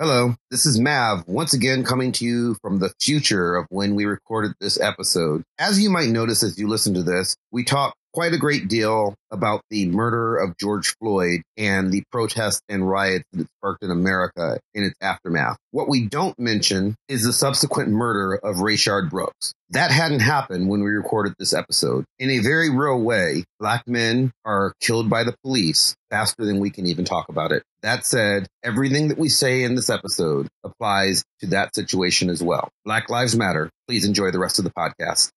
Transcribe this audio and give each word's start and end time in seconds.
Hello, 0.00 0.36
this 0.52 0.64
is 0.64 0.78
Mav, 0.78 1.26
once 1.26 1.54
again 1.54 1.82
coming 1.82 2.12
to 2.12 2.24
you 2.24 2.54
from 2.62 2.78
the 2.78 2.94
future 3.00 3.56
of 3.56 3.66
when 3.68 3.96
we 3.96 4.04
recorded 4.04 4.52
this 4.60 4.80
episode. 4.80 5.42
As 5.58 5.82
you 5.82 5.90
might 5.90 6.10
notice 6.10 6.44
as 6.44 6.56
you 6.56 6.68
listen 6.68 6.94
to 6.94 7.02
this, 7.02 7.36
we 7.50 7.64
talk 7.64 7.96
quite 8.12 8.32
a 8.32 8.38
great 8.38 8.68
deal 8.68 9.14
about 9.30 9.62
the 9.70 9.86
murder 9.86 10.36
of 10.36 10.56
George 10.58 10.94
Floyd 10.98 11.42
and 11.56 11.92
the 11.92 12.02
protests 12.10 12.62
and 12.68 12.88
riots 12.88 13.24
that 13.32 13.42
it 13.42 13.48
sparked 13.58 13.82
in 13.82 13.90
America 13.90 14.58
in 14.74 14.84
its 14.84 14.96
aftermath. 15.00 15.58
What 15.70 15.88
we 15.88 16.06
don't 16.06 16.38
mention 16.38 16.96
is 17.08 17.24
the 17.24 17.32
subsequent 17.32 17.90
murder 17.90 18.34
of 18.34 18.56
Rayshard 18.56 19.10
Brooks. 19.10 19.52
That 19.70 19.90
hadn't 19.90 20.20
happened 20.20 20.68
when 20.68 20.82
we 20.82 20.90
recorded 20.90 21.34
this 21.38 21.52
episode. 21.52 22.04
In 22.18 22.30
a 22.30 22.38
very 22.38 22.70
real 22.70 23.00
way, 23.00 23.44
black 23.60 23.86
men 23.86 24.32
are 24.44 24.72
killed 24.80 25.10
by 25.10 25.24
the 25.24 25.36
police 25.42 25.94
faster 26.10 26.44
than 26.44 26.58
we 26.58 26.70
can 26.70 26.86
even 26.86 27.04
talk 27.04 27.28
about 27.28 27.52
it. 27.52 27.62
That 27.82 28.06
said, 28.06 28.46
everything 28.64 29.08
that 29.08 29.18
we 29.18 29.28
say 29.28 29.62
in 29.62 29.74
this 29.74 29.90
episode 29.90 30.48
applies 30.64 31.22
to 31.40 31.48
that 31.48 31.74
situation 31.74 32.30
as 32.30 32.42
well. 32.42 32.70
Black 32.84 33.10
Lives 33.10 33.36
Matter. 33.36 33.68
Please 33.86 34.06
enjoy 34.06 34.30
the 34.30 34.38
rest 34.38 34.58
of 34.58 34.64
the 34.64 34.72
podcast. 34.72 35.30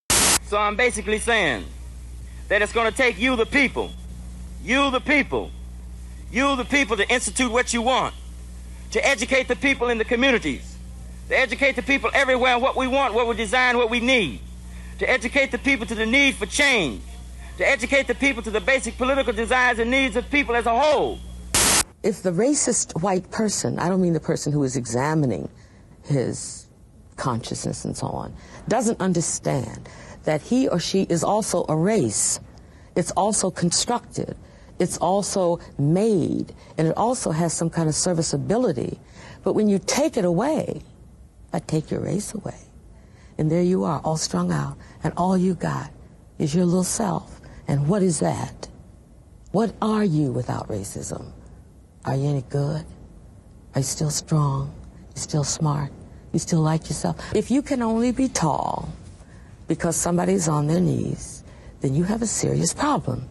So 0.44 0.58
I'm 0.58 0.76
basically 0.76 1.20
saying 1.20 1.66
that 2.52 2.62
it's 2.62 2.74
going 2.74 2.92
to 2.92 2.98
take 2.98 3.18
you, 3.18 3.38
the 3.38 3.46
people, 3.46 3.90
you, 4.62 4.92
the 4.92 5.00
people, 5.00 5.50
you, 6.30 6.58
the 6.58 6.66
people, 6.66 6.98
to 6.98 7.10
institute 7.10 7.50
what 7.50 7.72
you 7.72 7.82
want, 7.82 8.14
to 8.92 9.08
educate 9.08 9.48
the 9.48 9.56
people 9.56 9.88
in 9.88 9.98
the 9.98 10.04
communities, 10.04 10.76
to 11.30 11.40
educate 11.40 11.78
the 11.78 11.82
people 11.82 12.12
everywhere 12.14 12.56
on 12.56 12.62
what 12.62 12.76
we 12.76 12.88
want, 12.88 13.14
what 13.14 13.26
we 13.26 13.38
design, 13.38 13.78
what 13.78 13.90
we 13.90 14.02
need, 14.02 14.42
to 15.00 15.10
educate 15.10 15.52
the 15.52 15.58
people 15.60 15.86
to 15.86 15.96
the 15.96 16.06
need 16.06 16.36
for 16.36 16.46
change, 16.46 17.02
to 17.58 17.66
educate 17.66 18.08
the 18.08 18.16
people 18.16 18.44
to 18.44 18.52
the 18.52 18.60
basic 18.60 18.98
political 18.98 19.32
desires 19.32 19.80
and 19.80 19.90
needs 19.90 20.18
of 20.18 20.30
people 20.30 20.54
as 20.54 20.66
a 20.66 20.78
whole. 20.78 21.20
If 22.04 22.22
the 22.22 22.32
racist 22.32 23.02
white 23.02 23.32
person, 23.32 23.80
I 23.80 23.88
don't 23.88 24.02
mean 24.02 24.12
the 24.12 24.20
person 24.20 24.52
who 24.52 24.66
is 24.66 24.76
examining 24.76 25.48
his 26.04 26.66
consciousness 27.16 27.86
and 27.86 27.96
so 27.96 28.08
on, 28.08 28.36
doesn't 28.68 29.00
understand 29.00 29.88
that 30.24 30.42
he 30.42 30.68
or 30.68 30.80
she 30.80 31.04
is 31.04 31.24
also 31.24 31.66
a 31.68 31.76
race, 31.76 32.40
it's 32.96 33.12
also 33.12 33.50
constructed, 33.50 34.36
it's 34.80 34.98
also 34.98 35.60
made, 35.78 36.54
and 36.78 36.88
it 36.88 36.98
also 36.98 37.32
has 37.32 37.54
some 37.54 37.70
kind 37.70 37.88
of 37.88 37.96
serviceability. 37.96 39.00
But 39.44 39.54
when 39.54 39.68
you 39.68 39.80
take 39.80 40.18
it 40.18 40.26
away, 40.26 40.82
I 41.54 41.60
take 41.60 41.92
your 41.92 42.02
race 42.02 42.34
away. 42.34 42.58
And 43.38 43.52
there 43.52 43.62
you 43.62 43.84
are, 43.84 44.00
all 44.04 44.18
strung 44.18 44.52
out, 44.52 44.78
and 45.04 45.14
all 45.18 45.38
you 45.38 45.56
got 45.56 45.92
is 46.38 46.54
your 46.54 46.66
little 46.66 46.84
self. 46.84 47.40
And 47.68 47.88
what 47.88 48.04
is 48.04 48.20
that? 48.20 48.68
What 49.52 49.74
are 49.82 50.04
you 50.04 50.32
without 50.32 50.68
racism? 50.68 51.32
Are 52.06 52.16
you 52.16 52.30
any 52.30 52.44
good? 52.44 52.86
Are 53.76 53.80
you 53.80 53.84
still 53.84 54.10
strong? 54.10 54.74
You 55.16 55.22
still 55.22 55.44
smart? 55.44 55.92
You 56.34 56.40
still 56.40 56.62
like 56.62 56.88
yourself? 56.88 57.18
If 57.36 57.52
you 57.52 57.62
can 57.62 57.82
only 57.82 58.12
be 58.12 58.28
tall 58.28 58.90
because 59.72 59.96
somebody's 59.96 60.50
on 60.50 60.68
their 60.68 60.82
knees, 60.82 61.46
then 61.80 61.96
you 61.96 62.04
have 62.04 62.22
a 62.22 62.28
serious 62.28 62.74
problem. 62.74 63.26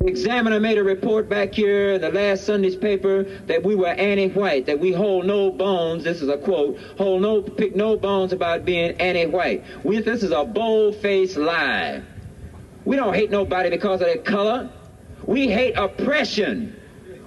The 0.00 0.06
examiner 0.06 0.58
made 0.58 0.78
a 0.78 0.82
report 0.82 1.28
back 1.28 1.52
here 1.52 1.92
in 1.96 2.00
the 2.00 2.08
last 2.08 2.46
Sunday's 2.46 2.76
paper 2.76 3.24
that 3.44 3.62
we 3.62 3.74
were 3.74 3.88
anti-white, 3.88 4.64
that 4.64 4.80
we 4.80 4.90
hold 4.90 5.26
no 5.26 5.50
bones, 5.50 6.02
this 6.02 6.22
is 6.22 6.30
a 6.30 6.38
quote, 6.38 6.78
hold 6.96 7.20
no, 7.20 7.42
pick 7.42 7.76
no 7.76 7.94
bones 7.94 8.32
about 8.32 8.64
being 8.64 8.92
anti-white. 8.92 9.64
We, 9.84 10.00
this 10.00 10.22
is 10.22 10.30
a 10.30 10.44
bold-faced 10.44 11.36
lie. 11.36 12.02
We 12.86 12.96
don't 12.96 13.12
hate 13.12 13.30
nobody 13.30 13.68
because 13.68 14.00
of 14.00 14.06
their 14.06 14.22
color. 14.22 14.70
We 15.26 15.46
hate 15.46 15.74
oppression. 15.74 16.74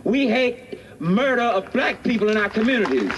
We 0.03 0.27
hate 0.27 0.79
murder 0.99 1.43
of 1.43 1.71
black 1.71 2.03
people 2.03 2.29
in 2.29 2.37
our 2.37 2.49
communities. 2.49 3.11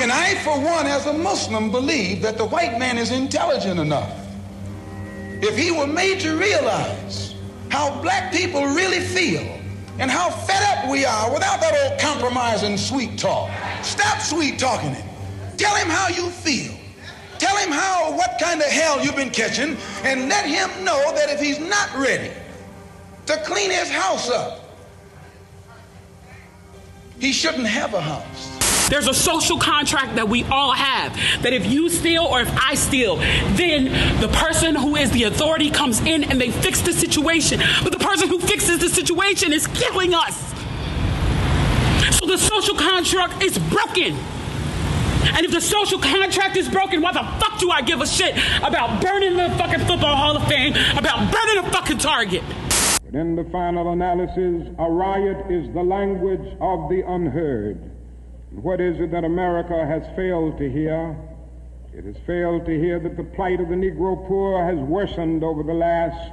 And 0.00 0.10
I, 0.10 0.34
for 0.42 0.58
one, 0.58 0.86
as 0.86 1.06
a 1.06 1.12
Muslim, 1.12 1.70
believe 1.70 2.20
that 2.22 2.36
the 2.36 2.46
white 2.46 2.80
man 2.80 2.98
is 2.98 3.12
intelligent 3.12 3.78
enough. 3.78 4.25
If 5.42 5.56
he 5.56 5.70
were 5.70 5.86
made 5.86 6.20
to 6.20 6.36
realize 6.36 7.34
how 7.70 8.00
black 8.00 8.32
people 8.32 8.64
really 8.64 9.00
feel 9.00 9.42
and 9.98 10.10
how 10.10 10.30
fed 10.30 10.62
up 10.62 10.90
we 10.90 11.04
are 11.04 11.32
without 11.32 11.60
that 11.60 11.74
old 11.90 12.00
compromising 12.00 12.76
sweet 12.76 13.18
talk. 13.18 13.50
Stop 13.82 14.20
sweet 14.20 14.58
talking 14.58 14.90
him. 14.90 15.08
Tell 15.56 15.74
him 15.74 15.88
how 15.88 16.08
you 16.08 16.30
feel. 16.30 16.74
Tell 17.38 17.56
him 17.56 17.70
how, 17.70 18.12
what 18.12 18.38
kind 18.40 18.60
of 18.60 18.66
hell 18.66 19.02
you've 19.04 19.16
been 19.16 19.30
catching, 19.30 19.76
and 20.04 20.28
let 20.28 20.46
him 20.46 20.84
know 20.84 21.12
that 21.14 21.28
if 21.28 21.40
he's 21.40 21.58
not 21.58 21.94
ready 21.94 22.30
to 23.26 23.36
clean 23.44 23.70
his 23.70 23.90
house 23.90 24.30
up, 24.30 24.62
he 27.18 27.32
shouldn't 27.32 27.66
have 27.66 27.94
a 27.94 28.00
house. 28.00 28.55
There's 28.88 29.08
a 29.08 29.14
social 29.14 29.58
contract 29.58 30.14
that 30.16 30.28
we 30.28 30.44
all 30.44 30.72
have 30.72 31.14
that 31.42 31.52
if 31.52 31.66
you 31.66 31.88
steal 31.88 32.24
or 32.24 32.40
if 32.40 32.50
I 32.56 32.74
steal, 32.74 33.16
then 33.56 34.20
the 34.20 34.28
person 34.28 34.74
who 34.74 34.96
is 34.96 35.10
the 35.10 35.24
authority 35.24 35.70
comes 35.70 36.00
in 36.00 36.24
and 36.24 36.40
they 36.40 36.50
fix 36.50 36.80
the 36.82 36.92
situation. 36.92 37.60
But 37.82 37.92
the 37.92 37.98
person 37.98 38.28
who 38.28 38.38
fixes 38.38 38.78
the 38.78 38.88
situation 38.88 39.52
is 39.52 39.66
killing 39.66 40.14
us. 40.14 40.38
So 42.18 42.26
the 42.26 42.38
social 42.38 42.76
contract 42.76 43.42
is 43.42 43.58
broken. 43.58 44.16
And 45.34 45.44
if 45.44 45.50
the 45.50 45.60
social 45.60 45.98
contract 45.98 46.56
is 46.56 46.68
broken, 46.68 47.02
why 47.02 47.12
the 47.12 47.26
fuck 47.40 47.58
do 47.58 47.70
I 47.70 47.82
give 47.82 48.00
a 48.00 48.06
shit 48.06 48.36
about 48.58 49.02
burning 49.02 49.36
the 49.36 49.50
fucking 49.58 49.80
Football 49.80 50.14
Hall 50.14 50.36
of 50.36 50.46
Fame, 50.46 50.72
about 50.96 51.32
burning 51.32 51.64
a 51.64 51.70
fucking 51.72 51.98
Target? 51.98 52.44
But 53.04 53.14
in 53.16 53.34
the 53.34 53.44
final 53.50 53.92
analysis, 53.92 54.68
a 54.78 54.90
riot 54.90 55.50
is 55.50 55.72
the 55.74 55.82
language 55.82 56.56
of 56.60 56.88
the 56.88 57.02
unheard. 57.06 57.95
What 58.50 58.80
is 58.80 59.00
it 59.00 59.10
that 59.10 59.24
America 59.24 59.84
has 59.86 60.02
failed 60.14 60.58
to 60.58 60.70
hear? 60.70 61.16
It 61.92 62.04
has 62.04 62.16
failed 62.26 62.64
to 62.66 62.78
hear 62.78 62.98
that 63.00 63.16
the 63.16 63.24
plight 63.24 63.60
of 63.60 63.68
the 63.68 63.74
Negro 63.74 64.26
poor 64.28 64.62
has 64.64 64.78
worsened 64.78 65.42
over 65.42 65.62
the 65.62 65.74
last 65.74 66.30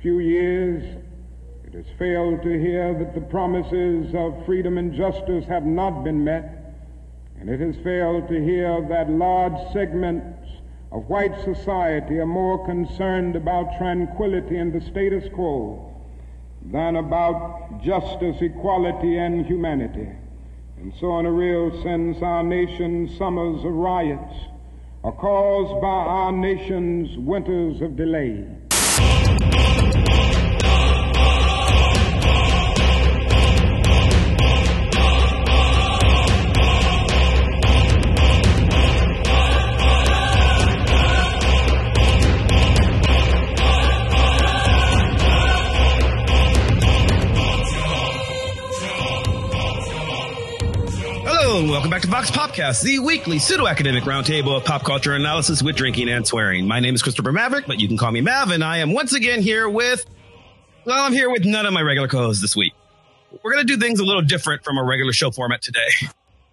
few 0.00 0.20
years. 0.20 0.82
It 1.64 1.74
has 1.74 1.84
failed 1.98 2.42
to 2.42 2.58
hear 2.58 2.94
that 2.94 3.14
the 3.14 3.20
promises 3.20 4.14
of 4.14 4.44
freedom 4.46 4.78
and 4.78 4.94
justice 4.94 5.44
have 5.46 5.64
not 5.64 6.02
been 6.02 6.24
met. 6.24 6.74
And 7.38 7.50
it 7.50 7.60
has 7.60 7.76
failed 7.84 8.28
to 8.28 8.42
hear 8.42 8.80
that 8.88 9.10
large 9.10 9.72
segments 9.72 10.48
of 10.92 11.08
white 11.08 11.38
society 11.44 12.18
are 12.18 12.26
more 12.26 12.64
concerned 12.64 13.36
about 13.36 13.76
tranquility 13.78 14.56
and 14.56 14.72
the 14.72 14.80
status 14.80 15.24
quo 15.34 15.94
than 16.62 16.96
about 16.96 17.82
justice, 17.82 18.36
equality, 18.40 19.18
and 19.18 19.46
humanity. 19.46 20.08
And 20.80 20.94
so, 20.98 21.18
in 21.18 21.26
a 21.26 21.30
real 21.30 21.70
sense, 21.82 22.22
our 22.22 22.42
nation's 22.42 23.14
summers 23.18 23.62
of 23.66 23.72
riots 23.72 24.34
are 25.04 25.12
caused 25.12 25.78
by 25.82 25.86
our 25.86 26.32
nation's 26.32 27.18
winters 27.18 27.82
of 27.82 27.96
delay. 27.96 28.46
Vox 52.10 52.28
Popcast, 52.28 52.82
the 52.82 52.98
weekly 52.98 53.38
pseudo-academic 53.38 54.02
roundtable 54.02 54.56
of 54.56 54.64
pop 54.64 54.82
culture 54.82 55.14
analysis 55.14 55.62
with 55.62 55.76
drinking 55.76 56.08
and 56.08 56.26
swearing. 56.26 56.66
My 56.66 56.80
name 56.80 56.92
is 56.92 57.04
Christopher 57.04 57.30
Maverick, 57.30 57.68
but 57.68 57.78
you 57.78 57.86
can 57.86 57.96
call 57.96 58.10
me 58.10 58.20
Mav, 58.20 58.50
and 58.50 58.64
I 58.64 58.78
am 58.78 58.92
once 58.92 59.12
again 59.12 59.40
here 59.40 59.68
with, 59.68 60.04
well, 60.84 61.04
I'm 61.04 61.12
here 61.12 61.30
with 61.30 61.44
none 61.44 61.66
of 61.66 61.72
my 61.72 61.82
regular 61.82 62.08
co-hosts 62.08 62.42
this 62.42 62.56
week. 62.56 62.72
We're 63.44 63.52
going 63.52 63.64
to 63.64 63.72
do 63.76 63.80
things 63.80 64.00
a 64.00 64.04
little 64.04 64.22
different 64.22 64.64
from 64.64 64.76
our 64.76 64.84
regular 64.84 65.12
show 65.12 65.30
format 65.30 65.62
today. 65.62 65.88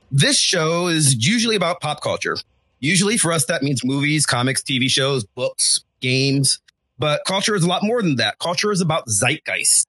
This 0.10 0.40
show 0.40 0.88
is 0.88 1.28
usually 1.28 1.58
about 1.58 1.82
pop 1.82 2.00
culture. 2.00 2.38
Usually 2.80 3.18
for 3.18 3.34
us, 3.34 3.46
that 3.48 3.62
means 3.62 3.84
movies, 3.84 4.26
comics, 4.26 4.62
TV 4.62 4.90
shows, 4.90 5.26
books, 5.26 5.84
games. 6.00 6.62
But 6.98 7.26
culture 7.26 7.56
is 7.56 7.64
a 7.64 7.68
lot 7.68 7.84
more 7.84 8.02
than 8.02 8.16
that. 8.16 8.40
Culture 8.40 8.72
is 8.72 8.80
about 8.80 9.10
zeitgeist. 9.10 9.86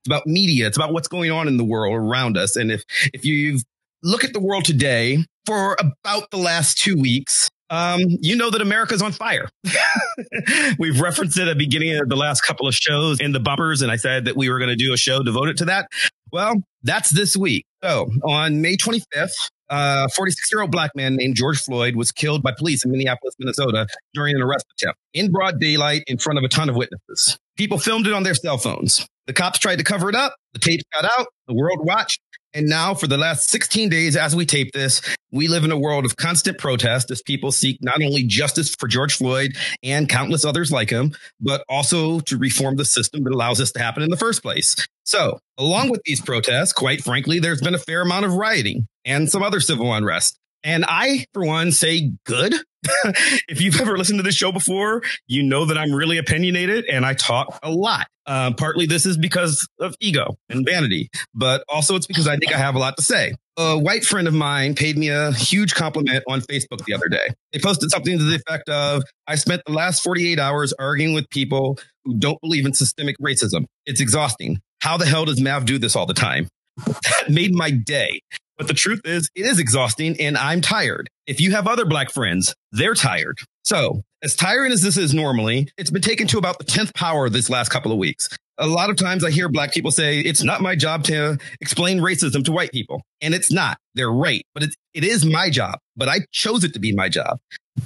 It's 0.00 0.08
about 0.08 0.26
media. 0.26 0.66
It's 0.66 0.76
about 0.76 0.92
what's 0.92 1.06
going 1.06 1.30
on 1.30 1.46
in 1.46 1.56
the 1.56 1.62
world 1.62 1.94
around 1.94 2.36
us. 2.36 2.56
And 2.56 2.72
if, 2.72 2.82
if 3.12 3.24
you've 3.24 3.62
look 4.02 4.24
at 4.24 4.32
the 4.32 4.40
world 4.40 4.64
today 4.64 5.18
for 5.46 5.76
about 5.78 6.30
the 6.30 6.36
last 6.36 6.78
two 6.78 6.96
weeks, 6.96 7.48
um, 7.70 8.00
you 8.20 8.36
know 8.36 8.50
that 8.50 8.60
America's 8.60 9.00
on 9.00 9.12
fire. 9.12 9.48
We've 10.78 11.00
referenced 11.00 11.38
it 11.38 11.42
at 11.42 11.56
the 11.56 11.64
beginning 11.64 11.96
of 11.96 12.08
the 12.08 12.16
last 12.16 12.40
couple 12.42 12.66
of 12.66 12.74
shows 12.74 13.20
in 13.20 13.32
the 13.32 13.40
bumpers, 13.40 13.80
and 13.80 13.90
I 13.90 13.96
said 13.96 14.24
that 14.24 14.36
we 14.36 14.50
were 14.50 14.58
going 14.58 14.70
to 14.70 14.76
do 14.76 14.92
a 14.92 14.96
show 14.96 15.22
devoted 15.22 15.56
to 15.58 15.64
that. 15.66 15.88
Well, 16.32 16.56
that's 16.82 17.10
this 17.10 17.36
week. 17.36 17.64
So 17.82 18.10
on 18.24 18.60
May 18.60 18.76
25th, 18.76 19.50
a 19.68 20.08
46 20.08 20.52
year 20.52 20.62
old 20.62 20.72
black 20.72 20.90
man 20.96 21.16
named 21.16 21.36
George 21.36 21.60
Floyd 21.60 21.94
was 21.94 22.10
killed 22.10 22.42
by 22.42 22.52
police 22.56 22.84
in 22.84 22.90
Minneapolis, 22.90 23.34
Minnesota 23.38 23.86
during 24.14 24.34
an 24.34 24.42
arrest 24.42 24.66
attempt 24.76 24.98
in 25.14 25.30
broad 25.30 25.60
daylight 25.60 26.02
in 26.08 26.18
front 26.18 26.38
of 26.38 26.44
a 26.44 26.48
ton 26.48 26.68
of 26.68 26.74
witnesses. 26.74 27.38
People 27.56 27.78
filmed 27.78 28.06
it 28.06 28.12
on 28.12 28.24
their 28.24 28.34
cell 28.34 28.58
phones. 28.58 29.06
The 29.26 29.32
cops 29.32 29.60
tried 29.60 29.76
to 29.76 29.84
cover 29.84 30.08
it 30.08 30.16
up. 30.16 30.34
The 30.54 30.58
tapes 30.58 30.82
got 30.92 31.04
out. 31.04 31.28
The 31.46 31.54
world 31.54 31.78
watched. 31.82 32.20
And 32.52 32.66
now, 32.66 32.94
for 32.94 33.06
the 33.06 33.16
last 33.16 33.48
16 33.50 33.88
days, 33.90 34.16
as 34.16 34.34
we 34.34 34.44
tape 34.44 34.72
this, 34.72 35.00
we 35.30 35.46
live 35.46 35.62
in 35.62 35.70
a 35.70 35.78
world 35.78 36.04
of 36.04 36.16
constant 36.16 36.58
protest 36.58 37.10
as 37.10 37.22
people 37.22 37.52
seek 37.52 37.78
not 37.80 38.02
only 38.02 38.24
justice 38.24 38.74
for 38.74 38.88
George 38.88 39.14
Floyd 39.14 39.52
and 39.84 40.08
countless 40.08 40.44
others 40.44 40.72
like 40.72 40.90
him, 40.90 41.14
but 41.40 41.64
also 41.68 42.18
to 42.20 42.36
reform 42.36 42.74
the 42.74 42.84
system 42.84 43.22
that 43.22 43.32
allows 43.32 43.58
this 43.58 43.70
to 43.72 43.78
happen 43.78 44.02
in 44.02 44.10
the 44.10 44.16
first 44.16 44.42
place. 44.42 44.74
So, 45.04 45.38
along 45.58 45.90
with 45.90 46.00
these 46.04 46.20
protests, 46.20 46.72
quite 46.72 47.04
frankly, 47.04 47.38
there's 47.38 47.60
been 47.60 47.74
a 47.74 47.78
fair 47.78 48.02
amount 48.02 48.24
of 48.24 48.34
rioting 48.34 48.88
and 49.04 49.30
some 49.30 49.42
other 49.42 49.60
civil 49.60 49.92
unrest. 49.94 50.39
And 50.62 50.84
I, 50.86 51.26
for 51.32 51.44
one, 51.44 51.72
say 51.72 52.12
good. 52.24 52.54
if 53.48 53.60
you've 53.60 53.80
ever 53.80 53.96
listened 53.98 54.18
to 54.18 54.22
this 54.22 54.34
show 54.34 54.52
before, 54.52 55.02
you 55.26 55.42
know 55.42 55.66
that 55.66 55.76
I'm 55.76 55.92
really 55.92 56.18
opinionated 56.18 56.86
and 56.86 57.04
I 57.04 57.14
talk 57.14 57.58
a 57.62 57.70
lot. 57.70 58.06
Uh, 58.26 58.52
partly 58.52 58.86
this 58.86 59.06
is 59.06 59.16
because 59.16 59.66
of 59.80 59.94
ego 60.00 60.36
and 60.48 60.64
vanity, 60.64 61.10
but 61.34 61.64
also 61.68 61.96
it's 61.96 62.06
because 62.06 62.28
I 62.28 62.36
think 62.36 62.54
I 62.54 62.58
have 62.58 62.74
a 62.74 62.78
lot 62.78 62.96
to 62.96 63.02
say. 63.02 63.34
A 63.56 63.78
white 63.78 64.04
friend 64.04 64.28
of 64.28 64.34
mine 64.34 64.74
paid 64.74 64.96
me 64.96 65.08
a 65.08 65.32
huge 65.32 65.74
compliment 65.74 66.22
on 66.28 66.40
Facebook 66.42 66.84
the 66.86 66.94
other 66.94 67.08
day. 67.08 67.26
They 67.52 67.58
posted 67.58 67.90
something 67.90 68.18
to 68.18 68.24
the 68.24 68.36
effect 68.36 68.68
of, 68.68 69.02
I 69.26 69.34
spent 69.34 69.62
the 69.66 69.72
last 69.72 70.02
48 70.02 70.38
hours 70.38 70.72
arguing 70.78 71.12
with 71.12 71.28
people 71.30 71.78
who 72.04 72.16
don't 72.18 72.40
believe 72.40 72.66
in 72.66 72.72
systemic 72.72 73.16
racism. 73.18 73.64
It's 73.84 74.00
exhausting. 74.00 74.60
How 74.80 74.96
the 74.96 75.06
hell 75.06 75.24
does 75.24 75.40
Mav 75.40 75.66
do 75.66 75.78
this 75.78 75.96
all 75.96 76.06
the 76.06 76.14
time? 76.14 76.48
That 76.86 77.28
made 77.28 77.54
my 77.54 77.70
day. 77.70 78.20
But 78.60 78.68
the 78.68 78.74
truth 78.74 79.00
is, 79.06 79.30
it 79.34 79.46
is 79.46 79.58
exhausting 79.58 80.20
and 80.20 80.36
I'm 80.36 80.60
tired. 80.60 81.08
If 81.26 81.40
you 81.40 81.52
have 81.52 81.66
other 81.66 81.86
black 81.86 82.10
friends, 82.10 82.54
they're 82.72 82.92
tired. 82.92 83.38
So, 83.62 84.02
as 84.22 84.36
tiring 84.36 84.70
as 84.70 84.82
this 84.82 84.98
is 84.98 85.14
normally, 85.14 85.68
it's 85.78 85.90
been 85.90 86.02
taken 86.02 86.26
to 86.26 86.36
about 86.36 86.58
the 86.58 86.66
10th 86.66 86.92
power 86.92 87.30
this 87.30 87.48
last 87.48 87.70
couple 87.70 87.90
of 87.90 87.96
weeks. 87.96 88.28
A 88.58 88.66
lot 88.66 88.90
of 88.90 88.96
times 88.96 89.24
I 89.24 89.30
hear 89.30 89.48
black 89.48 89.72
people 89.72 89.90
say, 89.90 90.20
it's 90.20 90.42
not 90.42 90.60
my 90.60 90.76
job 90.76 91.04
to 91.04 91.38
explain 91.62 92.00
racism 92.00 92.44
to 92.44 92.52
white 92.52 92.70
people. 92.70 93.00
And 93.22 93.32
it's 93.32 93.50
not. 93.50 93.78
They're 93.94 94.12
right. 94.12 94.44
But 94.52 94.64
it's, 94.64 94.76
it 94.92 95.04
is 95.04 95.24
my 95.24 95.48
job. 95.48 95.78
But 95.96 96.10
I 96.10 96.18
chose 96.30 96.62
it 96.62 96.74
to 96.74 96.80
be 96.80 96.94
my 96.94 97.08
job. 97.08 97.38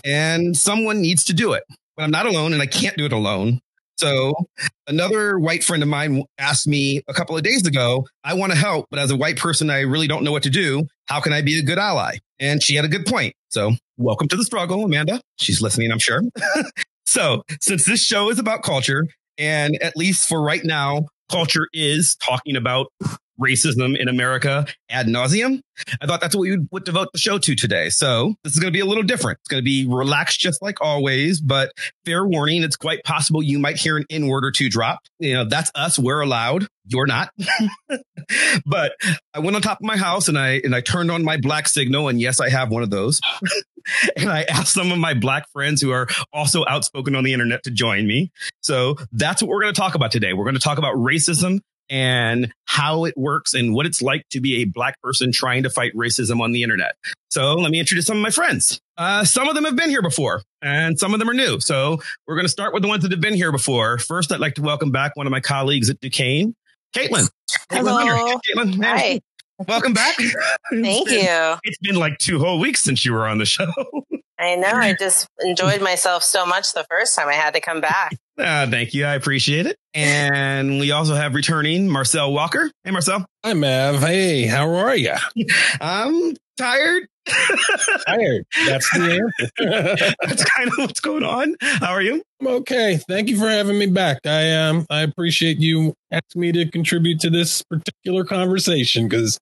And 0.05 0.56
someone 0.56 1.00
needs 1.00 1.25
to 1.27 1.32
do 1.32 1.53
it. 1.53 1.62
But 1.97 2.03
I'm 2.03 2.11
not 2.11 2.27
alone 2.27 2.53
and 2.53 2.61
I 2.61 2.67
can't 2.67 2.97
do 2.97 3.05
it 3.05 3.12
alone. 3.12 3.61
So 3.96 4.35
another 4.87 5.38
white 5.38 5.62
friend 5.62 5.82
of 5.82 5.88
mine 5.88 6.25
asked 6.38 6.67
me 6.67 7.02
a 7.08 7.14
couple 7.14 7.37
of 7.37 7.43
days 7.43 7.67
ago, 7.67 8.06
I 8.25 8.35
want 8.35 8.52
to 8.52 8.58
help, 8.58 8.87
but 8.91 8.99
as 8.99 9.11
a 9.11 9.17
white 9.17 9.37
person, 9.37 9.70
I 9.70 9.81
really 9.81 10.06
don't 10.06 10.25
know 10.25 10.32
what 10.32 10.43
to 10.44 10.50
do. 10.50 10.85
How 11.06 11.20
can 11.20 11.32
I 11.32 11.43
be 11.43 11.58
a 11.58 11.62
good 11.62 11.79
ally? 11.79 12.19
And 12.41 12.62
she 12.62 12.75
had 12.75 12.85
a 12.85 12.88
good 12.88 13.06
point. 13.06 13.35
So 13.50 13.73
welcome 13.96 14.29
to 14.29 14.37
the 14.37 14.44
struggle, 14.44 14.85
Amanda. 14.85 15.20
She's 15.37 15.62
listening, 15.62 15.93
I'm 15.93 15.99
sure. 15.99 16.23
so 17.06 17.44
since 17.61 17.85
this 17.85 18.02
show 18.02 18.31
is 18.31 18.38
about 18.38 18.62
culture, 18.62 19.06
and 19.38 19.81
at 19.82 19.96
least 19.96 20.29
for 20.29 20.43
right 20.43 20.64
now, 20.64 21.06
culture 21.31 21.69
is 21.73 22.17
talking 22.17 22.56
about 22.56 22.88
racism 23.41 23.99
in 23.99 24.09
America 24.09 24.67
ad 24.89 25.07
nauseum. 25.07 25.61
I 26.01 26.07
thought 26.07 26.21
that's 26.21 26.35
what 26.35 26.43
we 26.43 26.59
would 26.71 26.85
devote 26.85 27.09
the 27.13 27.19
show 27.19 27.39
to 27.39 27.55
today. 27.55 27.91
So 27.91 28.35
this 28.45 28.53
is 28.53 28.59
going 28.59 28.73
to 28.73 28.77
be 28.77 28.81
a 28.81 28.87
little 28.87 29.03
different. 29.03 29.39
It's 29.43 29.49
going 29.49 29.61
to 29.61 29.65
be 29.65 29.87
relaxed 29.87 30.41
just 30.41 30.63
like 30.63 30.81
always, 30.81 31.41
but 31.41 31.73
fair 32.05 32.25
warning. 32.27 32.63
It's 32.63 32.77
quite 32.77 33.03
possible 33.05 33.43
you 33.43 33.59
might 33.59 33.77
hear 33.77 33.97
an 33.97 34.05
N 34.11 34.29
word 34.29 34.45
or 34.45 34.51
two 34.51 34.69
drop. 34.69 35.01
You 35.19 35.35
know, 35.35 35.45
that's 35.45 35.71
us. 35.75 35.99
We're 35.99 36.21
allowed. 36.21 36.67
You're 36.87 37.07
not. 37.07 37.31
but 38.67 38.93
I 39.33 39.39
went 39.39 39.57
on 39.57 39.63
top 39.63 39.81
of 39.81 39.87
my 39.87 39.97
house 39.97 40.29
and 40.29 40.39
I, 40.39 40.61
and 40.63 40.75
I 40.75 40.81
turned 40.81 41.11
on 41.11 41.25
my 41.25 41.39
black 41.39 41.69
signal. 41.69 42.09
And 42.09 42.21
yes, 42.21 42.41
I 42.41 42.51
have 42.51 42.71
one 42.71 42.83
of 42.83 42.91
those. 42.91 43.21
and 44.17 44.29
I 44.31 44.43
asked 44.43 44.73
some 44.73 44.93
of 44.93 44.99
my 44.99 45.15
black 45.15 45.49
friends 45.51 45.81
who 45.81 45.91
are 45.91 46.07
also 46.33 46.65
outspoken 46.69 47.15
on 47.15 47.25
the 47.25 47.33
internet 47.33 47.65
to 47.65 47.71
join 47.71 48.07
me. 48.07 48.31
So 48.61 48.97
that's 49.13 49.43
what 49.43 49.49
we're 49.49 49.63
going 49.63 49.75
to 49.75 49.81
talk 49.81 49.95
about 49.95 50.13
today. 50.13 50.33
We're 50.33 50.45
going 50.45 50.55
to 50.55 50.61
talk 50.61 50.79
about 50.79 50.95
racism 50.97 51.61
and 51.91 52.53
how 52.67 53.05
it 53.05 53.15
works 53.17 53.55
and 53.55 53.75
what 53.75 53.87
it's 53.87 54.01
like 54.03 54.27
to 54.31 54.41
be 54.41 54.63
a 54.63 54.65
black 54.65 55.01
person 55.03 55.33
trying 55.33 55.63
to 55.65 55.71
fight 55.71 55.93
racism 55.95 56.41
on 56.41 56.53
the 56.53 56.63
internet. 56.63 56.97
So 57.31 57.55
let 57.55 57.71
me 57.71 57.79
introduce 57.81 58.07
some 58.07 58.17
of 58.17 58.23
my 58.23 58.31
friends. 58.31 58.81
Uh, 58.97 59.25
some 59.25 59.49
of 59.49 59.55
them 59.55 59.65
have 59.65 59.77
been 59.77 59.91
here 59.91 60.03
before 60.03 60.43
and 60.63 60.99
some 60.99 61.13
of 61.15 61.21
them 61.21 61.29
are 61.29 61.35
new. 61.35 61.61
So 61.61 61.99
we're 62.27 62.37
going 62.37 62.47
to 62.47 62.51
start 62.53 62.73
with 62.75 62.83
the 62.83 62.89
ones 62.89 63.03
that 63.03 63.11
have 63.13 63.21
been 63.21 63.35
here 63.35 63.53
before. 63.53 63.99
First, 63.99 64.33
I'd 64.33 64.41
like 64.41 64.55
to 64.55 64.63
welcome 64.63 64.91
back 64.91 65.17
one 65.17 65.27
of 65.27 65.31
my 65.31 65.41
colleagues 65.41 65.91
at 65.91 66.01
Duquesne, 66.01 66.55
Caitlin. 66.95 67.29
Hello. 67.71 68.39
Caitlin, 68.55 68.83
Hi. 68.85 69.21
Welcome 69.69 69.93
back. 69.93 70.17
Thank 70.17 70.35
It's 70.73 71.11
been- 71.11 71.25
you. 71.25 71.59
It's 71.65 71.79
been 71.79 71.97
like 71.97 72.19
two 72.19 72.39
whole 72.39 72.59
weeks 72.59 72.83
since 72.83 73.05
you 73.05 73.13
were 73.13 73.27
on 73.29 73.39
the 73.39 73.47
show. 73.47 73.67
I 74.39 74.57
know. 74.57 74.69
I 74.73 74.95
just 74.99 75.29
enjoyed 75.41 75.81
myself 75.81 76.23
so 76.25 76.45
much 76.45 76.73
the 76.73 76.85
first 76.91 77.15
time 77.15 77.29
I 77.29 77.35
had 77.35 77.55
to 77.55 77.61
come 77.61 77.81
back. 77.81 78.17
Uh, 78.37 78.69
thank 78.69 78.95
you. 78.95 79.05
I 79.05 79.15
appreciate 79.15 79.67
it. 79.67 79.77
And 79.95 80.81
we 80.81 80.91
also 80.91 81.15
have 81.15 81.35
returning 81.35 81.89
Marcel 81.89 82.33
Walker. 82.33 82.71
Hey, 82.83 82.91
Marcel. 82.91 83.25
Hi, 83.45 83.55
Mav. 83.55 84.01
Hey, 84.01 84.47
how 84.47 84.75
are 84.75 84.97
you? 84.97 85.15
I'm 85.81 86.35
tired. 86.57 87.07
Tired. 88.07 88.45
That's 88.67 88.91
the 88.91 89.31
answer. 89.59 90.15
That's 90.27 90.45
kind 90.45 90.69
of 90.69 90.77
what's 90.77 91.01
going 91.01 91.23
on. 91.23 91.57
How 91.63 91.93
are 91.93 92.03
you? 92.03 92.23
I'm 92.39 92.47
okay. 92.49 92.99
Thank 93.09 93.31
you 93.31 93.39
for 93.39 93.49
having 93.49 93.79
me 93.79 93.87
back. 93.87 94.19
I 94.27 94.53
um 94.53 94.85
I 94.91 95.01
appreciate 95.01 95.59
you 95.59 95.95
asking 96.13 96.43
me 96.43 96.53
to 96.53 96.71
contribute 96.71 97.21
to 97.21 97.31
this 97.31 97.63
particular 97.63 98.25
conversation 98.25 99.09
because 99.09 99.39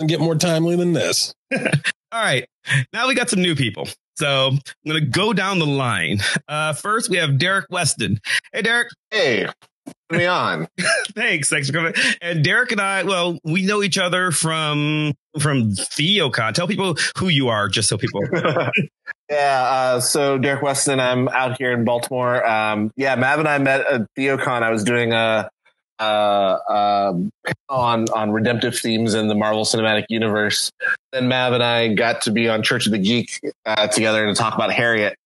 I 0.00 0.04
get 0.04 0.20
more 0.20 0.36
timely 0.36 0.76
than 0.76 0.92
this. 0.92 1.34
All 2.14 2.20
right. 2.20 2.48
Now 2.92 3.08
we 3.08 3.16
got 3.16 3.28
some 3.28 3.42
new 3.42 3.56
people. 3.56 3.88
So 4.16 4.50
I'm 4.52 4.60
going 4.86 5.00
to 5.00 5.10
go 5.10 5.32
down 5.32 5.58
the 5.58 5.66
line. 5.66 6.20
Uh, 6.46 6.72
first, 6.72 7.10
we 7.10 7.16
have 7.16 7.38
Derek 7.38 7.66
Weston. 7.70 8.20
Hey, 8.52 8.62
Derek. 8.62 8.86
Hey, 9.10 9.48
put 10.08 10.18
me 10.18 10.26
on. 10.26 10.68
Thanks. 11.16 11.50
Thanks 11.50 11.66
for 11.66 11.72
coming. 11.72 11.92
And 12.22 12.44
Derek 12.44 12.70
and 12.70 12.80
I, 12.80 13.02
well, 13.02 13.40
we 13.42 13.66
know 13.66 13.82
each 13.82 13.98
other 13.98 14.30
from 14.30 15.14
from 15.40 15.72
TheoCon. 15.72 16.54
Tell 16.54 16.68
people 16.68 16.94
who 17.18 17.26
you 17.26 17.48
are, 17.48 17.68
just 17.68 17.88
so 17.88 17.98
people. 17.98 18.22
yeah, 19.28 19.62
uh, 19.64 20.00
so 20.00 20.38
Derek 20.38 20.62
Weston, 20.62 21.00
I'm 21.00 21.26
out 21.26 21.58
here 21.58 21.72
in 21.72 21.84
Baltimore. 21.84 22.46
Um, 22.46 22.92
yeah, 22.94 23.16
Mav 23.16 23.40
and 23.40 23.48
I 23.48 23.58
met 23.58 23.80
at 23.80 24.02
TheoCon. 24.16 24.62
I 24.62 24.70
was 24.70 24.84
doing 24.84 25.12
a 25.12 25.50
uh, 25.98 26.58
um, 26.68 27.30
on 27.68 28.08
on 28.10 28.32
redemptive 28.32 28.78
themes 28.78 29.14
in 29.14 29.28
the 29.28 29.34
Marvel 29.34 29.64
Cinematic 29.64 30.04
Universe. 30.08 30.70
Then 31.12 31.28
Mav 31.28 31.52
and 31.52 31.62
I 31.62 31.94
got 31.94 32.22
to 32.22 32.30
be 32.30 32.48
on 32.48 32.62
Church 32.62 32.86
of 32.86 32.92
the 32.92 32.98
Geek 32.98 33.40
uh, 33.66 33.88
together 33.88 34.26
to 34.26 34.34
talk 34.34 34.54
about 34.54 34.72
Harriet. 34.72 35.16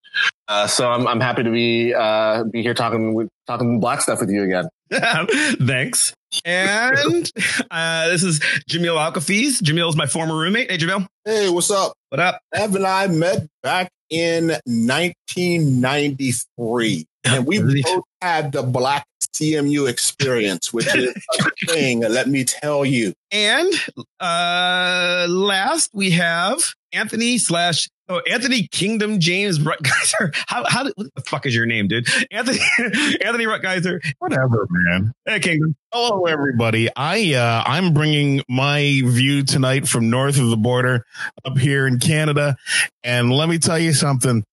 Uh, 0.48 0.66
so 0.66 0.90
I'm 0.90 1.06
I'm 1.06 1.20
happy 1.20 1.44
to 1.44 1.50
be 1.50 1.94
uh, 1.94 2.44
be 2.44 2.62
here 2.62 2.74
talking 2.74 3.14
with, 3.14 3.28
talking 3.46 3.80
black 3.80 4.00
stuff 4.00 4.20
with 4.20 4.30
you 4.30 4.42
again. 4.42 4.68
Thanks. 5.66 6.14
And 6.44 7.32
uh, 7.70 8.08
this 8.08 8.22
is 8.22 8.40
Jamil 8.68 8.96
Alkafiz. 8.96 9.62
Jamil 9.62 9.88
is 9.88 9.96
my 9.96 10.04
former 10.06 10.36
roommate. 10.36 10.70
Hey, 10.70 10.76
Jamil. 10.78 11.06
Hey, 11.24 11.48
what's 11.48 11.70
up? 11.70 11.94
What 12.10 12.20
up? 12.20 12.40
Ev 12.54 12.74
and 12.74 12.86
I 12.86 13.06
met 13.06 13.46
back 13.62 13.90
in 14.10 14.48
1993, 14.64 17.06
and 17.24 17.46
we 17.46 17.62
both 17.82 18.04
had 18.20 18.52
the 18.52 18.62
Black 18.62 19.06
CMU 19.38 19.88
experience, 19.88 20.72
which 20.72 20.94
is 20.94 21.14
a 21.40 21.66
thing. 21.66 22.00
Let 22.00 22.28
me 22.28 22.44
tell 22.44 22.84
you. 22.84 23.14
And 23.30 23.72
uh 24.20 25.26
last 25.28 25.90
we 25.94 26.10
have 26.10 26.58
Anthony 26.92 27.38
slash 27.38 27.88
oh 28.08 28.20
Anthony 28.30 28.66
Kingdom 28.68 29.20
James 29.20 29.58
Rutgeiser. 29.58 30.34
How 30.46 30.64
how 30.68 30.84
did- 30.84 30.94
what 30.96 31.14
the 31.14 31.22
fuck 31.22 31.46
is 31.46 31.54
your 31.54 31.66
name, 31.66 31.88
dude? 31.88 32.06
Anthony 32.30 32.58
Anthony 33.24 33.44
Rutgeiser. 33.46 34.00
Whatever, 34.18 34.66
man. 34.70 35.12
Hey, 35.26 35.40
Kingdom. 35.40 35.74
Hello, 35.92 36.26
everybody. 36.26 36.88
I 36.94 37.34
uh, 37.34 37.62
I'm 37.66 37.94
bringing 37.94 38.42
my 38.48 39.00
view 39.04 39.42
tonight 39.42 39.88
from 39.88 40.10
north 40.10 40.38
of 40.38 40.50
the 40.50 40.56
border 40.56 41.04
up 41.44 41.56
here 41.58 41.86
in 41.86 41.98
Canada, 41.98 42.56
and 43.02 43.32
let 43.32 43.48
me 43.48 43.58
tell 43.58 43.78
you 43.78 43.92
something. 43.92 44.44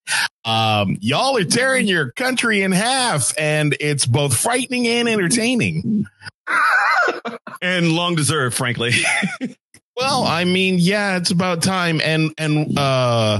Um, 0.45 0.97
y'all 1.01 1.35
are 1.37 1.43
tearing 1.43 1.87
your 1.87 2.11
country 2.11 2.61
in 2.61 2.71
half, 2.71 3.33
and 3.37 3.75
it's 3.79 4.05
both 4.05 4.37
frightening 4.37 4.87
and 4.87 5.09
entertaining. 5.09 6.05
and 7.61 7.91
long 7.93 8.15
deserved, 8.15 8.55
frankly. 8.55 8.91
Well, 9.95 10.23
I 10.23 10.43
mean, 10.43 10.75
yeah, 10.77 11.17
it's 11.17 11.31
about 11.31 11.63
time. 11.63 12.01
And 12.03 12.33
and 12.37 12.77
uh 12.77 13.39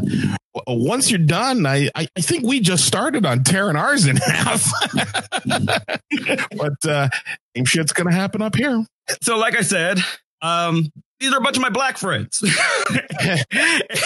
once 0.68 1.12
you're 1.12 1.20
done, 1.20 1.66
I 1.66 1.90
I, 1.96 2.08
I 2.16 2.22
think 2.22 2.46
we 2.46 2.60
just 2.62 2.86
started 2.86 3.26
on 3.26 3.44
tearing 3.44 3.76
ours 3.76 4.08
in 4.08 4.16
half. 4.26 4.72
but 5.46 6.86
uh 6.88 7.10
same 7.56 7.66
shit's 7.66 7.94
gonna 7.94 8.14
happen 8.14 8.42
up 8.42 8.56
here. 8.56 8.86
So, 9.22 9.38
like 9.38 9.56
I 9.56 9.62
said, 9.62 10.00
um, 10.42 10.92
these 11.20 11.32
are 11.34 11.38
a 11.38 11.42
bunch 11.42 11.56
of 11.58 11.62
my 11.62 11.70
black 11.70 11.98
friends, 11.98 12.42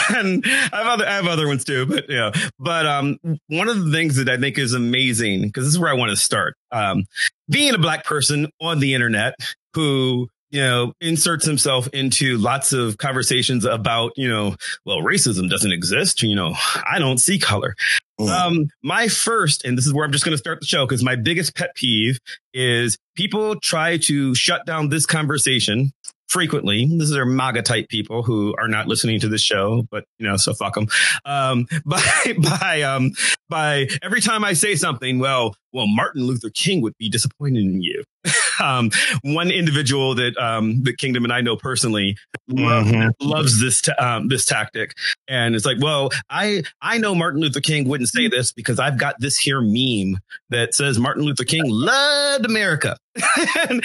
and 0.09 0.43
I 0.45 0.69
have 0.71 0.87
other 0.87 1.05
I 1.07 1.11
have 1.13 1.27
other 1.27 1.47
ones 1.47 1.63
too. 1.63 1.85
But 1.85 2.05
yeah, 2.09 2.31
but 2.59 2.85
um, 2.85 3.17
one 3.47 3.69
of 3.69 3.83
the 3.83 3.91
things 3.91 4.15
that 4.17 4.29
I 4.29 4.37
think 4.37 4.57
is 4.57 4.73
amazing 4.73 5.43
because 5.43 5.65
this 5.65 5.73
is 5.73 5.79
where 5.79 5.89
I 5.89 5.95
want 5.95 6.11
to 6.11 6.17
start. 6.17 6.55
Um, 6.71 7.05
being 7.49 7.73
a 7.73 7.79
black 7.79 8.05
person 8.05 8.47
on 8.61 8.79
the 8.79 8.93
internet 8.93 9.35
who 9.73 10.27
you 10.51 10.61
know 10.61 10.93
inserts 11.01 11.45
himself 11.45 11.87
into 11.89 12.37
lots 12.37 12.73
of 12.73 12.97
conversations 12.97 13.65
about 13.65 14.11
you 14.15 14.27
know 14.27 14.55
well 14.85 14.97
racism 14.97 15.49
doesn't 15.49 15.71
exist 15.71 16.21
you 16.21 16.35
know 16.35 16.53
i 16.89 16.97
don't 16.99 17.19
see 17.19 17.37
color 17.37 17.75
um 18.19 18.67
my 18.83 19.07
first 19.07 19.63
and 19.63 19.77
this 19.77 19.85
is 19.85 19.93
where 19.93 20.05
i'm 20.05 20.11
just 20.11 20.25
going 20.25 20.33
to 20.33 20.37
start 20.37 20.59
the 20.59 20.65
show 20.65 20.85
because 20.85 21.03
my 21.03 21.15
biggest 21.15 21.55
pet 21.55 21.73
peeve 21.75 22.19
is 22.53 22.97
people 23.15 23.59
try 23.59 23.97
to 23.97 24.33
shut 24.35 24.65
down 24.65 24.89
this 24.89 25.05
conversation 25.05 25.91
frequently. 26.29 26.85
These 26.85 27.15
are 27.15 27.25
MAGA 27.25 27.63
type 27.63 27.89
people 27.89 28.23
who 28.23 28.55
are 28.57 28.67
not 28.67 28.87
listening 28.87 29.19
to 29.19 29.27
this 29.27 29.41
show, 29.41 29.83
but 29.91 30.05
you 30.19 30.27
know, 30.27 30.37
so 30.37 30.53
fuck 30.53 30.75
them. 30.75 30.87
Um, 31.25 31.67
by, 31.85 32.01
by, 32.37 32.81
um, 32.83 33.11
by 33.49 33.87
every 34.01 34.21
time 34.21 34.45
I 34.45 34.53
say 34.53 34.75
something, 34.75 35.19
well, 35.19 35.55
well, 35.73 35.87
Martin 35.87 36.23
Luther 36.23 36.49
King 36.49 36.81
would 36.81 36.97
be 36.97 37.09
disappointed 37.09 37.63
in 37.63 37.81
you. 37.81 38.03
um, 38.61 38.91
one 39.23 39.49
individual 39.51 40.15
that, 40.15 40.37
um, 40.37 40.83
that 40.83 40.97
Kingdom 40.97 41.23
and 41.23 41.33
I 41.33 41.41
know 41.41 41.55
personally 41.55 42.17
Mhm. 42.51 43.11
loves 43.21 43.59
this, 43.61 43.81
um, 43.99 44.27
this 44.27 44.45
tactic. 44.45 44.93
And 45.27 45.55
it's 45.55 45.65
like, 45.65 45.77
well, 45.79 46.09
I, 46.29 46.63
I 46.81 46.97
know 46.97 47.13
Martin 47.13 47.41
Luther 47.41 47.61
King 47.61 47.87
wouldn't 47.87 48.09
say 48.09 48.27
this 48.27 48.51
because 48.51 48.79
I've 48.79 48.97
got 48.97 49.15
this 49.19 49.37
here 49.37 49.61
meme 49.61 50.19
that 50.49 50.73
says 50.73 50.97
Martin 50.99 51.23
Luther 51.23 51.43
King 51.43 51.63
loved 51.65 52.45
America. 52.45 52.97
and, 53.69 53.83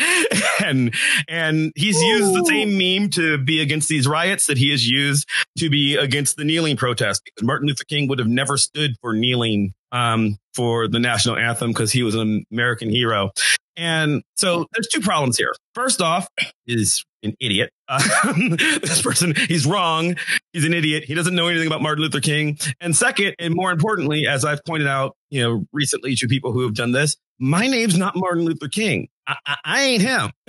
and, 0.65 0.95
and 1.29 1.73
he's 1.77 2.01
used 2.01 2.35
the 2.35 2.45
same 2.47 2.79
meme 2.79 3.11
to 3.11 3.39
be 3.39 3.61
against 3.61 3.89
these 3.89 4.07
riots 4.07 4.47
that 4.47 4.57
he 4.59 4.71
has 4.71 4.89
used 4.89 5.29
to 5.59 5.69
be 5.69 5.97
against 5.97 6.37
the 6.37 6.45
kneeling 6.45 6.77
protest 6.77 7.23
because 7.25 7.45
Martin 7.45 7.69
Luther 7.69 7.85
King 7.85 8.09
would 8.09 8.19
have 8.19 8.29
never 8.29 8.57
stood 8.57 8.93
for 9.01 9.13
kneeling, 9.13 9.75
um, 9.93 10.37
for 10.55 10.89
the 10.89 10.99
national 10.99 11.37
anthem 11.37 11.71
because 11.71 11.91
he 11.93 12.03
was 12.03 12.15
an 12.15 12.45
American 12.53 12.89
hero. 12.89 13.31
And 13.77 14.23
so 14.37 14.67
there's 14.73 14.89
two 14.89 15.01
problems 15.01 15.37
here. 15.37 15.53
First 15.75 16.01
off, 16.01 16.29
is 16.67 17.05
an 17.23 17.35
idiot. 17.41 17.71
Um, 17.87 18.57
this 18.57 19.03
person, 19.03 19.35
he's 19.37 19.67
wrong. 19.67 20.17
He's 20.55 20.65
an 20.65 20.73
idiot. 20.73 21.05
He 21.05 21.13
doesn't 21.13 21.35
know 21.35 21.49
anything 21.49 21.67
about 21.67 21.83
Martin 21.83 22.03
Luther 22.03 22.21
King. 22.21 22.57
And 22.81 22.97
second, 22.97 23.35
and 23.39 23.55
more 23.55 23.71
importantly, 23.71 24.27
as 24.27 24.43
I've 24.43 24.65
pointed 24.65 24.89
out, 24.89 25.15
you 25.29 25.43
know, 25.43 25.67
recently 25.71 26.15
to 26.17 26.27
people 26.27 26.53
who 26.53 26.63
have 26.63 26.73
done 26.73 26.93
this, 26.93 27.19
my 27.39 27.67
name's 27.67 27.99
not 27.99 28.17
Martin 28.17 28.47
Luther 28.47 28.69
King. 28.69 29.09
I, 29.27 29.37
I, 29.47 29.57
I 29.65 29.83
ain't 29.83 30.03
him. 30.03 30.31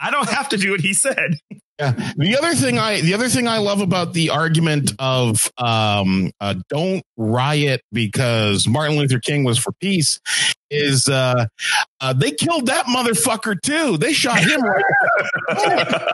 I 0.00 0.10
don't 0.12 0.28
have 0.28 0.48
to 0.50 0.56
do 0.56 0.70
what 0.70 0.80
he 0.80 0.94
said. 0.94 1.34
Yeah. 1.78 1.92
The 2.16 2.36
other 2.36 2.54
thing 2.54 2.78
I 2.78 3.00
the 3.00 3.14
other 3.14 3.28
thing 3.28 3.46
I 3.46 3.58
love 3.58 3.80
about 3.80 4.12
the 4.12 4.30
argument 4.30 4.92
of 4.98 5.50
um 5.58 6.32
uh, 6.40 6.54
don't 6.68 7.04
riot 7.16 7.82
because 7.92 8.66
Martin 8.66 8.96
Luther 8.96 9.20
King 9.20 9.44
was 9.44 9.58
for 9.58 9.72
peace 9.80 10.18
is 10.70 11.08
uh, 11.08 11.46
uh 12.00 12.12
they 12.12 12.30
killed 12.30 12.66
that 12.66 12.86
motherfucker 12.86 13.60
too. 13.60 13.96
They 13.96 14.12
shot 14.12 14.40
him 14.40 14.62
right. 14.62 14.84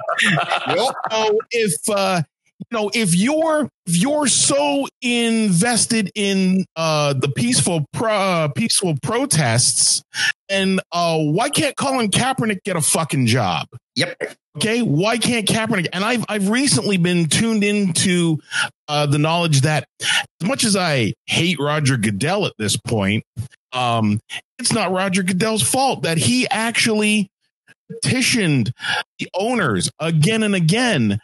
So 1.11 1.38
if 1.50 1.90
uh 1.90 2.23
you 2.58 2.78
know 2.78 2.90
if 2.94 3.14
you're 3.14 3.68
if 3.87 3.96
you're 3.96 4.26
so 4.26 4.87
invested 5.02 6.11
in 6.14 6.64
uh 6.76 7.14
the 7.14 7.28
peaceful 7.28 7.84
pro, 7.92 8.12
uh, 8.12 8.49
peaceful 8.49 8.96
protests 9.02 10.02
and 10.49 10.80
uh 10.92 11.18
why 11.18 11.49
can't 11.50 11.76
Colin 11.76 12.11
Kaepernick 12.11 12.62
get 12.64 12.76
a 12.76 12.80
fucking 12.80 13.26
job? 13.26 13.66
Yep. 13.96 14.37
Okay, 14.56 14.82
why 14.82 15.18
can't 15.18 15.49
Kaepernick? 15.49 15.88
And 15.92 16.04
I've 16.04 16.25
I've 16.28 16.49
recently 16.49 16.96
been 16.96 17.26
tuned 17.26 17.64
into 17.64 18.38
uh, 18.87 19.06
the 19.06 19.18
knowledge 19.18 19.62
that 19.62 19.87
as 20.00 20.49
much 20.49 20.64
as 20.64 20.76
I 20.76 21.14
hate 21.26 21.58
Roger 21.58 21.96
Goodell 21.96 22.46
at 22.46 22.52
this 22.56 22.76
point, 22.76 23.25
um, 23.75 24.21
it's 24.59 24.73
not 24.73 24.93
Roger 24.93 25.23
Goodell's 25.23 25.62
fault 25.62 26.02
that 26.02 26.16
he 26.19 26.49
actually 26.49 27.31
petitioned 27.90 28.73
the 29.19 29.28
owners 29.35 29.90
again 29.99 30.43
and 30.43 30.54
again 30.54 31.19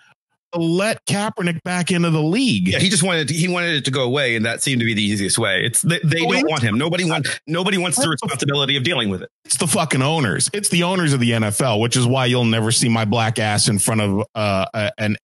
to 0.53 0.59
let 0.61 1.07
Kaepernick 1.07 1.63
back 1.63 1.93
into 1.93 2.11
the 2.11 2.21
league. 2.23 2.67
Yeah, 2.69 2.81
he 2.81 2.89
just 2.89 3.05
wanted 3.05 3.29
to, 3.29 3.35
he 3.35 3.47
wanted 3.47 3.77
it 3.77 3.85
to 3.85 3.93
go 3.93 4.03
away, 4.03 4.35
and 4.35 4.45
that 4.47 4.63
seemed 4.63 4.81
to 4.81 4.85
be 4.85 4.95
the 4.95 5.03
easiest 5.03 5.39
way. 5.39 5.63
It's 5.65 5.81
they, 5.83 6.01
they 6.03 6.27
Oh, 6.27 6.33
don't 6.33 6.51
want 6.51 6.63
him. 6.63 6.77
Nobody 6.77 7.09
wants 7.09 7.39
nobody 7.47 7.79
wants 7.79 8.03
the 8.03 8.09
responsibility 8.09 8.77
of 8.77 8.83
dealing 8.83 9.11
with 9.11 9.23
it. 9.23 9.31
It's 9.45 9.59
the 9.59 9.69
fucking 9.69 10.03
owners. 10.03 10.51
It's 10.53 10.69
the 10.69 10.83
owners 10.83 11.13
of 11.13 11.21
the 11.21 11.31
NFL, 11.31 11.81
which 11.81 11.97
is 11.97 12.05
why 12.05 12.27
you'll 12.27 12.45
never 12.45 12.73
see 12.73 12.89
my 12.89 13.05
black 13.05 13.39
ass 13.39 13.69
in 13.69 13.79
front 13.79 14.01
of 14.01 14.25
uh, 14.35 14.91
an 14.99 15.17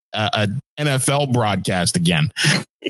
NFL 0.79 1.33
broadcast 1.33 1.97
again. 1.97 2.31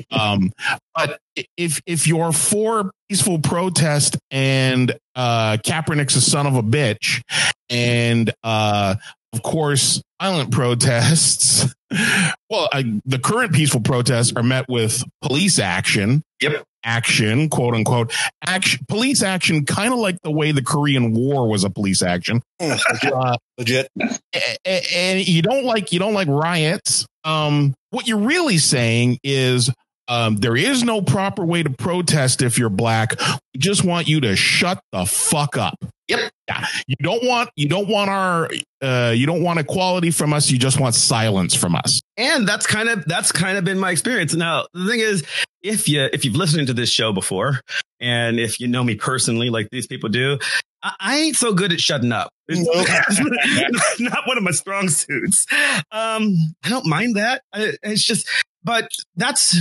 um, 0.10 0.52
but 0.94 1.18
if 1.56 1.80
if 1.86 2.06
you're 2.06 2.32
for 2.32 2.90
peaceful 3.08 3.38
protest 3.38 4.16
and 4.30 4.96
uh, 5.14 5.56
Kaepernick's 5.64 6.16
a 6.16 6.20
son 6.20 6.46
of 6.46 6.56
a 6.56 6.62
bitch, 6.62 7.22
and 7.70 8.32
uh, 8.42 8.94
of 9.32 9.42
course 9.42 10.02
violent 10.20 10.50
protests, 10.50 11.74
well, 12.50 12.68
I, 12.72 13.00
the 13.04 13.18
current 13.18 13.52
peaceful 13.52 13.80
protests 13.80 14.32
are 14.36 14.42
met 14.42 14.66
with 14.68 15.02
police 15.22 15.58
action. 15.58 16.22
Yep. 16.40 16.64
Action, 16.84 17.48
quote 17.48 17.74
unquote, 17.74 18.14
action, 18.46 18.78
police 18.88 19.22
action, 19.22 19.66
kind 19.66 19.92
of 19.92 19.98
like 19.98 20.16
the 20.22 20.30
way 20.30 20.52
the 20.52 20.62
Korean 20.62 21.12
War 21.12 21.48
was 21.48 21.64
a 21.64 21.70
police 21.70 22.02
action. 22.02 22.40
Uh, 22.60 23.36
Legit. 23.58 23.88
a- 24.00 24.56
a- 24.64 24.86
and 24.94 25.26
you 25.28 25.42
don't 25.42 25.64
like 25.64 25.92
you 25.92 25.98
don't 25.98 26.14
like 26.14 26.28
riots. 26.28 27.04
Um, 27.24 27.74
what 27.90 28.06
you're 28.06 28.18
really 28.18 28.58
saying 28.58 29.18
is 29.24 29.70
um, 30.08 30.36
there 30.36 30.56
is 30.56 30.82
no 30.82 31.02
proper 31.02 31.44
way 31.44 31.62
to 31.62 31.70
protest 31.70 32.42
if 32.42 32.58
you're 32.58 32.70
black. 32.70 33.14
We 33.54 33.60
just 33.60 33.84
want 33.84 34.08
you 34.08 34.20
to 34.22 34.36
shut 34.36 34.80
the 34.92 35.04
fuck 35.04 35.56
up. 35.56 35.76
Yep. 36.08 36.32
Yeah. 36.48 36.66
You 36.86 36.96
don't 37.02 37.22
want 37.24 37.50
you 37.56 37.68
don't 37.68 37.88
want 37.88 38.08
our 38.08 38.48
uh, 38.80 39.12
you 39.14 39.26
don't 39.26 39.42
want 39.42 39.58
equality 39.58 40.10
from 40.10 40.32
us. 40.32 40.50
You 40.50 40.58
just 40.58 40.80
want 40.80 40.94
silence 40.94 41.54
from 41.54 41.76
us. 41.76 42.00
And 42.16 42.48
that's 42.48 42.66
kind 42.66 42.88
of 42.88 43.04
that's 43.04 43.30
kind 43.30 43.58
of 43.58 43.64
been 43.64 43.78
my 43.78 43.90
experience. 43.90 44.34
Now 44.34 44.64
the 44.72 44.86
thing 44.86 45.00
is, 45.00 45.22
if 45.62 45.88
you 45.88 46.08
if 46.12 46.24
you've 46.24 46.36
listened 46.36 46.68
to 46.68 46.72
this 46.72 46.88
show 46.88 47.12
before, 47.12 47.60
and 48.00 48.40
if 48.40 48.58
you 48.58 48.68
know 48.68 48.82
me 48.82 48.94
personally, 48.94 49.50
like 49.50 49.68
these 49.70 49.86
people 49.86 50.08
do, 50.08 50.38
I, 50.82 50.94
I 50.98 51.18
ain't 51.18 51.36
so 51.36 51.52
good 51.52 51.72
at 51.72 51.80
shutting 51.80 52.12
up. 52.12 52.30
It's 52.48 54.00
not 54.00 54.26
one 54.26 54.38
of 54.38 54.42
my 54.42 54.52
strong 54.52 54.88
suits. 54.88 55.44
Um, 55.92 56.34
I 56.64 56.70
don't 56.70 56.86
mind 56.86 57.16
that. 57.16 57.42
I, 57.52 57.72
it's 57.82 58.02
just, 58.02 58.26
but 58.64 58.88
that's. 59.16 59.58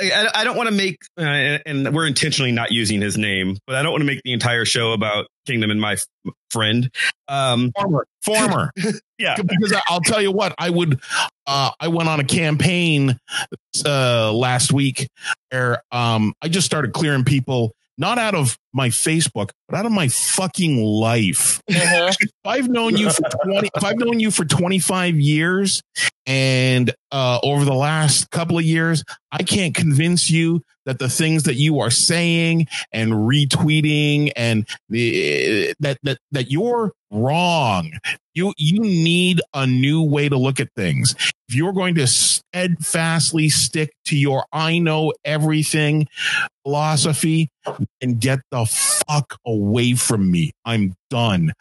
I, 0.00 0.28
I 0.34 0.44
don't 0.44 0.56
want 0.56 0.68
to 0.68 0.74
make, 0.74 0.98
uh, 1.18 1.58
and 1.66 1.94
we're 1.94 2.06
intentionally 2.06 2.52
not 2.52 2.72
using 2.72 3.00
his 3.00 3.18
name, 3.18 3.58
but 3.66 3.76
I 3.76 3.82
don't 3.82 3.92
want 3.92 4.00
to 4.00 4.06
make 4.06 4.22
the 4.24 4.32
entire 4.32 4.64
show 4.64 4.92
about 4.92 5.26
Kingdom 5.46 5.70
and 5.70 5.80
my 5.80 5.94
f- 5.94 6.32
friend. 6.50 6.90
Um, 7.28 7.72
former, 7.78 8.06
former, 8.24 8.72
yeah. 9.18 9.36
Because 9.36 9.74
I'll 9.88 10.00
tell 10.00 10.20
you 10.22 10.32
what, 10.32 10.54
I 10.58 10.70
would. 10.70 11.00
Uh, 11.46 11.70
I 11.80 11.88
went 11.88 12.08
on 12.08 12.20
a 12.20 12.24
campaign 12.24 13.18
uh, 13.84 14.32
last 14.32 14.72
week 14.72 15.08
where 15.50 15.82
um, 15.90 16.32
I 16.40 16.48
just 16.48 16.66
started 16.66 16.92
clearing 16.92 17.24
people 17.24 17.72
not 17.98 18.18
out 18.18 18.34
of 18.34 18.56
my 18.72 18.88
Facebook, 18.88 19.50
but 19.68 19.78
out 19.78 19.86
of 19.86 19.92
my 19.92 20.08
fucking 20.08 20.82
life. 20.82 21.60
if 21.68 22.30
I've 22.44 22.68
known 22.68 22.96
you 22.96 23.10
for 23.10 23.22
20, 23.44 23.70
if 23.74 23.84
I've 23.84 23.98
known 23.98 24.20
you 24.20 24.30
for 24.30 24.44
25 24.44 25.16
years 25.16 25.82
and 26.26 26.92
uh, 27.10 27.40
over 27.42 27.64
the 27.64 27.74
last 27.74 28.30
couple 28.30 28.58
of 28.58 28.64
years, 28.64 29.04
I 29.30 29.42
can't 29.42 29.74
convince 29.74 30.30
you 30.30 30.62
that 30.86 30.98
the 30.98 31.08
things 31.08 31.44
that 31.44 31.54
you 31.54 31.80
are 31.80 31.90
saying 31.90 32.66
and 32.92 33.12
retweeting 33.12 34.32
and 34.36 34.66
the, 34.88 35.74
that, 35.80 35.98
that, 36.02 36.18
that 36.32 36.50
you're 36.50 36.92
wrong. 37.10 37.92
You, 38.34 38.52
you 38.56 38.80
need 38.80 39.40
a 39.54 39.66
new 39.66 40.02
way 40.02 40.28
to 40.28 40.36
look 40.36 40.58
at 40.58 40.68
things. 40.74 41.14
If 41.48 41.54
you're 41.54 41.72
going 41.72 41.94
to 41.96 42.06
steadfastly 42.06 43.48
stick 43.50 43.92
to 44.06 44.16
your 44.16 44.46
I 44.52 44.78
know 44.78 45.12
everything 45.24 46.08
philosophy 46.64 47.50
and 48.00 48.20
get 48.20 48.40
the 48.50 48.61
fuck 48.64 49.38
away 49.46 49.94
from 49.94 50.30
me. 50.30 50.52
I'm 50.64 50.94
done. 51.10 51.52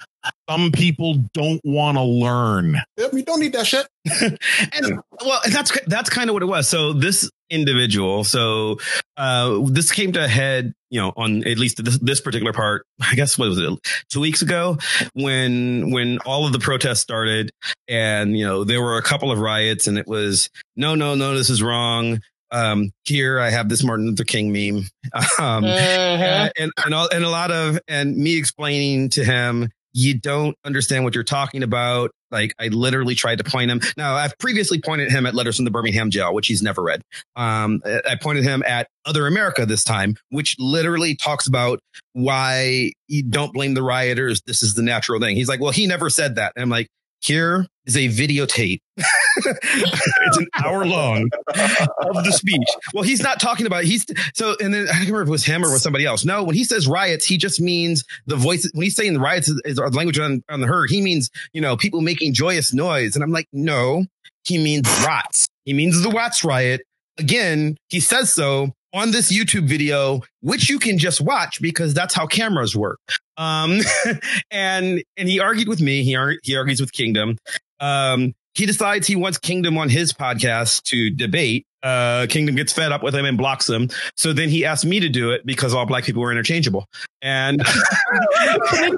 Some 0.50 0.72
people 0.72 1.16
don't 1.34 1.62
want 1.64 1.98
to 1.98 2.04
learn. 2.04 2.78
Yep, 2.98 3.14
you 3.14 3.24
don't 3.24 3.40
need 3.40 3.54
that 3.54 3.66
shit. 3.66 3.88
and 4.22 5.02
well, 5.26 5.42
that's 5.50 5.78
that's 5.88 6.10
kind 6.10 6.30
of 6.30 6.34
what 6.34 6.44
it 6.44 6.48
was. 6.48 6.68
So 6.68 6.94
this 6.94 7.30
individual, 7.50 8.24
so 8.24 8.78
uh, 9.18 9.60
this 9.66 9.92
came 9.92 10.12
to 10.14 10.24
a 10.24 10.28
head, 10.28 10.74
you 10.90 11.02
know, 11.02 11.12
on 11.16 11.46
at 11.48 11.58
least 11.58 11.84
this, 11.84 11.98
this 12.00 12.22
particular 12.22 12.54
part. 12.54 12.86
I 13.02 13.16
guess 13.16 13.38
what 13.38 13.50
was 13.50 13.60
it, 13.60 13.80
two 14.10 14.20
weeks 14.20 14.42
ago, 14.42 14.78
when 15.14 15.92
when 15.92 16.20
all 16.20 16.46
of 16.46 16.54
the 16.54 16.60
protests 16.60 17.00
started, 17.00 17.52
and 17.88 18.38
you 18.38 18.46
know 18.46 18.64
there 18.64 18.82
were 18.82 18.98
a 18.98 19.04
couple 19.04 19.32
of 19.32 19.40
riots, 19.40 19.88
and 19.88 19.98
it 19.98 20.08
was 20.08 20.50
no, 20.76 20.96
no, 20.96 21.16
no, 21.16 21.36
this 21.36 21.50
is 21.50 21.64
wrong. 21.64 22.22
Um, 22.52 22.92
here 23.06 23.40
I 23.40 23.50
have 23.50 23.70
this 23.70 23.84
Martin 23.84 24.08
Luther 24.08 24.24
King 24.24 24.52
meme, 24.52 24.84
um, 25.40 25.64
and, 25.66 26.52
and 26.58 26.72
and, 26.84 26.94
all, 26.94 27.10
and 27.12 27.24
a 27.24 27.30
lot 27.30 27.52
of 27.52 27.80
and 27.88 28.16
me 28.16 28.38
explaining 28.38 29.10
to 29.12 29.24
him 29.24 29.70
you 29.94 30.18
don't 30.18 30.56
understand 30.64 31.04
what 31.04 31.16
you're 31.16 31.24
talking 31.24 31.64
about. 31.64 32.12
Like 32.30 32.56
I 32.60 32.68
literally 32.68 33.16
tried 33.16 33.40
to 33.40 33.44
point 33.44 33.72
him. 33.72 33.82
Now 33.98 34.16
I've 34.16 34.38
previously 34.38 34.80
pointed 34.80 35.12
him 35.12 35.26
at 35.26 35.36
letters 35.36 35.58
from 35.58 35.66
the 35.66 35.72
Birmingham 35.72 36.10
jail, 36.12 36.34
which 36.34 36.48
he's 36.48 36.62
never 36.62 36.82
read. 36.82 37.02
Um, 37.36 37.82
I 37.86 38.16
pointed 38.22 38.44
him 38.44 38.64
at 38.66 38.88
Other 39.06 39.28
America 39.28 39.66
this 39.66 39.84
time, 39.84 40.16
which 40.30 40.56
literally 40.58 41.16
talks 41.16 41.48
about 41.48 41.80
why 42.14 42.94
you 43.08 43.24
don't 43.24 43.54
blame 43.54 43.74
the 43.74 43.84
rioters. 43.84 44.42
This 44.46 44.64
is 44.64 44.76
the 44.76 44.82
natural 44.82 45.20
thing. 45.20 45.36
He's 45.36 45.50
like, 45.50 45.60
well, 45.60 45.72
he 45.72 45.88
never 45.88 46.10
said 46.10 46.36
that. 46.36 46.54
And 46.56 46.64
I'm 46.64 46.70
like, 46.70 46.88
here 47.22 47.68
is 47.86 47.98
a 47.98 48.08
videotape 48.08 48.80
it's 49.38 50.38
an 50.38 50.48
hour 50.64 50.86
long 50.86 51.30
of 51.50 52.24
the 52.24 52.32
speech. 52.32 52.68
Well, 52.94 53.04
he's 53.04 53.22
not 53.22 53.40
talking 53.40 53.66
about 53.66 53.84
he's 53.84 54.06
so, 54.34 54.56
and 54.60 54.74
then 54.74 54.88
I 54.88 54.94
can't 54.94 55.08
remember 55.08 55.24
if 55.24 55.28
it 55.28 55.32
was 55.32 55.46
him 55.46 55.64
or 55.64 55.72
was 55.72 55.82
somebody 55.82 56.06
else. 56.06 56.26
No, 56.26 56.44
when 56.44 56.56
he 56.56 56.64
says 56.64 56.88
riots, 56.88 57.26
he 57.26 57.38
just 57.38 57.62
means 57.62 58.04
the 58.26 58.36
voice. 58.36 58.70
When 58.74 58.84
he's 58.84 58.96
saying 58.96 59.14
the 59.14 59.20
riots 59.20 59.48
is, 59.48 59.62
is 59.66 59.80
language 59.80 60.20
on, 60.20 60.44
on 60.50 60.62
the 60.62 60.68
herd, 60.68 60.90
he 60.90 61.02
means 61.02 61.30
you 61.54 61.62
know 61.62 61.78
people 61.78 62.02
making 62.02 62.34
joyous 62.34 62.74
noise. 62.74 63.16
And 63.16 63.24
I'm 63.24 63.32
like, 63.32 63.48
no, 63.52 64.06
he 64.44 64.58
means 64.58 64.88
rots. 65.06 65.48
He 65.66 65.74
means 65.74 66.02
the 66.02 66.10
Watts 66.10 66.44
riot. 66.44 66.82
Again, 67.18 67.78
he 67.90 68.00
says 68.00 68.34
so 68.34 68.72
on 68.94 69.12
this 69.12 69.32
YouTube 69.32 69.68
video, 69.68 70.22
which 70.42 70.70
you 70.70 70.80
can 70.80 70.98
just 70.98 71.22
watch 71.22 71.62
because 71.62 71.94
that's 71.94 72.14
how 72.14 72.28
cameras 72.28 72.76
work. 72.76 73.00
Um, 73.38 73.80
and 74.52 75.04
and 75.18 75.30
he 75.30 75.40
argued 75.40 75.68
with 75.68 75.82
me. 75.82 76.04
He 76.04 76.18
he 76.44 76.56
argues 76.56 76.82
with 76.82 76.92
Kingdom. 76.92 77.38
Um, 77.80 78.34
he 78.56 78.66
decides 78.66 79.08
he 79.08 79.16
wants 79.16 79.38
Kingdom 79.38 79.78
on 79.78 79.90
his 79.90 80.14
podcast 80.14 80.84
to 80.84 81.10
debate. 81.10 81.66
Uh, 81.84 82.28
Kingdom 82.28 82.56
gets 82.56 82.72
fed 82.72 82.92
up 82.92 83.02
with 83.02 83.16
him 83.16 83.26
and 83.26 83.38
blocks 83.38 83.68
him. 83.68 83.90
So 84.16 84.34
then 84.34 84.50
he 84.50 84.66
asked 84.66 84.86
me 84.86 85.00
to 85.00 85.10
do 85.10 85.32
it 85.32 85.46
because 85.46 85.74
all 85.74 85.86
black 85.86 86.04
people 86.04 86.22
were 86.22 86.32
interchangeable. 86.32 86.86
And 87.24 87.62
I, 87.66 88.92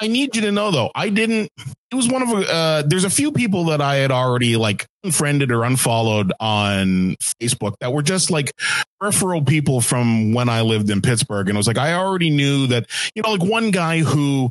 I, 0.00 0.06
need 0.06 0.36
you 0.36 0.42
to 0.42 0.52
know 0.52 0.70
though, 0.70 0.90
I 0.94 1.08
didn't. 1.08 1.50
It 1.90 1.94
was 1.94 2.08
one 2.08 2.22
of 2.22 2.28
uh. 2.30 2.82
There's 2.86 3.04
a 3.04 3.10
few 3.10 3.32
people 3.32 3.66
that 3.66 3.80
I 3.80 3.96
had 3.96 4.10
already 4.10 4.56
like 4.56 4.86
unfriended 5.04 5.50
or 5.50 5.64
unfollowed 5.64 6.32
on 6.40 7.16
Facebook 7.40 7.74
that 7.80 7.92
were 7.92 8.02
just 8.02 8.30
like 8.30 8.52
peripheral 9.00 9.42
people 9.42 9.80
from 9.80 10.32
when 10.32 10.48
I 10.48 10.62
lived 10.62 10.90
in 10.90 11.02
Pittsburgh, 11.02 11.48
and 11.48 11.56
it 11.56 11.58
was 11.58 11.66
like 11.66 11.78
I 11.78 11.94
already 11.94 12.30
knew 12.30 12.68
that 12.68 12.86
you 13.14 13.22
know 13.22 13.32
like 13.32 13.42
one 13.42 13.70
guy 13.72 13.98
who, 13.98 14.50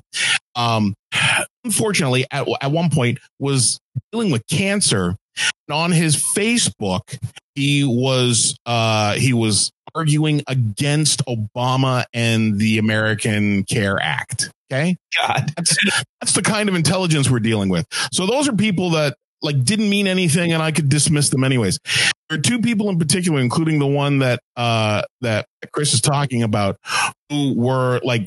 um, 0.56 0.94
unfortunately 1.64 2.26
at 2.32 2.48
at 2.62 2.72
one 2.72 2.90
point 2.90 3.20
was 3.40 3.80
dealing 4.12 4.32
with 4.32 4.46
cancer. 4.48 5.16
And 5.68 5.76
on 5.76 5.92
his 5.92 6.18
Facebook, 6.18 7.18
he 7.56 7.84
was 7.84 8.56
uh 8.66 9.14
he 9.14 9.34
was 9.34 9.72
arguing 9.96 10.42
against 10.48 11.26
Obama 11.26 12.06
and 12.14 12.58
the 12.58 12.78
American 12.78 13.64
Care 13.64 13.98
Act. 14.02 14.52
Okay. 14.72 14.96
God. 15.22 15.52
That's, 15.56 15.78
that's 16.22 16.34
the 16.34 16.42
kind 16.42 16.70
of 16.70 16.76
intelligence 16.76 17.30
we're 17.30 17.40
dealing 17.40 17.70
with. 17.70 17.86
So 18.14 18.26
those 18.26 18.48
are 18.48 18.54
people 18.54 18.92
that 18.92 19.16
like 19.42 19.64
didn't 19.64 19.90
mean 19.90 20.08
anything 20.08 20.54
and 20.54 20.62
I 20.62 20.72
could 20.72 20.88
dismiss 20.88 21.30
them 21.30 21.44
anyways. 21.44 21.80
There 22.32 22.40
are 22.40 22.42
two 22.42 22.60
people 22.62 22.90
in 22.90 22.98
particular, 22.98 23.42
including 23.42 23.78
the 23.80 23.88
one 23.88 24.20
that 24.20 24.40
uh 24.56 25.02
that 25.20 25.48
Chris 25.74 25.94
is 25.94 26.00
talking 26.00 26.44
about, 26.44 26.78
who 27.30 27.54
were 27.58 28.00
like 28.06 28.26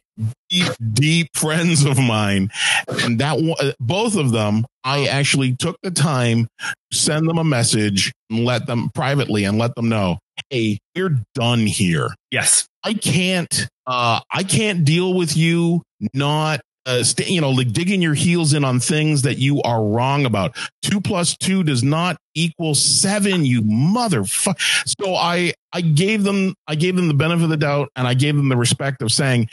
deep, 0.50 0.68
deep 0.92 1.28
friends 1.32 1.86
of 1.86 1.98
mine. 1.98 2.50
And 2.86 3.18
that 3.20 3.40
one, 3.40 3.72
both 3.80 4.14
of 4.16 4.30
them, 4.30 4.66
I 4.84 5.06
actually 5.06 5.56
took 5.56 5.78
the 5.82 5.90
time 5.90 6.48
to 6.90 6.98
send 6.98 7.26
them 7.26 7.38
a 7.38 7.44
message 7.44 8.12
and 8.28 8.44
let 8.44 8.66
them 8.66 8.90
privately 8.94 9.44
and 9.44 9.56
let 9.56 9.74
them 9.74 9.88
know, 9.88 10.18
hey, 10.50 10.80
we're 10.94 11.22
done 11.34 11.60
here. 11.60 12.10
yes, 12.30 12.66
I 12.84 12.92
can't 12.92 13.68
uh 13.86 14.20
I 14.30 14.42
can't 14.42 14.84
deal 14.84 15.14
with 15.14 15.34
you 15.34 15.80
not 16.12 16.60
uh, 16.86 17.02
st- 17.02 17.28
you 17.30 17.40
know, 17.40 17.50
like 17.50 17.72
digging 17.72 18.02
your 18.02 18.14
heels 18.14 18.52
in 18.52 18.64
on 18.64 18.80
things 18.80 19.22
that 19.22 19.38
you 19.38 19.62
are 19.62 19.82
wrong 19.82 20.24
about. 20.26 20.56
Two 20.82 21.00
plus 21.00 21.36
two 21.36 21.62
does 21.62 21.82
not 21.82 22.16
equal 22.34 22.74
seven, 22.74 23.44
you 23.46 23.62
motherfucker. 23.62 24.56
So 25.00 25.14
I, 25.14 25.54
I 25.72 25.80
gave 25.80 26.24
them, 26.24 26.54
I 26.66 26.74
gave 26.74 26.96
them 26.96 27.08
the 27.08 27.14
benefit 27.14 27.44
of 27.44 27.50
the 27.50 27.56
doubt 27.56 27.88
and 27.96 28.06
I 28.06 28.14
gave 28.14 28.36
them 28.36 28.48
the 28.48 28.56
respect 28.56 29.02
of 29.02 29.12
saying, 29.12 29.48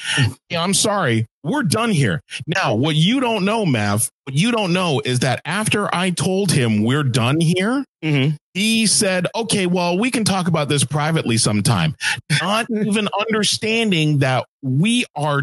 yeah, 0.50 0.62
I'm 0.64 0.74
sorry. 0.74 1.26
We're 1.44 1.64
done 1.64 1.90
here. 1.92 2.22
Now, 2.46 2.76
what 2.76 2.96
you 2.96 3.20
don't 3.20 3.46
know, 3.46 3.66
Mav, 3.66 4.10
what 4.26 4.36
you 4.36 4.52
don't 4.52 4.74
know 4.74 5.02
is 5.04 5.20
that 5.20 5.42
after 5.46 5.94
I 5.94 6.12
told 6.12 6.52
him 6.52 6.84
we're 6.84 7.04
done 7.04 7.40
here, 7.40 7.84
Mhm. 8.04 8.36
he 8.56 8.86
said, 8.88 9.28
okay, 9.36 9.66
well, 9.68 9.98
we 9.98 10.10
can 10.12 10.24
talk 10.24 10.48
about 10.48 10.70
this 10.70 10.84
privately 10.84 11.38
sometime. 11.38 11.96
Not 12.42 12.66
even 12.86 13.08
understanding 13.28 14.20
that 14.20 14.46
we 14.62 15.06
are 15.16 15.42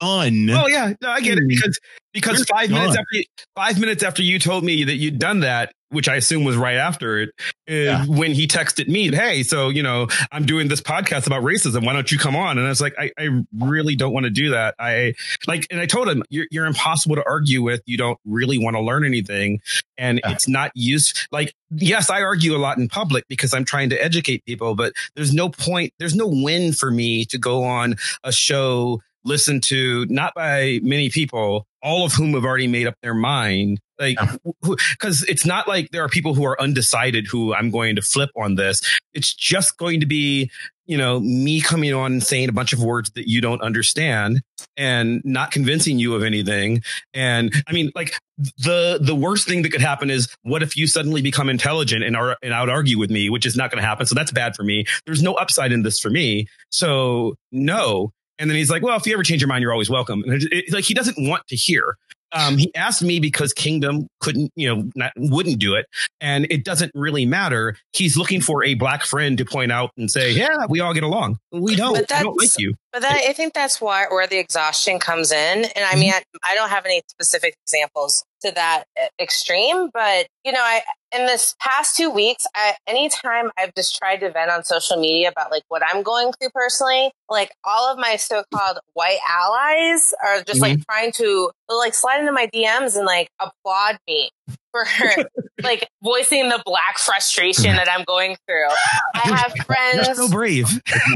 done. 0.00 0.50
Oh 0.50 0.66
yeah, 0.66 0.92
no, 1.00 1.10
I 1.10 1.20
get 1.20 1.38
it 1.38 1.48
because 1.48 1.78
because 2.12 2.38
We're 2.40 2.56
five 2.56 2.70
minutes 2.70 2.96
after 2.96 3.22
five 3.54 3.80
minutes 3.80 4.02
after 4.02 4.22
you 4.22 4.38
told 4.38 4.64
me 4.64 4.84
that 4.84 4.94
you'd 4.94 5.18
done 5.18 5.40
that, 5.40 5.72
which 5.90 6.08
I 6.08 6.16
assume 6.16 6.44
was 6.44 6.56
right 6.56 6.76
after 6.76 7.18
it, 7.18 7.30
uh, 7.68 8.04
when 8.06 8.32
he 8.32 8.46
texted 8.46 8.88
me, 8.88 9.14
"Hey, 9.14 9.42
so 9.42 9.68
you 9.68 9.82
know, 9.82 10.08
I'm 10.32 10.46
doing 10.46 10.68
this 10.68 10.80
podcast 10.80 11.26
about 11.26 11.42
racism. 11.42 11.84
Why 11.84 11.92
don't 11.92 12.10
you 12.10 12.18
come 12.18 12.34
on?" 12.34 12.58
And 12.58 12.66
I 12.66 12.70
was 12.70 12.80
like, 12.80 12.94
"I, 12.98 13.10
I 13.18 13.44
really 13.58 13.94
don't 13.94 14.12
want 14.12 14.24
to 14.24 14.30
do 14.30 14.50
that. 14.50 14.74
I 14.78 15.14
like," 15.46 15.66
and 15.70 15.80
I 15.80 15.86
told 15.86 16.08
him, 16.08 16.22
"You're 16.30 16.46
you're 16.50 16.66
impossible 16.66 17.16
to 17.16 17.24
argue 17.26 17.62
with. 17.62 17.82
You 17.86 17.98
don't 17.98 18.18
really 18.24 18.58
want 18.58 18.76
to 18.76 18.80
learn 18.80 19.04
anything, 19.04 19.60
and 19.96 20.20
it's 20.24 20.48
not 20.48 20.72
used. 20.74 21.28
Like, 21.30 21.54
yes, 21.70 22.10
I 22.10 22.22
argue 22.22 22.56
a 22.56 22.58
lot 22.58 22.78
in 22.78 22.88
public 22.88 23.24
because 23.28 23.52
I'm 23.54 23.64
trying 23.64 23.90
to 23.90 24.02
educate 24.02 24.44
people, 24.44 24.74
but 24.74 24.92
there's 25.14 25.34
no 25.34 25.48
point. 25.50 25.92
There's 25.98 26.16
no 26.16 26.26
win 26.26 26.72
for 26.72 26.90
me 26.90 27.24
to 27.26 27.38
go 27.38 27.64
on 27.64 27.96
a 28.24 28.32
show." 28.32 29.02
Listened 29.28 29.62
to 29.64 30.06
not 30.06 30.34
by 30.34 30.80
many 30.82 31.10
people, 31.10 31.66
all 31.82 32.04
of 32.04 32.12
whom 32.12 32.34
have 32.34 32.44
already 32.44 32.66
made 32.66 32.86
up 32.86 32.94
their 33.02 33.14
mind. 33.14 33.80
Like, 33.98 34.18
because 34.62 35.24
it's 35.24 35.44
not 35.44 35.66
like 35.66 35.90
there 35.90 36.04
are 36.04 36.08
people 36.08 36.34
who 36.34 36.44
are 36.44 36.60
undecided 36.60 37.26
who 37.26 37.54
I'm 37.54 37.70
going 37.70 37.96
to 37.96 38.02
flip 38.02 38.30
on 38.36 38.54
this. 38.54 38.80
It's 39.12 39.34
just 39.34 39.76
going 39.76 40.00
to 40.00 40.06
be, 40.06 40.50
you 40.86 40.96
know, 40.96 41.18
me 41.18 41.60
coming 41.60 41.92
on 41.92 42.12
and 42.12 42.22
saying 42.22 42.48
a 42.48 42.52
bunch 42.52 42.72
of 42.72 42.80
words 42.80 43.10
that 43.10 43.28
you 43.28 43.40
don't 43.40 43.60
understand 43.60 44.40
and 44.76 45.20
not 45.24 45.50
convincing 45.50 45.98
you 45.98 46.14
of 46.14 46.22
anything. 46.22 46.82
And 47.12 47.52
I 47.66 47.72
mean, 47.72 47.90
like 47.96 48.14
the 48.58 48.98
the 49.00 49.16
worst 49.16 49.48
thing 49.48 49.62
that 49.62 49.70
could 49.70 49.80
happen 49.80 50.10
is 50.10 50.32
what 50.42 50.62
if 50.62 50.76
you 50.76 50.86
suddenly 50.86 51.20
become 51.20 51.48
intelligent 51.48 52.04
and 52.04 52.16
are 52.16 52.36
and 52.40 52.52
out 52.52 52.68
argue 52.68 52.98
with 52.98 53.10
me, 53.10 53.30
which 53.30 53.46
is 53.46 53.56
not 53.56 53.70
going 53.70 53.82
to 53.82 53.86
happen. 53.86 54.06
So 54.06 54.14
that's 54.14 54.30
bad 54.30 54.54
for 54.54 54.62
me. 54.62 54.84
There's 55.06 55.22
no 55.22 55.34
upside 55.34 55.72
in 55.72 55.82
this 55.82 55.98
for 55.98 56.10
me. 56.10 56.46
So 56.70 57.34
no. 57.50 58.12
And 58.38 58.48
then 58.48 58.56
he's 58.56 58.70
like, 58.70 58.82
well, 58.82 58.96
if 58.96 59.06
you 59.06 59.12
ever 59.14 59.22
change 59.22 59.40
your 59.40 59.48
mind, 59.48 59.62
you're 59.62 59.72
always 59.72 59.90
welcome. 59.90 60.22
And 60.24 60.34
it, 60.42 60.52
it- 60.52 60.72
like, 60.72 60.84
he 60.84 60.94
doesn't 60.94 61.16
want 61.18 61.46
to 61.48 61.56
hear. 61.56 61.96
Um, 62.32 62.58
he 62.58 62.70
asked 62.74 63.02
me 63.02 63.20
because 63.20 63.54
Kingdom 63.54 64.06
couldn't, 64.20 64.52
you 64.54 64.68
know, 64.68 64.90
not, 64.94 65.12
wouldn't 65.16 65.58
do 65.58 65.74
it. 65.74 65.86
And 66.20 66.46
it 66.50 66.62
doesn't 66.62 66.92
really 66.94 67.24
matter. 67.24 67.74
He's 67.94 68.18
looking 68.18 68.42
for 68.42 68.62
a 68.62 68.74
black 68.74 69.04
friend 69.04 69.38
to 69.38 69.46
point 69.46 69.72
out 69.72 69.92
and 69.96 70.10
say, 70.10 70.32
yeah, 70.32 70.66
we 70.68 70.80
all 70.80 70.92
get 70.92 71.04
along. 71.04 71.38
We 71.52 71.74
don't. 71.74 71.94
But 71.94 72.12
I 72.12 72.22
don't 72.22 72.38
like 72.38 72.50
you. 72.58 72.74
But 72.92 73.00
that, 73.00 73.22
I 73.26 73.32
think 73.32 73.54
that's 73.54 73.80
why 73.80 74.04
where 74.10 74.26
the 74.26 74.36
exhaustion 74.38 74.98
comes 74.98 75.32
in. 75.32 75.64
And 75.64 75.84
I 75.86 75.96
mean, 75.96 76.12
I, 76.12 76.22
I 76.44 76.54
don't 76.54 76.68
have 76.68 76.84
any 76.84 77.00
specific 77.08 77.54
examples 77.66 78.22
to 78.42 78.52
that 78.52 78.84
uh, 79.02 79.06
extreme, 79.18 79.88
but 79.94 80.26
you 80.44 80.52
know, 80.52 80.60
I 80.60 80.82
in 81.14 81.26
this 81.26 81.54
past 81.60 81.96
two 81.96 82.10
weeks, 82.10 82.46
I, 82.54 82.74
anytime 82.86 83.50
I've 83.56 83.74
just 83.74 83.96
tried 83.96 84.18
to 84.18 84.30
vent 84.30 84.50
on 84.50 84.64
social 84.64 84.98
media 84.98 85.28
about 85.28 85.50
like 85.50 85.62
what 85.68 85.82
I'm 85.86 86.02
going 86.02 86.32
through 86.32 86.50
personally, 86.50 87.12
like 87.28 87.50
all 87.64 87.90
of 87.92 87.98
my 87.98 88.16
so-called 88.16 88.78
white 88.94 89.18
allies 89.28 90.12
are 90.24 90.42
just 90.42 90.60
like 90.60 90.74
mm-hmm. 90.74 90.82
trying 90.82 91.12
to 91.12 91.50
like 91.76 91.94
slide 91.94 92.20
into 92.20 92.32
my 92.32 92.46
DMs 92.46 92.96
and 92.96 93.04
like 93.04 93.28
applaud 93.40 93.98
me 94.06 94.30
for 94.70 94.84
like 95.62 95.88
voicing 96.02 96.48
the 96.48 96.62
black 96.64 96.98
frustration 96.98 97.76
that 97.76 97.88
I'm 97.90 98.04
going 98.04 98.36
through. 98.46 98.68
I 99.14 99.36
have 99.36 99.52
friends 99.66 100.06
You're 100.06 100.14
so 100.14 100.28
brave. 100.28 100.66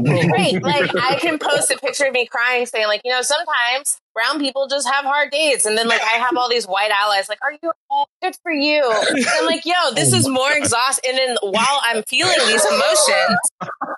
Right. 0.05 0.53
Like 0.63 0.95
I 0.95 1.15
can 1.19 1.39
post 1.39 1.71
a 1.71 1.77
picture 1.77 2.05
of 2.05 2.13
me 2.13 2.25
crying 2.25 2.65
saying 2.65 2.87
like, 2.87 3.01
you 3.03 3.11
know, 3.11 3.21
sometimes 3.21 3.99
brown 4.13 4.39
people 4.39 4.67
just 4.67 4.87
have 4.87 5.03
hard 5.03 5.31
days. 5.31 5.65
And 5.65 5.77
then 5.77 5.87
like 5.87 6.01
I 6.01 6.17
have 6.17 6.37
all 6.37 6.49
these 6.49 6.65
white 6.65 6.91
allies 6.91 7.27
like, 7.27 7.39
are 7.41 7.53
you 7.61 7.71
good 8.21 8.35
for 8.43 8.51
you? 8.51 8.89
And 9.09 9.25
I'm 9.39 9.45
like, 9.45 9.65
yo, 9.65 9.73
this 9.95 10.13
is 10.13 10.27
more 10.27 10.51
exhausting. 10.51 11.11
And 11.11 11.17
then 11.17 11.37
while 11.41 11.79
I'm 11.83 12.03
feeling 12.03 12.37
these 12.47 12.65
emotions, 12.65 13.39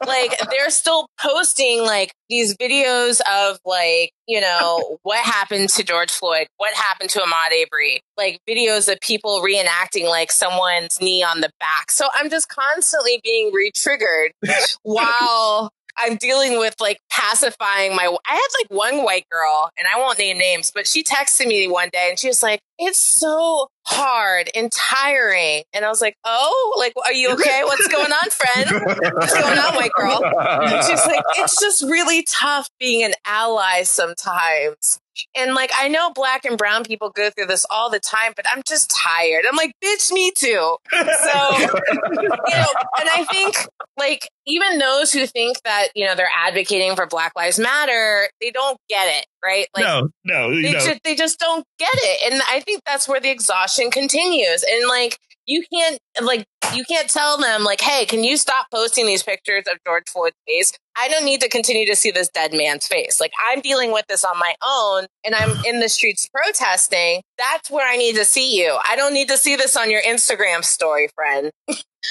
like 0.08 0.38
they're 0.50 0.70
still 0.70 1.08
posting 1.20 1.82
like 1.82 2.14
these 2.30 2.56
videos 2.58 3.22
of 3.32 3.60
like, 3.66 4.12
you 4.28 4.42
know, 4.42 4.98
what 5.04 5.24
happened 5.24 5.70
to 5.70 5.84
George 5.84 6.12
Floyd, 6.12 6.48
what 6.58 6.74
happened 6.74 7.10
to 7.12 7.20
Ahmaud 7.20 7.52
Arbery, 7.62 8.02
like 8.18 8.40
videos 8.50 8.92
of 8.92 9.00
people 9.02 9.42
reenacting 9.42 10.10
like 10.10 10.32
someone's 10.32 11.00
knee 11.00 11.24
on 11.24 11.42
the 11.42 11.52
back. 11.60 11.92
So 11.92 12.08
I'm 12.14 12.30
just 12.30 12.50
constantly 12.50 13.20
being 13.24 13.52
re-triggered 13.54 14.32
while 14.84 15.72
I'm 15.98 16.18
dealing 16.18 16.60
with 16.60 16.76
like 16.80 17.00
pacifying 17.10 17.96
my. 17.96 18.04
I 18.04 18.34
had 18.34 18.48
like 18.62 18.70
one 18.70 19.04
white 19.04 19.26
girl, 19.32 19.70
and 19.78 19.88
I 19.94 20.00
won't 20.00 20.20
name 20.20 20.38
names, 20.38 20.72
but 20.74 20.88
she 20.88 21.04
texted 21.04 21.48
me 21.48 21.68
one 21.68 21.90
day, 21.92 22.08
and 22.10 22.20
she 22.20 22.28
was 22.28 22.44
like, 22.44 22.60
"It's 22.78 23.00
so 23.00 23.68
hard 23.86 24.50
and 24.56 24.72
tiring," 24.72 25.64
and 25.74 25.86
I 25.86 25.90
was 25.90 26.02
like, 26.02 26.16
"Oh, 26.24 26.76
like, 26.78 26.94
are 27.04 27.14
you 27.14 27.32
okay? 27.34 27.62
What's 27.64 27.88
going 27.88 28.12
on, 28.12 28.30
friend? 28.30 28.86
What's 29.14 29.34
going 29.34 29.58
on, 29.60 29.76
white 29.76 29.92
girl?" 29.96 30.22
And 30.24 30.86
she's 30.86 31.06
like, 31.06 31.24
"It's 31.38 31.60
just 31.60 31.84
really 31.84 32.24
tough 32.24 32.70
being 32.80 33.04
an 33.04 33.14
ally 33.26 33.84
sometimes." 33.84 35.00
And 35.36 35.54
like, 35.54 35.72
I 35.78 35.88
know 35.88 36.12
black 36.12 36.44
and 36.46 36.58
brown 36.58 36.84
people 36.84 37.10
go 37.10 37.30
through 37.30 37.46
this 37.46 37.66
all 37.70 37.90
the 37.90 38.02
time, 38.02 38.34
but 38.36 38.46
I'm 38.52 38.62
just 38.68 38.90
tired. 38.90 39.46
I'm 39.48 39.56
like, 39.56 39.72
bitch, 39.84 40.12
me 40.12 40.32
too. 40.36 40.76
So, 40.92 41.58
you 41.58 41.68
know, 41.70 42.74
and 43.00 43.10
I 43.10 43.26
think 43.32 43.56
like 43.98 44.28
even 44.46 44.78
those 44.78 45.14
who 45.14 45.26
think 45.26 45.62
that, 45.64 45.88
you 45.96 46.06
know, 46.06 46.16
they're 46.16 46.30
advocating 46.36 46.96
for 46.98 47.08
Black 47.08 47.32
Lives 47.36 47.58
Matter, 47.58 48.30
they 48.42 48.52
don't 48.52 48.78
get 48.90 49.08
it, 49.20 49.26
right? 49.46 49.68
Like, 49.76 49.86
no, 49.86 50.10
no, 50.24 50.56
they, 50.56 50.72
no. 50.72 50.80
ju- 50.80 51.00
they 51.04 51.16
just 51.16 51.40
don't 51.40 51.66
get 51.78 51.94
it. 51.94 52.34
And 52.34 52.42
I 52.50 52.60
think 52.62 52.82
that's 52.86 53.08
where 53.08 53.20
the 53.20 53.30
exhaustion 53.30 53.92
continues. 53.92 54.64
And 54.64 54.88
like, 54.88 55.20
you 55.48 55.64
can't 55.72 56.00
like 56.22 56.46
you 56.74 56.84
can't 56.86 57.10
tell 57.10 57.38
them 57.38 57.64
like, 57.64 57.82
hey, 57.82 58.06
can 58.06 58.24
you 58.24 58.38
stop 58.38 58.68
posting 58.72 59.06
these 59.06 59.24
pictures 59.24 59.64
of 59.72 59.78
George 59.86 60.10
Floyd's 60.10 60.36
face? 60.48 60.74
I 60.98 61.08
don't 61.08 61.26
need 61.26 61.42
to 61.42 61.50
continue 61.50 61.86
to 61.88 61.96
see 61.96 62.12
this 62.12 62.30
dead 62.30 62.54
man's 62.54 62.88
face. 62.88 63.20
Like 63.20 63.32
I'm 63.48 63.62
dealing 63.62 63.92
with 63.92 64.06
this 64.08 64.24
on 64.24 64.38
my 64.40 64.56
own 64.66 65.06
and 65.24 65.36
I'm 65.36 65.56
in 65.66 65.80
the 65.80 65.90
streets 65.90 66.28
protesting. 66.28 67.22
That's 67.38 67.70
where 67.70 67.88
I 67.88 67.98
need 67.98 68.16
to 68.16 68.26
see 68.26 68.60
you. 68.60 68.78
I 68.88 68.96
don't 68.96 69.14
need 69.14 69.30
to 69.30 69.38
see 69.38 69.56
this 69.56 69.78
on 69.78 69.92
your 69.92 70.02
Instagram 70.02 70.64
story, 70.64 71.10
friend. 71.16 71.52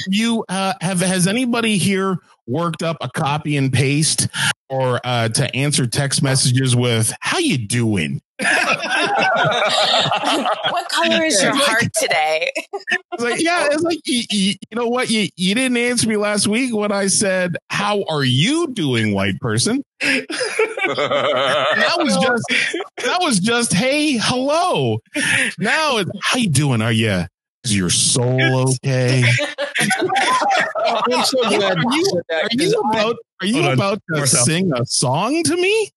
you 0.09 0.44
uh, 0.49 0.75
have 0.81 1.01
has 1.01 1.27
anybody 1.27 1.79
here 1.79 2.18
worked 2.46 2.83
up 2.83 2.96
a 3.00 3.09
copy 3.11 3.57
and 3.57 3.72
paste 3.72 4.28
or 4.68 5.00
uh, 5.04 5.28
to 5.28 5.54
answer 5.54 5.87
text 5.87 6.22
messages 6.22 6.74
with 6.74 7.12
"How 7.20 7.38
you 7.38 7.59
doing?" 7.59 8.20
what 8.40 8.48
color 10.88 11.24
is 11.24 11.40
your 11.40 11.54
heart 11.54 11.87
today? 11.94 12.50
It's 13.12 13.22
like, 13.22 13.40
yeah, 13.40 13.68
it's 13.70 13.83
like 13.83 14.00
you, 14.04 14.24
you, 14.28 14.54
you 14.70 14.76
know 14.76 14.88
what? 14.88 15.09
You 15.09 15.28
you 15.37 15.54
didn't 15.54 15.76
answer 15.76 16.09
me 16.09 16.16
last 16.16 16.48
week 16.48 16.74
when 16.74 16.90
I 16.90 17.07
said, 17.07 17.57
"How 17.70 18.02
are 18.09 18.24
you 18.24 18.68
doing, 18.72 19.14
white 19.14 19.38
person?" 19.40 19.85
that 20.00 20.26
was 21.98 22.16
just 22.16 22.44
that 23.04 23.18
was 23.20 23.38
just 23.38 23.72
hey, 23.72 24.18
hello. 24.20 24.98
Now, 25.59 25.98
it's, 25.98 26.11
how 26.22 26.38
you 26.38 26.50
doing? 26.50 26.83
Are 26.83 26.92
you? 26.92 27.26
Is 27.64 27.77
your 27.77 27.90
soul 27.90 28.70
okay? 28.70 29.24
I'm 30.87 31.24
so 31.24 31.48
glad 31.48 31.79
Are 31.79 31.83
you, 31.92 32.22
are 32.31 32.48
you 32.53 32.72
about 32.90 33.16
are 33.40 33.46
you 33.46 33.68
about 33.70 33.98
to 34.11 34.16
Marcel. 34.18 34.44
sing 34.44 34.70
a 34.74 34.85
song 34.87 35.42
to 35.44 35.57
me? 35.57 35.90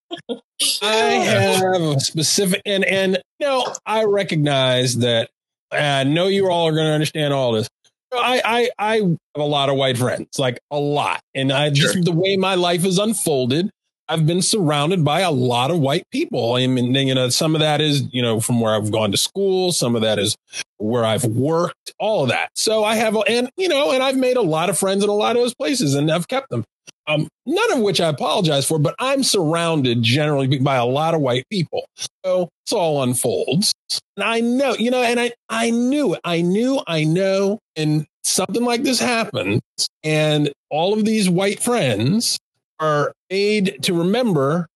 I 0.81 0.85
have 1.61 1.81
a 1.81 1.99
specific 1.99 2.61
and 2.65 2.85
and 2.85 3.19
you 3.39 3.47
know 3.47 3.65
I 3.85 4.05
recognize 4.05 4.97
that. 4.99 5.29
I 5.69 6.05
know 6.05 6.27
you 6.27 6.49
all 6.49 6.67
are 6.69 6.71
going 6.71 6.87
to 6.87 6.93
understand 6.93 7.33
all 7.33 7.51
this. 7.51 7.67
I, 8.13 8.41
I 8.45 8.69
I 8.79 8.95
have 8.99 9.17
a 9.35 9.43
lot 9.43 9.67
of 9.67 9.75
white 9.75 9.97
friends, 9.97 10.39
like 10.39 10.61
a 10.71 10.79
lot, 10.79 11.19
and 11.35 11.51
I 11.51 11.69
just 11.71 12.05
the 12.05 12.13
way 12.13 12.37
my 12.37 12.55
life 12.55 12.85
is 12.85 12.97
unfolded. 12.97 13.69
I've 14.09 14.25
been 14.25 14.41
surrounded 14.41 15.03
by 15.03 15.21
a 15.21 15.31
lot 15.31 15.69
of 15.69 15.79
white 15.79 16.03
people. 16.11 16.53
I 16.53 16.65
mean, 16.67 16.93
you 16.95 17.13
know, 17.13 17.29
some 17.29 17.55
of 17.55 17.61
that 17.61 17.81
is, 17.81 18.03
you 18.11 18.21
know, 18.21 18.39
from 18.39 18.61
where 18.61 18.73
I've 18.73 18.91
gone 18.91 19.11
to 19.11 19.17
school. 19.17 19.71
Some 19.71 19.95
of 19.95 20.01
that 20.01 20.17
is 20.17 20.35
where 20.77 21.03
I've 21.03 21.25
worked, 21.25 21.93
all 21.99 22.23
of 22.23 22.29
that. 22.29 22.49
So 22.55 22.83
I 22.83 22.95
have, 22.95 23.17
and, 23.27 23.49
you 23.57 23.67
know, 23.67 23.91
and 23.91 24.01
I've 24.01 24.17
made 24.17 24.37
a 24.37 24.41
lot 24.41 24.69
of 24.69 24.77
friends 24.77 25.03
in 25.03 25.09
a 25.09 25.13
lot 25.13 25.35
of 25.35 25.41
those 25.41 25.55
places 25.55 25.93
and 25.93 26.09
I've 26.11 26.27
kept 26.27 26.49
them. 26.49 26.63
Um, 27.07 27.27
none 27.45 27.71
of 27.71 27.79
which 27.79 28.01
I 28.01 28.09
apologize 28.09 28.67
for, 28.67 28.79
but 28.79 28.93
I'm 28.99 29.23
surrounded 29.23 30.03
generally 30.03 30.59
by 30.59 30.75
a 30.75 30.85
lot 30.85 31.13
of 31.13 31.21
white 31.21 31.45
people. 31.49 31.85
So 32.25 32.49
it's 32.65 32.73
all 32.73 33.01
unfolds. 33.01 33.73
And 34.17 34.23
I 34.23 34.41
know, 34.41 34.73
you 34.73 34.91
know, 34.91 35.01
and 35.01 35.19
I, 35.19 35.31
I 35.47 35.69
knew. 35.69 36.17
I 36.23 36.41
knew, 36.41 36.81
I 36.85 37.05
know. 37.05 37.59
And 37.77 38.05
something 38.23 38.63
like 38.63 38.83
this 38.83 38.99
happens. 38.99 39.61
And 40.03 40.51
all 40.69 40.93
of 40.93 41.05
these 41.05 41.29
white 41.29 41.61
friends 41.61 42.37
are 42.79 43.13
made 43.29 43.77
to 43.83 43.93
remember 43.93 44.67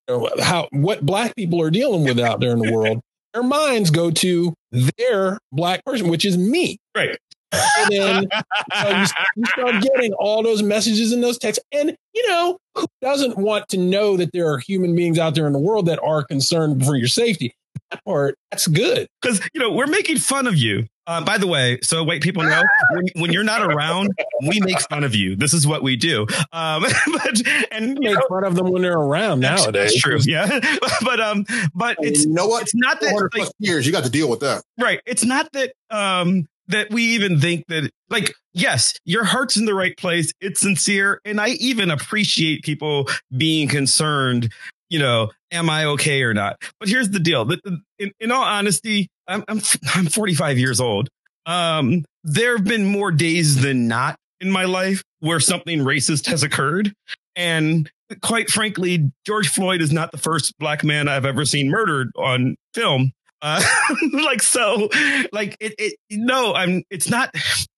how 0.41 0.67
what 0.71 1.05
black 1.05 1.35
people 1.35 1.61
are 1.61 1.71
dealing 1.71 2.03
with 2.03 2.19
out 2.19 2.39
there 2.39 2.51
in 2.51 2.59
the 2.59 2.71
world. 2.75 3.01
Their 3.33 3.43
minds 3.43 3.91
go 3.91 4.11
to 4.11 4.53
their 4.71 5.39
black 5.51 5.85
person, 5.85 6.09
which 6.09 6.25
is 6.25 6.37
me. 6.37 6.77
Right. 6.95 7.17
And 7.51 7.91
then 7.91 8.23
you, 8.85 9.05
you 9.37 9.45
start 9.45 9.83
getting 9.83 10.13
all 10.13 10.43
those 10.43 10.63
messages 10.63 11.11
and 11.11 11.23
those 11.23 11.37
texts. 11.37 11.63
And, 11.71 11.95
you 12.13 12.29
know, 12.29 12.57
who 12.75 12.85
doesn't 13.01 13.37
want 13.37 13.67
to 13.69 13.77
know 13.77 14.17
that 14.17 14.31
there 14.33 14.51
are 14.51 14.57
human 14.57 14.95
beings 14.95 15.19
out 15.19 15.35
there 15.35 15.47
in 15.47 15.53
the 15.53 15.59
world 15.59 15.85
that 15.85 15.99
are 16.03 16.23
concerned 16.23 16.85
for 16.85 16.95
your 16.95 17.07
safety? 17.07 17.53
That 17.91 18.03
part, 18.05 18.35
that's 18.51 18.67
good. 18.67 19.07
Because, 19.21 19.41
you 19.53 19.61
know, 19.61 19.71
we're 19.71 19.87
making 19.87 20.17
fun 20.17 20.47
of 20.47 20.55
you. 20.55 20.87
Uh, 21.07 21.23
by 21.23 21.37
the 21.37 21.47
way, 21.47 21.79
so 21.81 22.03
white 22.03 22.21
people 22.21 22.43
know 22.43 22.61
when, 22.91 23.05
when 23.15 23.33
you're 23.33 23.43
not 23.43 23.63
around, 23.63 24.11
we 24.47 24.59
make 24.61 24.79
fun 24.81 25.03
of 25.03 25.15
you. 25.15 25.35
This 25.35 25.53
is 25.53 25.65
what 25.65 25.81
we 25.81 25.95
do. 25.95 26.27
Um, 26.51 26.83
but, 27.13 27.41
and 27.71 27.97
make 27.99 28.17
fun 28.29 28.43
of 28.43 28.55
them 28.55 28.71
when 28.71 28.83
they're 28.83 28.97
around 28.97 29.41
that's, 29.41 29.63
nowadays. 29.63 29.91
That's 29.91 30.01
true. 30.01 30.19
Yeah. 30.23 30.59
but, 31.03 31.19
um, 31.19 31.45
but 31.73 31.97
it's, 31.99 32.25
you 32.25 32.33
know 32.33 32.47
what? 32.47 32.63
It's 32.63 32.75
not 32.75 33.01
that 33.01 33.29
like, 33.35 33.49
years, 33.59 33.85
you 33.85 33.91
got 33.91 34.03
to 34.03 34.09
deal 34.09 34.29
with 34.29 34.41
that. 34.41 34.63
Right. 34.79 35.01
It's 35.05 35.25
not 35.25 35.51
that 35.53 35.73
um 35.89 36.47
that 36.67 36.89
we 36.89 37.03
even 37.03 37.39
think 37.39 37.65
that 37.67 37.91
like 38.09 38.33
yes, 38.53 38.93
your 39.03 39.23
heart's 39.23 39.57
in 39.57 39.65
the 39.65 39.73
right 39.73 39.97
place. 39.97 40.31
It's 40.39 40.61
sincere 40.61 41.19
and 41.25 41.41
I 41.41 41.49
even 41.49 41.91
appreciate 41.91 42.63
people 42.63 43.09
being 43.35 43.67
concerned, 43.67 44.51
you 44.89 44.99
know, 44.99 45.31
am 45.51 45.69
I 45.69 45.85
okay 45.85 46.23
or 46.23 46.33
not? 46.33 46.61
But 46.79 46.89
here's 46.89 47.09
the 47.09 47.19
deal. 47.19 47.45
That 47.45 47.59
in, 47.99 48.11
in 48.19 48.31
all 48.31 48.43
honesty, 48.43 49.09
I'm 49.31 49.43
I'm 49.47 49.61
I'm 49.95 50.05
45 50.05 50.57
years 50.57 50.79
old. 50.79 51.09
Um 51.45 52.05
there 52.23 52.57
have 52.57 52.65
been 52.65 52.85
more 52.85 53.11
days 53.11 53.61
than 53.61 53.87
not 53.87 54.15
in 54.39 54.51
my 54.51 54.65
life 54.65 55.03
where 55.19 55.39
something 55.39 55.79
racist 55.79 56.27
has 56.27 56.43
occurred 56.43 56.93
and 57.35 57.89
quite 58.21 58.49
frankly, 58.49 59.11
George 59.25 59.47
Floyd 59.47 59.81
is 59.81 59.91
not 59.91 60.11
the 60.11 60.17
first 60.17 60.57
black 60.59 60.83
man 60.83 61.07
I've 61.07 61.25
ever 61.25 61.45
seen 61.45 61.69
murdered 61.69 62.11
on 62.17 62.55
film. 62.73 63.11
Uh, 63.41 63.61
like 64.13 64.41
so, 64.41 64.89
like 65.31 65.57
it, 65.59 65.73
it. 65.77 65.95
No, 66.11 66.53
I'm. 66.53 66.83
It's 66.89 67.09
not 67.09 67.33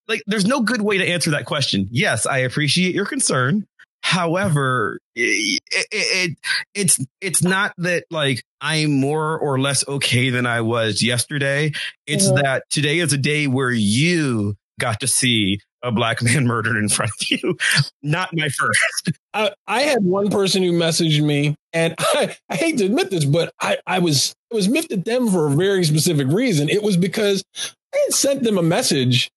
like 0.07 0.21
there's 0.27 0.45
no 0.45 0.61
good 0.61 0.81
way 0.81 0.97
to 0.97 1.05
answer 1.07 1.31
that 1.31 1.45
question. 1.45 1.87
Yes, 1.91 2.25
I 2.25 2.39
appreciate 2.39 2.93
your 2.93 3.05
concern. 3.05 3.65
However, 4.13 4.99
it, 5.15 5.59
it, 5.71 5.87
it 5.91 6.37
it's 6.75 7.03
it's 7.19 7.41
not 7.41 7.73
that 7.79 8.05
like 8.11 8.43
I'm 8.61 8.99
more 8.99 9.39
or 9.39 9.59
less 9.59 9.87
okay 9.87 10.29
than 10.29 10.45
I 10.45 10.61
was 10.61 11.01
yesterday. 11.01 11.71
It's 12.05 12.27
Mhm. 12.27 12.41
that 12.43 12.63
today 12.69 12.99
is 12.99 13.11
a 13.11 13.17
day 13.17 13.47
where 13.47 13.71
you 13.71 14.55
got 14.79 14.99
to 14.99 15.07
see 15.07 15.59
a 15.81 15.91
black 15.91 16.21
man 16.21 16.45
murdered 16.45 16.77
in 16.77 16.89
front 16.89 17.11
of 17.21 17.27
you. 17.31 17.57
Not 18.03 18.29
my 18.33 18.49
first. 18.49 19.17
I, 19.33 19.51
I 19.67 19.81
had 19.81 20.03
one 20.03 20.29
person 20.29 20.61
who 20.61 20.73
messaged 20.73 21.23
me, 21.23 21.55
and 21.73 21.95
I, 21.99 22.35
I 22.49 22.55
hate 22.55 22.77
to 22.77 22.85
admit 22.85 23.09
this, 23.09 23.25
but 23.25 23.51
I, 23.59 23.79
I 23.87 23.97
was 23.97 24.35
I 24.51 24.55
was 24.55 24.69
miffed 24.69 24.91
at 24.91 25.05
them 25.05 25.27
for 25.27 25.47
a 25.47 25.51
very 25.55 25.83
specific 25.85 26.27
reason. 26.27 26.69
It 26.69 26.83
was 26.83 26.97
because 26.97 27.43
I 27.55 27.97
had 28.05 28.13
sent 28.13 28.43
them 28.43 28.59
a 28.59 28.63
message 28.63 29.31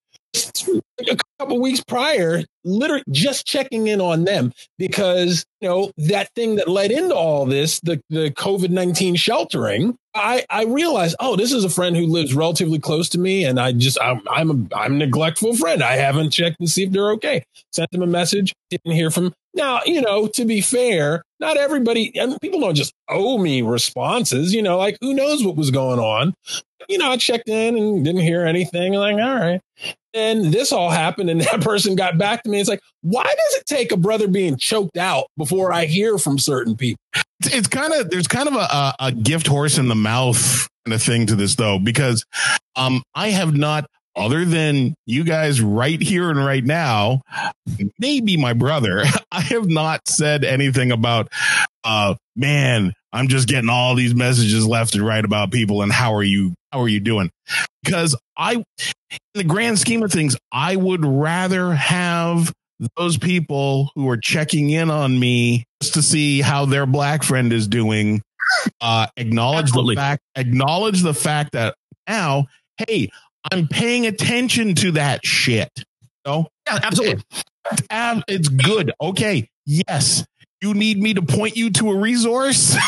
a 1.00 1.16
couple 1.38 1.60
weeks 1.60 1.82
prior, 1.82 2.42
literally 2.64 3.04
just 3.10 3.46
checking 3.46 3.86
in 3.86 4.00
on 4.00 4.24
them 4.24 4.52
because 4.78 5.44
you 5.60 5.68
know 5.68 5.90
that 5.96 6.30
thing 6.34 6.56
that 6.56 6.68
led 6.68 6.90
into 6.90 7.14
all 7.14 7.46
this, 7.46 7.80
the 7.80 8.00
the 8.10 8.30
COVID 8.30 8.70
nineteen 8.70 9.14
sheltering. 9.16 9.96
I 10.16 10.44
I 10.50 10.64
realized, 10.64 11.16
oh, 11.20 11.36
this 11.36 11.52
is 11.52 11.64
a 11.64 11.70
friend 11.70 11.96
who 11.96 12.06
lives 12.06 12.34
relatively 12.34 12.78
close 12.78 13.08
to 13.10 13.18
me, 13.18 13.44
and 13.44 13.60
I 13.60 13.72
just 13.72 13.98
I'm 14.00 14.20
I'm 14.28 14.50
a 14.50 14.76
I'm 14.76 14.94
a 14.94 14.98
neglectful 14.98 15.56
friend. 15.56 15.82
I 15.82 15.96
haven't 15.96 16.30
checked 16.30 16.56
and 16.60 16.68
see 16.68 16.84
if 16.84 16.92
they're 16.92 17.12
okay. 17.12 17.44
Sent 17.72 17.90
them 17.90 18.02
a 18.02 18.06
message, 18.06 18.54
didn't 18.70 18.92
hear 18.92 19.10
from. 19.10 19.32
Now, 19.54 19.80
you 19.86 20.00
know, 20.02 20.26
to 20.28 20.44
be 20.44 20.60
fair, 20.60 21.22
not 21.40 21.56
everybody 21.56 22.12
and 22.18 22.38
people 22.40 22.60
don't 22.60 22.74
just 22.74 22.92
owe 23.08 23.38
me 23.38 23.62
responses. 23.62 24.54
You 24.54 24.62
know, 24.62 24.78
like 24.78 24.98
who 25.00 25.14
knows 25.14 25.44
what 25.44 25.56
was 25.56 25.70
going 25.70 25.98
on. 25.98 26.34
You 26.88 26.98
know, 26.98 27.10
I 27.10 27.16
checked 27.16 27.48
in 27.48 27.76
and 27.76 28.04
didn't 28.04 28.22
hear 28.22 28.44
anything. 28.44 28.92
Like, 28.94 29.16
all 29.16 29.34
right. 29.34 29.60
And 30.14 30.46
this 30.46 30.72
all 30.72 30.90
happened, 30.90 31.28
and 31.30 31.40
that 31.42 31.60
person 31.60 31.94
got 31.94 32.16
back 32.16 32.42
to 32.42 32.50
me. 32.50 32.60
It's 32.60 32.68
like, 32.68 32.80
why 33.02 33.24
does 33.24 33.60
it 33.60 33.66
take 33.66 33.92
a 33.92 33.96
brother 33.96 34.28
being 34.28 34.56
choked 34.56 34.96
out 34.96 35.26
before 35.36 35.72
I 35.72 35.84
hear 35.84 36.18
from 36.18 36.38
certain 36.38 36.76
people? 36.76 37.00
It's, 37.44 37.68
kind 37.68 37.92
of 37.92 38.10
there's 38.10 38.28
kind 38.28 38.48
of 38.48 38.54
a, 38.54 38.58
a, 38.58 38.94
a 39.00 39.12
gift 39.12 39.46
horse 39.46 39.78
in 39.78 39.88
the 39.88 39.94
mouth 39.94 40.68
kind 40.84 40.94
of 40.94 41.02
thing 41.02 41.26
to 41.26 41.36
this 41.36 41.54
though, 41.54 41.78
because 41.78 42.24
um 42.76 43.02
I 43.14 43.28
have 43.30 43.54
not 43.54 43.86
other 44.16 44.46
than 44.46 44.94
you 45.04 45.24
guys 45.24 45.60
right 45.60 46.00
here 46.00 46.30
and 46.30 46.42
right 46.42 46.64
now, 46.64 47.20
maybe 47.98 48.36
my 48.36 48.54
brother, 48.54 49.04
I 49.30 49.42
have 49.42 49.68
not 49.68 50.08
said 50.08 50.42
anything 50.42 50.90
about, 50.90 51.28
uh, 51.84 52.14
man, 52.34 52.94
I'm 53.12 53.28
just 53.28 53.46
getting 53.46 53.68
all 53.68 53.94
these 53.94 54.14
messages 54.14 54.66
left 54.66 54.94
and 54.94 55.06
right 55.06 55.24
about 55.24 55.52
people 55.52 55.82
and 55.82 55.92
how 55.92 56.14
are 56.14 56.22
you, 56.22 56.54
how 56.72 56.80
are 56.80 56.88
you 56.88 57.00
doing? 57.00 57.30
Because 57.84 58.16
I, 58.36 58.54
in 58.54 58.64
the 59.34 59.44
grand 59.44 59.78
scheme 59.78 60.02
of 60.02 60.10
things, 60.10 60.36
I 60.50 60.76
would 60.76 61.04
rather 61.04 61.74
have 61.74 62.52
those 62.96 63.16
people 63.16 63.90
who 63.94 64.08
are 64.08 64.16
checking 64.16 64.70
in 64.70 64.90
on 64.90 65.18
me 65.18 65.64
just 65.82 65.94
to 65.94 66.02
see 66.02 66.40
how 66.40 66.66
their 66.66 66.86
black 66.86 67.22
friend 67.22 67.52
is 67.52 67.68
doing, 67.68 68.22
uh, 68.80 69.06
acknowledge 69.16 69.64
Absolutely. 69.64 69.94
the 69.94 70.00
fact, 70.00 70.22
acknowledge 70.36 71.02
the 71.02 71.14
fact 71.14 71.52
that 71.52 71.74
now, 72.08 72.46
hey, 72.86 73.10
I'm 73.50 73.68
paying 73.68 74.06
attention 74.06 74.74
to 74.76 74.92
that 74.92 75.24
shit. 75.24 75.70
No, 76.26 76.48
yeah, 76.66 76.80
absolutely. 76.82 77.22
It's, 77.70 78.22
it's 78.28 78.48
good. 78.48 78.92
Okay. 79.00 79.48
Yes. 79.64 80.24
You 80.62 80.72
need 80.72 80.98
me 80.98 81.12
to 81.14 81.22
point 81.22 81.56
you 81.56 81.70
to 81.70 81.90
a 81.90 81.96
resource. 81.96 82.76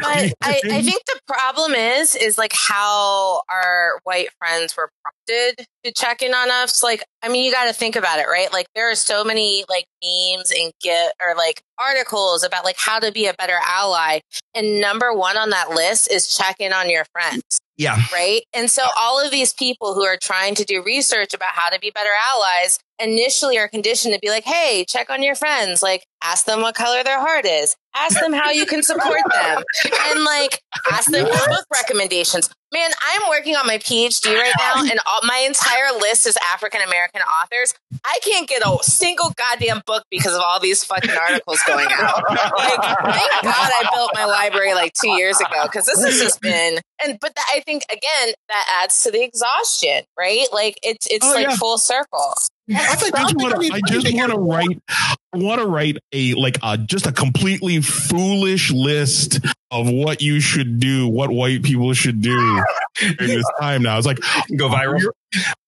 But 0.00 0.32
I, 0.42 0.60
I 0.64 0.82
think 0.82 1.02
the 1.06 1.20
problem 1.26 1.72
is 1.72 2.14
is 2.14 2.36
like 2.36 2.52
how 2.52 3.42
our 3.50 4.00
white 4.04 4.28
friends 4.38 4.76
were 4.76 4.90
prompted 5.02 5.66
to 5.84 5.92
check 5.92 6.22
in 6.22 6.34
on 6.34 6.50
us. 6.50 6.82
Like, 6.82 7.04
I 7.22 7.28
mean, 7.28 7.44
you 7.44 7.52
got 7.52 7.66
to 7.66 7.72
think 7.72 7.96
about 7.96 8.18
it, 8.18 8.26
right? 8.28 8.52
Like, 8.52 8.66
there 8.74 8.90
are 8.90 8.94
so 8.94 9.24
many 9.24 9.64
like 9.68 9.84
memes 10.02 10.50
and 10.50 10.72
get 10.82 11.12
or 11.20 11.34
like 11.34 11.62
articles 11.78 12.44
about 12.44 12.64
like 12.64 12.76
how 12.78 12.98
to 12.98 13.12
be 13.12 13.26
a 13.26 13.34
better 13.34 13.58
ally, 13.66 14.20
and 14.54 14.80
number 14.80 15.12
one 15.14 15.36
on 15.36 15.50
that 15.50 15.70
list 15.70 16.10
is 16.10 16.34
check 16.34 16.56
in 16.60 16.72
on 16.72 16.90
your 16.90 17.04
friends. 17.12 17.60
Yeah. 17.76 17.96
Right. 18.12 18.42
And 18.52 18.70
so 18.70 18.82
all 18.98 19.24
of 19.24 19.30
these 19.30 19.54
people 19.54 19.94
who 19.94 20.04
are 20.04 20.18
trying 20.20 20.56
to 20.56 20.64
do 20.64 20.82
research 20.82 21.32
about 21.32 21.50
how 21.52 21.70
to 21.70 21.78
be 21.78 21.90
better 21.90 22.10
allies 22.34 22.80
initially 23.00 23.58
are 23.58 23.68
conditioned 23.68 24.14
to 24.14 24.20
be 24.20 24.28
like, 24.28 24.44
hey, 24.44 24.84
check 24.88 25.10
on 25.10 25.22
your 25.22 25.34
friends. 25.34 25.82
Like, 25.82 26.06
ask 26.22 26.46
them 26.46 26.60
what 26.60 26.74
color 26.74 27.02
their 27.04 27.20
heart 27.20 27.44
is. 27.44 27.76
Ask 27.94 28.20
them 28.20 28.32
how 28.32 28.50
you 28.50 28.66
can 28.66 28.82
support 28.82 29.20
them. 29.32 29.62
And 30.08 30.24
like, 30.24 30.60
ask 30.90 31.10
them 31.10 31.24
book 31.24 31.66
recommendations. 31.72 32.50
Man, 32.72 32.90
I'm 33.14 33.22
working 33.30 33.56
on 33.56 33.66
my 33.66 33.78
PhD 33.78 34.34
right 34.34 34.52
now, 34.58 34.74
and 34.90 35.00
all, 35.06 35.20
my 35.24 35.38
entire 35.46 35.98
list 35.98 36.26
is 36.26 36.36
African 36.52 36.80
American 36.82 37.22
authors. 37.22 37.74
I 38.04 38.18
can't 38.22 38.46
get 38.48 38.62
a 38.66 38.76
single 38.82 39.32
goddamn 39.36 39.82
book 39.86 40.04
because 40.10 40.34
of 40.34 40.40
all 40.42 40.60
these 40.60 40.84
fucking 40.84 41.10
articles 41.10 41.60
going 41.66 41.88
out. 41.90 42.22
Like, 42.28 42.82
thank 42.82 43.42
God 43.42 43.70
I 43.72 43.88
built 43.94 44.10
my 44.14 44.26
library 44.26 44.74
like 44.74 44.92
two 44.92 45.10
years 45.10 45.40
ago 45.40 45.62
because 45.64 45.86
this 45.86 46.04
has 46.04 46.20
just 46.20 46.40
been. 46.42 46.78
And 47.04 47.18
but 47.20 47.34
that, 47.34 47.44
I 47.54 47.60
think 47.60 47.84
again 47.90 48.34
that 48.48 48.80
adds 48.82 49.02
to 49.04 49.10
the 49.10 49.22
exhaustion, 49.22 50.04
right? 50.18 50.46
Like 50.52 50.78
it's 50.82 51.06
it's 51.06 51.26
Oh, 51.26 51.32
like 51.34 51.48
yeah. 51.48 51.56
full 51.56 51.78
circle. 51.78 52.34
I 52.70 52.96
just 52.96 53.12
want 53.14 53.54
to. 53.62 53.72
I 53.72 53.80
just 53.88 54.14
want 54.14 54.32
to 54.32 54.38
write. 54.38 54.78
I 54.90 55.38
want 55.38 55.60
to 55.60 55.66
write 55.66 55.96
a 56.12 56.34
like 56.34 56.58
a 56.62 56.76
just 56.76 57.06
a 57.06 57.12
completely 57.12 57.80
foolish 57.80 58.70
list 58.70 59.40
of 59.70 59.88
what 59.90 60.22
you 60.22 60.40
should 60.40 60.80
do, 60.80 61.08
what 61.08 61.30
white 61.30 61.62
people 61.62 61.92
should 61.92 62.20
do 62.20 62.62
during 62.98 63.16
this 63.18 63.44
time. 63.60 63.82
Now 63.82 63.98
it's 63.98 64.06
like 64.06 64.18
go 64.56 64.68
viral. 64.68 64.94
Offer 64.94 64.98
your, 64.98 65.14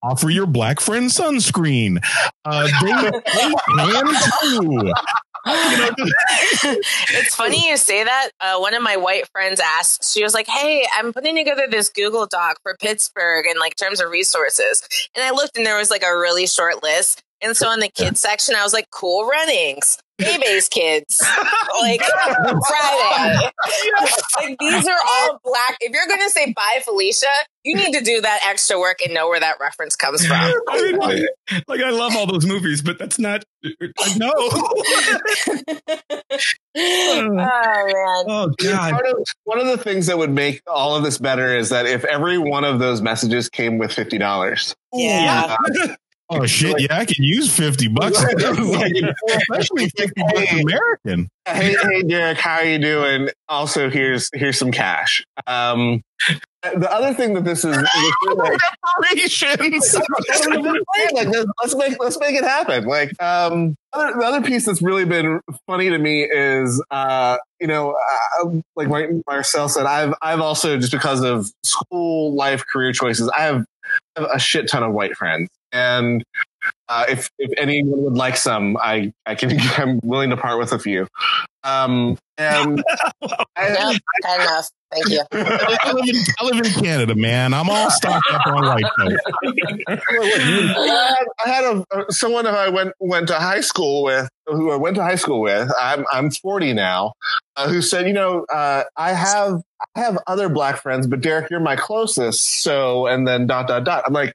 offer 0.02 0.30
your 0.30 0.46
black 0.46 0.80
friend 0.80 1.10
sunscreen. 1.10 1.98
Uh, 2.44 2.68
they, 2.82 2.92
they 2.92 3.54
can 3.76 4.06
too. 4.40 4.92
it's 5.46 7.34
funny 7.34 7.68
you 7.68 7.76
say 7.76 8.04
that. 8.04 8.30
Uh, 8.40 8.58
one 8.58 8.74
of 8.74 8.82
my 8.82 8.96
white 8.96 9.28
friends 9.28 9.60
asked, 9.60 10.10
she 10.10 10.22
was 10.22 10.34
like, 10.34 10.46
Hey, 10.46 10.86
I'm 10.96 11.12
putting 11.12 11.36
together 11.36 11.66
this 11.70 11.88
Google 11.90 12.26
Doc 12.26 12.56
for 12.62 12.76
Pittsburgh 12.80 13.46
and 13.46 13.58
like 13.58 13.76
terms 13.76 14.00
of 14.00 14.10
resources. 14.10 14.82
And 15.14 15.24
I 15.24 15.30
looked 15.30 15.56
and 15.56 15.66
there 15.66 15.78
was 15.78 15.90
like 15.90 16.02
a 16.02 16.16
really 16.16 16.46
short 16.46 16.82
list. 16.82 17.22
And 17.42 17.56
so 17.56 17.72
in 17.72 17.80
the 17.80 17.88
kids 17.88 18.20
section, 18.20 18.54
I 18.54 18.62
was 18.62 18.72
like, 18.72 18.90
cool 18.90 19.26
runnings, 19.26 19.98
Bebe's 20.20 20.68
kids, 20.68 21.18
oh, 21.24 21.78
like 21.80 22.02
Friday. 22.02 23.50
like 24.36 24.58
these 24.58 24.86
are 24.86 24.98
all 25.06 25.40
black. 25.42 25.78
If 25.80 25.92
you're 25.92 26.06
going 26.06 26.20
to 26.20 26.28
say 26.30 26.52
bye, 26.52 26.80
Felicia, 26.84 27.26
you 27.64 27.76
need 27.76 27.94
to 27.94 28.02
do 28.02 28.20
that 28.20 28.40
extra 28.46 28.78
work 28.78 29.00
and 29.02 29.14
know 29.14 29.28
where 29.28 29.40
that 29.40 29.56
reference 29.60 29.96
comes 29.96 30.26
from. 30.26 30.36
I 30.36 30.82
mean, 30.82 30.96
like, 30.96 31.22
like, 31.66 31.80
I 31.80 31.88
love 31.90 32.14
all 32.16 32.26
those 32.26 32.44
movies, 32.44 32.82
but 32.82 32.98
that's 32.98 33.18
not. 33.18 33.44
No. 34.16 34.30
oh 34.36 34.84
man. 37.30 38.24
Oh 38.28 38.52
god. 38.58 38.92
Part 38.92 39.06
of, 39.06 39.24
one 39.44 39.58
of 39.58 39.66
the 39.66 39.78
things 39.78 40.06
that 40.06 40.18
would 40.18 40.30
make 40.30 40.60
all 40.66 40.96
of 40.96 41.02
this 41.02 41.16
better 41.18 41.56
is 41.56 41.70
that 41.70 41.86
if 41.86 42.04
every 42.04 42.38
one 42.38 42.64
of 42.64 42.78
those 42.78 43.00
messages 43.00 43.48
came 43.48 43.78
with 43.78 43.92
fifty 43.92 44.18
dollars. 44.18 44.74
Yeah. 44.92 45.56
Oh 46.32 46.46
shit! 46.46 46.80
Yeah, 46.80 46.96
I 46.96 47.04
can 47.04 47.24
use 47.24 47.52
fifty 47.54 47.88
bucks, 47.88 48.16
especially 48.34 49.88
fifty 49.88 50.22
bucks 50.32 50.52
American. 50.52 51.28
hey, 51.46 51.74
hey, 51.82 52.02
Derek, 52.02 52.38
how 52.38 52.54
are 52.56 52.64
you 52.64 52.78
doing? 52.78 53.30
Also, 53.48 53.90
here's 53.90 54.30
here's 54.32 54.56
some 54.58 54.70
cash. 54.70 55.24
Um, 55.48 56.02
the 56.62 56.92
other 56.92 57.14
thing 57.14 57.34
that 57.34 57.44
this 57.44 57.64
is, 57.64 57.74
this 57.76 57.90
is 57.94 58.36
like, 58.36 58.58
reparations. 59.00 59.94
like, 61.12 61.26
let's- 61.28 61.46
let's 61.62 61.74
make 61.76 61.98
let's 62.00 62.18
make 62.20 62.36
it 62.36 62.44
happen. 62.44 62.84
Like, 62.84 63.20
um, 63.22 63.74
other, 63.92 64.12
the 64.18 64.24
other 64.24 64.42
piece 64.42 64.66
that's 64.66 64.82
really 64.82 65.04
been 65.06 65.40
funny 65.66 65.88
to 65.90 65.98
me 65.98 66.22
is, 66.30 66.82
uh, 66.90 67.38
you 67.60 67.66
know, 67.66 67.96
uh, 68.44 68.50
like 68.76 68.88
Mar- 68.88 69.08
Marcel 69.26 69.68
said, 69.68 69.86
I've 69.86 70.14
I've 70.22 70.40
also 70.40 70.76
just 70.78 70.92
because 70.92 71.22
of 71.24 71.50
school 71.64 72.34
life, 72.34 72.64
career 72.66 72.92
choices, 72.92 73.28
I 73.30 73.40
have, 73.42 73.64
I 74.16 74.20
have 74.20 74.30
a 74.34 74.38
shit 74.38 74.68
ton 74.68 74.82
of 74.82 74.92
white 74.92 75.16
friends, 75.16 75.48
and 75.72 76.22
uh, 76.88 77.06
if 77.08 77.30
if 77.38 77.50
anyone 77.56 78.02
would 78.04 78.16
like 78.16 78.36
some, 78.36 78.76
I 78.76 79.12
I 79.26 79.34
can 79.34 79.58
I'm 79.76 80.00
willing 80.02 80.30
to 80.30 80.36
part 80.36 80.58
with 80.58 80.72
a 80.72 80.78
few. 80.78 81.06
Um, 81.62 82.16
and 82.38 82.82
I, 83.22 83.68
Nope, 83.78 83.96
not 84.24 84.40
enough. 84.40 84.68
Thank 84.92 85.08
you. 85.10 85.22
I 85.32 85.92
live, 85.92 86.08
in, 86.08 86.16
I 86.40 86.44
live 86.46 86.66
in 86.66 86.72
Canada, 86.82 87.14
man. 87.14 87.54
I'm 87.54 87.70
all 87.70 87.90
stocked 87.92 88.26
up 88.32 88.44
on 88.46 88.64
white 88.66 88.84
folks. 88.98 89.22
I 90.18 91.26
had, 91.46 91.64
a, 91.64 91.84
a- 91.92 92.12
someone 92.12 92.44
who 92.44 92.50
I 92.50 92.68
went 92.70 92.92
went 92.98 93.28
to 93.28 93.34
high 93.34 93.60
school 93.60 94.02
with, 94.04 94.28
who 94.46 94.70
I 94.72 94.76
went 94.76 94.96
to 94.96 95.02
high 95.02 95.14
school 95.16 95.40
with. 95.42 95.70
I'm 95.80 96.04
I'm 96.12 96.30
40 96.30 96.72
now. 96.72 97.12
Uh, 97.56 97.68
who 97.68 97.82
said, 97.82 98.06
you 98.06 98.12
know, 98.12 98.44
uh, 98.52 98.84
I 98.96 99.12
have 99.12 99.60
I 99.94 100.00
have 100.00 100.18
other 100.26 100.48
black 100.48 100.78
friends, 100.82 101.06
but 101.06 101.20
Derek, 101.20 101.50
you're 101.50 101.60
my 101.60 101.76
closest. 101.76 102.62
So, 102.62 103.06
and 103.06 103.26
then 103.28 103.46
dot 103.46 103.68
dot 103.68 103.84
dot. 103.84 104.04
I'm 104.06 104.12
like, 104.12 104.32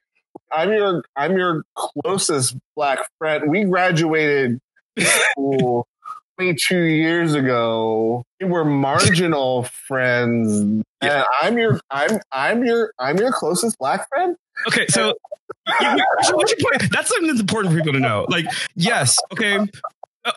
I'm 0.52 0.72
your 0.72 1.02
I'm 1.16 1.36
your 1.36 1.64
closest 1.74 2.56
black 2.76 3.00
friend. 3.18 3.50
We 3.50 3.64
graduated 3.64 4.60
school 4.98 5.86
22 6.38 6.78
years 6.78 7.34
ago. 7.34 8.22
We 8.40 8.46
were 8.48 8.64
marginal 8.64 9.64
friends. 9.64 10.82
And 11.02 11.24
I'm 11.42 11.58
your 11.58 11.78
I'm 11.90 12.18
I'm 12.32 12.64
your 12.64 12.90
I'm 12.98 13.18
your 13.18 13.30
closest 13.30 13.78
black 13.78 14.08
friend. 14.08 14.34
Okay, 14.66 14.86
so 14.88 15.08
you- 15.68 15.74
we- 15.80 15.94
we 15.94 16.24
should- 16.24 16.36
we 16.36 16.46
should 16.48 16.58
point- 16.58 16.90
that's 16.90 17.10
something 17.10 17.28
that's 17.28 17.40
important 17.40 17.74
for 17.74 17.78
people 17.80 17.92
to 17.92 18.00
know. 18.00 18.26
Like, 18.30 18.46
yes, 18.74 19.14
okay, 19.32 19.58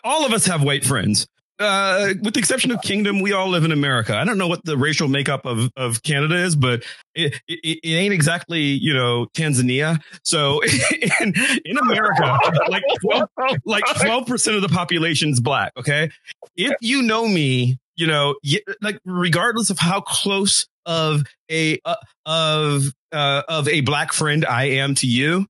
all 0.04 0.26
of 0.26 0.32
us 0.34 0.44
have 0.46 0.62
white 0.62 0.84
friends. 0.84 1.26
Uh, 1.60 2.14
with 2.22 2.32
the 2.32 2.40
exception 2.40 2.70
of 2.70 2.80
Kingdom, 2.80 3.20
we 3.20 3.34
all 3.34 3.48
live 3.48 3.64
in 3.64 3.72
America. 3.72 4.16
I 4.16 4.24
don't 4.24 4.38
know 4.38 4.48
what 4.48 4.64
the 4.64 4.78
racial 4.78 5.08
makeup 5.08 5.44
of, 5.44 5.70
of 5.76 6.02
Canada 6.02 6.36
is, 6.36 6.56
but 6.56 6.84
it, 7.14 7.34
it, 7.46 7.80
it 7.82 7.94
ain't 7.94 8.14
exactly, 8.14 8.62
you 8.62 8.94
know, 8.94 9.26
Tanzania. 9.34 10.00
So 10.24 10.62
in, 11.20 11.34
in 11.66 11.76
America, 11.76 12.38
like 12.68 12.82
12, 13.02 13.28
like 13.66 13.84
12% 13.84 14.56
of 14.56 14.62
the 14.62 14.70
population's 14.70 15.38
black. 15.38 15.72
Okay. 15.76 16.10
If 16.56 16.72
you 16.80 17.02
know 17.02 17.28
me, 17.28 17.78
you 17.94 18.06
know, 18.06 18.36
like 18.80 18.98
regardless 19.04 19.68
of 19.68 19.78
how 19.78 20.00
close 20.00 20.66
of 20.86 21.24
a, 21.50 21.78
uh, 21.84 21.96
of, 22.24 22.86
uh, 23.12 23.42
of 23.48 23.68
a 23.68 23.82
black 23.82 24.14
friend 24.14 24.46
I 24.46 24.64
am 24.64 24.94
to 24.96 25.06
you, 25.06 25.46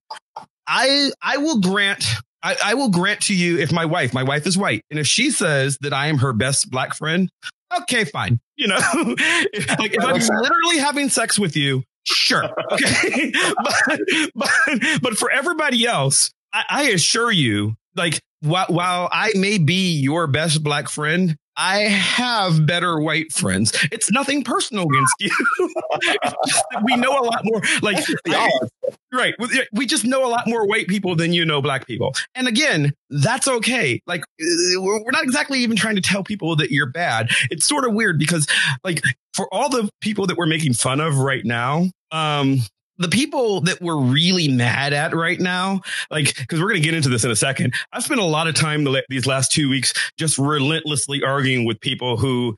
I, 0.66 1.12
I 1.22 1.36
will 1.36 1.60
grant 1.60 2.04
I, 2.42 2.56
I 2.64 2.74
will 2.74 2.90
grant 2.90 3.22
to 3.22 3.34
you 3.34 3.58
if 3.58 3.72
my 3.72 3.84
wife, 3.84 4.14
my 4.14 4.22
wife 4.22 4.46
is 4.46 4.56
white, 4.56 4.82
and 4.90 4.98
if 4.98 5.06
she 5.06 5.30
says 5.30 5.78
that 5.82 5.92
I 5.92 6.06
am 6.06 6.18
her 6.18 6.32
best 6.32 6.70
black 6.70 6.94
friend, 6.94 7.30
okay, 7.82 8.04
fine. 8.04 8.40
You 8.56 8.68
know, 8.68 8.76
like 8.94 9.94
if 9.94 10.04
I'm 10.04 10.14
literally 10.14 10.78
having 10.78 11.08
sex 11.08 11.38
with 11.38 11.56
you, 11.56 11.82
sure, 12.04 12.44
okay. 12.72 13.32
but, 13.64 14.00
but 14.34 14.50
but 15.02 15.18
for 15.18 15.30
everybody 15.30 15.86
else, 15.86 16.30
I, 16.52 16.64
I 16.68 16.82
assure 16.90 17.30
you, 17.30 17.76
like 17.94 18.20
while 18.40 18.66
while 18.68 19.08
I 19.12 19.32
may 19.34 19.58
be 19.58 19.92
your 19.92 20.26
best 20.26 20.62
black 20.62 20.88
friend. 20.88 21.36
I 21.60 21.80
have 21.80 22.64
better 22.64 22.98
white 22.98 23.32
friends. 23.32 23.72
It's 23.92 24.10
nothing 24.10 24.42
personal 24.42 24.84
against 24.84 25.14
you. 25.20 25.30
It's 26.02 26.34
just 26.48 26.64
that 26.72 26.82
we 26.84 26.96
know 26.96 27.18
a 27.18 27.24
lot 27.24 27.42
more. 27.44 27.60
Like, 27.82 28.02
right? 29.12 29.34
We- 29.72 29.86
just 29.86 30.04
know 30.04 30.24
a 30.24 30.30
lot 30.30 30.44
more 30.46 30.66
white 30.66 30.86
people 30.86 31.16
than 31.16 31.32
you 31.32 31.44
know 31.44 31.60
black 31.60 31.86
people. 31.86 32.14
And 32.34 32.46
again, 32.48 32.92
that's 33.10 33.46
okay. 33.48 34.00
Like, 34.06 34.22
uh, 34.22 34.80
we're 34.80 35.10
not 35.10 35.24
exactly 35.24 35.58
even 35.60 35.76
trying 35.76 35.96
to 35.96 36.00
tell 36.00 36.22
people 36.22 36.56
that 36.56 36.70
you're 36.70 36.90
bad. 36.90 37.28
It's 37.50 37.66
sort 37.66 37.84
of 37.84 37.92
weird 37.92 38.18
because, 38.18 38.46
like, 38.84 39.02
for 39.34 39.52
all 39.52 39.68
the 39.68 39.90
people 40.00 40.26
that 40.28 40.36
we're 40.38 40.46
making 40.46 40.74
fun 40.74 41.00
of 41.00 41.18
right 41.18 41.44
now, 41.44 41.86
um, 42.12 42.60
the 43.00 43.08
people 43.08 43.62
that 43.62 43.80
we're 43.80 43.98
really 43.98 44.46
mad 44.46 44.92
at 44.92 45.14
right 45.14 45.40
now, 45.40 45.80
like, 46.10 46.36
because 46.36 46.60
we're 46.60 46.68
going 46.68 46.80
to 46.82 46.84
get 46.84 46.94
into 46.94 47.08
this 47.08 47.24
in 47.24 47.30
a 47.30 47.36
second. 47.36 47.74
I've 47.92 48.04
spent 48.04 48.20
a 48.20 48.24
lot 48.24 48.46
of 48.46 48.54
time 48.54 48.84
the, 48.84 49.02
these 49.08 49.26
last 49.26 49.50
two 49.50 49.70
weeks 49.70 49.92
just 50.18 50.36
relentlessly 50.38 51.22
arguing 51.22 51.64
with 51.64 51.80
people 51.80 52.18
who 52.18 52.56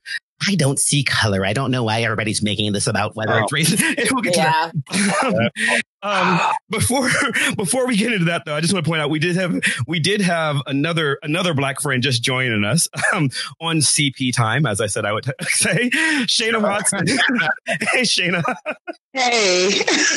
I 0.49 0.57
don't 0.57 0.81
see 0.81 1.05
color. 1.05 1.47
I 1.47 1.53
don't 1.53 1.71
know 1.71 1.85
why 1.85 2.03
everybody's 2.03 2.43
making 2.43 2.73
this 2.73 2.89
about 2.89 3.15
whether 3.15 3.35
Oh. 3.35 3.47
it's 3.53 3.71
racist. 3.71 3.83
And 5.69 5.83
we'll 6.03 6.13
get 6.13 6.23
to 6.23 6.39
that. 6.39 6.49
um, 6.49 6.53
before 6.71 7.09
before 7.57 7.87
we 7.87 7.97
get 7.97 8.13
into 8.13 8.27
that 8.27 8.45
though, 8.45 8.55
I 8.55 8.61
just 8.61 8.73
want 8.73 8.85
to 8.85 8.91
point 8.91 9.03
out 9.03 9.11
we 9.11 9.19
did 9.19 9.37
have 9.37 9.61
we 9.87 10.01
did 10.01 10.21
have 10.21 10.57
another 10.67 11.19
another 11.23 11.55
black 11.55 11.81
friend 11.81 12.03
just 12.03 12.23
joining 12.23 12.65
us 12.65 12.89
um, 13.13 13.31
on 13.61 13.79
CP 13.79 14.33
time, 14.35 14.67
as 14.67 14.81
I 14.81 14.87
said 14.87 15.05
I 15.05 15.13
would 15.13 15.25
say. 15.43 15.91
Shayna 15.91 16.63
Watson. 16.63 17.07
hey 17.07 18.03
Shayna. 18.03 18.43
Hey, 19.15 19.71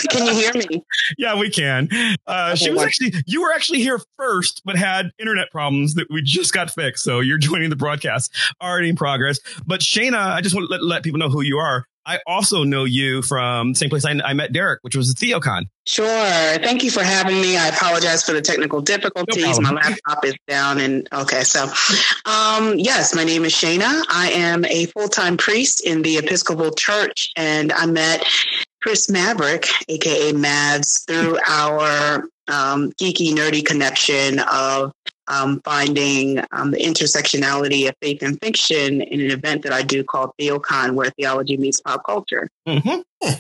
can 0.10 0.26
you 0.26 0.34
hear 0.34 0.54
me? 0.54 0.84
Yeah, 1.18 1.38
we 1.38 1.50
can. 1.50 1.90
Uh, 2.26 2.56
she 2.56 2.70
was 2.72 2.82
actually 2.82 3.14
you 3.26 3.42
were 3.42 3.52
actually 3.54 3.82
here 3.82 4.00
first, 4.18 4.62
but 4.64 4.76
had 4.78 5.12
internet 5.20 5.52
problems 5.52 5.96
that 5.96 6.08
we 6.10 6.22
just 6.22 6.54
got 6.54 6.72
fixed. 6.72 7.04
So 7.04 7.20
you're 7.20 7.38
joining 7.38 7.70
the 7.70 7.76
broadcast 7.76 8.34
already 8.62 8.90
in 8.90 8.96
progress. 8.96 9.40
But 9.66 9.82
Shayna, 9.82 10.18
I 10.18 10.42
just 10.42 10.56
want 10.56 10.68
to 10.68 10.72
let, 10.72 10.84
let 10.84 11.04
people 11.04 11.20
know 11.20 11.30
who 11.30 11.42
you 11.42 11.58
are. 11.58 11.86
I 12.06 12.20
also 12.28 12.64
know 12.64 12.84
you 12.84 13.22
from 13.22 13.74
the 13.74 13.76
same 13.76 13.90
place 13.90 14.06
I, 14.06 14.12
I 14.24 14.34
met 14.34 14.54
Derek, 14.54 14.80
which 14.84 14.96
was 14.96 15.14
TheoCon. 15.14 15.64
Sure. 15.88 16.08
Thank 16.08 16.84
you 16.84 16.92
for 16.92 17.04
having 17.04 17.42
me. 17.42 17.58
I 17.58 17.68
apologize 17.68 18.24
for 18.24 18.34
the 18.34 18.42
technical 18.42 18.82
difficulties. 18.82 19.60
my 19.60 19.72
laptop 19.72 20.26
is 20.26 20.36
down 20.48 20.80
and 20.80 21.08
okay. 21.14 21.44
So, 21.44 21.64
um, 22.26 22.76
yes, 22.78 23.16
my 23.16 23.24
name 23.24 23.46
is 23.46 23.54
Shana. 23.54 24.04
I 24.10 24.32
am 24.34 24.66
a 24.66 24.86
full-time 24.88 25.38
priest 25.38 25.86
in 25.86 26.02
the 26.02 26.18
Episcopal 26.18 26.72
Church 26.72 27.32
and 27.36 27.72
I 27.72 27.86
met 27.86 28.26
Chris 28.82 29.10
Maverick, 29.10 29.68
aka 29.90 30.32
Mavs, 30.34 31.08
through 31.08 31.40
our 31.48 32.28
um, 32.48 32.92
geeky, 32.94 33.34
nerdy 33.34 33.66
connection 33.66 34.40
of 34.40 34.94
um, 35.28 35.62
finding 35.64 36.40
um, 36.52 36.72
the 36.72 36.78
intersectionality 36.78 37.88
of 37.88 37.96
faith 38.02 38.22
and 38.22 38.40
fiction 38.42 39.02
in 39.02 39.22
an 39.22 39.32
event 39.32 39.64
that 39.64 39.74
I 39.74 39.82
do 39.82 40.04
called 40.04 40.32
TheoCon, 40.40 40.96
where 40.96 41.10
theology 41.12 41.58
meets 41.58 41.82
pop 41.82 42.04
culture. 42.06 42.48
Mm-hmm. 42.68 43.32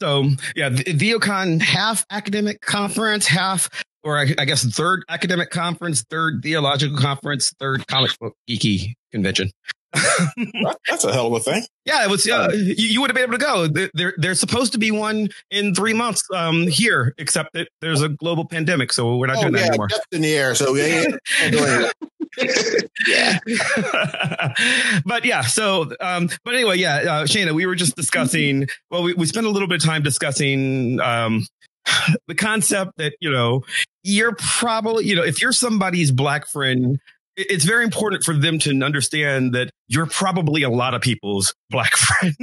So 0.00 0.24
yeah, 0.54 0.68
the 0.68 0.84
TheoCon 0.84 1.62
half 1.62 2.04
academic 2.10 2.60
conference, 2.60 3.26
half 3.26 3.68
or 4.04 4.18
I, 4.18 4.34
I 4.38 4.44
guess 4.44 4.64
third 4.64 5.04
academic 5.08 5.50
conference, 5.50 6.02
third 6.02 6.40
theological 6.42 6.98
conference, 6.98 7.52
third 7.58 7.86
comic 7.86 8.16
book 8.18 8.34
geeky 8.48 8.94
convention. 9.10 9.50
That's 10.88 11.04
a 11.04 11.12
hell 11.12 11.26
of 11.28 11.32
a 11.34 11.40
thing. 11.40 11.64
Yeah, 11.84 12.04
it 12.04 12.10
was. 12.10 12.28
Uh, 12.28 12.50
you, 12.54 12.74
you 12.74 13.00
would 13.00 13.10
have 13.10 13.14
been 13.14 13.24
able 13.24 13.38
to 13.38 13.44
go. 13.74 13.88
There, 13.94 14.14
there's 14.16 14.40
supposed 14.40 14.72
to 14.72 14.78
be 14.78 14.90
one 14.90 15.28
in 15.50 15.74
three 15.74 15.92
months 15.92 16.22
um, 16.34 16.66
here, 16.66 17.14
except 17.18 17.52
that 17.54 17.68
there's 17.80 18.02
a 18.02 18.08
global 18.08 18.44
pandemic, 18.46 18.92
so 18.92 19.16
we're 19.16 19.26
not 19.26 19.38
Oh, 19.38 19.40
doing 19.42 19.52
that 19.54 19.68
anymore. 19.68 19.88
just 19.88 20.02
in 20.12 20.22
the 20.22 20.34
air. 20.34 20.54
So 20.54 20.74
yeah, 20.74 21.04
yeah. 21.50 21.90
yeah. 23.08 23.38
but 25.04 25.24
yeah, 25.24 25.42
so 25.42 25.90
um, 26.00 26.28
but 26.44 26.54
anyway, 26.54 26.76
yeah, 26.78 26.96
uh, 26.96 27.24
Shayna, 27.24 27.52
we 27.52 27.66
were 27.66 27.74
just 27.74 27.96
discussing. 27.96 28.66
Well, 28.90 29.02
we, 29.02 29.14
we 29.14 29.26
spent 29.26 29.46
a 29.46 29.50
little 29.50 29.68
bit 29.68 29.82
of 29.82 29.88
time 29.88 30.02
discussing 30.02 31.00
um, 31.00 31.46
the 32.28 32.34
concept 32.34 32.92
that 32.98 33.14
you 33.20 33.30
know 33.30 33.62
you're 34.02 34.34
probably 34.36 35.06
you 35.06 35.16
know 35.16 35.22
if 35.24 35.40
you're 35.40 35.52
somebody's 35.52 36.10
black 36.10 36.46
friend. 36.48 36.98
It- 37.36 37.46
It's 37.50 37.64
very 37.64 37.84
important 37.84 38.24
for 38.24 38.34
them 38.34 38.58
to 38.60 38.70
understand 38.82 39.54
that 39.54 39.70
you're 39.88 40.06
probably 40.06 40.62
a 40.62 40.70
lot 40.70 40.94
of 40.94 41.00
people's 41.02 41.54
black 41.70 41.96
friend. 41.96 42.34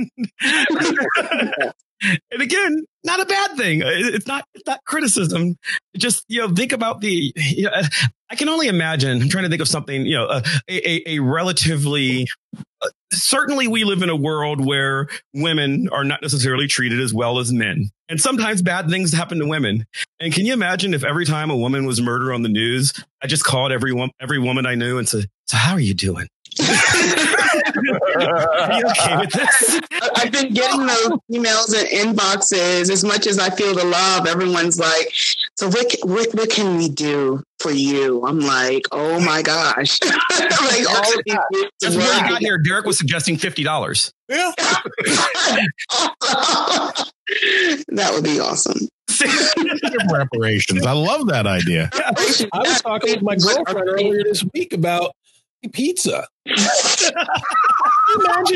and 2.32 2.42
again, 2.42 2.84
not 3.04 3.20
a 3.22 3.26
bad 3.26 3.56
thing. 3.58 3.82
It's 3.84 4.28
not, 4.28 4.46
it's 4.54 4.66
not 4.68 4.80
criticism. 4.86 5.56
Just, 5.98 6.24
you 6.28 6.42
know, 6.42 6.54
think 6.54 6.72
about 6.72 7.02
the, 7.02 7.34
you 7.36 7.64
know, 7.66 7.72
I 8.30 8.36
can 8.36 8.50
only 8.50 8.68
imagine, 8.68 9.22
I'm 9.22 9.30
trying 9.30 9.44
to 9.46 9.50
think 9.50 9.62
of 9.62 9.68
something, 9.68 10.06
you 10.06 10.18
know, 10.18 10.28
a, 10.30 10.44
a, 10.70 11.16
a 11.16 11.20
relatively, 11.20 12.28
uh, 12.82 12.90
certainly 13.14 13.68
we 13.68 13.84
live 13.84 14.02
in 14.02 14.10
a 14.10 14.16
world 14.16 14.66
where 14.66 15.08
women 15.34 15.90
are 15.92 16.04
not 16.04 16.22
necessarily 16.22 16.68
treated 16.68 17.00
as 17.00 17.14
well 17.14 17.40
as 17.40 17.52
men. 17.52 17.90
And 18.10 18.20
sometimes 18.20 18.62
bad 18.62 18.90
things 18.90 19.14
happen 19.14 19.40
to 19.40 19.48
women. 19.48 19.86
And 20.20 20.34
can 20.34 20.46
you 20.46 20.54
imagine 20.54 20.94
if 20.94 21.04
every 21.04 21.26
time 21.26 21.50
a 21.50 21.58
woman 21.58 21.86
was 21.86 22.02
murdered 22.02 22.34
on 22.34 22.42
the 22.42 22.50
news, 22.50 22.94
I 23.22 23.28
just 23.28 23.44
called 23.44 23.72
every, 23.72 23.94
wo- 23.94 24.10
every 24.20 24.40
woman 24.40 24.66
I 24.66 24.76
knew 24.76 24.98
and 24.98 25.08
said, 25.08 25.26
so 25.46 25.58
how 25.58 25.74
are 25.74 25.80
you 25.80 25.94
doing? 25.94 26.28
You 27.76 28.84
okay 28.88 29.18
with 29.18 29.32
this? 29.32 29.82
I've 30.16 30.32
been 30.32 30.54
getting 30.54 30.86
those 30.86 31.20
emails 31.32 31.74
and 31.78 32.18
inboxes 32.18 32.90
as 32.90 33.04
much 33.04 33.28
as 33.28 33.40
I 33.40 33.50
feel 33.50 33.74
the 33.74 33.84
love. 33.84 34.28
Everyone's 34.28 34.80
like, 34.80 35.12
so 35.56 35.68
what, 35.68 35.94
what, 36.04 36.34
what 36.34 36.50
can 36.50 36.78
we 36.78 36.90
do 36.90 37.44
for 37.64 37.72
you? 37.72 38.24
I'm 38.26 38.40
like, 38.42 38.84
oh 38.92 39.20
my 39.22 39.42
gosh. 39.42 39.98
like 40.04 40.88
all 40.90 41.18
of 41.18 41.24
these 41.26 41.38
groups 41.54 41.72
That's 41.82 41.96
where 41.96 42.14
I 42.14 42.30
got 42.30 42.42
here. 42.42 42.58
Derek 42.60 42.86
was 42.86 42.98
suggesting 42.98 43.38
fifty 43.38 43.64
dollars. 43.64 44.12
Yeah, 44.30 44.52
that 47.88 48.12
would 48.14 48.24
be 48.24 48.40
awesome. 48.40 48.88
reparations. 50.12 50.86
I 50.86 50.92
love 50.92 51.28
that 51.28 51.48
idea. 51.48 51.90
I 51.94 52.12
was 52.60 52.82
talking 52.82 53.14
with 53.14 53.24
my 53.24 53.36
girlfriend 53.36 53.90
earlier 53.90 54.24
this 54.24 54.44
week 54.54 54.74
about 54.74 55.14
pizza. 55.72 56.28
Imagine 56.46 57.16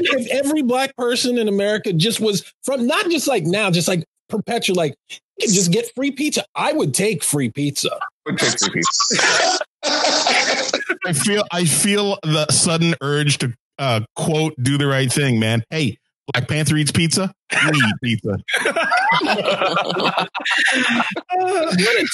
if 0.04 0.28
every 0.32 0.62
black 0.62 0.96
person 0.98 1.38
in 1.38 1.48
America 1.48 1.94
just 1.94 2.20
was 2.20 2.52
from 2.64 2.86
not 2.86 3.10
just 3.10 3.28
like 3.28 3.44
now, 3.44 3.72
just 3.72 3.88
like 3.88 4.04
perpetual, 4.28 4.76
like 4.76 4.96
you 5.10 5.48
could 5.48 5.54
just 5.54 5.72
get 5.72 5.90
free 5.96 6.12
pizza. 6.12 6.44
I 6.56 6.74
would 6.74 6.94
take 6.94 7.24
free 7.24 7.50
pizza. 7.50 7.98
I 11.06 11.14
feel 11.14 11.44
I 11.52 11.66
feel 11.66 12.18
the 12.24 12.48
sudden 12.50 12.96
urge 13.02 13.38
to 13.40 13.54
uh, 13.80 14.02
quote 14.16 14.54
"Do 14.62 14.78
the 14.78 14.88
right 14.88 15.12
thing, 15.12 15.40
man." 15.40 15.64
Hey, 15.70 15.98
Black 16.34 16.48
Panther 16.48 16.76
eats 16.76 16.92
pizza. 16.92 17.32
We 17.72 17.78
eat 17.78 17.96
pizza. 18.04 18.38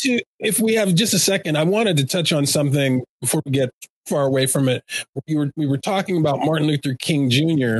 To, 0.04 0.22
if 0.40 0.60
we 0.60 0.74
have 0.74 0.94
just 0.96 1.14
a 1.14 1.20
second, 1.20 1.58
I 1.58 1.64
wanted 1.64 1.98
to 1.98 2.06
touch 2.06 2.34
on 2.34 2.46
something 2.46 3.04
before 3.22 3.42
we 3.46 3.52
get 3.52 3.70
far 4.06 4.24
away 4.26 4.46
from 4.48 4.68
it. 4.68 4.84
We 5.28 5.36
were 5.36 5.52
we 5.56 5.66
were 5.66 5.78
talking 5.78 6.18
about 6.18 6.40
Martin 6.40 6.68
Luther 6.68 6.96
King 7.00 7.30
Jr. 7.30 7.80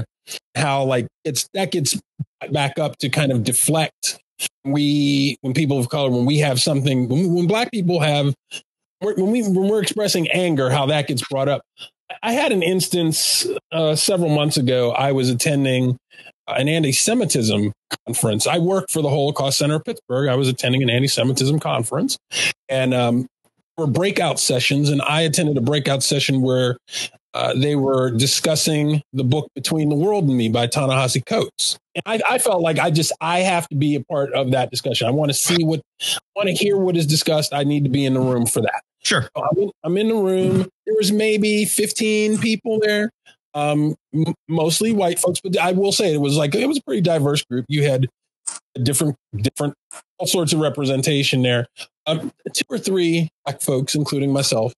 How 0.56 0.84
like 0.84 1.08
it's 1.26 1.50
that 1.54 1.72
gets 1.72 2.00
back 2.52 2.80
up 2.80 2.98
to 3.00 3.10
kind 3.10 3.32
of 3.32 3.44
deflect. 3.44 4.20
We 4.66 5.38
when 5.42 5.54
people 5.54 5.80
of 5.80 5.90
color 5.90 6.10
when 6.10 6.26
we 6.26 6.40
have 6.40 6.60
something 6.62 7.10
when, 7.10 7.34
when 7.34 7.48
black 7.48 7.72
people 7.72 8.00
have 8.00 8.34
when 9.02 9.32
we 9.32 9.42
when 9.44 9.68
we're 9.68 9.82
expressing 9.82 10.30
anger, 10.30 10.70
how 10.70 10.86
that 10.88 11.08
gets 11.08 11.22
brought 11.28 11.50
up. 11.50 11.62
I 12.22 12.34
had 12.34 12.52
an 12.52 12.64
instance 12.64 13.48
uh, 13.72 13.96
several 13.96 14.30
months 14.30 14.58
ago. 14.58 14.92
I 14.92 15.12
was 15.12 15.30
attending 15.30 15.98
an 16.48 16.68
anti-Semitism 16.68 17.72
conference. 18.06 18.48
I 18.48 18.60
worked 18.60 18.92
for 18.92 19.02
the 19.02 19.10
Holocaust 19.10 19.58
Center 19.58 19.76
of 19.76 19.86
Pittsburgh. 19.86 20.30
I 20.30 20.36
was 20.36 20.48
attending 20.48 20.84
an 20.84 20.90
anti-Semitism 20.90 21.60
conference, 21.60 22.18
and 22.70 22.94
um, 22.94 23.28
were 23.78 23.88
breakout 23.88 24.40
sessions. 24.40 24.90
And 24.90 25.02
I 25.02 25.22
attended 25.22 25.58
a 25.58 25.62
breakout 25.62 26.04
session 26.04 26.42
where 26.42 26.78
uh, 27.34 27.54
they 27.56 27.76
were 27.76 28.12
discussing 28.12 29.02
the 29.12 29.24
book 29.24 29.50
Between 29.56 29.90
the 29.90 29.96
World 29.96 30.26
and 30.26 30.38
Me 30.38 30.50
by 30.50 30.68
Ta-Nehisi 30.68 31.26
Coates. 31.26 31.78
And 31.96 32.04
I, 32.06 32.36
I 32.36 32.38
felt 32.38 32.62
like 32.62 32.80
I 32.80 32.92
just 32.92 33.12
I 33.22 33.40
have 33.40 33.68
to 33.70 33.76
be 33.76 33.96
a 33.96 34.02
part 34.02 34.34
of 34.34 34.52
that 34.52 34.72
discussion. 34.72 35.08
I 35.08 35.12
want 35.12 35.30
to 35.30 35.34
see 35.34 35.64
what, 35.64 35.82
I 36.02 36.18
want 36.36 36.50
to 36.50 36.54
hear 36.54 36.78
what 36.78 36.96
is 36.96 37.08
discussed. 37.08 37.54
I 37.54 37.64
need 37.64 37.84
to 37.84 37.90
be 37.90 38.06
in 38.06 38.14
the 38.14 38.20
room 38.20 38.46
for 38.46 38.62
that. 38.62 38.82
Sure. 39.04 39.24
So 39.36 39.44
I'm 39.44 39.58
in, 39.58 39.72
I'm 39.84 39.98
in 39.98 40.08
the 40.10 40.16
room. 40.16 40.68
There 40.86 40.96
was 40.98 41.12
maybe 41.12 41.66
15 41.66 42.38
people 42.38 42.80
there, 42.82 43.10
um, 43.54 43.96
m- 44.14 44.34
mostly 44.48 44.94
white 44.94 45.20
folks. 45.20 45.40
But 45.44 45.58
I 45.58 45.74
will 45.74 45.92
say 45.92 46.14
it 46.14 46.22
was 46.22 46.38
like 46.38 46.56
it 46.56 46.68
was 46.68 46.78
a 46.78 46.84
pretty 46.84 47.02
diverse 47.02 47.44
group. 47.44 47.66
You 47.68 47.84
had 47.84 48.08
different, 48.82 49.16
different, 49.36 49.74
all 50.20 50.28
sorts 50.28 50.54
of 50.54 50.60
representation 50.60 51.42
there. 51.42 51.68
Um, 52.06 52.32
two 52.54 52.64
or 52.70 52.78
three 52.78 53.30
black 53.46 53.62
folks, 53.62 53.96
including 53.96 54.32
myself. 54.32 54.74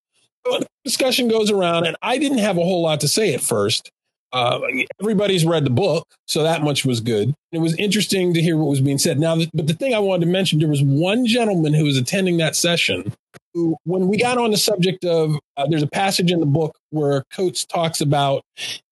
Discussion 0.84 1.28
goes 1.28 1.50
around, 1.50 1.86
and 1.86 1.96
I 2.02 2.18
didn't 2.18 2.38
have 2.40 2.58
a 2.58 2.64
whole 2.64 2.84
lot 2.84 3.00
to 3.02 3.08
say 3.08 3.34
at 3.34 3.42
first. 3.42 3.92
Uh, 4.34 4.60
everybody's 5.00 5.46
read 5.46 5.66
the 5.66 5.70
book, 5.70 6.06
so 6.28 6.44
that 6.44 6.62
much 6.62 6.84
was 6.84 7.00
good. 7.00 7.34
It 7.54 7.60
was 7.60 7.74
interesting 7.78 8.34
to 8.34 8.42
hear 8.42 8.58
what 8.58 8.68
was 8.68 8.82
being 8.82 8.98
said. 8.98 9.18
Now, 9.18 9.38
but 9.54 9.68
the 9.68 9.74
thing 9.74 9.94
I 9.94 10.00
wanted 10.00 10.26
to 10.26 10.32
mention, 10.32 10.60
there 10.60 10.68
was 10.68 10.84
one 10.84 11.26
gentleman 11.26 11.74
who 11.74 11.86
was 11.86 11.98
attending 11.98 12.38
that 12.38 12.56
session 12.56 13.14
who, 13.54 13.78
when 13.86 14.08
we 14.10 14.18
got 14.18 14.38
on 14.38 14.52
the 14.52 14.58
subject 14.58 15.06
of, 15.06 15.36
uh, 15.56 15.66
there's 15.68 15.84
a 15.84 15.88
passage 15.88 16.32
in 16.32 16.42
the 16.42 16.46
book 16.46 16.78
where 16.90 17.24
Coates 17.32 17.66
talks 17.66 18.02
about 18.02 18.44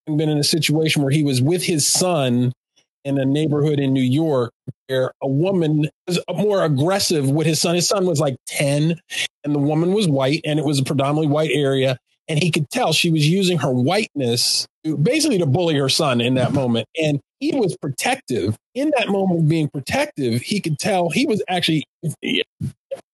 been 0.06 0.28
in 0.28 0.38
a 0.38 0.44
situation 0.44 1.02
where 1.02 1.10
he 1.10 1.22
was 1.22 1.40
with 1.40 1.62
his 1.62 1.86
son 1.86 2.52
in 3.04 3.18
a 3.18 3.24
neighborhood 3.24 3.78
in 3.78 3.92
New 3.92 4.02
York 4.02 4.52
where 4.88 5.12
a 5.22 5.28
woman 5.28 5.88
was 6.06 6.18
more 6.34 6.64
aggressive 6.64 7.30
with 7.30 7.46
his 7.46 7.60
son. 7.60 7.74
His 7.74 7.88
son 7.88 8.06
was 8.06 8.20
like 8.20 8.36
10 8.46 8.98
and 9.44 9.54
the 9.54 9.58
woman 9.58 9.92
was 9.92 10.08
white 10.08 10.40
and 10.44 10.58
it 10.58 10.64
was 10.64 10.78
a 10.78 10.84
predominantly 10.84 11.28
white 11.28 11.50
area. 11.52 11.98
And 12.28 12.42
he 12.42 12.50
could 12.50 12.70
tell 12.70 12.92
she 12.92 13.10
was 13.10 13.28
using 13.28 13.58
her 13.58 13.70
whiteness 13.70 14.66
to, 14.84 14.96
basically 14.96 15.38
to 15.38 15.46
bully 15.46 15.76
her 15.76 15.90
son 15.90 16.20
in 16.20 16.34
that 16.34 16.52
moment. 16.52 16.88
And 17.00 17.20
he 17.38 17.54
was 17.54 17.76
protective. 17.76 18.56
In 18.74 18.92
that 18.96 19.08
moment 19.08 19.40
of 19.40 19.48
being 19.48 19.68
protective, 19.68 20.40
he 20.40 20.60
could 20.60 20.78
tell 20.78 21.10
he 21.10 21.26
was 21.26 21.42
actually, 21.48 21.84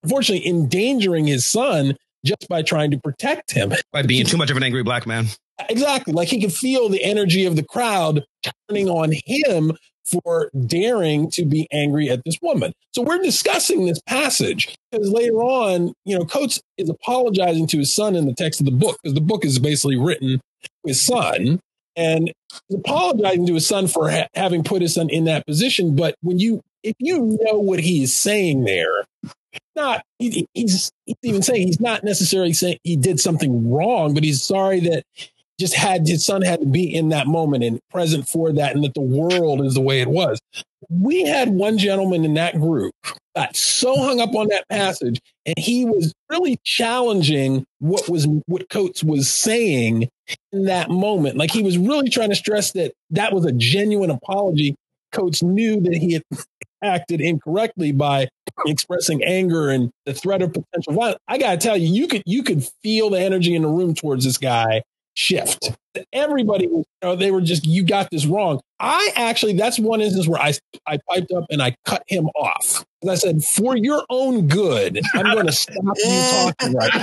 unfortunately, 0.03 0.47
endangering 0.47 1.27
his 1.27 1.45
son 1.45 1.97
just 2.25 2.49
by 2.49 2.63
trying 2.63 2.93
to 2.93 2.99
protect 2.99 3.51
him. 3.51 3.73
By 3.93 4.03
being 4.03 4.27
too 4.27 4.37
much 4.37 4.51
of 4.51 4.57
an 4.57 4.63
angry 4.63 4.85
black 4.85 5.07
man. 5.07 5.27
Exactly. 5.69 6.13
Like 6.13 6.29
he 6.29 6.41
could 6.41 6.53
feel 6.53 6.89
the 6.89 7.03
energy 7.03 7.47
of 7.47 7.57
the 7.57 7.65
crowd 7.65 8.25
turning 8.69 8.89
on 8.89 9.13
him 9.25 9.73
for 10.05 10.51
daring 10.67 11.31
to 11.31 11.45
be 11.45 11.69
angry 11.73 12.11
at 12.11 12.23
this 12.25 12.37
woman. 12.43 12.73
So 12.93 13.03
we're 13.03 13.23
discussing 13.23 13.87
this 13.87 14.01
passage 14.01 14.77
because 14.91 15.09
later 15.11 15.37
on, 15.37 15.93
you 16.05 16.19
know, 16.19 16.25
Coates 16.25 16.61
is 16.77 16.89
apologizing 16.89 17.67
to 17.69 17.79
his 17.79 17.93
son 17.93 18.17
in 18.17 18.27
the 18.27 18.35
text 18.35 18.61
of 18.61 18.67
the 18.67 18.73
book 18.73 18.99
because 19.03 19.15
the 19.15 19.21
book 19.21 19.45
is 19.45 19.59
basically 19.59 19.97
written 19.97 20.41
to 20.63 20.71
his 20.85 21.05
son. 21.05 21.61
And 21.97 22.33
he's 22.69 22.79
apologizing 22.79 23.47
to 23.47 23.55
his 23.55 23.67
son 23.67 23.87
for 23.87 24.11
ha- 24.11 24.29
having 24.35 24.65
put 24.65 24.83
his 24.83 24.95
son 24.95 25.11
in 25.11 25.25
that 25.25 25.47
position. 25.47 25.97
But 25.97 26.15
when 26.23 26.39
you, 26.39 26.63
if 26.83 26.95
you 26.99 27.39
know 27.43 27.59
what 27.59 27.81
he 27.81 28.03
is 28.03 28.15
saying 28.15 28.65
there, 28.65 29.05
not 29.77 30.03
he, 30.19 30.47
he's, 30.55 30.91
he's 31.05 31.17
even 31.23 31.43
saying 31.43 31.67
he's 31.67 31.81
not 31.81 32.05
necessarily 32.05 32.53
saying 32.53 32.79
he 32.85 32.97
did 32.97 33.21
something 33.21 33.71
wrong, 33.71 34.15
but 34.15 34.25
he's 34.25 34.43
sorry 34.43 34.81
that 34.81 35.05
just 35.61 35.75
had 35.75 36.09
his 36.09 36.25
son 36.25 36.43
had 36.43 36.61
to 36.61 36.67
be 36.67 36.93
in 36.93 37.11
that 37.11 37.27
moment 37.27 37.63
and 37.63 37.79
present 37.91 38.27
for 38.27 38.51
that 38.53 38.75
and 38.75 38.83
that 38.83 38.95
the 38.95 39.01
world 39.01 39.61
is 39.61 39.75
the 39.75 39.81
way 39.81 40.01
it 40.01 40.09
was. 40.09 40.41
We 40.89 41.23
had 41.23 41.51
one 41.51 41.79
gentleman 41.79 42.25
in 42.25 42.35
that 42.35 42.59
group 42.59 42.93
got 43.37 43.55
so 43.55 43.95
hung 43.95 44.21
up 44.21 44.35
on 44.35 44.49
that 44.49 44.69
passage 44.69 45.21
and 45.47 45.55
he 45.57 45.85
was 45.85 46.13
really 46.31 46.59
challenging 46.65 47.65
what 47.79 48.09
was 48.09 48.27
what 48.47 48.69
Coates 48.71 49.05
was 49.05 49.31
saying 49.31 50.09
in 50.51 50.65
that 50.65 50.91
moment. 50.91 51.37
Like 51.37 51.51
he 51.51 51.63
was 51.63 51.79
really 51.79 52.09
trying 52.09 52.31
to 52.31 52.35
stress 52.35 52.73
that 52.73 52.93
that 53.11 53.33
was 53.33 53.45
a 53.45 53.53
genuine 53.53 54.11
apology 54.11 54.75
Coates 55.13 55.43
knew 55.43 55.81
that 55.81 55.95
he 55.95 56.15
had 56.15 56.23
acted 56.83 57.21
incorrectly 57.21 57.93
by 57.93 58.29
expressing 58.67 59.23
anger 59.23 59.69
and 59.69 59.91
the 60.07 60.15
threat 60.15 60.41
of 60.41 60.53
potential 60.53 60.95
violence. 60.95 61.19
I 61.29 61.37
got 61.37 61.53
to 61.53 61.57
tell 61.59 61.77
you, 61.77 61.93
you 61.93 62.09
could 62.09 62.23
you 62.25 62.43
could 62.43 62.65
feel 62.83 63.11
the 63.11 63.21
energy 63.21 63.55
in 63.55 63.63
the 63.63 63.69
room 63.69 63.95
towards 63.95 64.25
this 64.25 64.39
guy 64.39 64.83
shift. 65.21 65.73
Everybody, 66.13 66.65
you 66.65 66.85
know, 67.03 67.15
they 67.15 67.31
were 67.31 67.41
just, 67.41 67.67
you 67.67 67.85
got 67.85 68.11
this 68.11 68.25
wrong. 68.25 68.61
I 68.79 69.11
actually, 69.15 69.55
that's 69.55 69.79
one 69.79 70.01
instance 70.01 70.27
where 70.27 70.41
I, 70.41 70.55
I 70.87 70.99
piped 71.09 71.33
up 71.33 71.45
and 71.51 71.63
I 71.63 71.75
cut 71.85 72.03
him 72.07 72.29
off. 72.37 72.85
I 73.09 73.15
said, 73.15 73.45
for 73.45 73.77
your 73.77 74.05
own 74.09 74.49
good, 74.49 75.01
I'm 75.15 75.33
going 75.35 75.47
to 75.47 75.53
stop 75.53 75.75
you 75.97 76.55
talking 76.61 76.75
right 76.75 76.95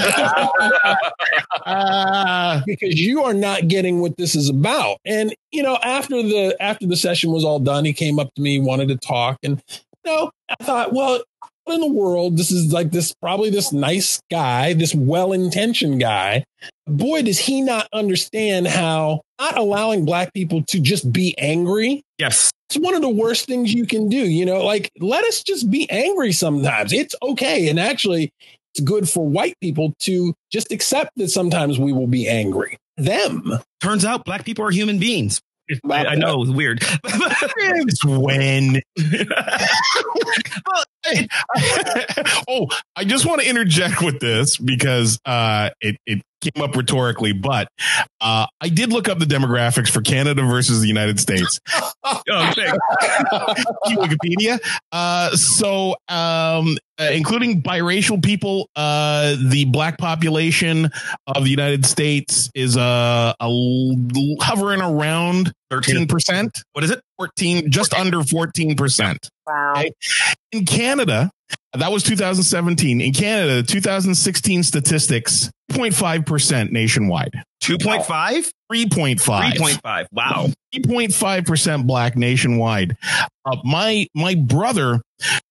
now 1.65 2.61
because 2.65 2.99
you 2.99 3.23
are 3.23 3.33
not 3.33 3.67
getting 3.67 3.99
what 3.99 4.17
this 4.17 4.35
is 4.35 4.49
about. 4.49 4.97
And 5.05 5.33
you 5.51 5.63
know, 5.63 5.77
after 5.83 6.21
the 6.21 6.55
after 6.59 6.85
the 6.85 6.95
session 6.95 7.31
was 7.31 7.43
all 7.43 7.59
done, 7.59 7.83
he 7.83 7.93
came 7.93 8.19
up 8.19 8.33
to 8.35 8.41
me, 8.41 8.59
wanted 8.59 8.89
to 8.89 8.97
talk, 8.97 9.37
and 9.43 9.61
you 10.05 10.11
know, 10.11 10.31
I 10.49 10.63
thought, 10.63 10.93
well, 10.93 11.21
in 11.69 11.81
the 11.81 11.91
world, 11.91 12.37
this 12.37 12.51
is 12.51 12.71
like 12.71 12.91
this 12.91 13.13
probably 13.21 13.49
this 13.49 13.71
nice 13.71 14.21
guy, 14.31 14.73
this 14.73 14.95
well 14.95 15.33
intentioned 15.33 15.99
guy. 15.99 16.43
Boy, 16.85 17.21
does 17.21 17.39
he 17.39 17.61
not 17.61 17.87
understand 17.93 18.67
how 18.67 19.21
not 19.39 19.57
allowing 19.57 20.05
black 20.05 20.33
people 20.33 20.63
to 20.63 20.79
just 20.79 21.11
be 21.11 21.37
angry. 21.37 22.03
Yes. 22.17 22.51
It's 22.69 22.77
one 22.77 22.95
of 22.95 23.01
the 23.01 23.09
worst 23.09 23.45
things 23.45 23.73
you 23.73 23.85
can 23.85 24.09
do. 24.09 24.17
You 24.17 24.45
know, 24.45 24.63
like 24.63 24.91
let 24.99 25.23
us 25.25 25.43
just 25.43 25.69
be 25.69 25.89
angry 25.89 26.33
sometimes. 26.33 26.91
It's 26.91 27.15
okay. 27.21 27.69
And 27.69 27.79
actually, 27.79 28.31
it's 28.73 28.83
good 28.83 29.07
for 29.07 29.25
white 29.25 29.55
people 29.61 29.93
to 30.01 30.33
just 30.51 30.71
accept 30.71 31.11
that 31.17 31.29
sometimes 31.29 31.79
we 31.79 31.93
will 31.93 32.07
be 32.07 32.27
angry. 32.27 32.77
Them. 32.97 33.59
Turns 33.81 34.05
out 34.05 34.25
black 34.25 34.43
people 34.43 34.65
are 34.65 34.71
human 34.71 34.99
beings. 34.99 35.41
I, 35.89 36.05
I 36.05 36.15
know, 36.15 36.43
it's 36.43 36.51
weird. 36.51 36.81
It's 37.59 38.05
when. 38.05 38.81
oh, 42.49 42.67
I 42.95 43.03
just 43.03 43.25
want 43.25 43.41
to 43.41 43.49
interject 43.49 44.01
with 44.01 44.19
this 44.19 44.57
because 44.57 45.19
uh, 45.25 45.69
it, 45.81 45.97
it 46.05 46.21
came 46.41 46.63
up 46.63 46.75
rhetorically, 46.75 47.33
but 47.33 47.67
uh, 48.21 48.45
I 48.61 48.69
did 48.69 48.91
look 48.91 49.09
up 49.09 49.19
the 49.19 49.25
demographics 49.25 49.89
for 49.89 50.01
Canada 50.01 50.43
versus 50.43 50.81
the 50.81 50.87
United 50.87 51.19
States. 51.19 51.59
oh. 52.03 52.21
Wikipedia. 53.87 54.59
Uh, 54.91 55.35
so, 55.35 55.95
um, 56.07 56.77
uh, 56.99 57.09
including 57.13 57.61
biracial 57.61 58.23
people, 58.23 58.69
uh, 58.75 59.35
the 59.49 59.65
black 59.65 59.97
population 59.97 60.89
of 61.27 61.43
the 61.43 61.49
United 61.49 61.85
States 61.85 62.49
is 62.55 62.75
uh, 62.75 63.33
a 63.39 63.43
l- 63.43 63.95
hovering 64.41 64.81
around 64.81 65.51
13%. 65.71 66.63
What 66.73 66.83
is 66.83 66.91
it? 66.91 67.01
14, 67.17 67.69
just 67.69 67.93
under 67.93 68.17
14%. 68.19 69.29
Wow. 69.47 69.83
In 70.51 70.65
Canada, 70.65 71.31
that 71.73 71.91
was 71.91 72.03
2017. 72.03 73.01
In 73.01 73.13
Canada, 73.13 73.63
2016 73.63 74.63
statistics, 74.63 75.49
0.5% 75.71 76.71
nationwide. 76.71 77.31
2.5? 77.63 78.51
3.5. 78.71 79.17
3.5. 79.19 80.05
Wow. 80.11 80.47
3.5% 80.73 81.87
black 81.87 82.15
nationwide. 82.15 82.97
Uh, 83.45 83.57
my 83.63 84.07
my 84.13 84.35
brother 84.35 85.01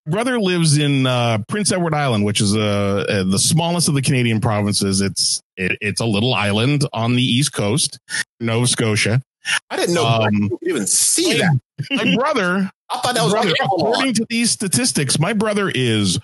brother 0.06 0.38
lives 0.40 0.78
in 0.78 1.06
uh, 1.06 1.38
Prince 1.48 1.72
Edward 1.72 1.94
Island, 1.94 2.24
which 2.24 2.40
is 2.40 2.56
uh, 2.56 3.04
uh, 3.08 3.24
the 3.24 3.38
smallest 3.38 3.88
of 3.88 3.94
the 3.94 4.02
Canadian 4.02 4.40
provinces. 4.40 5.00
It's 5.00 5.40
it, 5.56 5.78
it's 5.80 6.00
a 6.00 6.06
little 6.06 6.34
island 6.34 6.86
on 6.92 7.14
the 7.16 7.22
east 7.22 7.52
coast, 7.52 7.98
Nova 8.40 8.66
Scotia. 8.66 9.22
I 9.70 9.76
didn't 9.76 9.94
know 9.94 10.02
black 10.04 10.32
people 10.32 10.58
could 10.58 10.68
even 10.68 10.86
see 10.86 11.38
that. 11.38 11.60
My 11.90 12.14
brother, 12.16 12.70
I 12.88 12.98
thought 12.98 13.14
that 13.14 13.24
was 13.24 13.32
brother, 13.32 13.54
according 13.62 14.14
to 14.14 14.26
these 14.28 14.50
statistics, 14.50 15.18
my 15.18 15.32
brother 15.32 15.70
is 15.74 16.18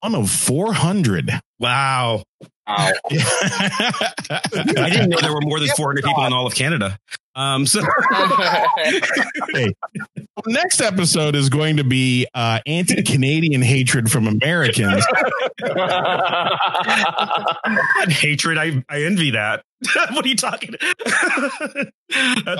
one 0.00 0.14
of 0.14 0.30
400. 0.30 1.30
Wow. 1.58 2.22
Wow. 2.66 2.92
I 3.10 4.90
didn't 4.90 5.10
know 5.10 5.18
there 5.20 5.32
were 5.32 5.40
more 5.40 5.58
than 5.60 5.68
400 5.68 6.04
people 6.04 6.24
in 6.24 6.32
all 6.32 6.46
of 6.46 6.54
Canada. 6.54 6.98
Um, 7.36 7.66
so 7.66 7.82
Hey, 9.52 9.72
next 10.46 10.80
episode 10.80 11.36
is 11.36 11.50
going 11.50 11.76
to 11.76 11.84
be 11.84 12.26
uh, 12.34 12.60
anti-Canadian 12.66 13.60
hatred 13.60 14.10
from 14.10 14.26
Americans. 14.26 15.04
Hatred. 18.08 18.58
I, 18.58 18.82
I 18.88 19.02
envy 19.02 19.32
that. 19.32 19.64
what 20.12 20.24
are 20.24 20.28
you 20.28 20.36
talking? 20.36 20.74
That's 21.04 21.90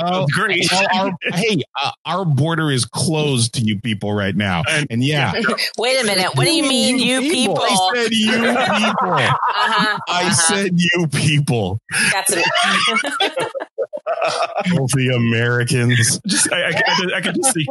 Oh, 0.02 0.26
great. 0.32 0.68
well, 0.70 0.86
our, 0.94 1.10
hey, 1.34 1.62
uh, 1.82 1.90
our 2.04 2.24
border 2.26 2.70
is 2.70 2.84
closed 2.84 3.54
to 3.54 3.62
you 3.62 3.80
people 3.80 4.12
right 4.12 4.36
now, 4.36 4.62
and 4.90 5.02
yeah, 5.02 5.32
Wait 5.78 6.00
a 6.00 6.04
minute. 6.04 6.34
What 6.34 6.44
do 6.44 6.52
you 6.52 6.64
mean, 6.64 6.98
you 6.98 7.20
people? 7.22 7.58
I 7.60 7.92
said 7.94 8.12
you 8.12 8.32
people. 8.32 9.12
Uh-huh, 9.12 9.98
I 10.08 10.22
uh-huh. 10.24 10.32
said 10.32 10.70
you 10.74 11.06
people. 11.08 11.78
Got 12.12 12.28
some. 12.28 12.42
Filthy 14.66 15.08
Americans. 15.08 16.20
Just 16.26 16.52
I, 16.52 16.56
I, 16.56 16.70
I, 16.70 17.16
I 17.16 17.20
could 17.20 17.34
just 17.36 17.54
see 17.54 17.66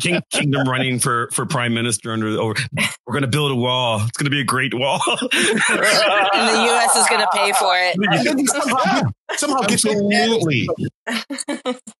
King, 0.00 0.20
Kingdom 0.32 0.68
running 0.68 0.98
for 0.98 1.28
for 1.32 1.46
prime 1.46 1.74
minister 1.74 2.12
under. 2.12 2.32
the- 2.32 2.38
Or 2.38 2.54
we're 3.06 3.12
going 3.12 3.22
to 3.22 3.28
build 3.28 3.50
a 3.52 3.54
wall. 3.56 4.00
It's 4.06 4.16
going 4.16 4.26
to 4.26 4.30
be 4.30 4.40
a 4.40 4.44
great 4.44 4.74
wall. 4.74 5.00
and 5.08 5.20
the 5.30 6.62
U.S. 6.66 6.96
is 6.96 7.06
going 7.08 7.20
to 7.20 7.28
pay 7.32 7.52
for 7.52 7.72
it. 7.74 9.04
somehow, 9.36 9.56
somehow 9.66 9.66
get 9.68 9.84
Absolutely. 9.84 10.68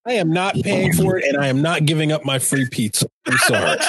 I 0.06 0.12
am 0.14 0.30
not 0.32 0.54
paying 0.56 0.92
for 0.92 1.18
it 1.18 1.24
and 1.24 1.36
I 1.36 1.48
am 1.48 1.62
not 1.62 1.84
giving 1.86 2.12
up 2.12 2.24
my 2.24 2.38
free 2.38 2.68
pizza. 2.70 3.06
I'm 3.26 3.38
sorry. 3.38 3.78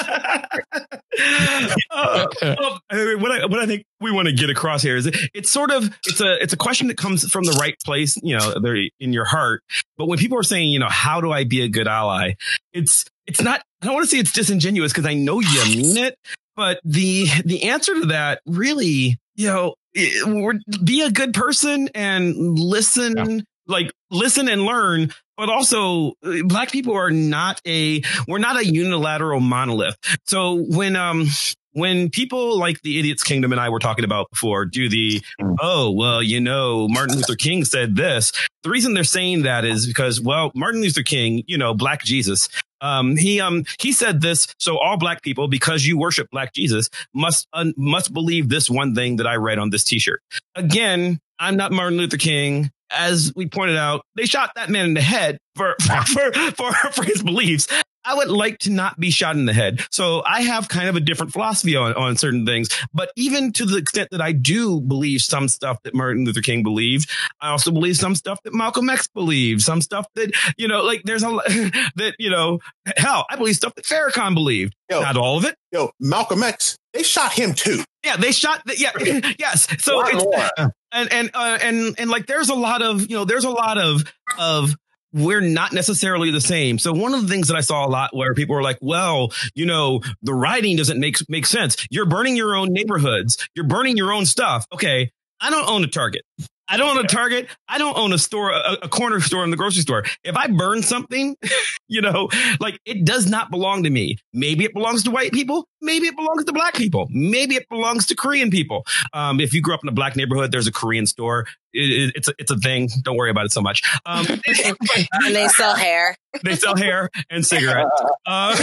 Uh, 1.91 2.27
well, 2.41 2.79
what 3.17 3.31
I 3.31 3.45
what 3.45 3.59
I 3.59 3.65
think 3.65 3.83
we 3.99 4.11
want 4.11 4.27
to 4.27 4.33
get 4.33 4.49
across 4.49 4.81
here 4.81 4.95
is 4.95 5.05
it, 5.07 5.17
it's 5.33 5.49
sort 5.51 5.71
of 5.71 5.89
it's 6.07 6.21
a 6.21 6.41
it's 6.41 6.53
a 6.53 6.57
question 6.57 6.87
that 6.87 6.97
comes 6.97 7.29
from 7.29 7.43
the 7.43 7.51
right 7.59 7.75
place, 7.85 8.17
you 8.23 8.37
know, 8.37 8.53
there 8.61 8.77
in 8.99 9.11
your 9.13 9.25
heart. 9.25 9.61
But 9.97 10.07
when 10.07 10.17
people 10.17 10.37
are 10.37 10.43
saying, 10.43 10.69
you 10.69 10.79
know, 10.79 10.87
how 10.89 11.19
do 11.19 11.31
I 11.31 11.43
be 11.43 11.61
a 11.61 11.67
good 11.67 11.87
ally? 11.87 12.33
It's 12.73 13.05
it's 13.27 13.41
not. 13.41 13.61
I 13.81 13.85
don't 13.87 13.95
want 13.95 14.05
to 14.05 14.09
say 14.15 14.19
it's 14.19 14.31
disingenuous 14.31 14.93
because 14.93 15.05
I 15.05 15.13
know 15.15 15.39
you 15.41 15.65
mean 15.77 15.97
it, 15.97 16.15
but 16.55 16.79
the 16.85 17.25
the 17.43 17.63
answer 17.63 17.93
to 17.95 18.05
that 18.07 18.41
really, 18.45 19.17
you 19.35 19.47
know, 19.47 19.67
it- 19.67 19.67
we're- 19.67 19.75
be 19.93 21.01
a 21.01 21.11
good 21.11 21.33
person 21.33 21.89
and 21.93 22.35
listen. 22.59 23.45
Like 23.67 23.91
listen 24.09 24.49
and 24.49 24.63
learn, 24.63 25.13
but 25.37 25.47
also 25.47 26.13
uh, 26.25 26.41
black 26.45 26.71
people 26.71 26.95
are 26.95 27.11
not 27.11 27.61
a 27.67 28.01
we're 28.27 28.39
not 28.39 28.57
a 28.57 28.65
unilateral 28.65 29.41
monolith. 29.41 29.95
So 30.25 30.55
when 30.55 30.95
um 30.95 31.27
when 31.73 32.09
people 32.09 32.57
like 32.57 32.81
the 32.81 32.99
Idiots 32.99 33.23
Kingdom 33.23 33.51
and 33.51 33.61
I 33.61 33.69
were 33.69 33.79
talking 33.79 34.05
about 34.05 34.29
before 34.31 34.65
do 34.65 34.89
the 34.89 35.21
oh 35.61 35.91
well 35.91 36.23
you 36.23 36.39
know 36.41 36.87
Martin 36.87 37.17
Luther 37.17 37.35
King 37.35 37.63
said 37.63 37.95
this 37.95 38.31
the 38.63 38.69
reason 38.69 38.93
they're 38.93 39.03
saying 39.03 39.43
that 39.43 39.65
is 39.65 39.85
because 39.85 40.19
well 40.19 40.51
Martin 40.55 40.81
Luther 40.81 41.03
King 41.03 41.43
you 41.47 41.57
know 41.57 41.73
Black 41.73 42.03
Jesus 42.03 42.49
um 42.81 43.15
he 43.15 43.39
um 43.39 43.65
he 43.79 43.91
said 43.91 44.21
this 44.21 44.47
so 44.57 44.77
all 44.77 44.97
black 44.97 45.21
people 45.21 45.47
because 45.47 45.85
you 45.85 45.97
worship 45.97 46.29
Black 46.31 46.53
Jesus 46.53 46.89
must 47.13 47.47
un, 47.53 47.73
must 47.77 48.13
believe 48.13 48.49
this 48.49 48.69
one 48.69 48.95
thing 48.95 49.17
that 49.17 49.27
I 49.27 49.35
read 49.35 49.59
on 49.59 49.69
this 49.69 49.83
T-shirt 49.83 50.21
again 50.55 51.19
I'm 51.39 51.57
not 51.57 51.71
Martin 51.71 51.97
Luther 51.97 52.17
King 52.17 52.71
as 52.91 53.31
we 53.35 53.47
pointed 53.47 53.77
out, 53.77 54.05
they 54.15 54.25
shot 54.25 54.51
that 54.55 54.69
man 54.69 54.85
in 54.85 54.93
the 54.93 55.01
head 55.01 55.37
for 55.55 55.75
for 56.07 56.33
for, 56.51 56.73
for 56.91 57.03
his 57.03 57.23
beliefs. 57.23 57.67
I 58.05 58.15
would 58.15 58.29
like 58.29 58.59
to 58.59 58.71
not 58.71 58.99
be 58.99 59.11
shot 59.11 59.35
in 59.35 59.45
the 59.45 59.53
head. 59.53 59.81
So 59.91 60.23
I 60.25 60.41
have 60.41 60.69
kind 60.69 60.89
of 60.89 60.95
a 60.95 60.99
different 60.99 61.33
philosophy 61.33 61.75
on, 61.75 61.93
on 61.93 62.15
certain 62.15 62.45
things. 62.45 62.69
But 62.93 63.11
even 63.15 63.51
to 63.53 63.65
the 63.65 63.77
extent 63.77 64.09
that 64.11 64.21
I 64.21 64.31
do 64.31 64.81
believe 64.81 65.21
some 65.21 65.47
stuff 65.47 65.77
that 65.83 65.93
Martin 65.93 66.25
Luther 66.25 66.41
King 66.41 66.63
believed, 66.63 67.09
I 67.41 67.49
also 67.49 67.71
believe 67.71 67.97
some 67.97 68.15
stuff 68.15 68.39
that 68.43 68.53
Malcolm 68.53 68.89
X 68.89 69.07
believed, 69.07 69.61
some 69.61 69.81
stuff 69.81 70.07
that, 70.15 70.31
you 70.57 70.67
know, 70.67 70.83
like 70.83 71.03
there's 71.03 71.23
a 71.23 71.27
that, 71.95 72.15
you 72.19 72.29
know, 72.29 72.59
hell, 72.97 73.25
I 73.29 73.35
believe 73.35 73.55
stuff 73.55 73.75
that 73.75 73.85
Farrakhan 73.85 74.33
believed. 74.33 74.73
Not 75.01 75.17
all 75.17 75.37
of 75.37 75.45
it. 75.45 75.55
Yo, 75.71 75.91
Malcolm 75.99 76.41
X, 76.41 76.77
they 76.93 77.03
shot 77.03 77.31
him 77.31 77.53
too. 77.53 77.83
Yeah, 78.03 78.17
they 78.17 78.31
shot. 78.31 78.63
The, 78.65 78.77
yeah, 78.77 79.31
yes. 79.39 79.67
So 79.83 80.01
it's, 80.05 80.25
and 80.91 81.11
and 81.13 81.31
uh, 81.33 81.59
and 81.61 81.95
and 81.99 82.09
like 82.09 82.25
there's 82.25 82.49
a 82.49 82.55
lot 82.55 82.81
of 82.81 83.09
you 83.09 83.17
know 83.17 83.25
there's 83.25 83.43
a 83.43 83.49
lot 83.49 83.77
of 83.77 84.03
of 84.37 84.75
we're 85.13 85.41
not 85.41 85.73
necessarily 85.73 86.31
the 86.31 86.41
same. 86.41 86.77
So 86.79 86.93
one 86.93 87.13
of 87.13 87.21
the 87.21 87.27
things 87.27 87.47
that 87.47 87.55
I 87.55 87.61
saw 87.61 87.85
a 87.85 87.89
lot 87.89 88.15
where 88.15 88.33
people 88.33 88.55
were 88.55 88.61
like, 88.61 88.77
well, 88.81 89.31
you 89.55 89.65
know, 89.65 90.01
the 90.21 90.33
writing 90.33 90.77
doesn't 90.77 90.99
make 90.99 91.17
make 91.29 91.45
sense. 91.45 91.75
You're 91.89 92.05
burning 92.05 92.35
your 92.35 92.55
own 92.55 92.71
neighborhoods. 92.71 93.37
You're 93.55 93.67
burning 93.67 93.97
your 93.97 94.13
own 94.13 94.25
stuff. 94.25 94.65
Okay, 94.73 95.11
I 95.41 95.49
don't 95.49 95.67
own 95.67 95.83
a 95.83 95.87
Target. 95.87 96.23
I 96.69 96.77
don't 96.77 96.97
own 96.97 97.03
a 97.03 97.07
Target. 97.07 97.47
I 97.67 97.79
don't 97.79 97.97
own 97.97 98.13
a 98.13 98.19
store, 98.19 98.51
a, 98.51 98.77
a 98.83 98.89
corner 98.89 99.19
store 99.19 99.43
in 99.43 99.49
the 99.49 99.57
grocery 99.57 99.81
store. 99.81 100.03
If 100.23 100.35
I 100.35 100.47
burn 100.47 100.83
something, 100.83 101.35
you 101.87 102.01
know, 102.01 102.29
like 102.59 102.79
it 102.85 103.05
does 103.05 103.27
not 103.27 103.49
belong 103.49 103.83
to 103.83 103.89
me. 103.89 104.17
Maybe 104.33 104.65
it 104.65 104.73
belongs 104.73 105.03
to 105.03 105.11
white 105.11 105.31
people. 105.31 105.67
Maybe 105.81 106.07
it 106.07 106.15
belongs 106.15 106.45
to 106.45 106.53
black 106.53 106.75
people. 106.75 107.07
Maybe 107.09 107.55
it 107.55 107.67
belongs 107.69 108.05
to 108.07 108.15
Korean 108.15 108.51
people. 108.51 108.85
Um, 109.13 109.39
if 109.39 109.53
you 109.53 109.61
grew 109.61 109.73
up 109.73 109.81
in 109.83 109.89
a 109.89 109.93
black 109.93 110.15
neighborhood, 110.15 110.51
there's 110.51 110.67
a 110.67 110.71
Korean 110.71 111.05
store. 111.05 111.45
It, 111.73 112.09
it, 112.09 112.13
it's 112.15 112.27
a, 112.27 112.33
it's 112.39 112.51
a 112.51 112.57
thing. 112.57 112.89
Don't 113.03 113.15
worry 113.15 113.29
about 113.29 113.45
it 113.45 113.51
so 113.51 113.61
much. 113.61 113.83
Um, 114.05 114.25
and 114.47 115.35
they 115.35 115.47
sell 115.49 115.75
hair. 115.75 116.15
they 116.43 116.55
sell 116.55 116.75
hair 116.75 117.09
and 117.29 117.45
cigarettes. 117.45 117.89
Uh, 118.25 118.55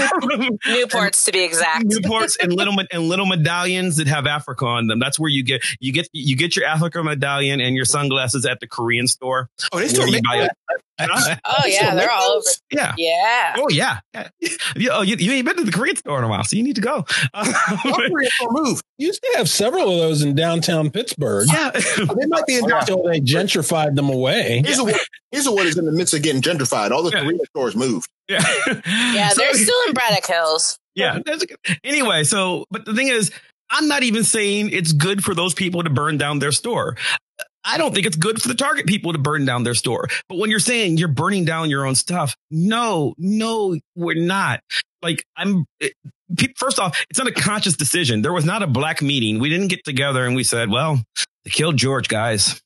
Newports 0.68 1.24
to 1.24 1.32
be 1.32 1.42
exact. 1.42 1.86
Newports 1.86 2.36
and 2.40 2.52
little 2.52 2.72
and 2.92 3.08
little 3.08 3.26
medallions 3.26 3.96
that 3.96 4.06
have 4.06 4.24
Africa 4.24 4.64
on 4.64 4.86
them. 4.86 5.00
That's 5.00 5.18
where 5.18 5.28
you 5.28 5.42
get 5.42 5.64
you 5.80 5.92
get 5.92 6.08
you 6.12 6.36
get 6.36 6.54
your 6.54 6.66
Africa 6.66 7.02
medallion 7.02 7.60
and 7.60 7.74
your 7.74 7.84
sunglasses 7.84 8.46
at 8.46 8.60
the 8.60 8.68
Korean 8.68 9.08
store. 9.08 9.50
Oh, 9.72 9.80
they 9.80 9.88
still 9.88 10.08
Where 10.08 10.48
you 11.00 11.06
make. 11.08 11.38
Oh 11.44 11.66
yeah, 11.66 11.94
they're 11.94 12.06
make 12.06 12.10
all 12.10 12.32
over. 12.32 12.48
Yeah. 12.70 12.94
Yeah. 12.98 13.54
Oh 13.58 13.66
yeah. 13.70 13.98
yeah. 14.14 14.28
You, 14.76 14.90
oh, 14.92 15.02
you, 15.02 15.16
you 15.16 15.32
ain't 15.32 15.46
been 15.46 15.56
to 15.56 15.64
the 15.64 15.72
Korean 15.72 15.96
store 15.96 16.18
in 16.18 16.24
a 16.24 16.28
while, 16.28 16.44
so 16.44 16.56
you 16.56 16.62
need 16.62 16.76
to 16.76 16.80
go. 16.82 17.04
Uh, 17.34 17.52
Korea 17.82 18.30
still 18.30 18.50
move. 18.52 18.80
Used 18.98 19.22
to 19.22 19.32
have 19.36 19.48
several 19.48 19.90
of 19.90 19.98
those 19.98 20.22
in 20.22 20.34
downtown 20.34 20.90
Pittsburgh. 20.90 21.48
yeah. 21.52 21.70
They 21.96 22.26
might 22.26 22.46
be 22.46 22.56
in 22.56 22.70
Until 22.70 23.02
they 23.02 23.20
gentrified 23.20 23.94
them 23.96 24.08
away. 24.08 24.62
Here's 24.64 24.80
what 24.80 24.98
here's 25.32 25.48
what 25.48 25.66
is 25.66 25.76
in 25.78 25.84
the 25.86 25.92
midst 25.92 26.14
of 26.14 26.22
getting 26.22 26.40
gentrified. 26.42 26.90
All 26.90 27.02
the 27.02 27.10
Yeah. 27.10 27.22
Korean 27.24 27.40
stores 27.46 27.76
moved. 27.76 28.08
yeah. 28.28 28.42
Yeah, 28.86 29.32
they're 29.36 29.54
still 29.54 29.76
in 29.88 29.92
Braddock 29.94 30.26
Hills. 30.26 30.78
Yeah. 30.94 31.18
That's 31.24 31.44
a 31.44 31.46
anyway, 31.84 32.24
so 32.24 32.64
but 32.70 32.84
the 32.86 32.94
thing 32.94 33.08
is, 33.08 33.30
I'm 33.70 33.88
not 33.88 34.02
even 34.02 34.24
saying 34.24 34.70
it's 34.72 34.92
good 34.92 35.22
for 35.24 35.34
those 35.34 35.52
people 35.52 35.82
to 35.82 35.90
burn 35.90 36.16
down 36.18 36.38
their 36.38 36.52
store. 36.52 36.96
I 37.66 37.78
don't 37.78 37.94
think 37.94 38.06
it's 38.06 38.16
good 38.16 38.40
for 38.40 38.48
the 38.48 38.54
target 38.54 38.86
people 38.86 39.12
to 39.12 39.18
burn 39.18 39.44
down 39.44 39.64
their 39.64 39.74
store. 39.74 40.06
But 40.28 40.38
when 40.38 40.50
you're 40.50 40.60
saying 40.60 40.98
you're 40.98 41.08
burning 41.08 41.44
down 41.44 41.68
your 41.70 41.84
own 41.86 41.94
stuff, 41.94 42.36
no, 42.50 43.14
no, 43.18 43.76
we're 43.94 44.14
not. 44.14 44.60
Like 45.02 45.24
I'm. 45.36 45.64
Eh, 45.80 45.88
it, 46.38 46.56
first 46.56 46.78
off, 46.80 47.00
it's 47.10 47.18
not 47.18 47.28
a 47.28 47.32
conscious 47.32 47.76
decision. 47.76 48.22
There 48.22 48.32
was 48.32 48.44
not 48.44 48.62
a 48.62 48.66
black 48.66 49.00
meeting. 49.02 49.38
We 49.38 49.48
didn't 49.48 49.68
get 49.68 49.84
together 49.84 50.24
and 50.24 50.34
we 50.34 50.42
said, 50.44 50.70
"Well, 50.70 51.00
they 51.44 51.50
killed 51.50 51.76
George, 51.76 52.08
guys." 52.08 52.60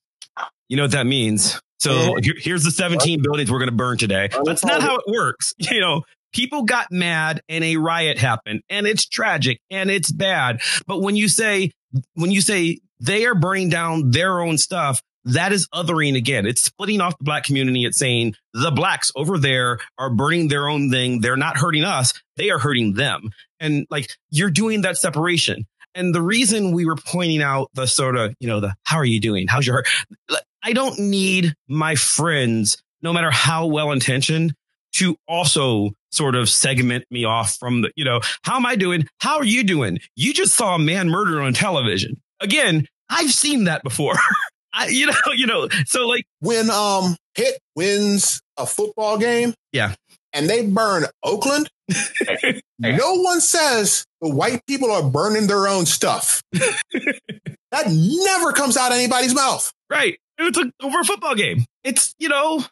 You 0.69 0.77
know 0.77 0.85
what 0.85 0.93
that 0.93 1.07
means. 1.07 1.61
So 1.81 2.15
here- 2.23 2.35
here's 2.39 2.63
the 2.63 2.71
17 2.71 3.23
buildings 3.23 3.51
we're 3.51 3.59
going 3.59 3.71
to 3.71 3.75
burn 3.77 3.97
today. 3.99 4.29
That's 4.45 4.65
not 4.65 4.83
how 4.83 4.97
it 4.97 5.05
works. 5.09 5.53
You 5.73 5.81
know, 5.81 6.03
people 6.33 6.63
got 6.63 6.87
mad 6.93 7.41
and 7.49 7.65
a 7.65 7.77
riot 7.77 8.19
happened 8.19 8.61
and 8.71 8.87
it's 8.87 9.07
tragic 9.07 9.59
and 9.71 9.91
it's 9.91 10.13
bad. 10.13 10.61
But 10.87 11.01
when 11.01 11.17
you 11.17 11.29
say, 11.29 11.71
when 12.15 12.31
you 12.31 12.41
say 12.41 12.79
they 13.01 13.27
are 13.27 13.35
burning 13.35 13.71
down 13.71 14.11
their 14.11 14.41
own 14.41 14.59
stuff, 14.59 15.03
that 15.25 15.53
is 15.53 15.69
othering 15.75 16.17
again. 16.17 16.47
It's 16.47 16.63
splitting 16.63 17.01
off 17.01 17.19
the 17.19 17.25
black 17.25 17.45
community. 17.45 17.85
It's 17.85 17.99
saying 17.99 18.35
the 18.55 18.71
blacks 18.71 19.13
over 19.15 19.39
there 19.39 19.79
are 19.99 20.11
burning 20.11 20.49
their 20.49 20.69
own 20.69 20.91
thing. 20.91 21.21
They're 21.21 21.37
not 21.37 21.59
hurting 21.59 21.85
us. 21.85 22.15
They 22.37 22.51
are 22.51 22.59
hurting 22.59 22.95
them. 22.95 23.31
And 23.59 23.87
like 23.91 24.11
you're 24.31 24.51
doing 24.51 24.83
that 24.83 24.97
separation. 24.97 25.67
And 25.95 26.15
the 26.15 26.23
reason 26.23 26.73
we 26.73 26.87
were 26.87 26.97
pointing 26.97 27.43
out 27.43 27.69
the 27.75 27.87
sort 27.87 28.17
of, 28.17 28.35
you 28.39 28.49
know, 28.49 28.61
the 28.61 28.75
how 28.85 28.97
are 28.97 29.05
you 29.05 29.21
doing? 29.21 29.47
How's 29.49 29.67
your 29.67 29.77
heart? 29.77 30.43
I 30.63 30.73
don't 30.73 30.99
need 30.99 31.55
my 31.69 31.97
friends, 31.97 32.83
no 33.03 33.13
matter 33.13 33.31
how 33.31 33.67
well 33.67 33.93
intentioned, 33.93 34.55
to 34.93 35.17
also 35.29 35.91
sort 36.11 36.35
of 36.35 36.49
segment 36.49 37.05
me 37.11 37.25
off 37.25 37.57
from 37.57 37.83
the, 37.83 37.91
you 37.97 38.05
know, 38.05 38.21
how 38.43 38.57
am 38.57 38.67
I 38.67 38.77
doing? 38.77 39.07
How 39.19 39.39
are 39.39 39.45
you 39.45 39.65
doing? 39.65 39.99
You 40.17 40.33
just 40.33 40.55
saw 40.55 40.77
a 40.77 40.79
man 40.79 41.09
murdered 41.09 41.41
on 41.43 41.53
television. 41.53 42.21
Again, 42.41 42.87
I've 43.09 43.33
seen 43.33 43.65
that 43.65 43.83
before. 43.83 44.15
I, 44.73 44.87
you 44.87 45.07
know, 45.07 45.15
you 45.35 45.47
know, 45.47 45.69
so 45.87 46.07
like, 46.07 46.25
When 46.41 46.71
um 46.71 47.17
Pitt 47.35 47.59
wins 47.75 48.41
a 48.57 48.67
football 48.67 49.19
game 49.19 49.53
yeah, 49.73 49.95
and 50.33 50.49
they 50.49 50.65
burn 50.67 51.05
Oakland, 51.25 51.69
no 52.79 53.15
one 53.17 53.41
says 53.41 54.05
the 54.21 54.29
white 54.31 54.65
people 54.67 54.91
are 54.93 55.03
burning 55.03 55.47
their 55.49 55.67
own 55.67 55.87
stuff. 55.87 56.43
that 56.53 57.87
never 57.89 58.53
comes 58.53 58.77
out 58.77 58.93
of 58.93 58.99
anybody's 58.99 59.35
mouth. 59.35 59.73
right. 59.89 60.19
It's 60.43 60.57
a, 60.57 60.73
over 60.83 61.01
a 61.01 61.05
football 61.05 61.35
game. 61.35 61.67
It's, 61.85 62.15
you 62.19 62.31
know, 62.31 62.65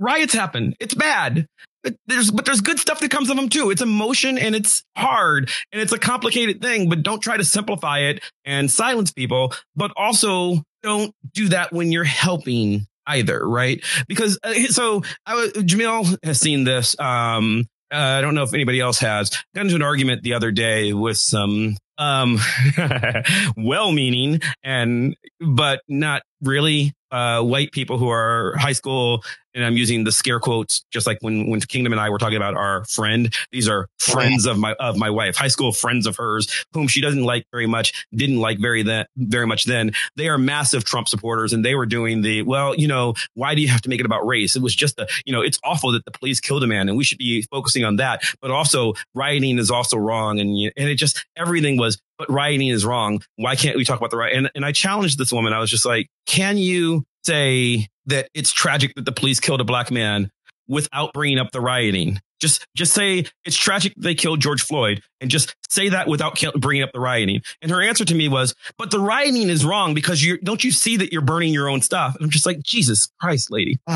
riots 0.00 0.34
happen. 0.34 0.74
It's 0.80 0.94
bad. 0.94 1.46
But 1.86 1.94
there's, 2.08 2.32
but 2.32 2.44
there's 2.44 2.60
good 2.60 2.80
stuff 2.80 2.98
that 2.98 3.12
comes 3.12 3.30
of 3.30 3.36
them 3.36 3.48
too. 3.48 3.70
It's 3.70 3.80
emotion 3.80 4.38
and 4.38 4.56
it's 4.56 4.82
hard 4.96 5.52
and 5.70 5.80
it's 5.80 5.92
a 5.92 5.98
complicated 6.00 6.60
thing, 6.60 6.88
but 6.88 7.04
don't 7.04 7.20
try 7.20 7.36
to 7.36 7.44
simplify 7.44 8.00
it 8.00 8.24
and 8.44 8.68
silence 8.68 9.12
people, 9.12 9.54
but 9.76 9.92
also 9.96 10.64
don't 10.82 11.14
do 11.32 11.50
that 11.50 11.72
when 11.72 11.92
you're 11.92 12.02
helping 12.02 12.88
either. 13.06 13.48
Right. 13.48 13.84
Because 14.08 14.36
uh, 14.42 14.54
so 14.66 15.04
I 15.24 15.50
Jamil 15.54 16.18
has 16.24 16.40
seen 16.40 16.64
this. 16.64 16.98
Um, 16.98 17.68
uh, 17.92 18.18
I 18.18 18.20
don't 18.20 18.34
know 18.34 18.42
if 18.42 18.52
anybody 18.52 18.80
else 18.80 18.98
has 18.98 19.30
got 19.54 19.66
into 19.66 19.76
an 19.76 19.82
argument 19.82 20.24
the 20.24 20.34
other 20.34 20.50
day 20.50 20.92
with 20.92 21.18
some, 21.18 21.76
um, 21.98 22.40
well-meaning 23.56 24.40
and, 24.64 25.14
but 25.40 25.82
not 25.86 26.22
really, 26.46 26.92
uh, 27.12 27.40
white 27.42 27.70
people 27.72 27.98
who 27.98 28.08
are 28.08 28.54
high 28.56 28.72
school. 28.72 29.22
And 29.54 29.64
I'm 29.64 29.76
using 29.78 30.04
the 30.04 30.12
scare 30.12 30.38
quotes, 30.38 30.84
just 30.92 31.06
like 31.06 31.16
when, 31.22 31.48
when 31.48 31.60
Kingdom 31.60 31.92
and 31.94 32.00
I 32.00 32.10
were 32.10 32.18
talking 32.18 32.36
about 32.36 32.54
our 32.56 32.84
friend. 32.84 33.34
These 33.52 33.70
are 33.70 33.88
friends 33.98 34.44
of 34.44 34.58
my, 34.58 34.74
of 34.74 34.98
my 34.98 35.08
wife, 35.08 35.34
high 35.36 35.48
school 35.48 35.72
friends 35.72 36.06
of 36.06 36.16
hers, 36.16 36.46
whom 36.74 36.88
she 36.88 37.00
doesn't 37.00 37.22
like 37.22 37.44
very 37.52 37.66
much, 37.66 38.06
didn't 38.14 38.38
like 38.38 38.58
very 38.58 38.82
that, 38.82 39.08
very 39.16 39.46
much 39.46 39.64
then. 39.64 39.92
They 40.16 40.28
are 40.28 40.36
massive 40.36 40.84
Trump 40.84 41.08
supporters 41.08 41.54
and 41.54 41.64
they 41.64 41.74
were 41.74 41.86
doing 41.86 42.20
the, 42.20 42.42
well, 42.42 42.74
you 42.74 42.86
know, 42.86 43.14
why 43.32 43.54
do 43.54 43.62
you 43.62 43.68
have 43.68 43.80
to 43.82 43.88
make 43.88 44.00
it 44.00 44.04
about 44.04 44.26
race? 44.26 44.56
It 44.56 44.62
was 44.62 44.74
just 44.74 44.98
a, 44.98 45.08
you 45.24 45.32
know, 45.32 45.40
it's 45.40 45.58
awful 45.64 45.92
that 45.92 46.04
the 46.04 46.10
police 46.10 46.38
killed 46.38 46.62
a 46.62 46.66
man 46.66 46.90
and 46.90 46.98
we 46.98 47.04
should 47.04 47.18
be 47.18 47.40
focusing 47.50 47.82
on 47.84 47.96
that. 47.96 48.22
But 48.42 48.50
also 48.50 48.92
rioting 49.14 49.58
is 49.58 49.70
also 49.70 49.96
wrong. 49.96 50.38
And, 50.38 50.58
you- 50.58 50.72
and 50.76 50.88
it 50.90 50.96
just, 50.96 51.24
everything 51.34 51.78
was, 51.78 51.98
but 52.18 52.30
rioting 52.30 52.68
is 52.68 52.84
wrong. 52.84 53.22
Why 53.36 53.56
can't 53.56 53.76
we 53.76 53.84
talk 53.84 53.98
about 53.98 54.10
the 54.10 54.16
riot? 54.16 54.36
And, 54.36 54.50
and 54.54 54.64
I 54.64 54.72
challenged 54.72 55.18
this 55.18 55.32
woman. 55.32 55.52
I 55.52 55.60
was 55.60 55.70
just 55.70 55.86
like, 55.86 56.08
can 56.26 56.58
you 56.58 57.04
say 57.24 57.88
that 58.06 58.28
it's 58.34 58.52
tragic 58.52 58.94
that 58.94 59.04
the 59.04 59.12
police 59.12 59.40
killed 59.40 59.60
a 59.60 59.64
black 59.64 59.90
man 59.90 60.30
without 60.68 61.12
bringing 61.12 61.38
up 61.38 61.50
the 61.52 61.60
rioting? 61.60 62.20
Just, 62.38 62.66
just 62.76 62.92
say 62.92 63.24
it's 63.46 63.56
tragic 63.56 63.94
they 63.96 64.14
killed 64.14 64.40
George 64.40 64.60
Floyd 64.60 65.00
and 65.22 65.30
just 65.30 65.54
say 65.70 65.88
that 65.88 66.06
without 66.06 66.38
bringing 66.56 66.82
up 66.82 66.92
the 66.92 67.00
rioting. 67.00 67.40
And 67.62 67.70
her 67.70 67.80
answer 67.80 68.04
to 68.04 68.14
me 68.14 68.28
was, 68.28 68.54
but 68.76 68.90
the 68.90 69.00
rioting 69.00 69.48
is 69.48 69.64
wrong 69.64 69.94
because 69.94 70.22
you 70.22 70.38
don't 70.38 70.62
you 70.62 70.70
see 70.70 70.98
that 70.98 71.12
you're 71.12 71.22
burning 71.22 71.54
your 71.54 71.70
own 71.70 71.80
stuff? 71.80 72.14
And 72.14 72.24
I'm 72.24 72.30
just 72.30 72.44
like, 72.44 72.62
Jesus 72.62 73.08
Christ, 73.20 73.50
lady. 73.50 73.78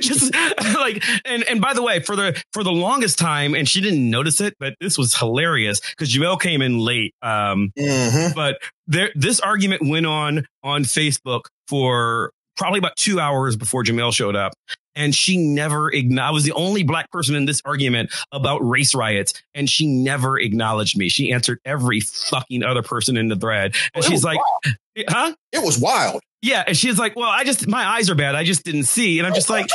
just 0.00 0.32
like, 0.74 1.02
and, 1.24 1.42
and 1.44 1.60
by 1.60 1.74
the 1.74 1.82
way, 1.82 2.00
for 2.00 2.14
the, 2.14 2.40
for 2.52 2.62
the 2.62 2.72
longest 2.72 3.18
time, 3.18 3.54
and 3.54 3.68
she 3.68 3.80
didn't 3.80 4.08
notice 4.08 4.40
it, 4.40 4.54
but 4.60 4.74
this 4.80 4.96
was 4.96 5.16
hilarious 5.16 5.80
because 5.80 6.14
Jamel 6.14 6.40
came 6.40 6.62
in 6.62 6.78
late. 6.78 7.12
Um, 7.22 7.72
but 8.34 8.58
there, 8.86 9.10
this 9.16 9.40
argument 9.40 9.82
went 9.88 10.06
on 10.06 10.46
on 10.62 10.84
Facebook 10.84 11.46
for 11.66 12.30
probably 12.56 12.78
about 12.78 12.96
two 12.96 13.18
hours 13.18 13.56
before 13.56 13.82
Jamel 13.82 14.12
showed 14.12 14.36
up. 14.36 14.52
And 14.96 15.14
she 15.14 15.36
never, 15.36 15.92
I 15.94 16.30
was 16.30 16.44
the 16.44 16.52
only 16.52 16.82
black 16.82 17.10
person 17.10 17.34
in 17.34 17.46
this 17.46 17.60
argument 17.64 18.12
about 18.32 18.58
race 18.58 18.94
riots. 18.94 19.34
And 19.54 19.68
she 19.68 19.86
never 19.86 20.38
acknowledged 20.38 20.96
me. 20.96 21.08
She 21.08 21.32
answered 21.32 21.60
every 21.64 22.00
fucking 22.00 22.62
other 22.62 22.82
person 22.82 23.16
in 23.16 23.28
the 23.28 23.36
thread. 23.36 23.74
And 23.94 24.04
it 24.04 24.08
she's 24.08 24.24
like, 24.24 24.38
eh, 24.96 25.04
huh? 25.08 25.34
It 25.52 25.62
was 25.62 25.78
wild. 25.78 26.22
Yeah. 26.42 26.64
And 26.66 26.76
she's 26.76 26.98
like, 26.98 27.16
well, 27.16 27.30
I 27.30 27.44
just, 27.44 27.66
my 27.66 27.84
eyes 27.84 28.10
are 28.10 28.14
bad. 28.14 28.34
I 28.34 28.44
just 28.44 28.64
didn't 28.64 28.84
see. 28.84 29.18
And 29.18 29.26
I'm 29.26 29.34
just 29.34 29.50
like, 29.50 29.66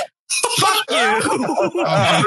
fuck 0.59 0.85
you. 0.89 0.95
my, 1.75 2.23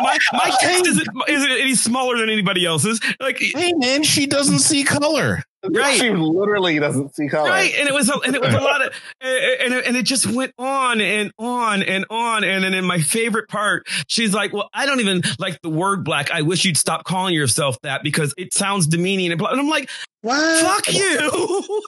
my, 0.00 0.18
my 0.32 0.56
text 0.60 0.86
isn't, 0.86 1.08
isn't 1.28 1.50
any 1.50 1.74
smaller 1.74 2.18
than 2.18 2.28
anybody 2.28 2.66
else's. 2.66 3.00
Like, 3.20 3.38
hey 3.38 3.72
man, 3.74 4.02
she 4.02 4.26
doesn't 4.26 4.58
see 4.58 4.84
color. 4.84 5.42
Right. 5.64 5.98
She 5.98 6.10
literally 6.10 6.78
doesn't 6.78 7.14
see 7.14 7.28
color. 7.28 7.48
Right, 7.48 7.72
and 7.78 7.88
it 7.88 7.94
was 7.94 8.08
a, 8.08 8.14
and 8.14 8.34
it 8.34 8.40
was 8.40 8.52
a 8.52 8.60
lot 8.60 8.84
of 8.84 8.92
and 9.20 9.74
it, 9.74 9.86
and 9.86 9.96
it 9.96 10.04
just 10.04 10.26
went 10.26 10.52
on 10.58 11.00
and 11.00 11.32
on 11.38 11.82
and 11.82 12.04
on 12.10 12.42
and 12.42 12.64
then 12.64 12.74
in 12.74 12.84
my 12.84 12.98
favorite 12.98 13.48
part, 13.48 13.86
she's 14.08 14.34
like, 14.34 14.52
"Well, 14.52 14.68
I 14.74 14.86
don't 14.86 15.00
even 15.00 15.22
like 15.38 15.60
the 15.62 15.70
word 15.70 16.04
black. 16.04 16.30
I 16.30 16.42
wish 16.42 16.64
you'd 16.64 16.76
stop 16.76 17.04
calling 17.04 17.34
yourself 17.34 17.80
that 17.82 18.02
because 18.02 18.34
it 18.36 18.52
sounds 18.52 18.86
demeaning." 18.86 19.30
And, 19.30 19.38
blah. 19.38 19.50
and 19.50 19.60
I'm 19.60 19.68
like, 19.68 19.88
"Fuck 20.22 20.92
you!" 20.92 21.82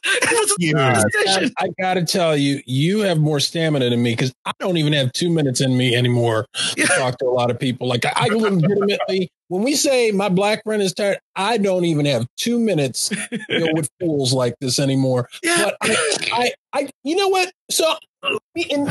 God, 0.73 1.05
I, 1.27 1.51
I 1.59 1.69
gotta 1.81 2.05
tell 2.05 2.37
you, 2.37 2.63
you 2.67 3.01
have 3.01 3.19
more 3.19 3.41
stamina 3.41 3.91
than 3.91 4.03
me 4.03 4.13
because 4.13 4.33
I 4.45 4.53
don't 4.59 4.77
even 4.77 4.93
have 4.93 5.13
two 5.13 5.31
minutes 5.31 5.61
in 5.61 5.77
me 5.77 5.95
anymore 5.95 6.47
to 6.77 6.87
talk 6.87 7.19
to 7.19 7.27
a 7.27 7.31
lot 7.31 7.51
of 7.51 7.59
people. 7.59 7.87
Like 7.87 8.05
I, 8.05 8.13
I 8.17 8.27
legitimately, 8.29 9.31
when 9.49 9.63
we 9.63 9.75
say 9.75 10.11
my 10.11 10.29
black 10.29 10.63
friend 10.65 10.83
is 10.83 10.93
tired, 10.93 11.19
I 11.37 11.59
don't 11.59 11.85
even 11.85 12.07
have 12.07 12.27
two 12.37 12.59
minutes 12.59 13.09
to 13.09 13.39
deal 13.49 13.75
with 13.75 13.89
fools 14.01 14.33
like 14.33 14.55
this 14.61 14.79
anymore. 14.79 15.29
But 15.43 15.77
I, 15.83 16.17
I, 16.33 16.53
I, 16.73 16.91
you 17.03 17.17
know 17.17 17.29
what? 17.29 17.53
So, 17.71 17.95
in 18.55 18.89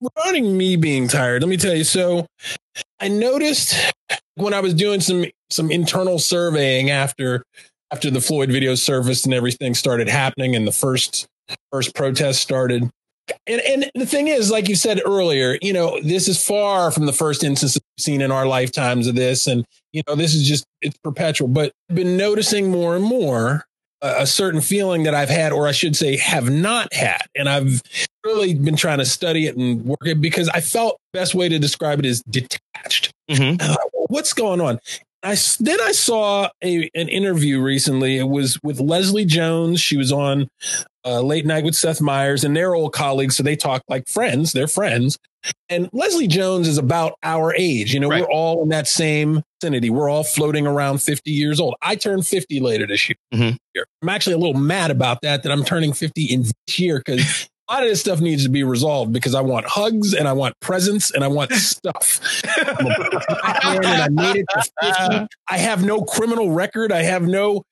regarding 0.00 0.56
me 0.56 0.76
being 0.76 1.08
tired, 1.08 1.42
let 1.42 1.48
me 1.48 1.56
tell 1.56 1.74
you. 1.74 1.84
So, 1.84 2.26
I 3.00 3.08
noticed 3.08 3.74
when 4.36 4.54
I 4.54 4.60
was 4.60 4.74
doing 4.74 5.00
some 5.00 5.26
some 5.50 5.70
internal 5.70 6.18
surveying 6.18 6.90
after 6.90 7.44
after 7.92 8.10
the 8.10 8.20
Floyd 8.20 8.50
video 8.50 8.74
surfaced 8.74 9.24
and 9.24 9.34
everything 9.34 9.74
started 9.74 10.08
happening 10.08 10.54
and 10.54 10.66
the 10.66 10.72
first 10.72 11.26
first 11.72 11.94
protest 11.94 12.40
started. 12.40 12.90
And, 13.46 13.60
and 13.60 13.90
the 13.94 14.06
thing 14.06 14.28
is, 14.28 14.50
like 14.50 14.68
you 14.68 14.74
said 14.74 15.00
earlier, 15.04 15.56
you 15.62 15.72
know, 15.72 16.00
this 16.02 16.28
is 16.28 16.44
far 16.44 16.90
from 16.90 17.06
the 17.06 17.12
first 17.12 17.44
instance 17.44 17.76
we've 17.76 18.02
seen 18.02 18.20
in 18.20 18.32
our 18.32 18.46
lifetimes 18.46 19.06
of 19.06 19.14
this. 19.14 19.46
And, 19.46 19.64
you 19.92 20.02
know, 20.08 20.16
this 20.16 20.34
is 20.34 20.46
just, 20.46 20.64
it's 20.82 20.96
perpetual. 20.98 21.48
But 21.48 21.72
I've 21.88 21.96
been 21.96 22.16
noticing 22.16 22.70
more 22.70 22.96
and 22.96 23.04
more 23.04 23.64
a, 24.02 24.22
a 24.22 24.26
certain 24.26 24.60
feeling 24.60 25.04
that 25.04 25.14
I've 25.14 25.28
had, 25.28 25.52
or 25.52 25.68
I 25.68 25.72
should 25.72 25.94
say, 25.94 26.16
have 26.16 26.50
not 26.50 26.92
had. 26.92 27.22
And 27.36 27.48
I've 27.48 27.82
really 28.24 28.54
been 28.54 28.76
trying 28.76 28.98
to 28.98 29.06
study 29.06 29.46
it 29.46 29.56
and 29.56 29.84
work 29.84 30.06
it 30.06 30.20
because 30.20 30.48
I 30.48 30.60
felt 30.60 30.98
best 31.12 31.34
way 31.34 31.48
to 31.48 31.58
describe 31.58 32.00
it 32.00 32.06
is 32.06 32.22
detached. 32.22 33.12
Mm-hmm. 33.30 33.74
What's 34.08 34.32
going 34.32 34.60
on? 34.60 34.80
I 35.22 35.36
then 35.58 35.78
I 35.82 35.92
saw 35.92 36.48
a 36.64 36.90
an 36.94 37.08
interview 37.08 37.60
recently. 37.60 38.16
It 38.18 38.28
was 38.28 38.58
with 38.62 38.80
Leslie 38.80 39.24
Jones. 39.26 39.80
She 39.80 39.96
was 39.96 40.12
on 40.12 40.48
uh, 41.04 41.20
Late 41.20 41.44
Night 41.46 41.64
with 41.64 41.74
Seth 41.76 42.00
Meyers, 42.00 42.44
and 42.44 42.56
they're 42.56 42.74
old 42.74 42.92
colleagues, 42.92 43.36
so 43.36 43.42
they 43.42 43.56
talk 43.56 43.82
like 43.88 44.08
friends. 44.08 44.52
They're 44.52 44.66
friends. 44.68 45.18
And 45.70 45.88
Leslie 45.94 46.26
Jones 46.26 46.68
is 46.68 46.76
about 46.78 47.14
our 47.22 47.54
age. 47.54 47.94
You 47.94 48.00
know, 48.00 48.08
Right. 48.10 48.22
we're 48.22 48.30
all 48.30 48.62
in 48.62 48.68
that 48.70 48.86
same 48.86 49.42
vicinity. 49.62 49.88
We're 49.88 50.10
all 50.10 50.24
floating 50.24 50.66
around 50.66 51.00
50 51.02 51.30
years 51.30 51.58
old. 51.60 51.74
I 51.80 51.96
turn 51.96 52.20
50 52.22 52.60
later 52.60 52.86
this 52.86 53.08
year. 53.08 53.16
Mhm. 53.32 53.56
I'm 54.02 54.08
actually 54.10 54.34
a 54.34 54.38
little 54.38 54.60
mad 54.60 54.90
about 54.90 55.22
that, 55.22 55.42
that 55.42 55.50
I'm 55.52 55.64
turning 55.64 55.94
50 55.94 56.24
in 56.24 56.42
this 56.42 56.78
year 56.78 56.98
because 57.04 57.48
lot 57.72 57.82
of 57.82 57.88
this 57.88 58.00
stuff 58.00 58.20
needs 58.20 58.44
to 58.44 58.50
be 58.50 58.64
resolved 58.64 59.12
because 59.12 59.34
I 59.34 59.40
want 59.40 59.66
hugs 59.66 60.14
and 60.14 60.26
I 60.26 60.32
want 60.32 60.58
presents 60.60 61.10
and 61.10 61.22
I 61.22 61.28
want 61.28 61.52
stuff. 61.54 62.20
I'm 62.44 62.86
a 62.86 63.76
and 63.76 63.86
I 63.86 64.08
made 64.10 64.36
it 64.36 64.46
to 64.50 64.70
50. 64.82 65.26
I 65.48 65.58
have 65.58 65.84
no 65.84 66.02
criminal 66.02 66.50
record. 66.50 66.92
I 66.92 67.02
have 67.02 67.22
no 67.22 67.62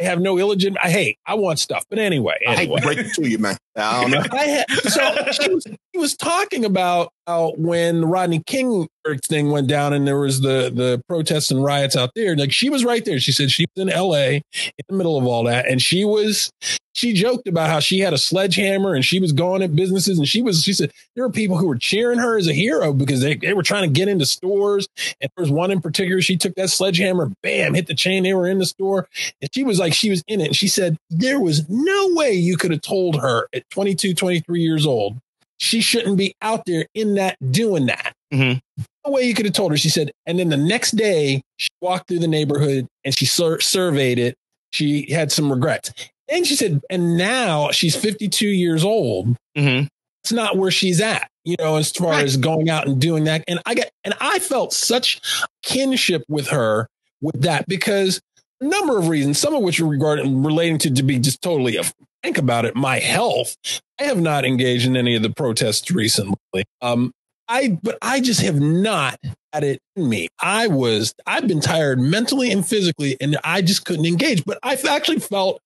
I 0.00 0.04
have 0.04 0.20
no 0.20 0.38
illegitimate. 0.38 0.80
I 0.82 0.90
hate. 0.90 1.18
I 1.26 1.34
want 1.34 1.58
stuff. 1.58 1.84
But 1.88 1.98
anyway, 1.98 2.34
I 2.46 2.54
anyway. 2.54 2.80
to 2.80 2.86
break 2.86 2.98
it 2.98 3.14
to 3.14 3.28
you, 3.28 3.38
man. 3.38 3.56
I 3.76 4.02
don't 4.02 4.10
know. 4.10 4.22
I 4.30 4.44
had, 4.44 4.70
so 4.70 5.32
she 5.32 5.54
was, 5.54 5.64
he 5.92 5.98
was 5.98 6.16
talking 6.16 6.64
about 6.64 7.12
how 7.26 7.52
when 7.56 8.04
Rodney 8.04 8.42
King 8.46 8.88
thing 9.28 9.50
went 9.50 9.68
down 9.68 9.92
and 9.92 10.06
there 10.06 10.18
was 10.18 10.40
the 10.40 10.70
the 10.74 11.02
protests 11.08 11.50
and 11.50 11.62
riots 11.62 11.96
out 11.96 12.10
there, 12.14 12.36
like 12.36 12.52
she 12.52 12.70
was 12.70 12.84
right 12.84 13.04
there. 13.04 13.18
She 13.18 13.32
said 13.32 13.50
she 13.50 13.66
was 13.74 13.82
in 13.82 13.88
L.A. 13.88 14.42
in 14.54 14.84
the 14.88 14.96
middle 14.96 15.16
of 15.16 15.26
all 15.26 15.44
that, 15.44 15.68
and 15.68 15.80
she 15.80 16.04
was 16.04 16.50
she 16.96 17.12
joked 17.12 17.46
about 17.46 17.68
how 17.68 17.78
she 17.78 18.00
had 18.00 18.14
a 18.14 18.18
sledgehammer 18.18 18.94
and 18.94 19.04
she 19.04 19.20
was 19.20 19.32
going 19.32 19.62
at 19.62 19.76
businesses 19.76 20.18
and 20.18 20.26
she 20.26 20.40
was 20.40 20.62
she 20.62 20.72
said 20.72 20.90
there 21.14 21.24
were 21.26 21.32
people 21.32 21.58
who 21.58 21.66
were 21.66 21.76
cheering 21.76 22.18
her 22.18 22.38
as 22.38 22.48
a 22.48 22.54
hero 22.54 22.92
because 22.94 23.20
they, 23.20 23.36
they 23.36 23.52
were 23.52 23.62
trying 23.62 23.82
to 23.82 23.92
get 23.92 24.08
into 24.08 24.24
stores 24.24 24.88
and 25.20 25.30
there 25.36 25.42
was 25.42 25.50
one 25.50 25.70
in 25.70 25.82
particular 25.82 26.22
she 26.22 26.38
took 26.38 26.54
that 26.54 26.70
sledgehammer 26.70 27.30
bam 27.42 27.74
hit 27.74 27.86
the 27.86 27.94
chain 27.94 28.22
they 28.22 28.32
were 28.32 28.48
in 28.48 28.58
the 28.58 28.64
store 28.64 29.06
and 29.42 29.50
she 29.52 29.62
was 29.62 29.78
like 29.78 29.85
she 29.94 30.10
was 30.10 30.22
in 30.28 30.40
it. 30.40 30.46
And 30.48 30.56
she 30.56 30.68
said 30.68 30.96
there 31.10 31.40
was 31.40 31.68
no 31.68 32.14
way 32.14 32.32
you 32.32 32.56
could 32.56 32.70
have 32.70 32.82
told 32.82 33.20
her 33.20 33.46
at 33.54 33.68
22 33.70 34.14
23 34.14 34.60
years 34.60 34.86
old 34.86 35.16
she 35.58 35.80
shouldn't 35.80 36.18
be 36.18 36.34
out 36.42 36.64
there 36.66 36.84
in 36.94 37.14
that 37.14 37.34
doing 37.50 37.86
that. 37.86 38.12
Mhm. 38.32 38.60
no 39.06 39.12
way 39.12 39.22
you 39.22 39.32
could 39.34 39.46
have 39.46 39.54
told 39.54 39.70
her 39.70 39.76
she 39.78 39.88
said. 39.88 40.10
And 40.26 40.38
then 40.38 40.48
the 40.50 40.56
next 40.56 40.90
day 40.96 41.40
she 41.56 41.68
walked 41.80 42.08
through 42.08 42.18
the 42.18 42.28
neighborhood 42.28 42.86
and 43.04 43.16
she 43.16 43.24
sur- 43.24 43.60
surveyed 43.60 44.18
it. 44.18 44.34
She 44.72 45.10
had 45.10 45.32
some 45.32 45.50
regrets. 45.50 45.92
And 46.28 46.46
she 46.46 46.56
said 46.56 46.82
and 46.90 47.16
now 47.16 47.70
she's 47.70 47.96
52 47.96 48.48
years 48.48 48.84
old. 48.84 49.36
Mhm. 49.56 49.88
it's 50.24 50.32
not 50.32 50.56
where 50.58 50.72
she's 50.72 51.00
at 51.00 51.28
you 51.44 51.54
know 51.60 51.76
as 51.76 51.90
far 51.92 52.14
as 52.14 52.36
going 52.36 52.68
out 52.68 52.86
and 52.88 53.00
doing 53.00 53.24
that. 53.24 53.44
And 53.48 53.60
i 53.64 53.74
got 53.74 53.86
and 54.04 54.12
i 54.20 54.38
felt 54.40 54.72
such 54.74 55.20
kinship 55.62 56.22
with 56.28 56.48
her 56.48 56.88
with 57.22 57.40
that 57.42 57.66
because 57.68 58.20
number 58.60 58.98
of 58.98 59.08
reasons 59.08 59.38
some 59.38 59.54
of 59.54 59.62
which 59.62 59.80
are 59.80 59.86
regarding 59.86 60.42
relating 60.42 60.78
to 60.78 60.90
to 60.90 61.02
be 61.02 61.18
just 61.18 61.42
totally 61.42 61.78
frank 62.22 62.38
about 62.38 62.64
it 62.64 62.74
my 62.74 62.98
health 62.98 63.56
i 64.00 64.04
have 64.04 64.20
not 64.20 64.44
engaged 64.44 64.86
in 64.86 64.96
any 64.96 65.14
of 65.14 65.22
the 65.22 65.30
protests 65.30 65.90
recently 65.90 66.64
um 66.80 67.12
i 67.48 67.78
but 67.82 67.98
i 68.00 68.20
just 68.20 68.40
have 68.40 68.60
not 68.60 69.18
had 69.52 69.62
it 69.62 69.78
in 69.94 70.08
me 70.08 70.28
i 70.40 70.66
was 70.66 71.14
i've 71.26 71.46
been 71.46 71.60
tired 71.60 72.00
mentally 72.00 72.50
and 72.50 72.66
physically 72.66 73.16
and 73.20 73.36
i 73.44 73.60
just 73.60 73.84
couldn't 73.84 74.06
engage 74.06 74.44
but 74.44 74.58
i've 74.62 74.84
actually 74.86 75.18
felt 75.18 75.60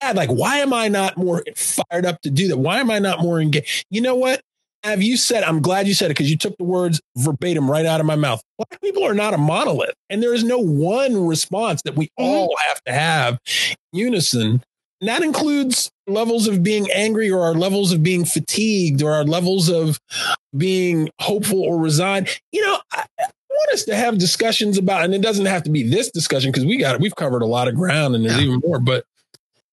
bad. 0.00 0.16
Like, 0.16 0.30
why 0.30 0.58
am 0.58 0.72
I 0.72 0.88
not 0.88 1.16
more 1.16 1.44
fired 1.56 2.06
up 2.06 2.20
to 2.22 2.30
do 2.30 2.48
that? 2.48 2.56
Why 2.56 2.80
am 2.80 2.90
I 2.90 2.98
not 2.98 3.20
more 3.20 3.40
engaged? 3.40 3.86
You 3.90 4.00
know 4.00 4.14
what? 4.14 4.40
Have 4.82 5.02
you 5.02 5.16
said? 5.16 5.44
I'm 5.44 5.60
glad 5.60 5.86
you 5.86 5.94
said 5.94 6.06
it 6.06 6.14
because 6.14 6.30
you 6.30 6.38
took 6.38 6.56
the 6.56 6.64
words 6.64 7.00
verbatim 7.16 7.70
right 7.70 7.84
out 7.84 8.00
of 8.00 8.06
my 8.06 8.16
mouth. 8.16 8.42
Black 8.56 8.80
people 8.80 9.04
are 9.04 9.14
not 9.14 9.34
a 9.34 9.38
monolith, 9.38 9.94
and 10.08 10.22
there 10.22 10.34
is 10.34 10.42
no 10.42 10.58
one 10.58 11.26
response 11.26 11.82
that 11.82 11.96
we 11.96 12.06
mm-hmm. 12.06 12.24
all 12.24 12.56
have 12.66 12.82
to 12.84 12.92
have 12.92 13.38
in 13.92 13.98
unison. 13.98 14.62
And 15.00 15.08
that 15.08 15.22
includes 15.22 15.90
levels 16.06 16.46
of 16.46 16.62
being 16.62 16.90
angry 16.90 17.30
or 17.30 17.42
our 17.42 17.54
levels 17.54 17.92
of 17.92 18.02
being 18.02 18.24
fatigued 18.24 19.02
or 19.02 19.12
our 19.12 19.24
levels 19.24 19.70
of 19.70 19.98
being 20.56 21.08
hopeful 21.20 21.62
or 21.62 21.78
resigned. 21.78 22.28
You 22.52 22.62
know, 22.62 22.78
I, 22.92 23.04
want 23.60 23.74
us 23.74 23.84
to 23.84 23.94
have 23.94 24.18
discussions 24.18 24.78
about, 24.78 25.04
and 25.04 25.14
it 25.14 25.22
doesn't 25.22 25.46
have 25.46 25.62
to 25.64 25.70
be 25.70 25.88
this 25.88 26.10
discussion 26.10 26.50
because 26.50 26.64
we 26.64 26.78
got 26.78 26.94
it. 26.94 27.00
We've 27.00 27.16
covered 27.16 27.42
a 27.42 27.46
lot 27.46 27.68
of 27.68 27.74
ground 27.74 28.14
and 28.14 28.24
there's 28.24 28.38
even 28.38 28.60
more, 28.64 28.78
but 28.78 29.04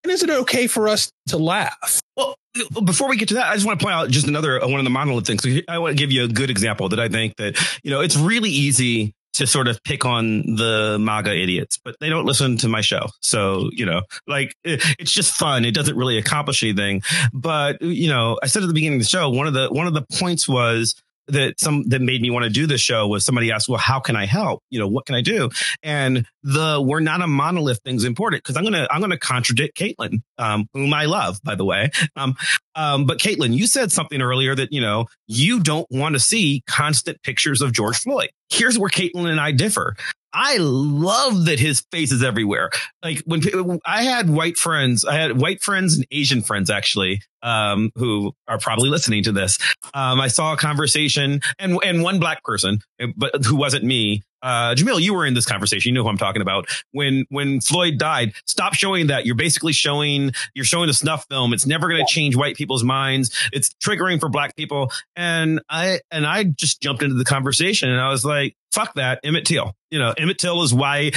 and 0.03 0.11
is 0.11 0.23
it 0.23 0.29
okay 0.29 0.67
for 0.67 0.87
us 0.87 1.11
to 1.27 1.37
laugh? 1.37 2.01
Well, 2.15 2.35
before 2.83 3.09
we 3.09 3.17
get 3.17 3.29
to 3.29 3.35
that, 3.35 3.47
I 3.47 3.53
just 3.53 3.65
want 3.65 3.79
to 3.79 3.85
point 3.85 3.95
out 3.95 4.09
just 4.09 4.27
another 4.27 4.63
uh, 4.63 4.67
one 4.67 4.79
of 4.79 4.83
the 4.83 4.89
monolith 4.89 5.27
things. 5.27 5.45
I 5.67 5.77
want 5.79 5.97
to 5.97 6.01
give 6.01 6.11
you 6.11 6.23
a 6.23 6.27
good 6.27 6.49
example 6.49 6.89
that 6.89 6.99
I 6.99 7.09
think 7.09 7.35
that 7.37 7.57
you 7.83 7.91
know 7.91 8.01
it's 8.01 8.15
really 8.15 8.49
easy 8.49 9.13
to 9.37 9.45
sort 9.45 9.67
of 9.67 9.83
pick 9.83 10.03
on 10.03 10.55
the 10.55 10.97
MAGA 10.99 11.31
idiots, 11.31 11.77
but 11.77 11.95
they 11.99 12.09
don't 12.09 12.25
listen 12.25 12.57
to 12.57 12.67
my 12.67 12.81
show. 12.81 13.07
So, 13.21 13.69
you 13.71 13.85
know, 13.85 14.01
like 14.25 14.55
it, 14.63 14.83
it's 14.97 15.11
just 15.11 15.31
fun. 15.31 15.63
It 15.63 15.75
doesn't 15.75 15.95
really 15.95 16.17
accomplish 16.17 16.63
anything. 16.63 17.03
But, 17.33 17.79
you 17.81 18.09
know, 18.09 18.39
I 18.41 18.47
said 18.47 18.63
at 18.63 18.67
the 18.67 18.73
beginning 18.73 18.99
of 18.99 19.03
the 19.03 19.09
show, 19.09 19.29
one 19.29 19.45
of 19.45 19.53
the, 19.53 19.69
one 19.69 19.85
of 19.85 19.93
the 19.93 20.05
points 20.19 20.47
was 20.47 20.95
that 21.27 21.59
some 21.59 21.83
that 21.89 22.01
made 22.01 22.21
me 22.21 22.29
want 22.29 22.43
to 22.43 22.49
do 22.49 22.67
this 22.67 22.81
show 22.81 23.07
was 23.07 23.25
somebody 23.25 23.51
asked, 23.51 23.69
well, 23.69 23.77
how 23.77 23.99
can 23.99 24.15
I 24.15 24.25
help? 24.25 24.63
You 24.69 24.79
know, 24.79 24.87
what 24.87 25.05
can 25.05 25.15
I 25.15 25.21
do? 25.21 25.49
And 25.83 26.25
the 26.43 26.81
we're 26.81 26.99
not 26.99 27.21
a 27.21 27.27
monolith 27.27 27.79
thing's 27.83 28.03
important 28.03 28.43
because 28.43 28.57
I'm 28.57 28.63
gonna 28.63 28.87
I'm 28.89 29.01
gonna 29.01 29.17
contradict 29.17 29.77
Caitlin, 29.77 30.21
um, 30.37 30.67
whom 30.73 30.93
I 30.93 31.05
love, 31.05 31.39
by 31.43 31.55
the 31.55 31.65
way. 31.65 31.91
Um, 32.15 32.35
um, 32.75 33.05
but 33.05 33.19
Caitlin, 33.19 33.53
you 33.53 33.67
said 33.67 33.91
something 33.91 34.21
earlier 34.21 34.55
that 34.55 34.71
you 34.71 34.81
know 34.81 35.05
you 35.27 35.59
don't 35.59 35.87
want 35.89 36.15
to 36.15 36.19
see 36.19 36.63
constant 36.67 37.21
pictures 37.23 37.61
of 37.61 37.73
George 37.73 37.97
Floyd. 37.97 38.29
Here's 38.49 38.79
where 38.79 38.89
Caitlin 38.89 39.29
and 39.29 39.39
I 39.39 39.51
differ. 39.51 39.95
I 40.39 40.57
love 40.59 41.45
that 41.45 41.59
his 41.59 41.81
face 41.91 42.11
is 42.11 42.21
everywhere. 42.21 42.69
Like 43.03 43.23
when 43.25 43.41
I 43.85 44.03
had 44.03 44.29
white 44.29 44.57
friends, 44.57 45.03
I 45.03 45.15
had 45.15 45.41
white 45.41 45.63
friends 45.63 45.95
and 45.95 46.05
Asian 46.11 46.43
friends 46.43 46.69
actually, 46.69 47.21
um, 47.41 47.91
who 47.95 48.33
are 48.47 48.59
probably 48.59 48.89
listening 48.89 49.23
to 49.23 49.31
this. 49.31 49.57
Um, 49.95 50.21
I 50.21 50.27
saw 50.27 50.53
a 50.53 50.57
conversation 50.57 51.41
and 51.57 51.79
and 51.83 52.03
one 52.03 52.19
black 52.19 52.43
person, 52.43 52.81
but 53.15 53.45
who 53.45 53.55
wasn't 53.55 53.83
me. 53.83 54.21
Uh, 54.41 54.75
Jamil, 54.75 55.01
you 55.01 55.13
were 55.13 55.25
in 55.25 55.33
this 55.33 55.45
conversation. 55.45 55.89
You 55.89 55.95
know 55.95 56.03
who 56.03 56.09
I'm 56.09 56.17
talking 56.17 56.41
about. 56.41 56.67
When 56.91 57.25
when 57.29 57.61
Floyd 57.61 57.97
died, 57.97 58.33
stop 58.45 58.73
showing 58.73 59.07
that. 59.07 59.25
You're 59.25 59.35
basically 59.35 59.73
showing 59.73 60.31
you're 60.53 60.65
showing 60.65 60.89
a 60.89 60.93
snuff 60.93 61.25
film. 61.29 61.53
It's 61.53 61.65
never 61.65 61.87
going 61.87 62.05
to 62.05 62.11
change 62.11 62.35
white 62.35 62.55
people's 62.55 62.83
minds. 62.83 63.35
It's 63.51 63.69
triggering 63.83 64.19
for 64.19 64.29
black 64.29 64.55
people. 64.55 64.91
And 65.15 65.61
I 65.69 66.01
and 66.11 66.25
I 66.25 66.43
just 66.43 66.81
jumped 66.81 67.03
into 67.03 67.15
the 67.15 67.25
conversation 67.25 67.89
and 67.89 67.99
I 67.99 68.09
was 68.09 68.25
like, 68.25 68.55
fuck 68.71 68.93
that, 68.95 69.19
Emmett 69.23 69.45
Till. 69.45 69.73
You 69.89 69.99
know, 69.99 70.13
Emmett 70.17 70.37
Till 70.37 70.61
is 70.63 70.73
why. 70.73 71.11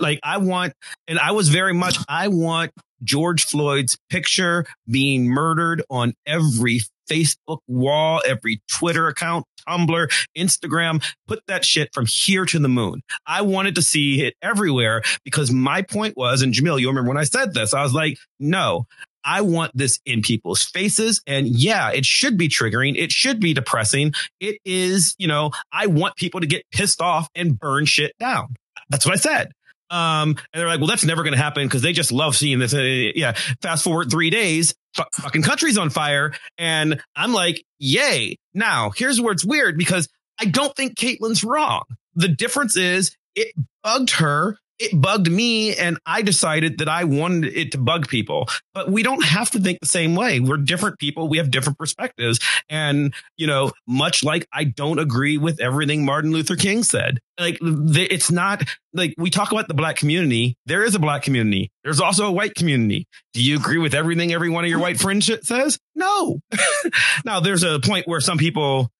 Like 0.00 0.20
I 0.22 0.38
want, 0.38 0.74
and 1.08 1.18
I 1.18 1.32
was 1.32 1.48
very 1.48 1.74
much. 1.74 1.98
I 2.08 2.28
want 2.28 2.72
George 3.02 3.44
Floyd's 3.44 3.98
picture 4.08 4.64
being 4.88 5.26
murdered 5.28 5.82
on 5.90 6.14
every 6.26 6.80
Facebook 7.10 7.58
wall, 7.66 8.22
every 8.26 8.62
Twitter 8.70 9.08
account, 9.08 9.44
Tumblr, 9.68 10.26
Instagram. 10.36 11.04
Put 11.26 11.40
that 11.46 11.64
shit 11.64 11.90
from 11.92 12.06
here 12.06 12.44
to 12.46 12.58
the 12.58 12.68
moon. 12.68 13.02
I 13.26 13.42
wanted 13.42 13.74
to 13.76 13.82
see 13.82 14.22
it 14.22 14.34
everywhere 14.42 15.02
because 15.24 15.50
my 15.50 15.82
point 15.82 16.16
was, 16.16 16.42
and 16.42 16.54
Jamil, 16.54 16.80
you 16.80 16.88
remember 16.88 17.08
when 17.08 17.18
I 17.18 17.24
said 17.24 17.54
this, 17.54 17.74
I 17.74 17.82
was 17.82 17.94
like, 17.94 18.18
no, 18.38 18.86
I 19.24 19.42
want 19.42 19.72
this 19.74 20.00
in 20.06 20.22
people's 20.22 20.62
faces. 20.62 21.22
And 21.26 21.46
yeah, 21.46 21.90
it 21.90 22.06
should 22.06 22.38
be 22.38 22.48
triggering. 22.48 22.96
It 22.96 23.12
should 23.12 23.40
be 23.40 23.54
depressing. 23.54 24.14
It 24.40 24.58
is, 24.64 25.14
you 25.18 25.28
know, 25.28 25.50
I 25.72 25.86
want 25.86 26.16
people 26.16 26.40
to 26.40 26.46
get 26.46 26.64
pissed 26.72 27.00
off 27.00 27.28
and 27.34 27.58
burn 27.58 27.84
shit 27.84 28.12
down. 28.18 28.54
That's 28.88 29.04
what 29.04 29.14
I 29.14 29.18
said. 29.18 29.52
Um, 29.90 30.36
and 30.52 30.60
they're 30.60 30.68
like, 30.68 30.78
well, 30.78 30.86
that's 30.86 31.04
never 31.04 31.22
going 31.22 31.34
to 31.34 31.42
happen 31.42 31.66
because 31.66 31.82
they 31.82 31.92
just 31.92 32.12
love 32.12 32.36
seeing 32.36 32.60
this. 32.60 32.72
Uh, 32.72 32.80
yeah. 32.80 33.32
Fast 33.60 33.84
forward 33.84 34.10
three 34.10 34.30
days, 34.30 34.74
fu- 34.94 35.02
fucking 35.14 35.42
country's 35.42 35.78
on 35.78 35.90
fire. 35.90 36.32
And 36.58 37.00
I'm 37.16 37.32
like, 37.32 37.64
yay. 37.78 38.36
Now, 38.54 38.90
here's 38.90 39.20
where 39.20 39.32
it's 39.32 39.44
weird 39.44 39.76
because 39.76 40.08
I 40.40 40.46
don't 40.46 40.74
think 40.74 40.96
Caitlin's 40.96 41.44
wrong. 41.44 41.82
The 42.14 42.28
difference 42.28 42.76
is 42.76 43.16
it 43.34 43.54
bugged 43.82 44.10
her 44.12 44.58
it 44.80 44.98
bugged 44.98 45.30
me 45.30 45.76
and 45.76 45.98
I 46.06 46.22
decided 46.22 46.78
that 46.78 46.88
I 46.88 47.04
wanted 47.04 47.54
it 47.54 47.72
to 47.72 47.78
bug 47.78 48.08
people. 48.08 48.48
But 48.72 48.90
we 48.90 49.02
don't 49.02 49.24
have 49.24 49.50
to 49.50 49.60
think 49.60 49.78
the 49.80 49.86
same 49.86 50.14
way. 50.14 50.40
We're 50.40 50.56
different 50.56 50.98
people. 50.98 51.28
We 51.28 51.36
have 51.36 51.50
different 51.50 51.78
perspectives. 51.78 52.40
And, 52.68 53.14
you 53.36 53.46
know, 53.46 53.72
much 53.86 54.24
like 54.24 54.48
I 54.52 54.64
don't 54.64 54.98
agree 54.98 55.36
with 55.36 55.60
everything 55.60 56.04
Martin 56.04 56.32
Luther 56.32 56.56
King 56.56 56.82
said. 56.82 57.20
Like 57.38 57.58
it's 57.60 58.30
not 58.30 58.64
like 58.92 59.14
we 59.18 59.30
talk 59.30 59.52
about 59.52 59.68
the 59.68 59.74
black 59.74 59.96
community. 59.96 60.56
There 60.66 60.82
is 60.82 60.94
a 60.94 60.98
black 60.98 61.22
community. 61.22 61.70
There's 61.84 62.00
also 62.00 62.26
a 62.26 62.32
white 62.32 62.54
community. 62.54 63.06
Do 63.34 63.42
you 63.42 63.56
agree 63.56 63.78
with 63.78 63.94
everything 63.94 64.32
every 64.32 64.50
one 64.50 64.64
of 64.64 64.70
your 64.70 64.80
white 64.80 64.98
friends 64.98 65.30
says? 65.42 65.78
No. 65.94 66.40
now 67.24 67.40
there's 67.40 67.62
a 67.62 67.80
point 67.80 68.08
where 68.08 68.20
some 68.20 68.38
people 68.38 68.90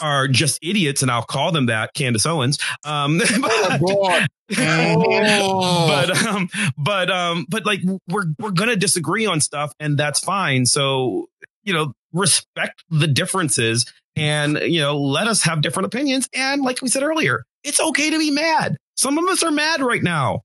are 0.00 0.28
just 0.28 0.58
idiots, 0.62 1.02
and 1.02 1.10
I'll 1.10 1.22
call 1.22 1.52
them 1.52 1.66
that, 1.66 1.94
Candace 1.94 2.26
Owens. 2.26 2.58
Um, 2.84 3.18
but, 3.40 3.80
oh, 4.58 5.86
but, 5.88 6.26
um, 6.26 6.48
but, 6.76 7.10
um, 7.10 7.46
but 7.48 7.66
like 7.66 7.80
we're 8.08 8.26
we're 8.38 8.50
gonna 8.50 8.76
disagree 8.76 9.26
on 9.26 9.40
stuff, 9.40 9.72
and 9.80 9.98
that's 9.98 10.20
fine. 10.20 10.66
So 10.66 11.28
you 11.62 11.72
know, 11.72 11.92
respect 12.12 12.84
the 12.90 13.06
differences, 13.06 13.90
and 14.16 14.58
you 14.58 14.80
know, 14.80 14.98
let 14.98 15.26
us 15.26 15.42
have 15.44 15.62
different 15.62 15.86
opinions. 15.86 16.28
And 16.34 16.62
like 16.62 16.82
we 16.82 16.88
said 16.88 17.02
earlier, 17.02 17.44
it's 17.64 17.80
okay 17.80 18.10
to 18.10 18.18
be 18.18 18.30
mad. 18.30 18.76
Some 18.96 19.18
of 19.18 19.24
us 19.28 19.42
are 19.42 19.50
mad 19.50 19.80
right 19.80 20.02
now. 20.02 20.40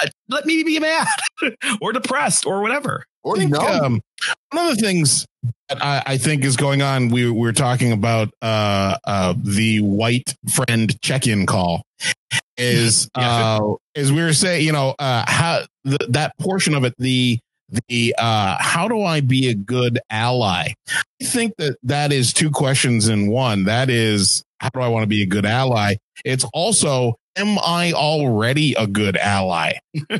Uh, 0.00 0.06
let 0.28 0.46
me 0.46 0.62
be 0.62 0.78
mad 0.78 1.06
or 1.80 1.92
depressed 1.92 2.46
or 2.46 2.62
whatever. 2.62 3.04
Or 3.28 3.36
think, 3.36 3.54
um, 3.58 4.00
one 4.52 4.68
of 4.68 4.76
the 4.76 4.82
things 4.82 5.26
that 5.68 5.82
I, 5.84 6.02
I, 6.06 6.16
think 6.16 6.44
is 6.44 6.56
going 6.56 6.80
on, 6.80 7.10
we, 7.10 7.30
we 7.30 7.38
were 7.38 7.52
talking 7.52 7.92
about 7.92 8.30
uh, 8.40 8.96
uh, 9.04 9.34
the 9.36 9.80
white 9.80 10.34
friend 10.50 10.98
check-in 11.02 11.44
call. 11.44 11.82
Is 12.56 13.10
uh, 13.14 13.60
is 13.94 14.10
we 14.10 14.22
were 14.22 14.32
saying, 14.32 14.64
you 14.64 14.72
know, 14.72 14.94
uh, 14.98 15.24
how 15.28 15.64
the, 15.84 15.98
that 16.08 16.32
portion 16.38 16.74
of 16.74 16.84
it, 16.84 16.94
the 16.96 17.38
the 17.88 18.14
uh, 18.16 18.56
how 18.58 18.88
do 18.88 19.02
I 19.02 19.20
be 19.20 19.50
a 19.50 19.54
good 19.54 19.98
ally? 20.08 20.72
I 20.88 21.24
think 21.24 21.54
that 21.58 21.76
that 21.82 22.12
is 22.12 22.32
two 22.32 22.50
questions 22.50 23.08
in 23.08 23.30
one. 23.30 23.64
That 23.64 23.90
is 23.90 24.42
how 24.58 24.70
do 24.70 24.80
I 24.80 24.88
want 24.88 25.02
to 25.02 25.08
be 25.08 25.22
a 25.22 25.26
good 25.26 25.44
ally? 25.44 25.96
It's 26.24 26.46
also 26.54 27.16
am 27.36 27.58
I 27.58 27.92
already 27.92 28.74
a 28.74 28.86
good 28.86 29.16
ally? 29.16 29.74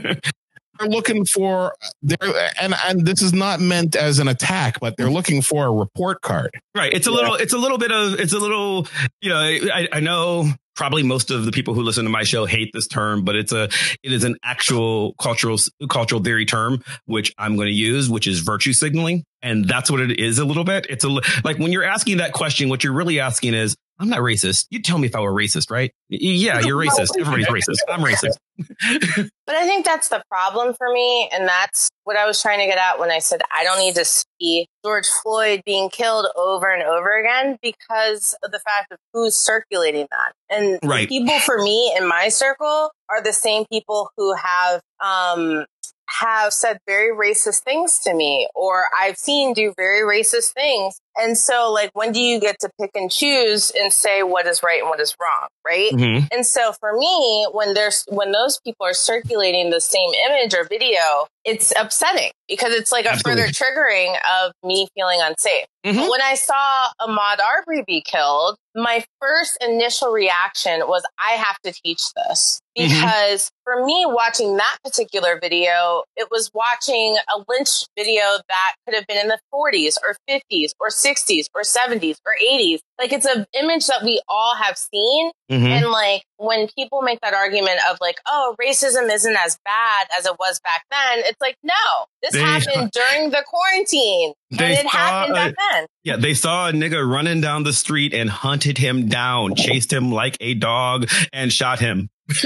they're 0.79 0.89
looking 0.89 1.25
for 1.25 1.75
there 2.03 2.19
and 2.61 2.75
and 2.87 3.07
this 3.07 3.23
is 3.23 3.33
not 3.33 3.61
meant 3.61 3.97
as 3.97 4.19
an 4.19 4.29
attack 4.29 4.81
but 4.81 4.97
they're 4.97 5.11
looking 5.11 5.43
for 5.43 5.67
a 5.67 5.73
report 5.73 6.21
card. 6.23 6.51
Right. 6.75 6.93
It's 6.93 7.07
a 7.07 7.11
little 7.11 7.35
it's 7.35 7.53
a 7.53 7.59
little 7.59 7.79
bit 7.79 7.93
of 7.93 8.19
it's 8.21 8.33
a 8.33 8.39
little 8.39 8.87
you 9.21 9.31
know 9.31 9.37
I, 9.37 9.89
I 9.93 10.01
know 10.01 10.51
probably 10.77 11.03
most 11.03 11.33
of 11.33 11.45
the 11.45 11.51
people 11.51 11.75
who 11.75 11.83
listen 11.83 12.05
to 12.05 12.11
my 12.11 12.23
show 12.23 12.47
hate 12.47 12.71
this 12.73 12.87
term 12.87 13.25
but 13.25 13.35
it's 13.35 13.51
a 13.51 13.65
it 13.65 14.13
is 14.13 14.23
an 14.23 14.37
actual 14.45 15.15
cultural 15.15 15.59
cultural 15.91 16.23
theory 16.23 16.47
term 16.47 16.85
which 17.07 17.35
i'm 17.37 17.57
going 17.57 17.67
to 17.67 17.75
use 17.75 18.09
which 18.09 18.27
is 18.27 18.41
virtue 18.41 18.73
signaling. 18.73 19.25
And 19.41 19.69
that's 19.69 19.89
what 19.89 20.01
it 20.01 20.19
is 20.19 20.41
a 20.41 20.45
little 20.45 20.65
bit. 20.65 20.87
It's 20.91 21.05
a 21.05 21.09
like 21.45 21.59
when 21.59 21.71
you're 21.71 21.85
asking 21.85 22.17
that 22.17 22.33
question 22.33 22.69
what 22.69 22.83
you're 22.83 22.93
really 22.93 23.21
asking 23.21 23.55
is 23.55 23.77
I'm 24.01 24.09
not 24.09 24.21
racist. 24.21 24.67
You'd 24.71 24.85
tell 24.85 24.99
me 24.99 25.09
if 25.09 25.17
I 25.17 25.21
were 25.21 25.33
racist, 25.33 25.71
right? 25.71 25.93
Yeah, 26.09 26.61
you're 26.61 26.81
racist. 26.81 27.19
Everybody's 27.19 27.47
racist. 27.47 27.79
I'm 27.89 28.01
racist. 28.01 28.39
but 29.47 29.57
I 29.57 29.67
think 29.67 29.85
that's 29.85 30.09
the 30.09 30.23
problem 30.31 30.75
for 30.75 30.93
me. 30.93 31.29
And 31.33 31.49
that's 31.49 31.89
what 32.05 32.17
I 32.17 32.25
was 32.25 32.41
trying 32.41 32.61
to 32.61 32.67
get 32.67 32.79
at 32.79 33.01
when 33.01 33.11
I 33.11 33.19
said 33.19 33.41
I 33.53 33.65
don't 33.65 33.81
need 33.81 33.97
to 33.97 34.05
see 34.05 34.67
George 34.85 35.07
Floyd 35.23 35.63
being 35.67 35.91
killed 35.91 36.27
over 36.37 36.73
and 36.73 36.83
over 36.83 37.19
again 37.19 37.59
because 37.61 38.37
of 38.45 38.53
the 38.53 38.61
fact 38.61 38.93
of 38.93 38.99
who's 39.13 39.37
circulating 39.37 40.07
that. 40.11 40.33
And 40.49 40.79
right. 40.85 41.09
people 41.09 41.39
for 41.41 41.59
me 41.59 41.95
in 41.99 42.09
my 42.09 42.29
circle 42.29 42.91
are 43.11 43.23
the 43.23 43.33
same 43.33 43.65
people 43.71 44.11
who 44.17 44.35
have 44.35 44.81
um, 45.01 45.67
have 46.09 46.53
said 46.53 46.79
very 46.87 47.15
racist 47.15 47.61
things 47.61 47.99
to 48.01 48.15
me 48.15 48.49
or 48.55 48.85
I've 48.99 49.17
seen 49.17 49.53
do 49.53 49.75
very 49.77 50.01
racist 50.01 50.53
things. 50.53 51.01
And 51.17 51.37
so 51.37 51.71
like 51.73 51.91
when 51.95 52.13
do 52.13 52.21
you 52.21 52.41
get 52.41 52.59
to 52.61 52.71
pick 52.81 52.91
and 52.95 53.11
choose 53.11 53.73
and 53.79 53.93
say 53.93 54.23
what 54.23 54.47
is 54.47 54.63
right 54.63 54.81
and 54.81 54.89
what 54.89 55.01
is 55.01 55.15
wrong, 55.21 55.49
right? 55.67 55.91
Mm-hmm. 55.93 56.27
And 56.33 56.47
so 56.47 56.73
for 56.81 56.97
me, 56.97 57.47
when 57.53 57.75
there's 57.75 58.05
when 58.09 58.33
those 58.33 58.59
people 58.65 58.87
are 58.87 58.95
circulating 58.95 59.71
the 59.71 59.81
same 59.81 60.11
image 60.31 60.55
or 60.55 60.65
video, 60.65 61.27
it's 61.45 61.73
upsetting 61.79 62.31
because 62.49 62.73
it's 62.73 62.93
like 62.93 63.05
a 63.05 63.19
further 63.19 63.47
triggering 63.47 64.15
of 64.45 64.53
me 64.65 64.89
feeling 64.95 65.19
unsafe. 65.23 65.67
Mm-hmm. 65.85 66.09
When 66.09 66.23
I 66.23 66.35
saw 66.35 66.89
Ahmaud 67.01 67.39
Arbery 67.41 67.85
be 67.87 68.01
killed, 68.01 68.57
my 68.83 69.05
first 69.21 69.59
initial 69.61 70.11
reaction 70.11 70.81
was, 70.81 71.03
I 71.19 71.33
have 71.33 71.59
to 71.65 71.73
teach 71.85 72.03
this. 72.15 72.61
Mm-hmm. 72.79 72.89
Because 72.89 73.45
mm-hmm. 73.45 73.63
for 73.65 73.85
me, 73.85 74.07
watching 74.07 74.57
that 74.57 74.77
particular 74.85 75.39
video, 75.41 76.05
it 76.17 76.29
was 76.31 76.51
watching 76.55 77.17
a 77.35 77.45
lynch 77.49 77.87
video 77.97 78.23
that 78.49 78.75
could 78.87 78.95
have 78.95 79.07
been 79.07 79.19
in 79.19 79.29
the 79.29 79.39
40s 79.53 79.97
or 80.05 80.17
50s 80.29 80.71
or 80.79 80.89
60s 80.89 81.47
or 81.55 81.63
70s 81.63 82.17
or 82.25 82.33
80s. 82.43 82.79
Like 82.99 83.13
it's 83.13 83.27
an 83.27 83.47
image 83.61 83.87
that 83.87 84.03
we 84.05 84.21
all 84.29 84.55
have 84.57 84.79
seen. 84.79 85.31
Mm-hmm. 85.51 85.67
And 85.67 85.87
like 85.87 86.25
when 86.37 86.69
people 86.77 87.03
make 87.03 87.21
that 87.23 87.35
argument 87.35 87.81
of 87.91 87.99
like, 88.01 88.19
oh, 88.27 88.55
racism 88.61 89.11
isn't 89.11 89.37
as 89.37 89.59
bad 89.65 90.07
as 90.19 90.27
it 90.27 90.35
was 90.39 90.61
back 90.61 90.85
then, 90.91 91.21
it's 91.25 91.41
like, 91.41 91.57
no, 91.63 91.75
this 92.23 92.33
they, 92.33 92.41
happened 92.41 92.91
during 92.93 93.31
the 93.31 93.43
quarantine. 93.47 94.35
and 94.53 94.61
it 94.61 94.83
saw, 94.83 94.89
happened 94.89 95.35
back 95.35 95.55
then. 95.73 95.87
Yeah, 96.05 96.17
they 96.17 96.35
saw 96.35 96.69
a 96.69 96.73
nigga 96.73 97.07
running 97.07 97.41
down 97.41 97.65
the 97.65 97.73
street 97.73 98.13
and 98.13 98.29
hunted 98.29 98.79
him 98.79 99.09
down, 99.09 99.55
chased 99.55 99.93
him 99.93 100.13
like 100.13 100.37
a 100.41 100.55
dog, 100.55 101.09
and 101.33 101.53
shot 101.53 101.81
him. 101.81 102.11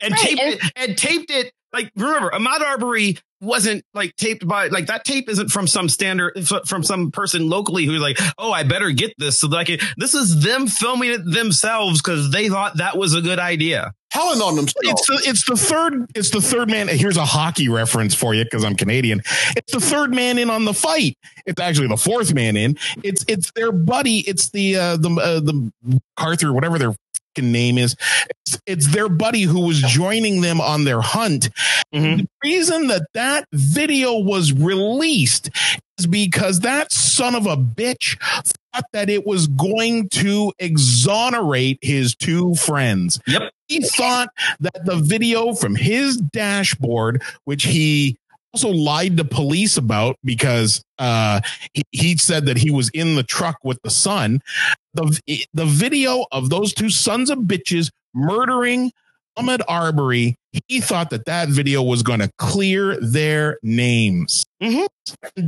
and 0.00 0.12
right, 0.12 0.18
taped 0.20 0.40
and- 0.40 0.54
it 0.54 0.72
and 0.76 0.98
taped 0.98 1.30
it 1.30 1.52
like 1.72 1.90
remember 1.96 2.30
Ahmaud 2.30 2.60
Arbery 2.60 3.18
wasn't 3.44 3.84
like 3.94 4.16
taped 4.16 4.46
by 4.46 4.68
like 4.68 4.86
that 4.86 5.04
tape 5.04 5.28
isn't 5.28 5.50
from 5.50 5.66
some 5.66 5.88
standard 5.88 6.32
from 6.66 6.82
some 6.82 7.10
person 7.10 7.48
locally 7.48 7.84
who's 7.84 8.00
like 8.00 8.18
oh 8.38 8.52
I 8.52 8.62
better 8.62 8.90
get 8.90 9.14
this 9.18 9.38
so 9.40 9.48
like 9.48 9.68
this 9.96 10.14
is 10.14 10.42
them 10.42 10.66
filming 10.66 11.10
it 11.10 11.24
themselves 11.24 12.00
because 12.00 12.30
they 12.30 12.48
thought 12.48 12.78
that 12.78 12.96
was 12.96 13.14
a 13.14 13.20
good 13.20 13.38
idea. 13.38 13.92
Telling 14.10 14.40
on 14.40 14.54
themselves. 14.54 14.76
It's 14.82 15.06
the 15.06 15.28
it's 15.28 15.44
the 15.44 15.56
third 15.56 16.06
it's 16.14 16.30
the 16.30 16.40
third 16.40 16.70
man. 16.70 16.86
Here's 16.86 17.16
a 17.16 17.24
hockey 17.24 17.68
reference 17.68 18.14
for 18.14 18.32
you 18.32 18.44
because 18.44 18.64
I'm 18.64 18.76
Canadian. 18.76 19.22
It's 19.56 19.72
the 19.72 19.80
third 19.80 20.14
man 20.14 20.38
in 20.38 20.50
on 20.50 20.64
the 20.64 20.74
fight. 20.74 21.18
It's 21.46 21.60
actually 21.60 21.88
the 21.88 21.96
fourth 21.96 22.32
man 22.32 22.56
in. 22.56 22.76
It's 23.02 23.24
it's 23.26 23.50
their 23.52 23.72
buddy. 23.72 24.20
It's 24.20 24.50
the 24.50 24.76
uh, 24.76 24.96
the 24.98 25.10
uh, 25.10 25.40
the 25.40 25.72
Arthur 26.16 26.52
whatever 26.52 26.78
their 26.78 26.94
name 27.42 27.78
is. 27.78 27.96
It's, 28.46 28.58
it's, 28.66 28.88
their 28.88 29.08
buddy 29.08 29.42
who 29.42 29.60
was 29.60 29.80
joining 29.80 30.40
them 30.40 30.60
on 30.60 30.84
their 30.84 31.00
hunt. 31.00 31.50
Mm-hmm. 31.94 32.18
The 32.18 32.28
reason 32.42 32.86
that 32.88 33.06
that 33.14 33.46
video 33.52 34.18
was 34.18 34.52
released 34.52 35.50
is 35.98 36.06
because 36.06 36.60
that 36.60 36.92
son 36.92 37.34
of 37.34 37.46
a 37.46 37.56
bitch 37.56 38.18
thought 38.74 38.84
that 38.92 39.08
it 39.08 39.26
was 39.26 39.46
going 39.46 40.08
to 40.10 40.52
exonerate 40.58 41.78
his 41.82 42.14
two 42.14 42.54
friends. 42.54 43.20
Yep. 43.26 43.50
He 43.68 43.80
thought 43.80 44.28
that 44.60 44.84
the 44.84 44.96
video 44.96 45.54
from 45.54 45.74
his 45.74 46.16
dashboard, 46.16 47.22
which 47.44 47.64
he 47.64 48.18
also 48.54 48.70
lied 48.70 49.16
to 49.16 49.24
police 49.24 49.76
about 49.76 50.16
because 50.22 50.84
uh, 51.00 51.40
he, 51.72 51.82
he 51.90 52.16
said 52.16 52.46
that 52.46 52.56
he 52.56 52.70
was 52.70 52.88
in 52.94 53.16
the 53.16 53.24
truck 53.24 53.58
with 53.64 53.78
the 53.82 53.90
son. 53.90 54.40
The, 54.94 55.18
the 55.52 55.66
video 55.66 56.26
of 56.30 56.50
those 56.50 56.72
two 56.72 56.88
sons 56.88 57.30
of 57.30 57.38
bitches 57.40 57.90
murdering 58.14 58.92
Ahmaud 59.36 59.62
Arbery, 59.66 60.36
he 60.68 60.80
thought 60.80 61.10
that 61.10 61.24
that 61.24 61.48
video 61.48 61.82
was 61.82 62.04
going 62.04 62.20
to 62.20 62.30
clear 62.38 62.96
their 63.00 63.58
names. 63.64 64.44
Mm-hmm. 64.62 64.86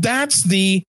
That's 0.01 0.43
the 0.43 0.83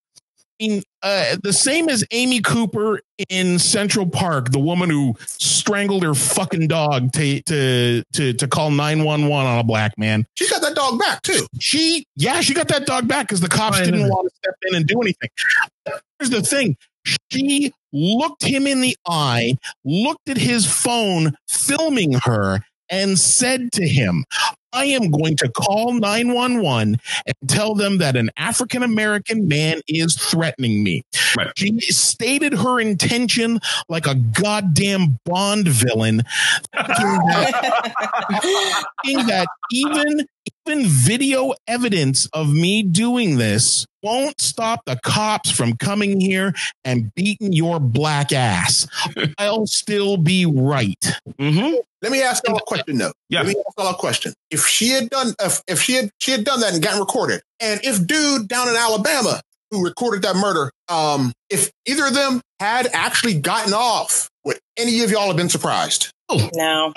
mean, 0.60 0.84
uh, 1.04 1.38
the 1.44 1.54
same 1.54 1.90
as 1.90 2.04
Amy 2.12 2.42
Cooper 2.42 3.02
in 3.30 3.60
Central 3.60 4.08
Park, 4.08 4.52
the 4.52 4.60
woman 4.60 4.90
who 4.90 5.16
strangled 5.20 6.04
her 6.04 6.14
fucking 6.14 6.68
dog 6.68 7.12
to 7.14 7.42
to 7.44 8.04
to, 8.14 8.34
to 8.34 8.48
call 8.48 8.72
nine 8.72 9.04
one 9.04 9.28
one 9.28 9.46
on 9.46 9.60
a 9.60 9.64
black 9.64 9.98
man. 9.98 10.26
She 10.36 10.50
got 10.50 10.62
that 10.62 10.76
dog 10.76 11.00
back 11.00 11.22
too. 11.22 11.46
She, 11.60 12.06
yeah, 12.16 12.42
she 12.42 12.54
got 12.54 12.68
that 12.70 12.86
dog 12.86 13.08
back 13.08 13.28
because 13.28 13.42
the 13.42 13.50
cops 13.50 13.80
didn't 13.80 14.08
want 14.10 14.30
to 14.30 14.36
step 14.36 14.56
in 14.68 14.76
and 14.76 14.86
do 14.86 15.02
anything. 15.02 15.30
Here's 16.20 16.30
the 16.30 16.42
thing: 16.42 16.78
she 17.32 17.74
looked 17.94 18.44
him 18.44 18.68
in 18.68 18.82
the 18.82 18.96
eye, 19.08 19.58
looked 19.86 20.30
at 20.30 20.38
his 20.38 20.66
phone, 20.66 21.36
filming 21.48 22.14
her, 22.14 22.60
and 22.90 23.18
said 23.18 23.72
to 23.74 23.88
him, 23.88 24.26
I 24.74 24.86
am 24.86 25.12
going 25.12 25.36
to 25.38 25.50
call 25.50 25.94
911 25.94 26.98
and 27.26 27.50
tell 27.50 27.76
them 27.76 27.98
that 28.00 28.16
an 28.16 28.30
African 28.38 28.84
American 28.84 29.48
man 29.48 29.82
is 29.88 30.16
threatening 30.16 30.84
me. 30.84 31.04
Right. 31.38 31.52
She 31.56 31.80
stated 31.82 32.54
her 32.54 32.80
intention 32.80 33.60
like 33.90 34.08
a 34.08 34.16
goddamn 34.16 35.20
Bond 35.26 35.68
villain, 35.68 36.24
thinking 36.76 37.18
that, 37.28 38.86
thinking 39.06 39.28
that 39.28 39.48
even 39.72 40.26
even 40.66 40.86
video 40.88 41.54
evidence 41.68 42.28
of 42.34 42.52
me 42.52 42.84
doing 42.84 43.38
this 43.38 43.86
won't 44.04 44.40
stop 44.40 44.82
the 44.86 44.98
cops 45.04 45.52
from 45.52 45.76
coming 45.76 46.20
here 46.20 46.54
and 46.86 47.14
beating 47.16 47.52
your 47.54 47.80
black 47.80 48.32
ass. 48.32 48.88
I'll 49.38 49.68
still 49.68 50.18
be 50.18 50.46
right. 50.46 50.96
Mm-hmm. 51.40 51.76
Let 52.02 52.12
me 52.12 52.22
ask 52.22 52.48
y'all 52.48 52.58
a 52.58 52.62
question 52.62 52.98
though. 52.98 53.12
Yeah. 53.30 53.40
Let 53.40 53.48
me 53.48 53.64
ask 53.66 53.78
y'all 53.78 53.94
a 53.94 53.98
question. 53.98 54.34
If 54.52 54.66
she 54.66 54.90
had 54.90 55.10
done 55.10 55.34
if, 55.42 55.62
if 55.68 55.82
she 55.82 55.94
had 55.94 56.10
she 56.20 56.32
had 56.32 56.44
done 56.44 56.60
that 56.62 56.74
and 56.74 56.82
gotten 56.82 57.00
recorded, 57.00 57.42
and 57.60 57.80
if 57.84 58.06
dude 58.06 58.48
down 58.48 58.70
in 58.70 58.76
Alabama 58.76 59.42
who 59.72 59.84
recorded 59.84 60.22
that 60.22 60.36
murder, 60.36 60.72
um, 60.88 61.34
if 61.50 61.72
either 61.86 62.06
of 62.06 62.14
them 62.14 62.42
had 62.60 62.88
actually 62.94 63.40
gotten 63.40 63.74
off, 63.74 64.30
would 64.46 64.60
any 64.78 65.02
of 65.02 65.12
y'all 65.12 65.28
have 65.28 65.36
been 65.36 65.50
surprised? 65.50 66.12
Oh 66.30 66.50
no. 66.54 66.94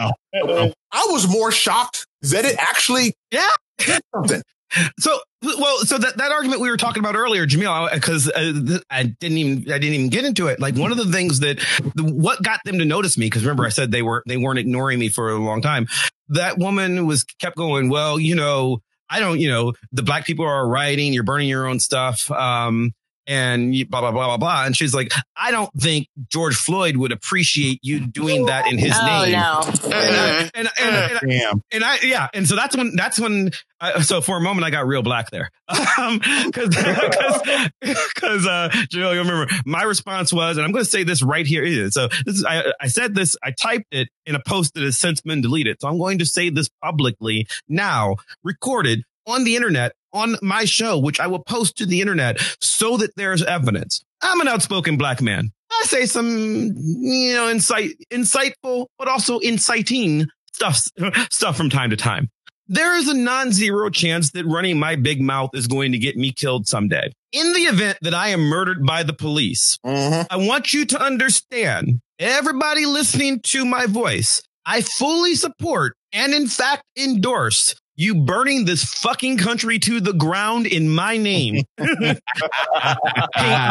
I 0.93 1.07
was 1.09 1.29
more 1.29 1.51
shocked 1.51 2.07
that 2.23 2.45
it 2.45 2.57
actually 2.59 3.15
yeah 3.31 3.49
did 3.79 4.03
something. 4.15 4.43
So, 5.01 5.19
well, 5.43 5.79
so 5.79 5.99
that, 5.99 6.17
that 6.19 6.31
argument 6.31 6.61
we 6.61 6.71
were 6.71 6.77
talking 6.77 7.03
about 7.03 7.17
earlier, 7.17 7.45
Jamil, 7.45 7.93
because 7.93 8.31
uh, 8.31 8.79
I 8.89 9.03
didn't 9.03 9.39
even 9.39 9.73
I 9.73 9.79
didn't 9.79 9.95
even 9.95 10.09
get 10.11 10.25
into 10.25 10.47
it. 10.47 10.61
Like 10.61 10.77
one 10.77 10.93
of 10.93 10.97
the 10.97 11.11
things 11.11 11.41
that 11.41 11.59
the, 11.97 12.05
what 12.05 12.41
got 12.41 12.61
them 12.65 12.79
to 12.79 12.85
notice 12.85 13.19
me, 13.19 13.27
because 13.27 13.43
remember 13.43 13.65
I 13.65 13.71
said 13.71 13.91
they 13.91 14.03
were 14.03 14.23
they 14.29 14.37
weren't 14.37 14.61
ignoring 14.61 15.01
me 15.01 15.09
for 15.09 15.31
a 15.31 15.35
long 15.35 15.61
time. 15.61 15.89
That 16.29 16.59
woman 16.59 17.07
was 17.07 17.25
kept 17.25 17.57
going. 17.57 17.89
Well, 17.89 18.21
you 18.21 18.37
know, 18.37 18.81
I 19.11 19.19
don't, 19.19 19.41
you 19.41 19.51
know, 19.51 19.73
the 19.91 20.05
black 20.05 20.25
people 20.25 20.45
are 20.45 20.69
rioting. 20.69 21.13
You're 21.13 21.25
burning 21.25 21.49
your 21.49 21.67
own 21.67 21.81
stuff. 21.81 22.31
Um, 22.31 22.93
and 23.27 23.73
blah 23.89 24.01
blah 24.01 24.11
blah 24.13 24.27
blah 24.27 24.37
blah. 24.37 24.65
And 24.67 24.77
she's 24.77 24.95
like, 24.95 25.13
I 25.37 25.51
don't 25.51 25.73
think 25.75 26.09
George 26.31 26.57
Floyd 26.57 26.97
would 26.97 27.13
appreciate 27.13 27.79
you 27.83 28.01
doing 28.07 28.47
that 28.47 28.67
in 28.71 28.79
his 28.79 28.93
Oh, 28.95 29.05
name. 29.05 29.33
no. 29.33 29.61
And, 29.85 29.95
I- 29.95 30.51
and, 30.55 30.69
and, 30.79 31.11
and, 31.21 31.21
Damn. 31.31 31.63
and 31.73 31.85
I, 31.85 31.99
yeah. 32.03 32.29
And 32.35 32.49
so 32.49 32.57
that's 32.57 32.77
when, 32.77 32.97
that's 32.97 33.19
when, 33.21 33.51
I, 33.81 34.01
so 34.03 34.21
for 34.21 34.37
a 34.37 34.41
moment 34.41 34.65
I 34.67 34.71
got 34.71 34.87
real 34.87 35.03
black 35.03 35.31
there. 35.31 35.51
Um, 35.99 36.19
cause, 36.21 36.75
cause, 36.75 38.13
cause, 38.15 38.47
uh, 38.47 38.69
Joel, 38.91 39.13
you 39.15 39.21
remember 39.21 39.53
my 39.67 39.83
response 39.83 40.33
was, 40.33 40.57
and 40.57 40.65
I'm 40.65 40.73
going 40.73 40.85
to 40.85 40.91
say 40.91 41.05
this 41.05 41.23
right 41.23 41.47
here. 41.47 41.63
is 41.63 41.95
So 41.95 42.09
this 42.25 42.37
is, 42.37 42.45
I, 42.45 42.73
I 42.81 42.89
said 42.89 43.15
this, 43.15 43.37
I 43.43 43.51
typed 43.51 43.87
it 43.93 44.09
in 44.27 44.35
a 44.35 44.41
post 44.41 44.75
that 44.75 44.83
has 44.83 44.97
since 44.99 45.21
been 45.21 45.41
deleted. 45.43 45.77
So 45.81 45.89
I'm 45.89 45.99
going 45.99 46.19
to 46.19 46.27
say 46.27 46.49
this 46.51 46.69
publicly 46.83 47.47
now, 47.69 48.17
recorded 48.43 49.05
on 49.27 49.45
the 49.45 49.57
internet 49.57 49.93
on 50.13 50.37
my 50.43 50.65
show, 50.65 50.99
which 50.99 51.21
I 51.21 51.27
will 51.27 51.43
post 51.43 51.77
to 51.79 51.87
the 51.87 52.01
internet 52.01 52.41
so 52.61 52.97
that 52.99 53.15
there's 53.17 53.43
evidence. 53.43 54.03
I'm 54.23 54.41
an 54.41 54.49
outspoken 54.49 54.97
black 54.97 55.21
man. 55.21 55.53
I 55.73 55.85
say 55.87 56.07
some, 56.07 56.75
you 56.77 57.35
know, 57.35 57.49
insight, 57.49 57.93
insightful, 58.11 58.87
but 58.99 59.09
also 59.09 59.39
inciting 59.39 60.27
stuff, 60.53 60.83
stuff 61.31 61.57
from 61.57 61.71
time 61.71 61.91
to 61.91 61.97
time. 61.97 62.29
There 62.73 62.97
is 62.97 63.09
a 63.09 63.15
non-zero 63.15 63.91
chance 63.91 64.31
that 64.33 64.47
running 64.47 64.79
my 64.79 64.95
big 64.95 65.21
mouth 65.21 65.51
is 65.55 65.67
going 65.67 65.93
to 65.93 65.99
get 65.99 66.17
me 66.17 66.33
killed 66.33 66.69
someday. 66.69 67.11
In 67.33 67.53
the 67.53 67.63
event 67.63 67.99
that 68.03 68.15
I 68.15 68.29
am 68.29 68.43
murdered 68.43 68.87
by 68.87 69.03
the 69.03 69.13
police, 69.13 69.77
mm-hmm. 69.85 70.23
I 70.31 70.37
want 70.37 70.73
you 70.73 70.85
to 70.87 71.03
understand, 71.03 72.01
everybody 72.19 72.87
listening 72.87 73.41
to 73.45 73.65
my 73.65 73.87
voice, 73.87 74.43
I 74.65 74.83
fully 74.83 75.35
support 75.35 75.97
and 76.13 76.33
in 76.33 76.47
fact 76.47 76.85
endorse 76.97 77.75
you 78.01 78.15
burning 78.15 78.65
this 78.65 78.83
fucking 78.83 79.37
country 79.37 79.79
to 79.79 80.01
the 80.01 80.15
ground 80.15 80.67
in 80.67 80.89
my 80.89 81.19
name. 81.19 81.65
Paint 81.77 82.19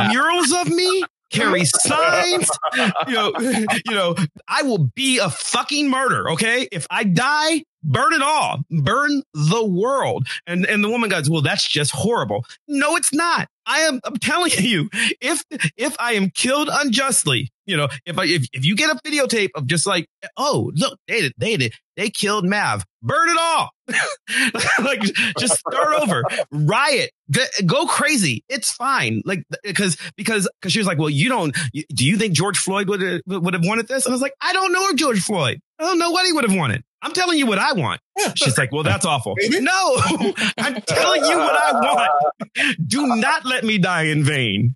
murals 0.09 0.53
of 0.53 0.69
me, 0.69 1.03
carry 1.31 1.65
signs. 1.65 2.47
You 3.07 3.13
know, 3.13 3.33
you 3.39 3.95
know, 3.95 4.15
I 4.47 4.61
will 4.61 4.89
be 4.93 5.17
a 5.17 5.31
fucking 5.31 5.89
murder. 5.89 6.29
Okay. 6.31 6.67
If 6.71 6.85
I 6.91 7.05
die, 7.05 7.63
burn 7.81 8.13
it 8.13 8.21
all, 8.21 8.59
burn 8.69 9.23
the 9.33 9.65
world. 9.65 10.27
And, 10.45 10.63
and 10.67 10.83
the 10.83 10.89
woman 10.89 11.09
goes, 11.09 11.27
well, 11.27 11.41
that's 11.41 11.67
just 11.67 11.91
horrible. 11.91 12.45
No, 12.67 12.95
it's 12.97 13.11
not. 13.11 13.47
I 13.65 13.79
am, 13.79 13.99
I'm 14.03 14.17
telling 14.17 14.51
you, 14.59 14.89
if, 14.93 15.43
if 15.75 15.95
I 15.99 16.13
am 16.13 16.29
killed 16.29 16.69
unjustly, 16.71 17.49
you 17.65 17.77
know, 17.77 17.87
if 18.05 18.17
I, 18.19 18.25
if, 18.25 18.47
if 18.53 18.63
you 18.65 18.75
get 18.75 18.91
a 18.91 18.99
videotape 19.07 19.49
of 19.55 19.65
just 19.65 19.87
like, 19.87 20.07
oh, 20.37 20.71
look, 20.75 20.99
they 21.07 21.21
did, 21.21 21.33
they 21.37 21.57
did, 21.57 21.73
they 21.95 22.09
killed 22.09 22.45
Mav, 22.45 22.85
burn 23.01 23.29
it 23.29 23.37
all. 23.39 23.69
like 24.83 25.01
just 25.37 25.57
start 25.59 26.01
over, 26.01 26.23
riot, 26.51 27.11
go 27.65 27.85
crazy. 27.87 28.43
It's 28.49 28.71
fine. 28.71 29.21
Like, 29.25 29.43
because, 29.63 29.97
because, 30.15 30.49
because 30.61 30.71
she 30.71 30.79
was 30.79 30.87
like, 30.87 30.97
well, 30.97 31.09
you 31.09 31.29
don't, 31.29 31.55
do 31.73 32.05
you 32.05 32.17
think 32.17 32.33
George 32.33 32.57
Floyd 32.57 32.87
would 32.89 33.01
have, 33.01 33.21
would 33.25 33.53
have 33.53 33.65
wanted 33.65 33.87
this? 33.87 34.05
And 34.05 34.13
I 34.13 34.15
was 34.15 34.21
like, 34.21 34.33
I 34.41 34.53
don't 34.53 34.71
know 34.71 34.93
George 34.93 35.21
Floyd. 35.21 35.59
I 35.79 35.83
don't 35.83 35.97
know 35.99 36.11
what 36.11 36.25
he 36.25 36.33
would 36.33 36.43
have 36.43 36.55
wanted. 36.55 36.83
I'm 37.01 37.13
telling 37.13 37.37
you 37.37 37.45
what 37.45 37.59
I 37.59 37.73
want. 37.73 38.01
She's 38.35 38.57
like, 38.57 38.71
well, 38.73 38.83
that's 38.83 39.05
awful. 39.05 39.35
No, 39.49 39.71
I'm 40.57 40.81
telling 40.81 41.23
you 41.23 41.37
what 41.37 41.55
I 41.55 41.71
want. 41.73 42.77
Do 42.87 43.15
not 43.15 43.45
let 43.45 43.63
me 43.63 43.77
die 43.77 44.03
in 44.03 44.23
vain. 44.23 44.75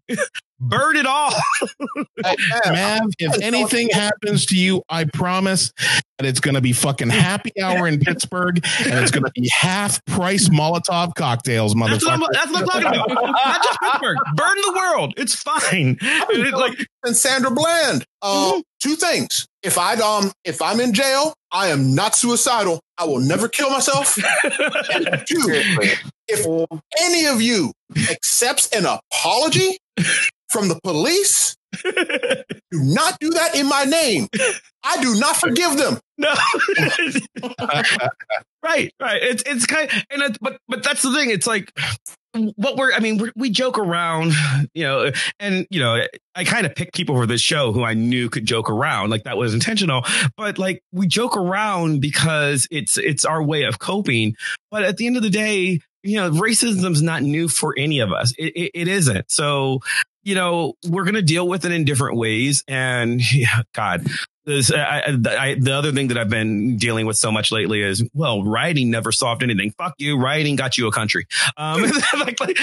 Burn 0.64 0.96
it 0.96 1.06
all. 1.06 1.32
Mav, 2.68 3.02
if 3.20 3.42
anything 3.42 3.90
happens 3.90 4.46
to 4.48 4.58
you, 4.58 4.82
I 4.90 5.04
promise 5.06 5.74
that 6.18 6.28
it's 6.28 6.40
going 6.40 6.56
to 6.56 6.62
be 6.62 6.72
fucking 6.72 7.10
happy 7.10 7.52
hour 7.62 7.88
in 7.88 8.00
Pittsburgh 8.00 8.58
and 8.86 8.94
it's 9.00 9.12
going 9.12 9.26
to 9.26 9.32
be 9.36 9.50
half 9.52 10.04
price 10.06 10.48
Molotov 10.50 11.16
cocktails, 11.16 11.74
That's 11.74 12.06
what, 12.06 12.20
motherfucker. 12.20 12.28
that's 12.32 12.52
what 12.52 12.62
I'm 12.76 12.84
talking 12.84 13.14
about. 13.14 13.32
Not 13.32 13.64
just 13.64 13.80
Pittsburgh. 13.82 14.18
Burn 14.36 14.56
the 14.56 14.74
world. 14.76 15.14
It's 15.18 15.36
fine. 15.36 15.98
It's 16.36 16.58
like 16.58 16.88
and 17.04 17.16
Sandra 17.16 17.52
Bland. 17.52 18.06
Um, 18.22 18.64
two 18.82 18.96
things. 18.96 19.48
If 19.62 19.78
I 19.78 19.96
um 19.96 20.32
if 20.44 20.62
I'm 20.62 20.80
in 20.80 20.94
jail, 20.94 21.34
I 21.52 21.68
am 21.68 21.96
not 21.96 22.16
suicidal. 22.16 22.80
I 22.98 23.06
will 23.06 23.20
never 23.20 23.48
kill 23.48 23.70
myself. 23.70 24.16
two, 24.46 26.04
if 26.28 26.46
any 27.02 27.26
of 27.26 27.42
you 27.42 27.72
accepts 28.10 28.70
an 28.70 28.86
apology 28.86 29.78
from 30.54 30.70
the 30.70 30.80
police, 30.84 31.58
do 31.84 32.44
not 32.72 33.20
do 33.20 33.32
that 33.32 33.56
in 33.56 33.68
my 33.68 33.84
name. 33.84 34.28
I 34.84 35.02
do 35.02 35.16
not 35.20 35.36
forgive 35.36 35.78
them. 35.78 36.00
No. 36.18 36.30
right, 38.64 38.94
right. 39.02 39.24
It's 39.24 39.44
it's 39.46 39.66
kind 39.66 39.92
of, 39.92 40.04
and 40.12 40.22
it, 40.22 40.38
but 40.40 40.58
but 40.68 40.84
that's 40.84 41.02
the 41.02 41.12
thing. 41.14 41.32
It's 41.32 41.48
like 41.48 41.74
what 42.56 42.78
we're. 42.78 42.94
I 42.94 43.00
mean, 43.00 43.18
we're, 43.18 43.32
we 43.36 43.50
joke 43.50 43.80
around, 43.80 44.34
you 44.74 44.84
know, 44.84 45.12
and 45.40 45.66
you 45.70 45.80
know, 45.80 46.06
I 46.36 46.44
kind 46.44 46.66
of 46.66 46.76
picked 46.76 46.96
people 46.96 47.16
for 47.16 47.26
this 47.26 47.42
show 47.42 47.72
who 47.72 47.84
I 47.84 47.96
knew 47.96 48.30
could 48.30 48.46
joke 48.46 48.70
around, 48.70 49.10
like 49.10 49.24
that 49.24 49.38
was 49.38 49.54
intentional. 49.54 50.04
But 50.38 50.58
like 50.58 50.84
we 50.92 51.08
joke 51.08 51.36
around 51.36 52.02
because 52.02 52.68
it's 52.70 52.98
it's 52.98 53.26
our 53.26 53.42
way 53.42 53.64
of 53.64 53.80
coping. 53.80 54.36
But 54.70 54.84
at 54.84 54.98
the 54.98 55.08
end 55.08 55.18
of 55.18 55.24
the 55.24 55.30
day, 55.30 55.80
you 56.04 56.18
know, 56.18 56.30
racism's 56.30 57.02
not 57.02 57.24
new 57.24 57.48
for 57.48 57.74
any 57.78 58.00
of 58.00 58.12
us. 58.12 58.34
It, 58.38 58.54
it, 58.56 58.72
it 58.74 58.88
isn't. 58.88 59.32
So 59.32 59.80
you 60.24 60.36
know, 60.36 60.74
we're 60.88 61.04
going 61.04 61.16
to 61.16 61.22
deal 61.22 61.48
with 61.48 61.66
it 61.66 61.72
in 61.72 61.86
different 61.86 62.18
ways. 62.18 62.64
And 62.68 63.22
yeah, 63.34 63.62
God, 63.74 64.08
this, 64.46 64.72
I, 64.74 65.04
I, 65.08 65.56
the 65.56 65.74
other 65.74 65.92
thing 65.94 66.10
that 66.10 66.18
I've 66.18 66.30
been 66.30 66.76
dealing 66.78 67.06
with 67.06 67.16
so 67.16 67.32
much 67.32 67.52
lately 67.52 67.82
is, 67.82 68.04
well, 68.14 68.44
rioting 68.44 68.92
never 68.92 69.12
solved 69.12 69.42
anything. 69.42 69.72
Fuck 69.78 69.94
you. 70.00 70.20
Rioting 70.20 70.58
got 70.58 70.78
you 70.78 70.88
a 70.88 70.92
country. 70.92 71.28
Um, 71.56 71.82
like, 72.20 72.40
like, 72.40 72.60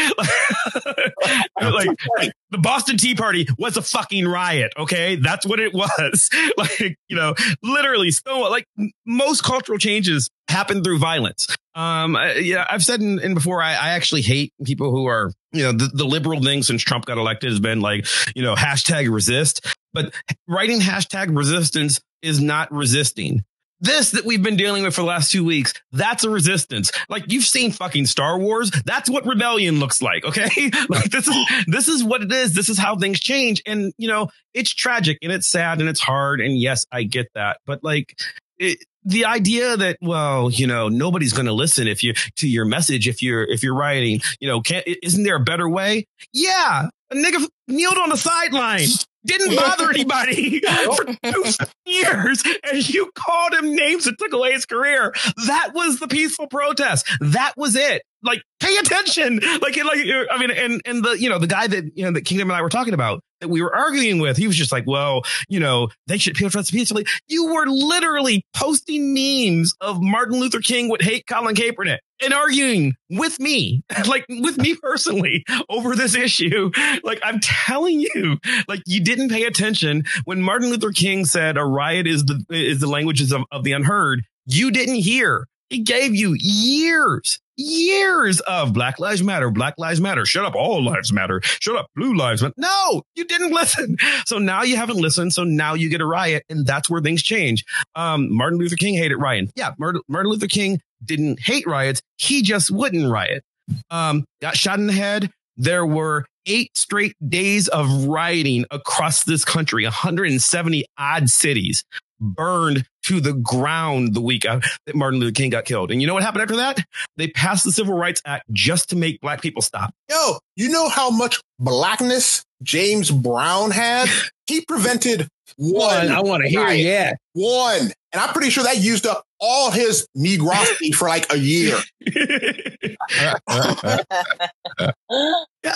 like, 1.60 1.88
like 2.18 2.32
the 2.50 2.58
Boston 2.58 2.98
Tea 2.98 3.14
Party 3.14 3.46
was 3.58 3.76
a 3.76 3.82
fucking 3.82 4.28
riot. 4.28 4.72
Okay. 4.76 5.16
That's 5.16 5.46
what 5.46 5.58
it 5.58 5.72
was. 5.72 6.28
like, 6.58 6.98
you 7.08 7.16
know, 7.16 7.34
literally 7.62 8.10
so 8.10 8.40
like 8.40 8.66
most 9.06 9.42
cultural 9.42 9.78
changes 9.78 10.28
happen 10.48 10.84
through 10.84 10.98
violence. 10.98 11.46
Um, 11.74 12.16
yeah, 12.36 12.66
I've 12.68 12.84
said 12.84 13.00
in, 13.00 13.20
in 13.20 13.34
before, 13.34 13.62
I, 13.62 13.70
I 13.70 13.88
actually 13.90 14.22
hate 14.22 14.52
people 14.64 14.90
who 14.90 15.06
are, 15.06 15.32
you 15.52 15.64
know, 15.64 15.72
the, 15.72 15.90
the 15.92 16.04
liberal 16.04 16.42
thing 16.42 16.62
since 16.62 16.82
Trump 16.82 17.06
got 17.06 17.18
elected 17.18 17.50
has 17.50 17.60
been 17.60 17.80
like, 17.80 18.06
you 18.34 18.42
know, 18.42 18.54
hashtag 18.54 19.12
resist, 19.12 19.66
but 19.92 20.14
writing 20.48 20.80
hashtag 20.80 21.36
resistance 21.36 22.00
is 22.22 22.40
not 22.40 22.72
resisting. 22.72 23.44
This 23.82 24.10
that 24.10 24.26
we've 24.26 24.42
been 24.42 24.58
dealing 24.58 24.82
with 24.82 24.94
for 24.94 25.00
the 25.00 25.06
last 25.06 25.32
two 25.32 25.42
weeks, 25.42 25.72
that's 25.90 26.22
a 26.22 26.30
resistance. 26.30 26.92
Like 27.08 27.32
you've 27.32 27.44
seen 27.44 27.72
fucking 27.72 28.06
Star 28.06 28.38
Wars. 28.38 28.70
That's 28.84 29.08
what 29.08 29.24
rebellion 29.24 29.80
looks 29.80 30.02
like. 30.02 30.24
Okay. 30.24 30.70
Like 30.88 31.10
this 31.10 31.28
is, 31.28 31.36
this 31.66 31.88
is 31.88 32.04
what 32.04 32.22
it 32.22 32.32
is. 32.32 32.54
This 32.54 32.68
is 32.68 32.78
how 32.78 32.96
things 32.96 33.20
change. 33.20 33.62
And, 33.64 33.92
you 33.96 34.08
know, 34.08 34.28
it's 34.52 34.70
tragic 34.74 35.18
and 35.22 35.32
it's 35.32 35.46
sad 35.46 35.80
and 35.80 35.88
it's 35.88 36.00
hard. 36.00 36.40
And 36.40 36.58
yes, 36.58 36.84
I 36.92 37.04
get 37.04 37.28
that. 37.34 37.58
But 37.64 37.82
like, 37.82 38.18
it, 38.58 38.78
the 39.04 39.24
idea 39.24 39.76
that 39.76 39.96
well 40.00 40.50
you 40.50 40.66
know 40.66 40.88
nobody's 40.88 41.32
going 41.32 41.46
to 41.46 41.52
listen 41.52 41.88
if 41.88 42.02
you 42.02 42.12
to 42.36 42.48
your 42.48 42.64
message 42.64 43.08
if 43.08 43.22
you're 43.22 43.44
if 43.44 43.62
you're 43.62 43.74
writing 43.74 44.20
you 44.40 44.48
know 44.48 44.60
can't 44.60 44.86
isn't 45.02 45.24
there 45.24 45.36
a 45.36 45.40
better 45.40 45.68
way? 45.68 46.06
Yeah 46.32 46.88
a 47.10 47.14
nigga 47.14 47.46
kneeled 47.68 47.98
on 47.98 48.08
the 48.08 48.16
sideline 48.16 48.88
didn't 49.24 49.54
bother 49.56 49.90
anybody 49.94 50.60
for 50.96 51.04
two 51.22 51.44
years 51.84 52.42
and 52.64 52.88
you 52.88 53.10
called 53.14 53.52
him 53.54 53.74
names 53.74 54.04
that 54.04 54.18
took 54.18 54.32
away 54.32 54.52
his 54.52 54.66
career. 54.66 55.12
That 55.46 55.72
was 55.74 55.98
the 55.98 56.08
peaceful 56.08 56.46
protest. 56.46 57.08
That 57.20 57.52
was 57.56 57.76
it. 57.76 58.02
Like 58.22 58.42
pay 58.60 58.76
attention. 58.76 59.40
Like 59.60 59.76
like 59.76 60.06
i 60.30 60.38
mean 60.38 60.50
and 60.50 60.80
and 60.84 61.04
the 61.04 61.18
you 61.18 61.28
know 61.28 61.38
the 61.38 61.46
guy 61.46 61.66
that 61.66 61.96
you 61.96 62.04
know 62.04 62.12
that 62.12 62.22
kingdom 62.22 62.50
and 62.50 62.56
i 62.56 62.62
were 62.62 62.68
talking 62.68 62.94
about 62.94 63.22
that 63.40 63.48
we 63.48 63.62
were 63.62 63.74
arguing 63.74 64.18
with. 64.18 64.36
He 64.36 64.46
was 64.46 64.56
just 64.56 64.72
like, 64.72 64.86
well, 64.86 65.22
you 65.48 65.60
know, 65.60 65.88
they 66.06 66.18
should 66.18 66.34
protest 66.34 66.70
peacefully. 66.70 67.06
You 67.28 67.52
were 67.52 67.66
literally 67.66 68.44
posting 68.54 69.14
memes 69.14 69.74
of 69.80 70.00
Martin 70.00 70.40
Luther 70.40 70.60
King 70.60 70.88
would 70.88 71.02
hate 71.02 71.26
Colin 71.26 71.54
Kaepernick 71.54 71.98
and 72.22 72.34
arguing 72.34 72.94
with 73.08 73.40
me, 73.40 73.82
like 74.06 74.26
with 74.28 74.58
me 74.58 74.76
personally 74.76 75.44
over 75.68 75.96
this 75.96 76.14
issue. 76.14 76.70
Like 77.02 77.20
I'm 77.22 77.40
telling 77.40 78.00
you, 78.00 78.38
like 78.68 78.82
you 78.86 79.02
didn't 79.02 79.30
pay 79.30 79.44
attention 79.44 80.04
when 80.24 80.42
Martin 80.42 80.70
Luther 80.70 80.92
King 80.92 81.24
said 81.24 81.56
a 81.56 81.64
riot 81.64 82.06
is 82.06 82.24
the 82.24 82.44
is 82.50 82.80
the 82.80 82.86
languages 82.88 83.32
of, 83.32 83.42
of 83.50 83.64
the 83.64 83.72
unheard. 83.72 84.22
You 84.46 84.70
didn't 84.70 84.96
hear. 84.96 85.46
He 85.70 85.82
gave 85.82 86.14
you 86.14 86.36
years, 86.38 87.38
years 87.60 88.40
of 88.40 88.72
Black 88.72 88.98
Lives 88.98 89.22
Matter, 89.22 89.50
Black 89.50 89.74
Lives 89.78 90.00
Matter, 90.00 90.24
shut 90.24 90.44
up, 90.44 90.54
all 90.54 90.82
lives 90.84 91.12
matter, 91.12 91.40
shut 91.42 91.76
up, 91.76 91.86
blue 91.94 92.14
lives 92.14 92.42
matter. 92.42 92.54
No, 92.56 93.02
you 93.14 93.24
didn't 93.24 93.52
listen. 93.52 93.96
So 94.26 94.38
now 94.38 94.62
you 94.62 94.76
haven't 94.76 94.98
listened. 94.98 95.32
So 95.32 95.44
now 95.44 95.74
you 95.74 95.88
get 95.88 96.00
a 96.00 96.06
riot, 96.06 96.44
and 96.48 96.66
that's 96.66 96.88
where 96.88 97.00
things 97.00 97.22
change. 97.22 97.64
Um, 97.94 98.34
Martin 98.34 98.58
Luther 98.58 98.76
King 98.76 98.94
hated 98.94 99.16
rioting. 99.16 99.50
Yeah, 99.54 99.72
Martin, 99.78 100.02
Martin 100.08 100.30
Luther 100.30 100.46
King 100.48 100.80
didn't 101.04 101.40
hate 101.40 101.66
riots. 101.66 102.02
He 102.18 102.42
just 102.42 102.70
wouldn't 102.70 103.10
riot. 103.10 103.42
Um, 103.90 104.24
got 104.40 104.56
shot 104.56 104.78
in 104.78 104.86
the 104.86 104.92
head. 104.92 105.30
There 105.56 105.86
were 105.86 106.26
eight 106.46 106.76
straight 106.76 107.14
days 107.26 107.68
of 107.68 108.06
rioting 108.06 108.64
across 108.70 109.24
this 109.24 109.44
country, 109.44 109.84
170 109.84 110.84
odd 110.98 111.28
cities 111.28 111.84
burned 112.20 112.84
to 113.10 113.20
the 113.20 113.32
ground 113.32 114.14
the 114.14 114.20
week 114.20 114.46
uh, 114.46 114.60
that 114.86 114.94
Martin 114.94 115.18
Luther 115.18 115.34
King 115.34 115.50
got 115.50 115.64
killed. 115.64 115.90
And 115.90 116.00
you 116.00 116.06
know 116.06 116.14
what 116.14 116.22
happened 116.22 116.42
after 116.42 116.56
that? 116.56 116.78
They 117.16 117.26
passed 117.26 117.64
the 117.64 117.72
Civil 117.72 117.94
Rights 117.94 118.22
Act 118.24 118.44
just 118.52 118.90
to 118.90 118.96
make 118.96 119.20
black 119.20 119.42
people 119.42 119.62
stop. 119.62 119.92
Yo, 120.08 120.38
you 120.54 120.68
know 120.68 120.88
how 120.88 121.10
much 121.10 121.40
blackness 121.58 122.44
James 122.62 123.10
Brown 123.10 123.70
had? 123.72 124.08
He 124.46 124.62
prevented 124.62 125.28
one. 125.58 126.08
I 126.08 126.22
want 126.22 126.42
to 126.42 126.48
hear, 126.50 126.64
riot. 126.64 126.80
yeah. 126.80 127.12
One. 127.34 127.82
And 128.12 128.20
I'm 128.20 128.30
pretty 128.30 128.50
sure 128.50 128.64
that 128.64 128.78
used 128.78 129.06
up 129.06 129.22
all 129.38 129.70
his 129.70 130.08
negrosity 130.18 130.92
for 130.96 131.06
like 131.08 131.32
a 131.32 131.38
year. 131.38 131.76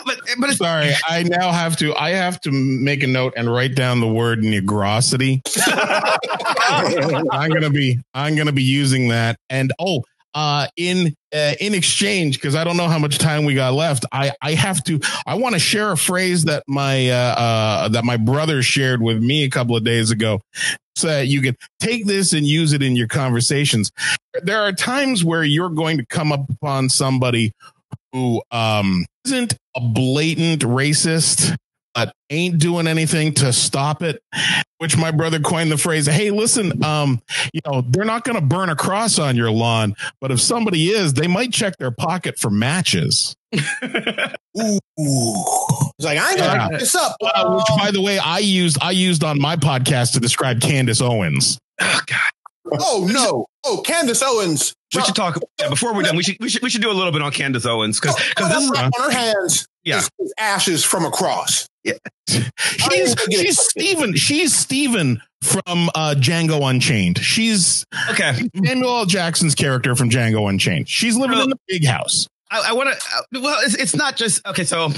But 0.04 0.18
but 0.38 0.50
Sorry, 0.52 0.92
I 1.08 1.22
now 1.22 1.52
have 1.52 1.76
to. 1.78 1.94
I 1.94 2.10
have 2.10 2.40
to 2.42 2.50
make 2.50 3.02
a 3.02 3.06
note 3.06 3.34
and 3.36 3.52
write 3.52 3.74
down 3.74 4.00
the 4.00 4.08
word 4.08 4.40
negrosity. 4.40 5.40
I'm 7.30 7.50
gonna 7.50 7.70
be. 7.70 8.00
I'm 8.12 8.36
gonna 8.36 8.52
be 8.52 8.62
using 8.62 9.08
that. 9.08 9.38
And 9.48 9.72
oh, 9.78 10.02
uh, 10.34 10.66
in 10.76 11.14
uh, 11.32 11.54
in 11.60 11.74
exchange, 11.74 12.36
because 12.36 12.54
I 12.54 12.64
don't 12.64 12.76
know 12.76 12.88
how 12.88 12.98
much 12.98 13.18
time 13.18 13.44
we 13.44 13.54
got 13.54 13.72
left. 13.72 14.04
I 14.12 14.32
I 14.42 14.52
have 14.54 14.82
to. 14.84 15.00
I 15.26 15.36
want 15.36 15.54
to 15.54 15.58
share 15.58 15.92
a 15.92 15.96
phrase 15.96 16.44
that 16.44 16.64
my 16.66 17.10
uh, 17.10 17.14
uh 17.14 17.88
that 17.88 18.04
my 18.04 18.16
brother 18.16 18.62
shared 18.62 19.00
with 19.00 19.22
me 19.22 19.44
a 19.44 19.50
couple 19.50 19.76
of 19.76 19.84
days 19.84 20.10
ago. 20.10 20.40
So 20.96 21.20
you 21.20 21.42
can 21.42 21.56
take 21.80 22.06
this 22.06 22.32
and 22.32 22.46
use 22.46 22.72
it 22.72 22.82
in 22.82 22.94
your 22.94 23.08
conversations. 23.08 23.90
There 24.42 24.60
are 24.60 24.72
times 24.72 25.24
where 25.24 25.42
you're 25.42 25.70
going 25.70 25.98
to 25.98 26.06
come 26.06 26.30
up 26.30 26.48
upon 26.48 26.88
somebody 26.88 27.52
who 28.14 28.40
um 28.50 29.04
isn't 29.26 29.54
a 29.76 29.80
blatant 29.80 30.62
racist 30.62 31.54
but 31.94 32.12
ain't 32.30 32.58
doing 32.58 32.86
anything 32.86 33.32
to 33.34 33.52
stop 33.52 34.02
it 34.02 34.20
which 34.78 34.96
my 34.96 35.10
brother 35.10 35.38
coined 35.40 35.70
the 35.70 35.76
phrase 35.76 36.06
hey 36.06 36.30
listen 36.30 36.82
um 36.84 37.20
you 37.52 37.60
know 37.66 37.82
they're 37.88 38.04
not 38.04 38.24
going 38.24 38.38
to 38.38 38.44
burn 38.44 38.68
a 38.70 38.76
cross 38.76 39.18
on 39.18 39.36
your 39.36 39.50
lawn 39.50 39.94
but 40.20 40.30
if 40.30 40.40
somebody 40.40 40.86
is 40.90 41.12
they 41.14 41.26
might 41.26 41.52
check 41.52 41.76
their 41.78 41.90
pocket 41.90 42.38
for 42.38 42.50
matches 42.50 43.34
Ooh. 43.54 44.78
It's 44.96 46.04
like, 46.04 46.18
I 46.18 46.30
ain't 46.30 46.38
gonna 46.38 46.54
Yeah. 46.54 46.68
pick 46.68 46.78
this 46.80 46.94
up. 46.94 47.16
Uh, 47.20 47.54
which 47.56 47.66
by 47.78 47.90
the 47.90 48.00
way 48.00 48.18
i 48.18 48.38
used 48.38 48.78
i 48.80 48.90
used 48.92 49.22
on 49.24 49.40
my 49.40 49.56
podcast 49.56 50.12
to 50.14 50.20
describe 50.20 50.60
candace 50.60 51.00
owens 51.00 51.58
Oh 51.80 52.00
no! 52.66 53.46
Oh, 53.64 53.82
Candace 53.84 54.22
Owens. 54.22 54.74
we 54.94 55.02
should 55.02 55.14
talk 55.14 55.38
yeah, 55.60 55.68
before 55.68 55.94
we're 55.94 56.02
done. 56.02 56.16
We 56.16 56.22
should 56.22 56.36
we 56.40 56.48
should 56.48 56.62
we 56.62 56.70
should 56.70 56.82
do 56.82 56.90
a 56.90 56.94
little 56.94 57.12
bit 57.12 57.22
on 57.22 57.32
Candace 57.32 57.66
Owens 57.66 58.00
because 58.00 58.16
Oh, 58.38 58.48
this 58.48 58.64
is 58.64 58.70
on 58.70 58.90
her 58.98 59.10
hands. 59.10 59.66
Yeah. 59.84 59.98
is, 60.18 60.34
ashes 60.38 60.84
from 60.84 61.04
a 61.04 61.10
cross. 61.10 61.68
Yeah, 61.82 61.94
she's 62.28 63.14
she's 63.30 63.58
Steven. 63.60 64.14
She's 64.16 64.56
Stephen 64.56 65.20
from 65.42 65.90
uh, 65.94 66.14
Django 66.16 66.68
Unchained. 66.68 67.18
She's 67.18 67.84
okay. 68.10 68.48
Samuel 68.64 68.98
L. 68.98 69.06
Jackson's 69.06 69.54
character 69.54 69.94
from 69.94 70.08
Django 70.08 70.48
Unchained. 70.48 70.88
She's 70.88 71.16
living 71.16 71.38
in 71.38 71.50
the 71.50 71.58
big 71.68 71.84
house. 71.84 72.26
I, 72.50 72.70
I 72.70 72.72
want 72.72 72.98
to. 73.32 73.40
Well, 73.40 73.58
it's, 73.64 73.74
it's 73.74 73.94
not 73.94 74.16
just 74.16 74.46
okay. 74.46 74.64
So 74.64 74.90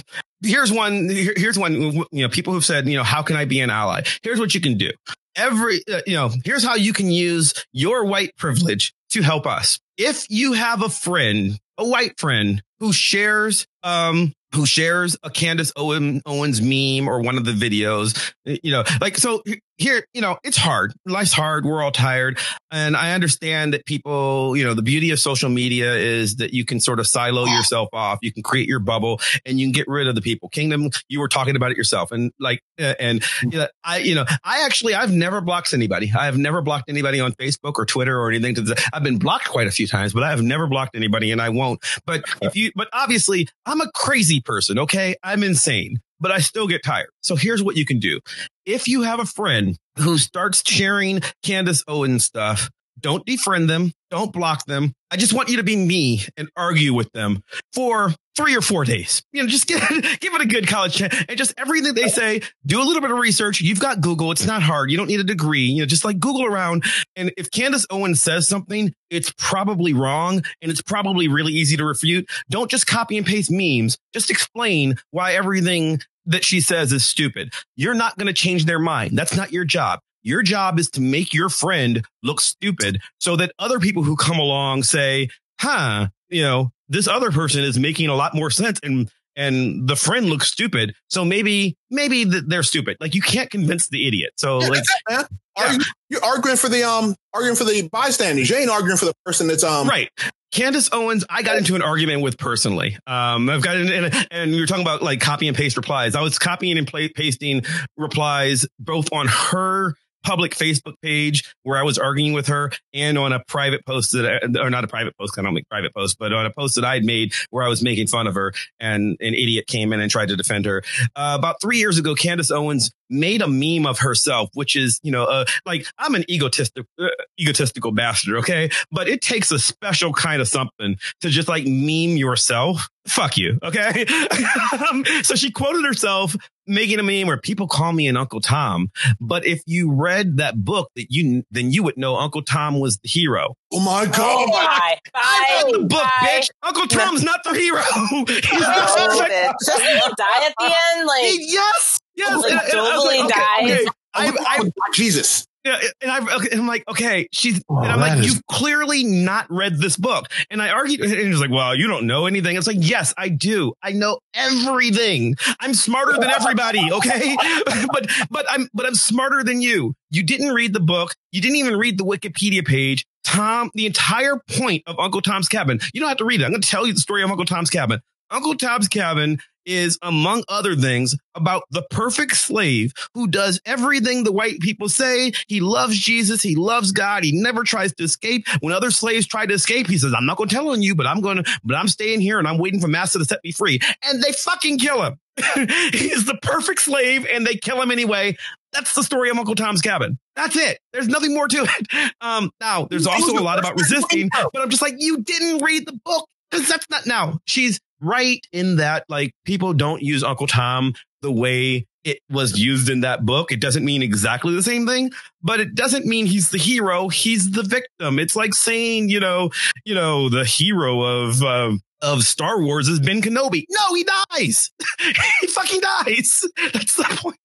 here's 0.42 0.72
one. 0.72 1.08
Here's 1.08 1.58
one. 1.58 1.72
You 1.74 2.06
know, 2.12 2.28
people 2.28 2.52
who've 2.52 2.64
said, 2.64 2.88
you 2.88 2.96
know, 2.96 3.04
how 3.04 3.22
can 3.22 3.36
I 3.36 3.44
be 3.44 3.60
an 3.60 3.70
ally? 3.70 4.02
Here's 4.22 4.40
what 4.40 4.54
you 4.54 4.60
can 4.60 4.76
do. 4.76 4.90
Every, 5.36 5.82
uh, 5.92 6.00
you 6.06 6.14
know, 6.14 6.30
here's 6.44 6.64
how 6.64 6.76
you 6.76 6.92
can 6.92 7.10
use 7.10 7.52
your 7.72 8.04
white 8.06 8.36
privilege 8.36 8.94
to 9.10 9.22
help 9.22 9.46
us. 9.46 9.78
If 9.98 10.26
you 10.30 10.54
have 10.54 10.82
a 10.82 10.88
friend, 10.88 11.58
a 11.76 11.86
white 11.86 12.18
friend 12.18 12.62
who 12.80 12.92
shares, 12.92 13.66
um, 13.82 14.32
who 14.54 14.64
shares 14.64 15.16
a 15.22 15.28
Candace 15.28 15.72
Owen, 15.76 16.22
Owens 16.24 16.62
meme 16.62 17.08
or 17.08 17.20
one 17.20 17.36
of 17.36 17.44
the 17.44 17.52
videos, 17.52 18.32
you 18.44 18.72
know, 18.72 18.84
like, 19.00 19.18
so 19.18 19.42
here, 19.78 20.06
you 20.14 20.20
know, 20.20 20.38
it's 20.42 20.56
hard. 20.56 20.92
Life's 21.04 21.32
hard. 21.32 21.64
We're 21.64 21.82
all 21.82 21.92
tired. 21.92 22.38
And 22.70 22.96
I 22.96 23.12
understand 23.12 23.74
that 23.74 23.86
people, 23.86 24.56
you 24.56 24.64
know, 24.64 24.74
the 24.74 24.82
beauty 24.82 25.10
of 25.10 25.18
social 25.18 25.48
media 25.48 25.94
is 25.94 26.36
that 26.36 26.52
you 26.52 26.64
can 26.64 26.80
sort 26.80 26.98
of 26.98 27.06
silo 27.06 27.44
yourself 27.44 27.88
off. 27.92 28.18
You 28.22 28.32
can 28.32 28.42
create 28.42 28.68
your 28.68 28.78
bubble 28.78 29.20
and 29.44 29.58
you 29.58 29.66
can 29.66 29.72
get 29.72 29.86
rid 29.88 30.08
of 30.08 30.14
the 30.14 30.22
people. 30.22 30.48
Kingdom, 30.48 30.90
you 31.08 31.20
were 31.20 31.28
talking 31.28 31.56
about 31.56 31.70
it 31.70 31.76
yourself. 31.76 32.12
And 32.12 32.32
like, 32.40 32.60
uh, 32.80 32.94
and 32.98 33.22
you 33.42 33.58
know, 33.58 33.68
I, 33.84 33.98
you 33.98 34.14
know, 34.14 34.24
I 34.44 34.64
actually, 34.64 34.94
I've 34.94 35.12
never 35.12 35.40
blocked 35.40 35.74
anybody. 35.74 36.12
I 36.16 36.26
have 36.26 36.38
never 36.38 36.62
blocked 36.62 36.88
anybody 36.88 37.20
on 37.20 37.32
Facebook 37.32 37.74
or 37.76 37.86
Twitter 37.86 38.18
or 38.18 38.30
anything. 38.30 38.54
To 38.56 38.62
the, 38.62 38.90
I've 38.92 39.02
been 39.02 39.18
blocked 39.18 39.48
quite 39.48 39.66
a 39.66 39.72
few 39.72 39.86
times, 39.86 40.12
but 40.12 40.22
I 40.22 40.30
have 40.30 40.42
never 40.42 40.66
blocked 40.66 40.96
anybody 40.96 41.32
and 41.32 41.40
I 41.40 41.50
won't. 41.50 41.84
But 42.06 42.24
if 42.42 42.56
you, 42.56 42.72
but 42.74 42.88
obviously 42.92 43.48
I'm 43.64 43.80
a 43.80 43.90
crazy 43.92 44.40
person. 44.40 44.78
Okay. 44.80 45.16
I'm 45.22 45.42
insane, 45.42 46.00
but 46.20 46.30
I 46.30 46.38
still 46.38 46.66
get 46.66 46.82
tired. 46.84 47.10
So 47.22 47.36
here's 47.36 47.62
what 47.62 47.76
you 47.76 47.84
can 47.84 47.98
do. 47.98 48.20
If 48.64 48.88
you 48.88 49.02
have 49.02 49.20
a 49.20 49.26
friend 49.26 49.76
who 49.98 50.18
starts 50.18 50.62
sharing 50.68 51.20
Candace 51.42 51.84
Owens 51.86 52.24
stuff, 52.24 52.70
don't 52.98 53.24
defriend 53.26 53.68
them. 53.68 53.92
Don't 54.10 54.32
block 54.32 54.64
them. 54.66 54.92
I 55.10 55.16
just 55.16 55.32
want 55.32 55.48
you 55.48 55.56
to 55.56 55.62
be 55.62 55.76
me 55.76 56.22
and 56.36 56.48
argue 56.56 56.94
with 56.94 57.10
them 57.12 57.42
for 57.72 58.14
three 58.36 58.56
or 58.56 58.60
four 58.60 58.84
days. 58.84 59.22
You 59.32 59.42
know, 59.42 59.48
just 59.48 59.66
give, 59.68 59.80
give 59.80 60.34
it 60.34 60.40
a 60.40 60.46
good 60.46 60.68
college 60.68 60.94
chance 60.94 61.14
and 61.28 61.36
just 61.36 61.54
everything 61.58 61.94
they 61.94 62.08
say, 62.08 62.42
do 62.64 62.80
a 62.80 62.84
little 62.84 63.02
bit 63.02 63.10
of 63.10 63.18
research. 63.18 63.60
You've 63.60 63.80
got 63.80 64.00
Google. 64.00 64.30
It's 64.30 64.46
not 64.46 64.62
hard. 64.62 64.90
You 64.90 64.96
don't 64.96 65.08
need 65.08 65.20
a 65.20 65.24
degree. 65.24 65.64
You 65.64 65.82
know, 65.82 65.86
just 65.86 66.04
like 66.04 66.20
Google 66.20 66.44
around. 66.44 66.84
And 67.16 67.32
if 67.36 67.50
Candace 67.50 67.86
Owens 67.90 68.22
says 68.22 68.48
something, 68.48 68.92
it's 69.10 69.32
probably 69.38 69.92
wrong 69.92 70.42
and 70.62 70.70
it's 70.70 70.82
probably 70.82 71.28
really 71.28 71.52
easy 71.52 71.76
to 71.76 71.84
refute. 71.84 72.28
Don't 72.48 72.70
just 72.70 72.86
copy 72.86 73.16
and 73.16 73.26
paste 73.26 73.50
memes. 73.50 73.98
Just 74.12 74.30
explain 74.30 74.96
why 75.10 75.32
everything 75.32 76.00
that 76.26 76.44
she 76.44 76.60
says 76.60 76.92
is 76.92 77.08
stupid. 77.08 77.52
You're 77.76 77.94
not 77.94 78.18
going 78.18 78.26
to 78.26 78.32
change 78.32 78.64
their 78.64 78.80
mind. 78.80 79.16
That's 79.16 79.36
not 79.36 79.52
your 79.52 79.64
job. 79.64 80.00
Your 80.26 80.42
job 80.42 80.80
is 80.80 80.90
to 80.90 81.00
make 81.00 81.32
your 81.32 81.48
friend 81.48 82.04
look 82.24 82.40
stupid 82.40 83.00
so 83.20 83.36
that 83.36 83.52
other 83.60 83.78
people 83.78 84.02
who 84.02 84.16
come 84.16 84.40
along 84.40 84.82
say, 84.82 85.28
huh, 85.60 86.08
you 86.28 86.42
know, 86.42 86.72
this 86.88 87.06
other 87.06 87.30
person 87.30 87.62
is 87.62 87.78
making 87.78 88.08
a 88.08 88.14
lot 88.16 88.34
more 88.34 88.50
sense 88.50 88.80
and 88.82 89.08
and 89.36 89.86
the 89.86 89.94
friend 89.94 90.26
looks 90.26 90.50
stupid. 90.50 90.96
So 91.08 91.24
maybe 91.24 91.76
maybe 91.90 92.24
they're 92.24 92.64
stupid. 92.64 92.96
Like 93.00 93.14
you 93.14 93.22
can't 93.22 93.50
convince 93.50 93.88
the 93.88 94.08
idiot. 94.08 94.32
So 94.36 94.60
Yeah, 94.60 94.68
like 94.68 94.80
it, 94.80 94.88
man. 95.08 95.24
Argue- 95.56 95.86
you're 96.10 96.24
arguing 96.24 96.56
for 96.56 96.68
the 96.68 96.82
um, 96.82 97.14
arguing 97.32 97.54
for 97.54 97.64
the 97.64 97.88
bystanders. 97.88 98.50
You 98.50 98.56
ain't 98.56 98.70
arguing 98.70 98.98
for 98.98 99.04
the 99.04 99.14
person 99.24 99.46
that's 99.46 99.62
um, 99.62 99.88
right. 99.88 100.10
Candace 100.50 100.88
Owens, 100.92 101.24
I 101.30 101.42
got 101.42 101.56
into 101.56 101.76
an 101.76 101.82
argument 101.82 102.22
with 102.22 102.36
personally. 102.36 102.98
Um, 103.06 103.48
I've 103.48 103.62
got 103.62 103.76
in, 103.76 103.88
in, 103.88 104.12
and 104.30 104.50
you 104.52 104.60
were 104.60 104.66
talking 104.66 104.84
about 104.84 105.02
like 105.02 105.20
copy 105.20 105.46
and 105.46 105.56
paste 105.56 105.76
replies. 105.76 106.16
I 106.16 106.22
was 106.22 106.38
copying 106.38 106.78
and 106.78 106.86
pla 106.86 107.02
pasting 107.14 107.62
replies 107.96 108.66
both 108.80 109.12
on 109.12 109.28
her 109.28 109.94
public 110.26 110.56
Facebook 110.56 110.94
page 111.02 111.54
where 111.62 111.78
I 111.78 111.84
was 111.84 111.98
arguing 111.98 112.32
with 112.32 112.48
her 112.48 112.72
and 112.92 113.16
on 113.16 113.32
a 113.32 113.40
private 113.46 113.86
post 113.86 114.10
that, 114.12 114.58
or 114.60 114.70
not 114.70 114.82
a 114.82 114.88
private 114.88 115.16
post, 115.16 115.38
I 115.38 115.42
don't 115.42 115.54
make 115.54 115.68
private 115.68 115.94
posts, 115.94 116.16
but 116.18 116.32
on 116.32 116.44
a 116.44 116.50
post 116.50 116.74
that 116.74 116.84
I 116.84 116.94
had 116.94 117.04
made 117.04 117.32
where 117.50 117.64
I 117.64 117.68
was 117.68 117.80
making 117.80 118.08
fun 118.08 118.26
of 118.26 118.34
her 118.34 118.52
and 118.80 119.16
an 119.20 119.34
idiot 119.34 119.68
came 119.68 119.92
in 119.92 120.00
and 120.00 120.10
tried 120.10 120.28
to 120.28 120.36
defend 120.36 120.64
her. 120.64 120.82
Uh, 121.14 121.36
about 121.38 121.60
three 121.60 121.78
years 121.78 121.96
ago, 121.96 122.16
Candace 122.16 122.50
Owens 122.50 122.90
made 123.10 123.42
a 123.42 123.48
meme 123.48 123.86
of 123.86 123.98
herself, 123.98 124.50
which 124.54 124.76
is, 124.76 125.00
you 125.02 125.12
know, 125.12 125.24
uh, 125.24 125.44
like 125.64 125.86
I'm 125.98 126.14
an 126.14 126.24
egotistic, 126.30 126.86
uh, 127.00 127.08
egotistical 127.40 127.92
bastard. 127.92 128.36
Okay. 128.38 128.70
But 128.90 129.08
it 129.08 129.20
takes 129.20 129.50
a 129.50 129.58
special 129.58 130.12
kind 130.12 130.40
of 130.40 130.48
something 130.48 130.96
to 131.20 131.30
just 131.30 131.48
like 131.48 131.64
meme 131.66 132.16
yourself. 132.16 132.88
Fuck 133.06 133.36
you. 133.36 133.58
Okay. 133.62 134.04
um, 134.90 135.04
so 135.22 135.36
she 135.36 135.52
quoted 135.52 135.84
herself 135.84 136.34
making 136.66 136.98
a 136.98 137.02
meme 137.04 137.28
where 137.28 137.36
people 137.38 137.68
call 137.68 137.92
me 137.92 138.08
an 138.08 138.16
Uncle 138.16 138.40
Tom. 138.40 138.90
But 139.20 139.46
if 139.46 139.62
you 139.66 139.92
read 139.92 140.38
that 140.38 140.56
book 140.64 140.90
that 140.96 141.06
you, 141.10 141.44
then 141.52 141.70
you 141.70 141.84
would 141.84 141.96
know 141.96 142.16
Uncle 142.16 142.42
Tom 142.42 142.80
was 142.80 142.98
the 142.98 143.08
hero. 143.08 143.54
Oh 143.72 143.78
my 143.78 144.10
Oh, 144.12 144.46
bye. 144.50 144.98
I 145.14 145.62
read 145.64 145.74
the 145.74 145.78
book, 145.86 146.02
Bye. 146.02 146.10
bitch. 146.40 146.48
Uncle 146.64 146.88
Tom's 146.88 147.22
not 147.22 147.44
the 147.44 147.54
hero. 147.54 147.80
He's 148.26 148.52
No, 148.52 148.58
not 148.58 149.30
bitch. 149.30 149.52
Does 149.64 149.80
he 149.80 150.00
die 150.16 150.46
at 150.46 150.54
the 150.58 150.64
end? 150.64 151.06
Like, 151.06 151.34
yes. 151.38 152.00
Yes, 152.16 152.42
Like, 152.42 152.50
and 152.52 152.60
I- 152.60 152.64
and 152.64 152.78
I 152.80 152.82
was 152.96 153.04
Dolby 153.04 153.18
like, 153.18 153.24
okay, 153.30 153.68
dies. 153.68 153.80
okay, 153.80 153.88
I, 154.14 154.28
oh, 154.28 154.44
I, 154.46 154.58
oh, 154.64 154.92
Jesus. 154.94 155.46
Yeah, 155.64 155.80
and 156.00 156.10
I, 156.12 156.36
okay, 156.36 156.48
and 156.52 156.60
I'm 156.60 156.66
like, 156.68 156.84
okay, 156.88 157.26
she's, 157.32 157.60
Oh, 157.68 157.78
and 157.82 157.90
I'm 157.90 157.98
like, 157.98 158.18
is- 158.20 158.26
you've 158.26 158.46
clearly 158.48 159.02
not 159.02 159.46
read 159.50 159.78
this 159.78 159.96
book. 159.96 160.26
And 160.48 160.62
I 160.62 160.70
argued, 160.70 161.00
and 161.00 161.12
he's 161.12 161.40
like, 161.40 161.50
well, 161.50 161.74
you 161.76 161.88
don't 161.88 162.06
know 162.06 162.26
anything. 162.26 162.56
It's 162.56 162.68
like, 162.68 162.76
yes, 162.78 163.12
I 163.18 163.28
do. 163.30 163.72
I 163.82 163.90
know 163.90 164.20
everything. 164.32 165.34
I'm 165.60 165.74
smarter 165.74 166.12
than 166.12 166.30
everybody. 166.30 166.80
Okay. 166.92 167.36
but, 167.64 168.10
but 168.30 168.46
I'm, 168.48 168.68
but 168.74 168.86
I'm 168.86 168.94
smarter 168.94 169.42
than 169.42 169.60
you. 169.60 169.94
You 170.10 170.22
didn't 170.22 170.52
read 170.54 170.72
the 170.72 170.80
book. 170.80 171.14
You 171.32 171.40
didn't 171.40 171.56
even 171.56 171.76
read 171.76 171.98
the 171.98 172.04
Wikipedia 172.04 172.64
page. 172.64 173.04
Tom, 173.24 173.70
the 173.74 173.86
entire 173.86 174.40
point 174.48 174.84
of 174.86 174.98
Uncle 175.00 175.20
Tom's 175.20 175.48
Cabin, 175.48 175.80
you 175.92 176.00
don't 176.00 176.08
have 176.08 176.18
to 176.18 176.24
read 176.24 176.40
it. 176.40 176.44
I'm 176.44 176.50
going 176.50 176.62
to 176.62 176.68
tell 176.68 176.86
you 176.86 176.92
the 176.92 177.00
story 177.00 177.24
of 177.24 177.30
Uncle 177.30 177.44
Tom's 177.44 177.70
Cabin. 177.70 178.00
Uncle 178.30 178.54
Tom's 178.54 178.88
Cabin 178.88 179.38
is, 179.66 179.98
among 180.00 180.44
other 180.48 180.74
things, 180.76 181.16
about 181.34 181.64
the 181.70 181.82
perfect 181.90 182.36
slave 182.36 182.92
who 183.14 183.26
does 183.26 183.60
everything 183.66 184.24
the 184.24 184.32
white 184.32 184.60
people 184.60 184.88
say. 184.88 185.32
He 185.48 185.60
loves 185.60 185.98
Jesus. 185.98 186.40
He 186.42 186.54
loves 186.54 186.92
God. 186.92 187.24
He 187.24 187.32
never 187.32 187.64
tries 187.64 187.92
to 187.94 188.04
escape. 188.04 188.46
When 188.60 188.72
other 188.72 188.90
slaves 188.90 189.26
try 189.26 189.44
to 189.44 189.54
escape, 189.54 189.88
he 189.88 189.98
says, 189.98 190.14
I'm 190.16 190.26
not 190.26 190.36
going 190.36 190.48
to 190.48 190.54
tell 190.54 190.70
on 190.70 190.82
you, 190.82 190.94
but 190.94 191.06
I'm 191.06 191.20
going 191.20 191.38
to, 191.38 191.60
but 191.64 191.76
I'm 191.76 191.88
staying 191.88 192.20
here 192.20 192.38
and 192.38 192.46
I'm 192.46 192.58
waiting 192.58 192.80
for 192.80 192.88
master 192.88 193.18
to 193.18 193.24
set 193.24 193.40
me 193.44 193.52
free. 193.52 193.80
And 194.04 194.22
they 194.22 194.32
fucking 194.32 194.78
kill 194.78 195.02
him. 195.02 195.18
He's 195.92 196.24
the 196.24 196.38
perfect 196.40 196.80
slave 196.80 197.26
and 197.30 197.46
they 197.46 197.56
kill 197.56 197.82
him 197.82 197.90
anyway. 197.90 198.36
That's 198.72 198.94
the 198.94 199.02
story 199.02 199.30
of 199.30 199.38
Uncle 199.38 199.54
Tom's 199.54 199.82
Cabin. 199.82 200.18
That's 200.34 200.56
it. 200.56 200.78
There's 200.92 201.08
nothing 201.08 201.34
more 201.34 201.48
to 201.48 201.66
it. 201.68 202.12
Um, 202.20 202.50
now 202.60 202.86
there's 202.90 203.06
also 203.06 203.38
a 203.38 203.42
lot 203.42 203.58
about 203.58 203.78
resisting, 203.78 204.30
but 204.32 204.60
I'm 204.60 204.70
just 204.70 204.82
like, 204.82 204.94
you 204.98 205.22
didn't 205.22 205.62
read 205.62 205.86
the 205.86 205.98
book 206.04 206.26
because 206.50 206.68
that's 206.68 206.88
not 206.90 207.06
now. 207.06 207.38
She's 207.44 207.78
right 208.00 208.40
in 208.52 208.76
that 208.76 209.04
like 209.08 209.32
people 209.44 209.72
don't 209.72 210.02
use 210.02 210.22
Uncle 210.22 210.46
Tom 210.46 210.94
the 211.22 211.32
way 211.32 211.86
it 212.06 212.20
was 212.30 212.58
used 212.58 212.88
in 212.88 213.00
that 213.00 213.26
book. 213.26 213.50
It 213.50 213.60
doesn't 213.60 213.84
mean 213.84 214.00
exactly 214.00 214.54
the 214.54 214.62
same 214.62 214.86
thing, 214.86 215.10
but 215.42 215.58
it 215.58 215.74
doesn't 215.74 216.06
mean 216.06 216.26
he's 216.26 216.50
the 216.50 216.58
hero. 216.58 217.08
He's 217.08 217.50
the 217.50 217.64
victim. 217.64 218.20
It's 218.20 218.36
like 218.36 218.54
saying, 218.54 219.08
you 219.08 219.18
know, 219.18 219.50
you 219.84 219.94
know, 219.94 220.28
the 220.28 220.44
hero 220.44 221.02
of, 221.02 221.42
um, 221.42 221.80
of 222.00 222.22
Star 222.22 222.62
Wars 222.62 222.86
is 222.86 223.00
Ben 223.00 223.22
Kenobi. 223.22 223.64
No, 223.68 223.94
he 223.94 224.06
dies. 224.30 224.70
he 225.40 225.48
fucking 225.48 225.80
dies. 225.80 226.44
That's 226.72 226.94
the 226.94 227.18
point 227.20 227.38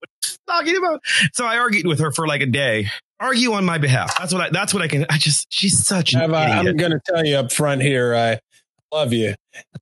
talking 0.47 0.77
about. 0.77 1.01
So 1.33 1.45
I 1.45 1.57
argued 1.57 1.87
with 1.87 1.99
her 1.99 2.11
for 2.11 2.27
like 2.27 2.41
a 2.41 2.45
day. 2.45 2.87
Argue 3.19 3.53
on 3.53 3.65
my 3.65 3.79
behalf. 3.79 4.17
That's 4.17 4.33
what 4.33 4.41
I, 4.41 4.49
that's 4.49 4.73
what 4.73 4.81
I 4.81 4.87
can. 4.87 5.05
I 5.07 5.19
just, 5.19 5.45
she's 5.49 5.85
such 5.85 6.13
an 6.13 6.23
Ava, 6.23 6.37
I'm 6.37 6.75
going 6.75 6.91
to 6.91 6.99
tell 7.05 7.23
you 7.23 7.35
up 7.35 7.51
front 7.51 7.83
here. 7.83 8.15
I 8.15 8.39
love 8.93 9.13
you. 9.13 9.33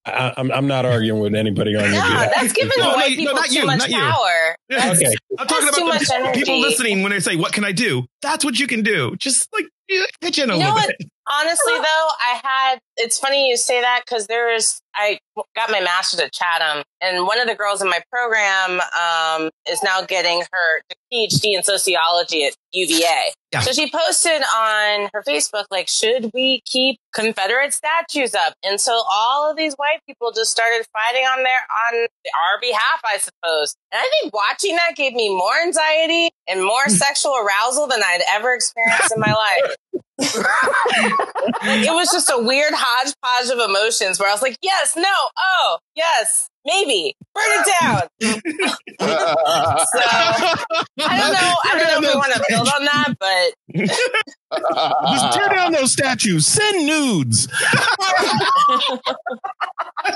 I, 0.06 0.34
I'm 0.38 0.52
I'm 0.52 0.68
not 0.68 0.86
arguing 0.86 1.22
with 1.22 1.36
anybody 1.36 1.76
on 1.76 1.84
your 1.92 1.92
No, 1.92 2.02
behalf. 2.02 2.32
that's 2.36 2.54
giving 2.54 2.72
No, 2.78 2.90
white 2.94 3.12
no, 3.12 3.16
people 3.16 3.34
not 3.36 3.46
too 3.48 3.60
you, 3.60 3.66
much 3.66 3.80
not 3.80 3.90
you. 3.90 4.00
power. 4.00 4.56
Yeah. 4.70 4.92
Okay. 4.94 5.14
I'm 5.38 5.48
talking 5.48 5.68
about 5.88 6.00
the 6.00 6.32
people 6.34 6.60
listening 6.60 7.04
when 7.04 7.12
they 7.12 7.20
say, 7.20 7.36
"What 7.36 7.54
can 7.54 7.64
I 7.66 7.72
do?" 7.72 8.06
That's 8.22 8.44
what 8.46 8.60
you 8.60 8.68
can 8.68 8.82
do. 8.82 9.16
Just 9.18 9.48
like 9.54 9.66
pitch 10.22 10.40
in 10.40 10.50
a 10.50 10.54
You 10.54 10.60
little 10.60 10.74
what? 10.74 10.88
bit. 11.00 11.10
Honestly, 11.30 11.74
though, 11.78 12.08
I 12.20 12.40
had. 12.44 12.80
It's 12.98 13.18
funny 13.18 13.50
you 13.50 13.58
say 13.58 13.82
that 13.82 14.04
because 14.06 14.28
there's. 14.28 14.82
I 14.96 15.20
got 15.56 15.70
my 15.70 15.80
master's 15.80 16.20
at 16.20 16.34
Chatham, 16.34 16.84
and 17.00 17.26
one 17.26 17.40
of 17.40 17.48
the 17.48 17.56
girls 17.56 17.82
in 17.82 17.90
my 17.90 18.02
program 18.12 18.82
um, 18.82 19.50
is 19.70 19.82
now 19.84 20.02
getting 20.02 20.42
her 20.52 20.82
PhD 21.14 21.56
in 21.56 21.64
sociology 21.64 22.46
at 22.46 22.56
UVA. 22.74 23.32
Yeah. 23.52 23.62
So 23.62 23.72
she 23.72 23.90
posted 23.90 24.42
on 24.42 25.10
her 25.14 25.24
Facebook, 25.28 25.66
like, 25.72 25.88
should 25.88 26.32
we 26.34 26.62
keep 26.66 27.00
Confederate 27.14 27.74
statues 27.74 28.36
up? 28.36 28.54
And 28.64 28.80
so 28.80 29.02
all 29.10 29.50
of 29.50 29.58
these 29.58 29.74
white 29.76 30.00
people 30.08 30.32
just 30.32 30.52
started 30.52 30.86
fighting 30.94 31.26
on 31.26 31.44
their 31.44 31.60
on 31.88 32.08
our 32.26 32.60
behalf, 32.62 33.02
I 33.06 33.18
suppose. 33.18 33.76
And 33.92 34.00
I 34.00 34.10
think 34.22 34.34
watching 34.34 34.76
that 34.76 34.96
gave 34.96 35.14
me 35.14 35.30
more 35.30 35.62
anxiety 35.64 36.30
and 36.48 36.64
more 36.64 36.88
sexual 36.88 37.36
arousal 37.38 37.88
than 37.88 38.02
I'd 38.04 38.22
ever 38.32 38.54
experienced 38.54 39.14
in 39.16 39.20
my 39.22 39.34
life. 39.34 39.76
Like, 41.70 41.86
it 41.88 41.92
was 41.94 42.10
just 42.12 42.32
a 42.34 42.42
weird 42.42 42.74
hodgepodge 42.76 43.50
of 43.52 43.60
emotions 43.70 44.20
where 44.20 44.28
I 44.30 44.34
was 44.34 44.42
like, 44.42 44.58
yes, 44.62 44.96
no, 44.96 45.04
oh, 45.38 45.78
yes, 45.96 46.50
maybe, 46.66 47.16
burn 47.36 47.44
it 47.48 47.68
down. 47.80 48.02
so 48.22 49.08
I 51.00 51.20
don't 51.20 51.34
know. 51.34 51.56
I 51.64 51.78
don't 51.78 51.88
know 51.88 51.98
if 51.98 52.02
we 52.02 52.16
want 52.16 52.34
to 52.34 52.44
build 52.50 52.68
on 52.68 52.86
that, 52.86 53.16
but 53.20 53.54
Just 55.12 55.34
tear 55.38 55.50
down 55.50 55.72
those 55.72 55.94
statues. 55.94 56.48
Send 56.48 56.86
nudes. 56.86 57.48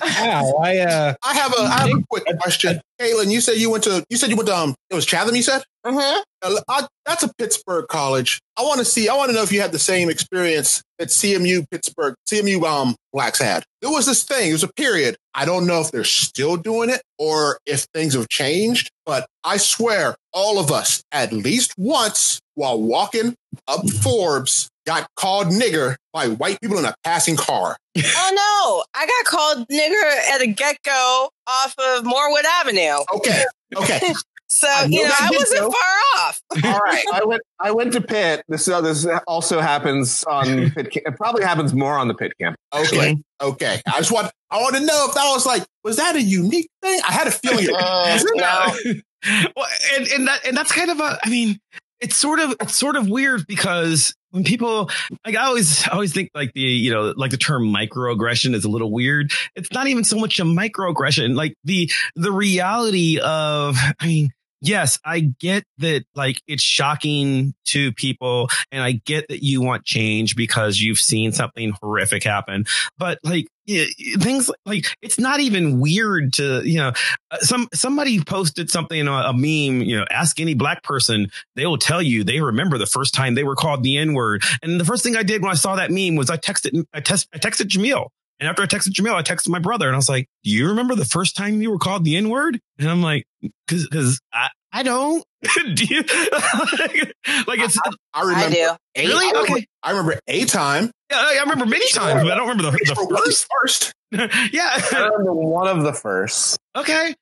Wow, 0.03 0.55
I 0.63 0.79
uh, 0.79 1.13
I 1.23 1.33
have 1.33 1.53
a 1.53 1.61
I 1.61 1.87
have 1.87 1.89
a 1.89 2.03
quick 2.09 2.23
question. 2.41 2.81
Caitlin, 3.01 3.31
you 3.31 3.41
said 3.41 3.57
you 3.57 3.69
went 3.69 3.83
to 3.85 4.03
you 4.09 4.17
said 4.17 4.29
you 4.29 4.35
went 4.35 4.47
to 4.47 4.55
um 4.55 4.75
it 4.89 4.95
was 4.95 5.05
Chatham, 5.05 5.35
you 5.35 5.43
said? 5.43 5.63
mhm. 5.85 6.21
Uh, 6.41 6.59
I, 6.69 6.87
that's 7.05 7.23
a 7.23 7.33
Pittsburgh 7.37 7.87
college. 7.89 8.39
I 8.57 8.61
want 8.63 8.79
to 8.79 8.85
see. 8.85 9.09
I 9.09 9.15
want 9.15 9.29
to 9.29 9.35
know 9.35 9.43
if 9.43 9.51
you 9.51 9.61
had 9.61 9.71
the 9.71 9.79
same 9.79 10.09
experience 10.09 10.81
that 10.99 11.09
CMU 11.09 11.65
Pittsburgh, 11.69 12.15
CMU 12.29 12.63
um 12.63 12.95
blacks 13.11 13.39
had. 13.39 13.63
There 13.81 13.91
was 13.91 14.05
this 14.05 14.23
thing. 14.23 14.49
It 14.49 14.53
was 14.53 14.63
a 14.63 14.71
period. 14.73 15.15
I 15.33 15.45
don't 15.45 15.65
know 15.65 15.81
if 15.81 15.91
they're 15.91 16.03
still 16.03 16.55
doing 16.57 16.89
it 16.89 17.01
or 17.17 17.59
if 17.65 17.85
things 17.93 18.13
have 18.13 18.29
changed. 18.29 18.91
But 19.05 19.25
I 19.43 19.57
swear, 19.57 20.15
all 20.31 20.59
of 20.59 20.71
us 20.71 21.03
at 21.11 21.33
least 21.33 21.73
once 21.77 22.39
while 22.55 22.81
walking 22.81 23.35
up 23.67 23.89
Forbes 23.89 24.69
got 24.85 25.07
called 25.15 25.47
nigger 25.47 25.95
by 26.13 26.27
white 26.27 26.59
people 26.61 26.77
in 26.77 26.85
a 26.85 26.93
passing 27.03 27.35
car. 27.35 27.77
oh 27.97 28.31
no, 28.33 28.83
I 28.99 29.05
got 29.05 29.25
called 29.25 29.67
nigger 29.69 30.33
at 30.33 30.41
a 30.41 30.53
GetGo 30.53 31.29
off 31.47 31.73
of 31.77 32.03
Morewood 32.03 32.43
Avenue. 32.61 33.03
Okay. 33.15 33.43
Okay. 33.75 34.13
So 34.49 34.67
I 34.69 34.85
know 34.85 34.97
you 34.97 35.03
know, 35.03 35.09
I 35.19 35.29
wasn't 35.33 35.61
go. 35.61 35.71
far 35.71 36.27
off. 36.27 36.41
All 36.63 36.79
right, 36.79 37.03
I 37.13 37.23
went. 37.25 37.41
I 37.59 37.71
went 37.71 37.91
to 37.93 38.01
Pitt. 38.01 38.43
This 38.47 38.67
uh, 38.67 38.81
this 38.81 39.07
also 39.25 39.59
happens 39.59 40.23
on 40.25 40.45
Pitt. 40.75 40.91
Camp. 40.91 41.07
It 41.07 41.15
probably 41.17 41.43
happens 41.43 41.73
more 41.73 41.97
on 41.97 42.07
the 42.07 42.13
Pitt 42.13 42.33
camp. 42.39 42.55
Okay. 42.71 43.17
Okay. 43.41 43.81
I 43.87 43.97
just 43.97 44.11
want. 44.11 44.29
I 44.51 44.61
want 44.61 44.75
to 44.75 44.85
know 44.85 45.07
if 45.09 45.15
that 45.15 45.27
was 45.31 45.47
like. 45.47 45.63
Was 45.83 45.95
that 45.97 46.15
a 46.15 46.21
unique 46.21 46.69
thing? 46.83 46.99
I 47.07 47.11
had 47.13 47.25
a 47.25 47.31
feeling. 47.31 47.65
it 47.65 47.71
Uh, 47.73 48.19
was. 48.21 48.25
no. 48.35 49.41
well, 49.55 49.65
and 49.95 50.07
and 50.09 50.27
that 50.27 50.45
and 50.45 50.55
that's 50.55 50.71
kind 50.71 50.91
of 50.91 50.99
a. 50.99 51.17
I 51.23 51.29
mean, 51.31 51.57
it's 51.99 52.15
sort 52.15 52.39
of 52.39 52.51
it's 52.61 52.77
sort 52.77 52.95
of 52.95 53.09
weird 53.09 53.47
because 53.47 54.13
when 54.33 54.43
people 54.43 54.89
like 55.25 55.35
I 55.35 55.45
always 55.45 55.87
always 55.87 56.11
think 56.11 56.31
like 56.33 56.53
the 56.53 56.61
you 56.61 56.91
know 56.91 57.13
like 57.15 57.31
the 57.31 57.37
term 57.37 57.71
microaggression 57.71 58.55
is 58.55 58.65
a 58.65 58.69
little 58.69 58.91
weird. 58.91 59.31
It's 59.55 59.71
not 59.71 59.87
even 59.87 60.03
so 60.03 60.17
much 60.17 60.39
a 60.39 60.43
microaggression. 60.43 61.35
Like 61.35 61.55
the 61.63 61.89
the 62.15 62.31
reality 62.31 63.19
of 63.19 63.77
I 63.77 64.07
mean. 64.07 64.33
Yes, 64.63 64.97
I 65.03 65.19
get 65.19 65.65
that 65.79 66.05
like 66.15 66.41
it's 66.47 66.63
shocking 66.63 67.53
to 67.65 67.91
people 67.91 68.47
and 68.71 68.81
I 68.81 68.93
get 68.93 69.27
that 69.27 69.43
you 69.43 69.61
want 69.61 69.83
change 69.83 70.37
because 70.37 70.79
you've 70.79 70.99
seen 70.99 71.33
something 71.33 71.73
horrific 71.81 72.23
happen. 72.23 72.65
But 72.97 73.19
like 73.23 73.47
yeah, 73.65 73.85
things 74.19 74.49
like 74.65 74.85
it's 75.01 75.19
not 75.19 75.41
even 75.41 75.79
weird 75.79 76.33
to, 76.33 76.61
you 76.63 76.77
know, 76.77 76.93
uh, 77.31 77.37
some 77.39 77.67
somebody 77.73 78.23
posted 78.23 78.69
something 78.69 79.07
uh, 79.07 79.23
a 79.27 79.33
meme 79.33 79.81
you 79.81 79.97
know 79.97 80.05
ask 80.09 80.39
any 80.39 80.53
black 80.53 80.83
person 80.83 81.29
they 81.55 81.65
will 81.65 81.77
tell 81.77 82.01
you 82.01 82.23
they 82.23 82.39
remember 82.39 82.77
the 82.77 82.85
first 82.85 83.13
time 83.13 83.35
they 83.35 83.43
were 83.43 83.55
called 83.55 83.83
the 83.83 83.97
n 83.97 84.13
word 84.13 84.43
and 84.61 84.79
the 84.79 84.85
first 84.85 85.03
thing 85.03 85.15
i 85.15 85.23
did 85.23 85.41
when 85.41 85.51
i 85.51 85.55
saw 85.55 85.75
that 85.75 85.91
meme 85.91 86.15
was 86.15 86.29
i 86.29 86.37
texted 86.37 86.85
i, 86.93 86.97
I 86.97 87.01
texted 87.01 87.67
jamil 87.67 88.09
and 88.39 88.49
after 88.49 88.61
i 88.61 88.65
texted 88.65 88.89
jamil 88.93 89.13
i 89.15 89.21
texted 89.21 89.49
my 89.49 89.59
brother 89.59 89.87
and 89.87 89.95
i 89.95 89.97
was 89.97 90.09
like 90.09 90.27
do 90.43 90.49
you 90.51 90.67
remember 90.67 90.95
the 90.95 91.05
first 91.05 91.35
time 91.35 91.61
you 91.61 91.71
were 91.71 91.77
called 91.79 92.03
the 92.03 92.15
n 92.15 92.29
word 92.29 92.59
and 92.79 92.89
i'm 92.89 93.01
like 93.01 93.25
because 93.67 93.87
because 93.87 94.19
i 94.33 94.47
i 94.71 94.83
don't 94.83 95.23
do 95.75 95.85
you 95.85 96.01
like 97.47 97.59
it's 97.59 97.77
I 98.13 98.21
remember. 98.21 98.45
I 98.45 98.49
do. 98.49 98.69
A, 98.95 99.07
Really? 99.07 99.25
I 99.25 99.29
remember, 99.31 99.51
Okay. 99.53 99.65
I 99.81 99.89
remember 99.91 100.19
a 100.27 100.45
time. 100.45 100.91
yeah, 101.11 101.17
I 101.17 101.35
I 101.37 101.41
remember 101.41 101.65
many 101.65 101.85
times, 101.91 102.21
but 102.23 102.31
I 102.31 102.35
don't 102.35 102.47
remember 102.47 102.63
the, 102.63 102.71
the 102.71 103.05
what 103.09 103.25
first. 103.25 103.47
first. 103.61 103.93
I 104.13 104.49
yeah. 104.53 104.99
remember 105.09 105.33
one 105.33 105.67
of 105.67 105.83
the 105.83 105.93
first. 105.93 106.57
Okay. 106.75 107.13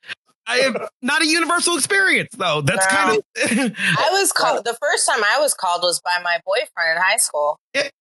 I 0.48 0.60
am 0.60 0.76
not 1.02 1.22
a 1.22 1.26
universal 1.28 1.76
experience 1.78 2.30
though. 2.38 2.62
That's 2.62 2.86
No. 2.86 2.92
kind 2.98 3.18
of 3.18 3.76
I 3.98 4.10
was 4.12 4.32
called 4.34 4.60
uh, 4.60 4.62
the 4.64 4.78
first 4.82 5.08
time 5.08 5.24
I 5.24 5.40
was 5.40 5.54
called 5.54 5.82
was 5.84 6.02
by 6.04 6.22
my 6.24 6.40
boyfriend 6.46 6.98
in 6.98 7.02
high 7.02 7.18
school. 7.18 7.58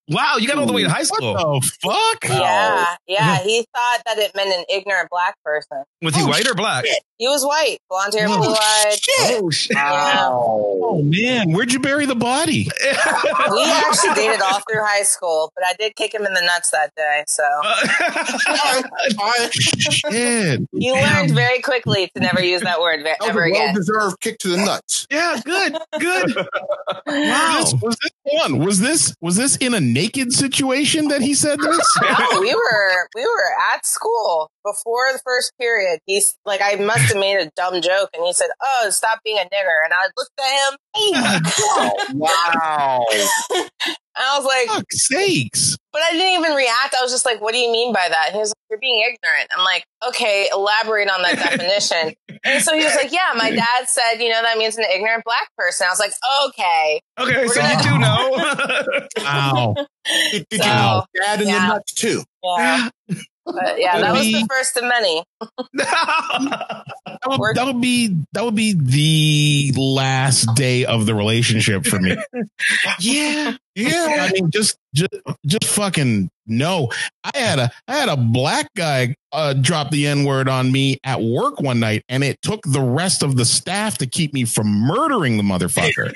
Wow. 0.09 0.37
You 0.39 0.49
got 0.49 0.59
all 0.59 0.67
the 0.67 0.73
way 0.73 0.83
to 0.83 0.91
high 0.91 1.03
school. 1.05 1.35
What 1.35 1.63
the 1.63 1.71
fuck? 1.83 2.25
Yeah, 2.29 2.97
yeah. 3.07 3.39
He 3.43 3.67
thought 3.75 4.01
that 4.07 4.19
it 4.19 4.33
meant 4.35 4.51
an 4.53 4.65
ignorant 4.69 5.09
black 5.11 5.35
person. 5.45 5.85
Was 6.03 6.15
he 6.15 6.23
Oh, 6.23 6.27
white 6.29 6.49
or 6.49 6.55
black? 6.55 6.85
He 7.19 7.29
was 7.29 7.45
white, 7.45 7.79
blonde 7.91 8.15
hair, 8.15 8.27
Oh, 8.31 8.39
blue 8.39 8.55
eyed. 8.55 8.99
Oh 9.43 9.51
shit! 9.51 9.77
Yeah. 9.77 10.29
Oh 10.31 11.03
man, 11.03 11.53
where'd 11.53 11.71
you 11.73 11.79
bury 11.79 12.07
the 12.07 12.15
body? 12.15 12.69
We 13.51 13.65
actually 13.65 14.15
dated 14.15 14.41
all 14.41 14.61
through 14.61 14.83
high 14.83 15.03
school, 15.03 15.53
but 15.55 15.65
I 15.67 15.75
did 15.79 15.95
kick 15.97 16.15
him 16.15 16.25
in 16.25 16.33
the 16.33 16.41
nuts 16.41 16.71
that 16.71 16.93
day. 16.97 17.25
So 17.29 17.43
Shit. 19.51 20.61
you 20.73 20.95
learned 20.95 21.33
very 21.33 21.61
quickly 21.61 22.11
to 22.15 22.21
never 22.21 22.43
use 22.43 22.63
that 22.63 22.81
word 22.81 22.99
ve- 23.03 23.05
that 23.21 23.29
ever 23.29 23.45
again. 23.45 23.67
well-deserved 23.67 24.21
kick 24.21 24.39
to 24.39 24.49
the 24.49 24.57
nuts. 24.59 25.07
yeah, 25.11 25.41
good, 25.45 25.77
good. 25.99 26.47
Wow. 27.07 27.61
Was 27.61 27.73
this, 27.73 27.81
was 27.83 27.97
this 28.03 28.11
one? 28.25 28.59
Was 28.65 28.81
this 28.81 29.15
was 29.21 29.37
this 29.37 29.57
in 29.61 29.75
a 29.75 29.81
naked 29.81 30.33
situation 30.33 31.09
that 31.09 31.21
he 31.21 31.35
said 31.35 31.59
this? 31.59 31.87
no, 32.03 32.41
we 32.41 32.55
were 32.55 33.09
we 33.15 33.23
were 33.23 33.73
at 33.75 33.85
school 33.87 34.51
before 34.65 35.13
the 35.13 35.21
first 35.25 35.53
period. 35.61 36.01
He's 36.07 36.37
like, 36.45 36.61
I 36.63 36.77
must 36.77 37.13
have 37.13 37.17
made 37.17 37.37
a 37.37 37.51
dumb 37.57 37.81
joke, 37.83 38.11
and 38.15 38.25
he 38.25 38.33
said, 38.33 38.49
"Oh, 38.63 38.89
stop 38.91 39.21
being 39.25 39.39
a 39.39 39.43
nigger." 39.43 39.79
And 39.85 39.93
I 39.93 40.09
looked 40.17 40.41
at 40.41 40.71
him. 40.71 40.79
Oh, 40.97 42.07
wow. 42.15 43.05
I 44.17 44.39
was 44.39 44.45
like, 44.45 44.69
Fuck's 44.69 45.09
sakes. 45.09 45.77
But 45.93 46.03
I 46.03 46.13
didn't 46.13 46.41
even 46.41 46.53
react. 46.57 46.95
I 46.99 47.03
was 47.03 47.11
just 47.13 47.25
like, 47.27 47.41
"What 47.41 47.53
do 47.53 47.59
you 47.59 47.71
mean 47.73 47.93
by 47.93 48.09
that?" 48.09 48.27
And 48.29 48.35
he 48.35 48.41
was 48.41 48.51
like, 48.51 48.57
"You're 48.71 48.79
being 48.79 49.01
ignorant." 49.01 49.49
I'm 49.57 49.65
like, 49.65 49.85
"Okay, 50.09 50.49
elaborate 50.53 51.11
on 51.11 51.23
that 51.23 51.37
definition." 51.59 52.15
and 52.45 52.63
so 52.63 52.75
he 52.77 52.85
was 52.85 52.95
like, 52.97 53.13
"Yeah, 53.13 53.33
my 53.37 53.51
dad 53.55 53.89
said, 53.89 54.15
you 54.21 54.29
know, 54.31 54.41
that 54.43 54.59
means 54.59 54.77
an 54.79 54.85
ignorant 54.85 55.25
black 55.25 55.49
person." 55.57 55.87
I 55.87 55.91
was 55.91 55.99
like, 56.01 56.13
"Okay, 56.49 57.01
Okay, 57.19 57.47
We're 57.47 57.55
so 57.55 57.61
gonna- 57.61 57.83
you 57.83 57.91
do 57.91 57.99
know. 57.99 59.01
Wow. 59.25 59.75
Did, 60.33 60.47
did 60.51 60.63
So, 60.63 60.67
you 61.15 61.23
dad 61.23 61.41
in 61.43 61.49
yeah. 61.49 61.61
the 61.69 61.75
nuts 61.75 61.93
too? 61.95 62.23
yeah." 62.45 62.89
But 63.47 63.81
yeah, 63.81 64.01
that 64.01 64.13
was 64.13 64.27
the 64.27 64.47
first 64.49 64.77
of 64.77 64.85
many. 64.85 65.25
That 65.75 66.85
would, 67.27 67.57
that 67.57 67.67
would 67.67 67.81
be 67.81 68.17
that 68.33 68.45
would 68.45 68.55
be 68.55 68.75
the 68.75 69.73
last 69.77 70.55
day 70.55 70.85
of 70.85 71.07
the 71.07 71.15
relationship 71.15 71.85
for 71.87 71.99
me. 71.99 72.17
yeah, 73.01 73.57
yeah. 73.75 74.17
I 74.21 74.31
mean, 74.33 74.51
just 74.51 74.77
just 74.95 75.15
just 75.47 75.65
fucking 75.65 76.31
no. 76.47 76.91
I 77.25 77.31
had 77.39 77.59
a 77.59 77.71
I 77.87 77.97
had 77.97 78.09
a 78.09 78.17
black 78.17 78.69
guy 78.77 79.15
uh, 79.33 79.55
drop 79.55 79.91
the 79.91 80.07
n 80.07 80.25
word 80.25 80.49
on 80.49 80.73
me 80.73 80.99
at 81.05 81.21
work 81.21 81.61
one 81.61 81.81
night, 81.81 82.05
and 82.09 82.25
it 82.25 82.41
took 82.43 82.61
the 82.67 82.81
rest 82.81 83.23
of 83.23 83.37
the 83.37 83.45
staff 83.45 83.99
to 83.99 84.07
keep 84.07 84.33
me 84.35 84.45
from 84.45 84.67
murdering 84.67 85.37
the 85.37 85.43
motherfucker. 85.43 86.13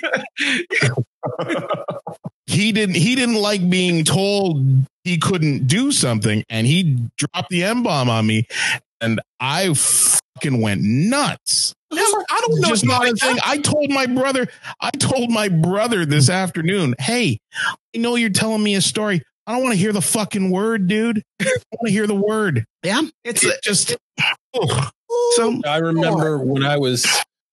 he 2.46 2.72
didn't 2.72 2.96
he 2.96 3.14
didn't 3.14 3.36
like 3.36 3.68
being 3.70 4.04
told 4.04 4.64
he 5.04 5.18
couldn't 5.18 5.66
do 5.66 5.92
something, 5.92 6.44
and 6.48 6.66
he 6.66 6.98
dropped 7.16 7.50
the 7.50 7.62
n 7.64 7.82
bomb 7.82 8.10
on 8.10 8.26
me, 8.26 8.46
and 9.00 9.20
I 9.40 9.72
fucking 9.74 10.60
went 10.60 10.82
nuts. 10.82 11.74
I 11.98 12.44
don't 12.46 12.60
know. 12.60 12.68
Just 12.68 12.84
not 12.84 13.08
a 13.08 13.14
thing. 13.14 13.38
I 13.44 13.58
told 13.58 13.90
my 13.90 14.06
brother. 14.06 14.48
I 14.80 14.90
told 14.90 15.30
my 15.30 15.48
brother 15.48 16.04
this 16.06 16.28
afternoon. 16.28 16.94
Hey, 16.98 17.38
I 17.56 17.98
know 17.98 18.16
you're 18.16 18.30
telling 18.30 18.62
me 18.62 18.74
a 18.74 18.80
story. 18.80 19.22
I 19.46 19.52
don't 19.52 19.62
want 19.62 19.74
to 19.74 19.78
hear 19.78 19.92
the 19.92 20.00
fucking 20.02 20.50
word, 20.50 20.86
dude. 20.88 21.22
I 21.40 21.44
want 21.72 21.86
to 21.86 21.92
hear 21.92 22.06
the 22.06 22.14
word. 22.14 22.64
Yeah, 22.82 23.02
it's 23.24 23.44
It 23.44 23.62
just. 23.62 23.96
ugh. 24.54 24.90
So 25.36 25.60
I 25.64 25.76
remember 25.78 26.38
when 26.38 26.64
I 26.64 26.76
was 26.76 27.06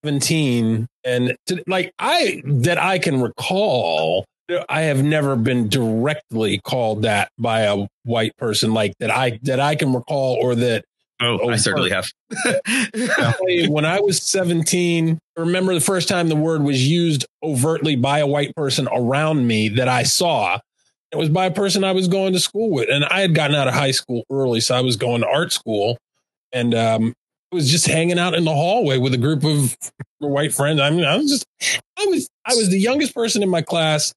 17 0.03 0.87
and 1.03 1.35
to, 1.45 1.63
like 1.67 1.93
I 1.99 2.41
that 2.43 2.79
I 2.79 2.97
can 2.97 3.21
recall 3.21 4.25
I 4.67 4.81
have 4.81 5.03
never 5.03 5.35
been 5.35 5.69
directly 5.69 6.59
called 6.63 7.03
that 7.03 7.29
by 7.37 7.61
a 7.61 7.87
white 8.03 8.35
person 8.37 8.73
like 8.73 8.93
that 8.99 9.11
I 9.11 9.39
that 9.43 9.59
I 9.59 9.75
can 9.75 9.93
recall 9.93 10.37
or 10.41 10.55
that 10.55 10.85
Oh, 11.21 11.49
I 11.49 11.55
certainly 11.55 11.91
have. 11.91 12.09
when 13.69 13.85
I 13.85 13.99
was 13.99 14.21
17, 14.23 15.19
I 15.37 15.39
remember 15.39 15.73
the 15.73 15.81
first 15.81 16.07
time 16.07 16.29
the 16.29 16.35
word 16.35 16.63
was 16.63 16.87
used 16.87 17.25
overtly 17.43 17.95
by 17.95 18.19
a 18.19 18.27
white 18.27 18.55
person 18.55 18.87
around 18.91 19.45
me 19.45 19.69
that 19.69 19.87
I 19.87 20.03
saw. 20.03 20.59
It 21.11 21.17
was 21.17 21.29
by 21.29 21.45
a 21.45 21.51
person 21.51 21.83
I 21.83 21.91
was 21.91 22.07
going 22.07 22.33
to 22.33 22.39
school 22.39 22.71
with. 22.71 22.89
And 22.89 23.05
I 23.05 23.19
had 23.21 23.35
gotten 23.35 23.55
out 23.55 23.67
of 23.67 23.73
high 23.73 23.91
school 23.91 24.23
early, 24.31 24.61
so 24.61 24.75
I 24.75 24.81
was 24.81 24.95
going 24.95 25.21
to 25.21 25.27
art 25.27 25.51
school. 25.51 25.97
And 26.53 26.73
um, 26.73 27.13
I 27.51 27.55
was 27.55 27.69
just 27.69 27.85
hanging 27.85 28.17
out 28.17 28.33
in 28.33 28.45
the 28.45 28.53
hallway 28.53 28.97
with 28.97 29.13
a 29.13 29.17
group 29.17 29.43
of 29.43 29.77
white 30.19 30.53
friends. 30.53 30.79
I 30.79 30.89
mean, 30.89 31.05
I 31.05 31.17
was 31.17 31.29
just 31.29 31.45
I 31.99 32.05
was 32.05 32.29
I 32.45 32.55
was 32.55 32.69
the 32.69 32.79
youngest 32.79 33.13
person 33.13 33.43
in 33.43 33.49
my 33.49 33.61
class. 33.61 34.13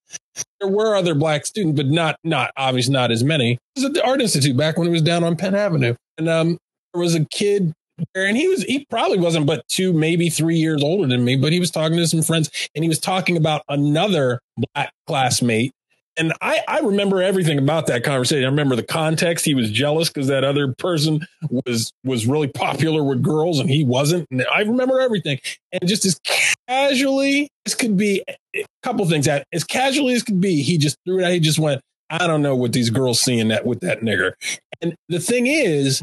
There 0.61 0.69
were 0.69 0.95
other 0.95 1.15
black 1.15 1.45
students, 1.45 1.77
but 1.77 1.87
not 1.87 2.17
not 2.25 2.51
obviously 2.57 2.93
not 2.93 3.11
as 3.11 3.25
many. 3.25 3.53
It 3.53 3.59
was 3.77 3.85
at 3.85 3.95
the 3.95 4.05
Art 4.07 4.21
Institute 4.21 4.57
back 4.57 4.79
when 4.79 4.87
it 4.87 4.91
was 4.91 5.03
down 5.03 5.25
on 5.25 5.37
Penn 5.37 5.55
Avenue. 5.55 5.95
And 6.17 6.29
um 6.29 6.49
there 6.49 6.59
was 6.95 7.15
a 7.15 7.25
kid 7.25 7.73
there, 8.15 8.27
and 8.27 8.37
he 8.37 8.49
was 8.49 8.63
he 8.65 8.85
probably 8.87 9.19
wasn't 9.19 9.47
but 9.47 9.67
two, 9.69 9.93
maybe 9.93 10.29
three 10.31 10.57
years 10.57 10.83
older 10.83 11.07
than 11.07 11.25
me, 11.25 11.37
but 11.37 11.53
he 11.53 11.61
was 11.61 11.71
talking 11.71 11.97
to 11.97 12.07
some 12.07 12.23
friends 12.23 12.51
and 12.75 12.85
he 12.85 12.89
was 12.89 12.99
talking 12.99 13.37
about 13.37 13.63
another 13.69 14.41
black 14.57 14.93
classmate. 15.07 15.73
And 16.17 16.33
I, 16.41 16.61
I 16.69 16.79
remember 16.79 17.21
everything 17.21 17.59
about 17.59 17.89
that 17.89 18.05
conversation. 18.05 18.45
I 18.45 18.49
remember 18.49 18.77
the 18.77 18.85
context. 18.85 19.45
He 19.45 19.55
was 19.55 19.69
jealous 19.69 20.09
because 20.09 20.29
that 20.29 20.45
other 20.45 20.73
person 20.79 21.27
was 21.51 21.93
was 22.05 22.27
really 22.27 22.49
popular 22.49 23.03
with 23.03 23.23
girls 23.23 23.59
and 23.59 23.69
he 23.69 23.85
wasn't. 23.85 24.27
And 24.31 24.47
I 24.53 24.61
remember 24.61 25.01
everything. 25.01 25.41
And 25.73 25.89
just 25.89 26.05
as 26.05 26.21
casually 26.69 27.49
as 27.67 27.75
could 27.75 27.97
be, 27.97 28.23
a 28.55 28.65
couple 28.85 29.05
things 29.07 29.27
that 29.27 29.45
as 29.53 29.65
casually 29.65 30.15
as 30.15 30.23
could 30.23 30.41
be, 30.41 30.63
he 30.63 30.79
just 30.79 30.97
threw 31.05 31.19
it 31.19 31.25
out. 31.25 31.33
He 31.33 31.41
just 31.41 31.59
went, 31.59 31.81
I 32.11 32.27
don't 32.27 32.43
know 32.43 32.55
what 32.55 32.73
these 32.73 32.91
girls 32.91 33.21
seeing 33.21 33.49
that 33.49 33.67
with 33.67 33.81
that 33.81 34.03
nigger. 34.03 34.33
And 34.81 34.95
the 35.09 35.19
thing 35.19 35.47
is, 35.47 36.03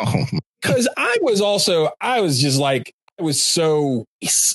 oh, 0.00 0.24
because 0.60 0.88
I 0.96 1.16
was 1.20 1.40
also 1.40 1.90
I 2.00 2.20
was 2.20 2.40
just 2.40 2.58
like 2.58 2.92
I 3.18 3.22
was 3.22 3.42
so 3.42 4.04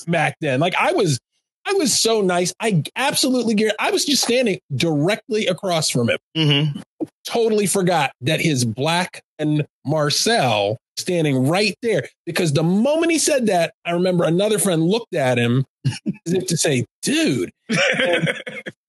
back 0.06 0.36
then. 0.40 0.60
Like 0.60 0.74
I 0.78 0.92
was 0.92 1.18
I 1.66 1.74
was 1.74 1.98
so 1.98 2.20
nice. 2.20 2.52
I 2.60 2.82
absolutely 2.96 3.54
get. 3.54 3.74
I 3.78 3.90
was 3.90 4.04
just 4.04 4.22
standing 4.22 4.58
directly 4.74 5.46
across 5.46 5.90
from 5.90 6.08
him. 6.10 6.18
Mm-hmm. 6.36 6.80
Totally 7.26 7.66
forgot 7.66 8.12
that 8.22 8.40
his 8.40 8.64
black 8.64 9.20
and 9.38 9.66
Marcel 9.84 10.78
standing 10.96 11.46
right 11.46 11.74
there 11.82 12.08
because 12.24 12.54
the 12.54 12.62
moment 12.62 13.12
he 13.12 13.18
said 13.18 13.46
that, 13.46 13.74
I 13.84 13.92
remember 13.92 14.24
another 14.24 14.58
friend 14.58 14.82
looked 14.82 15.14
at 15.14 15.38
him 15.38 15.66
as 15.86 16.32
if 16.32 16.46
to 16.46 16.56
say, 16.56 16.84
"Dude." 17.02 17.50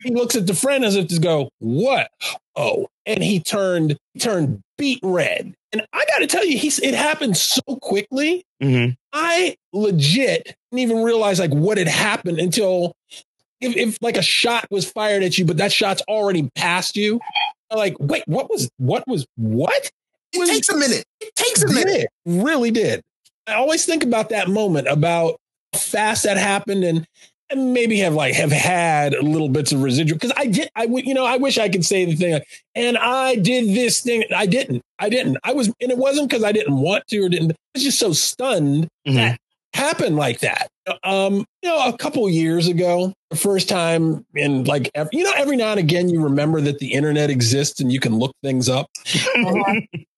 He 0.02 0.16
looks 0.16 0.38
at 0.38 0.48
the 0.48 0.54
friend 0.54 0.86
as 0.86 0.96
if 0.96 1.10
to 1.10 1.20
go, 1.20 1.50
"What?" 1.60 2.10
Oh, 2.56 2.88
and 3.06 3.22
he 3.22 3.42
turned 3.42 3.98
turned 4.18 4.62
beet 4.78 5.00
red. 5.04 5.54
And 5.72 5.86
I 5.94 6.04
got 6.12 6.20
to 6.20 6.28
tell 6.28 6.46
you, 6.46 6.58
he's 6.58 6.80
it 6.80 6.94
happened 6.96 7.38
so 7.38 7.62
quickly. 7.82 8.44
Mm-hmm. 8.62 8.94
I 9.14 9.56
legit 9.72 10.56
didn't 10.72 10.80
even 10.80 11.04
realize 11.04 11.40
like 11.40 11.54
what 11.54 11.78
had 11.78 11.88
happened 11.88 12.40
until 12.40 12.94
if, 13.62 13.76
if 13.76 13.98
like 14.02 14.18
a 14.18 14.22
shot 14.22 14.66
was 14.72 14.90
fired 14.90 15.24
at 15.24 15.38
you, 15.38 15.46
but 15.46 15.58
that 15.58 15.72
shot's 15.72 16.02
already 16.08 16.50
past 16.56 16.96
you. 16.96 17.20
I'm 17.72 17.78
like, 17.78 17.96
wait, 18.00 18.24
what 18.26 18.50
was 18.50 18.70
what 18.78 19.04
was 19.08 19.26
what? 19.36 19.92
It 20.32 20.48
takes 20.48 20.70
a 20.70 20.78
minute. 20.78 21.04
It 21.20 21.36
takes 21.36 21.64
a 21.64 21.68
Did 21.68 21.76
minute. 21.76 22.02
it 22.02 22.10
really 22.26 22.72
did. 22.72 23.02
I 23.48 23.56
always 23.56 23.86
think 23.86 24.04
about 24.04 24.30
that 24.30 24.48
moment 24.48 24.88
about 24.88 25.40
how 25.74 25.80
fast 25.80 26.24
that 26.24 26.38
happened 26.38 26.84
and 26.84 26.98
and 26.98 27.08
maybe 27.56 27.98
have 28.00 28.14
like 28.14 28.34
have 28.36 28.52
had 28.52 29.14
little 29.24 29.50
bits 29.50 29.72
of 29.72 29.82
residual 29.82 30.18
because 30.18 30.34
I 30.38 30.46
did 30.46 30.70
I 30.76 30.86
would 30.86 31.06
you 31.06 31.14
know 31.14 31.26
I 31.26 31.38
wish 31.38 31.58
I 31.58 31.70
could 31.70 31.86
say 31.86 32.06
the 32.06 32.16
thing 32.16 32.42
and 32.76 32.98
I 32.98 33.36
did 33.36 33.70
this 33.76 34.02
thing 34.02 34.24
I 34.36 34.46
didn't 34.46 34.82
I 35.00 35.10
didn't 35.10 35.38
I 35.44 35.54
was 35.54 35.68
and 35.82 35.92
it 35.92 35.98
wasn't 35.98 36.30
because 36.30 36.44
I 36.44 36.52
didn't 36.52 36.76
want 36.78 37.08
to 37.08 37.20
or 37.26 37.30
didn't 37.30 37.52
I 37.52 37.56
was 37.76 37.84
just 37.84 38.00
so 38.00 38.14
stunned 38.14 38.88
Mm-hmm. 39.08 39.16
that 39.16 39.40
happened 39.74 40.16
like 40.16 40.40
that 40.40 40.68
um 41.04 41.46
you 41.62 41.70
know 41.70 41.88
a 41.88 41.96
couple 41.98 42.28
years 42.30 42.68
ago 42.68 43.14
the 43.30 43.36
first 43.38 43.70
time 43.70 44.26
in 44.34 44.64
like 44.64 44.90
ev- 44.96 45.10
you 45.12 45.24
know 45.24 45.32
every 45.38 45.56
now 45.56 45.70
and 45.72 45.80
again 45.80 46.10
you 46.10 46.22
remember 46.24 46.60
that 46.60 46.80
the 46.80 46.92
internet 46.94 47.30
exists 47.30 47.80
and 47.80 47.92
you 47.94 48.00
can 48.00 48.18
look 48.18 48.32
things 48.44 48.68
up 48.68 48.88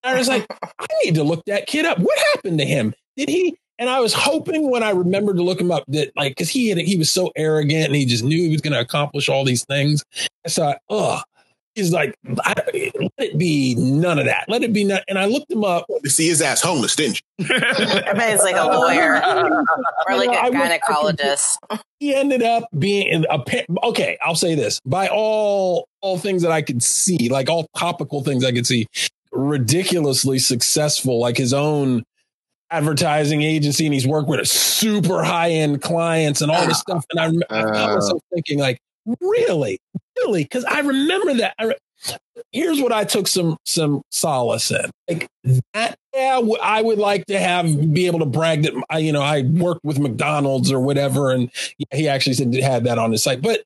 I 0.04 0.18
was 0.18 0.28
like, 0.28 0.48
I 0.80 0.86
need 1.04 1.16
to 1.16 1.24
look 1.24 1.46
that 1.46 1.68
kid 1.68 1.86
up. 1.86 2.00
What 2.00 2.18
happened 2.34 2.58
to 2.58 2.66
him? 2.66 2.94
Did 3.18 3.30
he? 3.30 3.56
And 3.82 3.90
I 3.90 4.00
was 4.00 4.14
hoping 4.14 4.70
when 4.70 4.84
I 4.84 4.92
remembered 4.92 5.38
to 5.38 5.42
look 5.44 5.60
him 5.60 5.72
up 5.72 5.84
that 5.88 6.12
like 6.16 6.34
because 6.34 6.50
he 6.50 6.70
had 6.70 6.78
he 6.78 6.98
was 6.98 7.10
so 7.10 7.32
arrogant 7.36 7.88
and 7.88 7.96
he 7.96 8.06
just 8.06 8.24
knew 8.24 8.44
he 8.44 8.52
was 8.52 8.62
going 8.62 8.74
to 8.74 8.80
accomplish 8.80 9.28
all 9.28 9.44
these 9.44 9.66
things. 9.66 10.04
I 10.46 10.50
thought, 10.50 10.78
oh, 10.88 11.20
he's 11.74 11.92
like, 11.92 12.14
I, 12.44 12.54
let 12.94 13.12
it 13.18 13.40
be 13.40 13.74
none 13.74 14.20
of 14.20 14.26
that. 14.26 14.46
Let 14.48 14.62
it 14.62 14.72
be 14.72 14.84
none. 14.84 15.02
And 15.08 15.18
I 15.18 15.26
looked 15.26 15.52
him 15.52 15.64
up. 15.64 15.88
To 16.04 16.10
see 16.12 16.28
his 16.28 16.44
ass 16.44 16.62
homeless, 16.62 16.96
didn't 16.96 17.24
you? 17.40 17.48
Everybody's 17.56 18.44
like 18.44 18.56
a 18.56 18.62
uh, 18.66 18.80
lawyer 18.80 19.16
or 19.16 20.16
like 20.16 20.30
I 20.30 20.48
a 20.48 20.52
wish 20.52 20.60
I 20.62 20.78
could- 20.78 21.18
gynecologist. 21.18 21.58
He 22.00 22.14
ended 22.14 22.44
up 22.44 22.66
being 22.78 23.08
in 23.08 23.26
a 23.32 23.40
pa- 23.40 23.66
okay. 23.84 24.16
I'll 24.22 24.36
say 24.36 24.54
this 24.54 24.80
by 24.86 25.08
all 25.08 25.88
all 26.02 26.20
things 26.20 26.44
that 26.44 26.52
I 26.52 26.62
could 26.62 26.84
see, 26.84 27.30
like 27.30 27.50
all 27.50 27.66
topical 27.76 28.24
things 28.24 28.46
I 28.46 28.52
could 28.52 28.68
see, 28.68 28.86
ridiculously 29.32 30.38
successful. 30.38 31.20
Like 31.20 31.38
his 31.38 31.52
own 31.52 32.04
advertising 32.72 33.42
agency, 33.42 33.86
and 33.86 33.94
he's 33.94 34.08
worked 34.08 34.30
with 34.30 34.48
super 34.48 35.24
high 35.24 35.52
end 35.52 35.82
clients 35.82 36.42
and 36.42 36.52
all 36.52 36.66
this 36.66 36.84
ah. 36.88 37.00
stuff. 37.00 37.06
And 37.12 37.44
I, 37.50 37.60
I 37.60 37.62
found 37.64 37.76
uh. 37.76 37.96
myself 37.96 38.22
thinking, 38.34 38.60
like, 38.60 38.80
really, 39.20 39.80
really, 40.18 40.44
because 40.44 40.66
I 40.66 40.80
remember 40.80 41.34
that. 41.36 41.54
I 41.60 41.66
re- 41.66 41.76
Here's 42.52 42.82
what 42.82 42.92
I 42.92 43.04
took 43.04 43.28
some 43.28 43.58
some 43.64 44.02
solace 44.10 44.72
in. 44.72 44.90
Like 45.08 45.28
that, 45.74 45.96
yeah, 46.14 46.36
w- 46.36 46.58
I 46.62 46.82
would 46.82 46.98
like 46.98 47.26
to 47.28 47.40
have 47.40 47.94
be 47.94 48.08
able 48.08 48.20
to 48.20 48.26
brag 48.26 48.64
that 48.64 48.74
I, 48.90 48.98
you 48.98 49.12
know, 49.12 49.22
I 49.22 49.44
worked 49.44 49.82
with 49.84 50.00
McDonald's 50.00 50.72
or 50.72 50.80
whatever, 50.80 51.32
and 51.32 51.52
he 51.92 52.08
actually 52.08 52.34
said 52.34 52.52
he 52.52 52.60
had 52.60 52.86
that 52.86 52.98
on 52.98 53.12
his 53.12 53.22
site. 53.22 53.44
But 53.44 53.62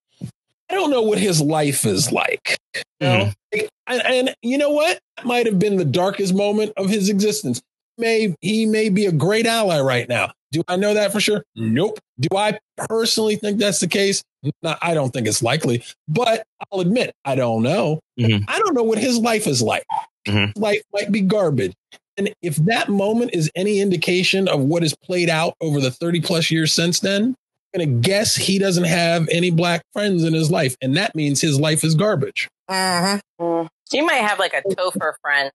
I 0.69 0.73
don't 0.73 0.91
know 0.91 1.01
what 1.01 1.17
his 1.17 1.41
life 1.41 1.85
is 1.85 2.11
like. 2.11 2.57
You 2.99 3.07
know? 3.07 3.25
Hmm. 3.25 3.29
Like, 3.53 3.69
and, 3.87 4.01
and 4.05 4.35
you 4.41 4.57
know 4.57 4.71
what? 4.71 4.99
That 5.17 5.25
might 5.25 5.45
have 5.45 5.57
been 5.59 5.77
the 5.77 5.85
darkest 5.85 6.33
moment 6.33 6.73
of 6.75 6.89
his 6.89 7.07
existence. 7.07 7.61
May 7.97 8.35
he 8.41 8.65
may 8.65 8.89
be 8.89 9.05
a 9.05 9.11
great 9.11 9.45
ally 9.45 9.79
right 9.79 10.07
now. 10.09 10.33
Do 10.51 10.63
I 10.67 10.75
know 10.75 10.93
that 10.93 11.11
for 11.11 11.19
sure? 11.19 11.43
Nope. 11.55 11.99
Do 12.19 12.29
I 12.37 12.57
personally 12.77 13.35
think 13.35 13.59
that's 13.59 13.79
the 13.79 13.87
case? 13.87 14.23
No, 14.61 14.75
I 14.81 14.93
don't 14.93 15.11
think 15.11 15.27
it's 15.27 15.41
likely, 15.43 15.83
but 16.07 16.45
I'll 16.71 16.79
admit 16.79 17.13
I 17.25 17.35
don't 17.35 17.63
know. 17.63 17.99
Mhm. 18.19 18.45
I 18.47 18.59
don't 18.59 18.73
know 18.73 18.83
what 18.83 18.97
his 18.97 19.17
life 19.17 19.47
is 19.47 19.61
like. 19.61 19.85
Mhm. 20.27 20.53
Life 20.57 20.81
might 20.93 21.11
be 21.11 21.21
garbage. 21.21 21.73
And 22.17 22.33
if 22.41 22.55
that 22.57 22.87
moment 22.87 23.31
is 23.33 23.51
any 23.55 23.81
indication 23.81 24.47
of 24.47 24.61
what 24.61 24.83
has 24.83 24.95
played 24.95 25.29
out 25.29 25.55
over 25.59 25.81
the 25.81 25.91
30 25.91 26.21
plus 26.21 26.49
years 26.49 26.71
since 26.71 27.01
then, 27.01 27.35
I'm 27.73 27.79
going 27.81 28.01
to 28.01 28.07
guess 28.07 28.37
he 28.37 28.57
doesn't 28.57 28.85
have 28.85 29.27
any 29.29 29.51
black 29.51 29.81
friends 29.91 30.23
in 30.23 30.33
his 30.33 30.49
life. 30.49 30.77
And 30.81 30.95
that 30.95 31.13
means 31.15 31.41
his 31.41 31.59
life 31.59 31.83
is 31.83 31.93
garbage. 31.95 32.47
Mm. 32.69 33.67
She 33.95 34.01
might 34.01 34.15
have 34.15 34.39
like 34.39 34.53
a 34.53 34.61
Topher 34.75 35.13
friend, 35.21 35.51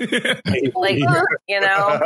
like 0.74 0.98
you 1.48 1.60
know, 1.60 2.00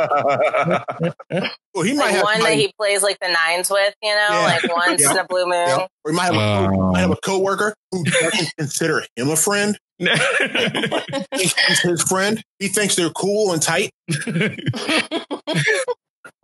Well, 1.73 1.83
he 1.83 1.93
might 1.93 2.05
like 2.05 2.11
have 2.15 2.23
one 2.23 2.39
that 2.41 2.53
he 2.53 2.71
plays 2.77 3.01
like 3.01 3.17
the 3.19 3.27
nines 3.29 3.69
with. 3.71 3.93
You 4.03 4.09
know, 4.11 4.27
Yeah. 4.29 4.39
like 4.63 4.75
once 4.75 5.01
Yeah. 5.01 5.11
in 5.11 5.17
a 5.17 5.25
blue 5.25 5.45
moon. 5.45 5.53
Yeah. 5.67 5.87
Or 6.05 6.11
he 6.11 6.15
might 6.15 6.25
have, 6.33 6.35
a, 6.35 6.67
Oh. 6.71 6.91
might 6.91 6.99
have 6.99 7.11
a 7.11 7.17
coworker 7.23 7.73
who 7.91 8.03
doesn't 8.03 8.53
consider 8.57 9.03
him 9.15 9.29
a 9.29 9.35
friend. 9.35 9.77
Thinks 9.99 11.53
He's 11.67 11.79
his 11.81 12.03
friend. 12.03 12.41
He 12.59 12.67
thinks 12.67 12.95
they're 12.95 13.09
cool 13.09 13.51
and 13.51 13.61
tight. 13.61 13.89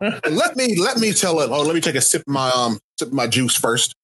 Let 0.00 0.56
me 0.56 0.76
let 0.78 0.98
me 0.98 1.12
tell 1.14 1.40
it. 1.40 1.48
Oh, 1.50 1.62
let 1.62 1.74
me 1.74 1.80
take 1.80 1.94
a 1.94 2.00
sip 2.02 2.20
of 2.26 2.32
my 2.32 2.50
um 2.50 2.78
sip 2.98 3.08
of 3.08 3.14
my 3.14 3.26
juice 3.26 3.56
first. 3.56 3.94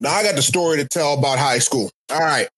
Now 0.00 0.10
I 0.10 0.22
got 0.22 0.36
the 0.36 0.42
story 0.42 0.78
to 0.78 0.88
tell 0.88 1.14
about 1.14 1.38
high 1.38 1.58
school. 1.58 1.90
All 2.10 2.20
right, 2.20 2.48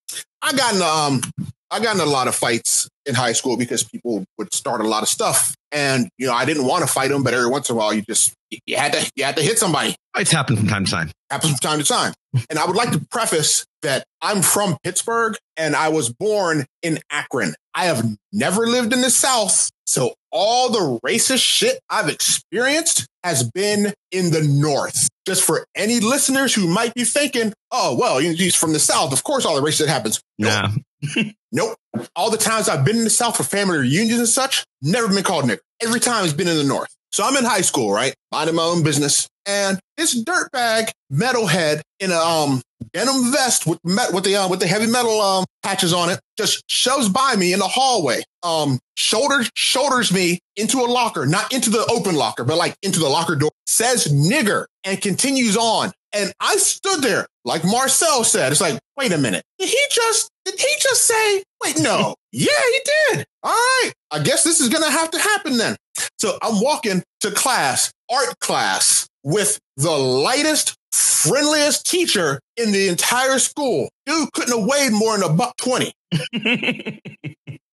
I 0.43 0.53
got 0.53 0.75
in 0.75 0.83
um 0.83 1.23
I 1.71 1.81
got 1.81 1.95
in 1.95 2.01
a 2.01 2.07
lot 2.07 2.29
of 2.29 2.35
fights 2.35 2.89
in 3.07 3.15
high 3.15 3.33
school 3.33 3.57
because 3.57 3.83
people 3.83 4.25
would 4.39 4.53
start 4.55 4.81
a 4.81 4.89
lot 4.89 5.03
of 5.03 5.09
stuff, 5.09 5.55
and 5.71 6.09
you 6.19 6.27
know 6.27 6.35
I 6.35 6.45
didn't 6.45 6.67
want 6.67 6.87
to 6.87 6.93
fight 6.93 7.11
them, 7.11 7.23
but 7.23 7.35
every 7.35 7.49
once 7.49 7.69
in 7.71 7.77
a 7.77 7.79
while 7.79 7.93
you 7.93 8.03
just 8.03 8.35
you 8.67 8.77
had 8.77 8.93
to 8.93 9.11
you 9.17 9.25
had 9.25 9.37
to 9.37 9.43
hit 9.43 9.59
somebody. 9.59 9.95
It's 10.17 10.31
happened 10.31 10.59
from 10.59 10.69
time 10.69 10.85
to 10.85 10.91
time. 10.91 11.11
Happens 11.31 11.53
from 11.53 11.59
time 11.59 11.79
to 11.79 11.85
time. 11.85 12.13
And 12.51 12.59
I 12.59 12.67
would 12.67 12.77
like 12.77 12.93
to 12.93 13.01
preface 13.11 13.65
that 13.83 14.05
I'm 14.21 14.43
from 14.43 14.77
Pittsburgh 14.83 15.37
and 15.57 15.75
I 15.75 15.89
was 15.89 16.13
born 16.13 16.67
in 16.83 16.99
Akron. 17.11 17.55
I 17.75 17.87
have 17.87 18.05
never 18.33 18.67
lived 18.67 18.93
in 18.93 19.01
the 19.01 19.11
South. 19.11 19.71
So 19.87 20.15
all 20.31 20.71
the 20.71 21.01
racist 21.05 21.43
shit 21.43 21.81
I've 21.91 22.09
experienced 22.09 23.07
has 23.25 23.49
been 23.49 23.93
in 24.11 24.31
the 24.31 24.43
North. 24.43 25.09
Just 25.27 25.45
for 25.45 25.67
any 25.77 26.01
listeners 26.01 26.55
who 26.55 26.67
might 26.67 26.95
be 26.95 27.05
thinking, 27.05 27.53
oh, 27.71 27.97
well, 27.99 28.19
he's 28.19 28.55
from 28.55 28.73
the 28.73 28.79
South. 28.79 29.13
Of 29.13 29.23
course, 29.25 29.45
all 29.45 29.55
the 29.55 29.67
racist 29.67 29.79
shit 29.79 29.89
happens. 29.89 30.21
Nah. 30.39 30.69
Nope. 31.55 31.77
All 32.17 32.31
the 32.31 32.39
times 32.39 32.71
I've 32.71 32.85
been 32.85 32.97
in 32.97 33.05
the 33.05 33.11
South 33.11 33.37
for 33.37 33.43
family 33.43 33.77
reunions 33.77 34.19
and 34.19 34.29
such, 34.29 34.65
never 34.81 35.07
been 35.09 35.23
called 35.23 35.45
nigger. 35.45 35.59
Every 35.83 36.01
time 36.01 36.25
it's 36.25 36.33
been 36.33 36.49
in 36.49 36.57
the 36.57 36.65
North. 36.65 36.89
So 37.11 37.25
I'm 37.25 37.37
in 37.37 37.45
high 37.45 37.61
school, 37.61 37.93
right? 37.93 38.15
Minding 38.33 38.57
my 38.57 38.63
own 38.63 38.83
business. 38.83 39.29
And 39.45 39.79
this 39.99 40.19
dirtbag 40.25 40.91
metalhead 41.13 41.83
in 42.01 42.11
a 42.11 42.17
um 42.17 42.63
denim 42.93 43.33
vest 43.33 43.67
with 43.67 43.79
met 43.85 44.13
with 44.13 44.25
the 44.25 44.37
uh, 44.37 44.49
with 44.49 44.61
the 44.61 44.67
heavy 44.67 44.87
metal 44.87 45.21
um 45.21 45.45
patches 45.63 45.93
on 45.93 46.11
it 46.11 46.21
just 46.37 46.63
shoves 46.69 47.09
by 47.09 47.37
me 47.37 47.53
in 47.53 47.59
the 47.59 47.69
hallway. 47.69 48.23
Um 48.43 48.79
shoulders 48.97 49.51
shoulders 49.55 50.13
me 50.13 50.41
into 50.57 50.79
a 50.79 50.87
locker, 50.87 51.27
not 51.27 51.53
into 51.53 51.71
the 51.71 51.87
open 51.91 52.15
locker, 52.15 52.45
but 52.45 52.57
like 52.57 52.75
into 52.83 53.01
the 53.01 53.09
locker 53.09 53.37
door, 53.37 53.51
says 53.67 54.09
nigger 54.13 54.67
and 54.85 55.01
continues 55.01 55.57
on. 55.57 55.93
And 56.15 56.33
I 56.41 56.57
stood 56.57 57.01
there, 57.01 57.27
like 57.45 57.65
Marcel 57.65 58.23
said. 58.23 58.53
It's 58.53 58.61
like, 58.61 58.79
wait 58.99 59.13
a 59.13 59.19
minute. 59.19 59.43
Did 59.59 59.69
he 59.69 59.81
just 59.91 60.31
did 60.45 60.61
he 60.61 60.69
just 60.79 61.05
say, 61.05 61.43
wait, 61.63 61.79
no. 61.81 62.15
yeah, 62.33 62.47
he 62.47 62.81
did. 63.15 63.25
All 63.43 63.53
right. 63.53 63.93
I 64.11 64.23
guess 64.23 64.45
this 64.45 64.61
is 64.61 64.69
gonna 64.69 64.91
have 64.91 65.11
to 65.13 65.19
happen 65.19 65.57
then. 65.57 65.77
So 66.19 66.39
I'm 66.43 66.61
walking 66.61 67.03
to 67.21 67.31
class, 67.31 67.93
art 68.11 68.39
class, 68.41 69.09
with 69.23 69.59
the 69.77 69.91
lightest, 69.91 70.77
friendliest 70.93 71.87
teacher 71.87 72.41
in 72.57 72.73
the 72.73 72.89
entire 72.89 73.39
school. 73.39 73.89
Dude 74.07 74.33
couldn't 74.33 74.59
have 74.59 74.67
weighed 74.67 74.93
more 74.93 75.17
than 75.17 75.31
a 75.31 75.33
buck 75.33 75.57
20. 75.59 75.93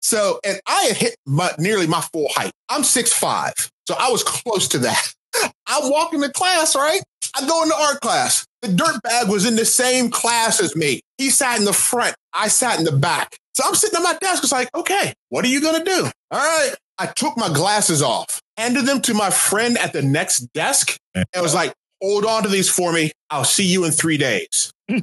so, 0.02 0.40
and 0.46 0.60
I 0.68 0.84
had 0.84 0.98
hit 0.98 1.16
my, 1.26 1.52
nearly 1.58 1.88
my 1.88 2.02
full 2.02 2.28
height. 2.30 2.52
I'm 2.70 2.82
6'5. 2.82 3.70
So 3.88 3.96
I 4.00 4.10
was 4.12 4.24
close 4.24 4.68
to 4.70 4.80
that. 4.80 5.14
I 5.68 5.80
walk 5.84 6.14
into 6.14 6.30
class, 6.30 6.76
right? 6.76 7.02
I 7.36 7.48
go 7.48 7.64
into 7.64 7.76
art 7.76 8.02
class. 8.02 8.46
The 8.62 8.70
dirtbag 8.70 9.30
was 9.30 9.46
in 9.46 9.56
the 9.56 9.66
same 9.66 10.10
class 10.10 10.60
as 10.60 10.76
me. 10.76 11.02
He 11.18 11.30
sat 11.30 11.60
in 11.60 11.66
the 11.66 11.74
front. 11.74 12.16
I 12.34 12.48
sat 12.48 12.80
in 12.80 12.86
the 12.86 12.92
back. 12.92 13.38
So 13.54 13.64
I'm 13.66 13.76
sitting 13.76 13.98
at 13.98 14.04
my 14.04 14.16
desk. 14.20 14.44
It's 14.44 14.52
like, 14.52 14.70
okay, 14.76 15.14
what 15.30 15.46
are 15.46 15.50
you 15.50 15.62
going 15.62 15.84
to 15.84 15.86
do? 15.86 16.10
All 16.32 16.40
right. 16.40 16.76
I 16.98 17.06
took 17.06 17.38
my 17.38 17.48
glasses 17.48 18.02
off, 18.02 18.42
handed 18.60 18.86
them 18.86 19.02
to 19.02 19.14
my 19.14 19.30
friend 19.30 19.78
at 19.78 19.94
the 19.94 20.02
next 20.02 20.40
desk, 20.54 20.98
and 21.16 21.26
was 21.38 21.56
like, 21.56 21.74
hold 22.02 22.26
on 22.26 22.44
to 22.44 22.50
these 22.50 22.70
for 22.70 22.92
me. 22.92 23.12
I'll 23.30 23.46
see 23.46 23.66
you 23.66 23.86
in 23.86 23.92
three 23.92 24.18
days. 24.18 24.74
I 24.90 24.94
knew, 24.96 25.02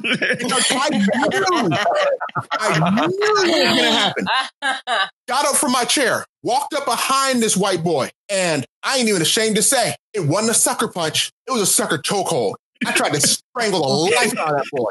I 2.53 2.67
knew 3.07 3.17
it 3.17 3.33
was 3.35 3.45
going 3.45 3.77
to 3.77 3.91
happen. 3.91 4.27
Got 5.29 5.47
up 5.47 5.57
from 5.57 5.73
my 5.73 5.85
chair, 5.85 6.25
walked 6.43 6.75
up 6.75 6.85
behind 6.85 7.43
this 7.43 7.57
white 7.57 7.83
boy, 7.83 8.11
and 8.29 8.67
I 8.83 8.99
ain't 8.99 9.09
even 9.09 9.23
ashamed 9.23 9.57
to 9.57 9.63
say 9.63 9.95
it 10.13 10.21
wasn't 10.21 10.51
a 10.51 10.55
sucker 10.55 10.89
punch. 10.89 11.31
It 11.47 11.53
was 11.53 11.63
a 11.63 11.67
sucker 11.67 11.99
chokehold. 11.99 12.55
I 12.85 12.93
tried 12.93 13.15
to 13.15 13.21
strangle 13.21 13.81
the 13.81 14.15
life 14.15 14.37
out 14.39 14.51
of 14.51 14.57
that 14.57 14.67
boy. 14.71 14.91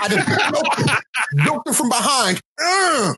I 0.00 0.08
just 0.08 0.26
choked 1.46 1.68
him, 1.68 1.74
from 1.74 1.88
behind. 1.90 2.40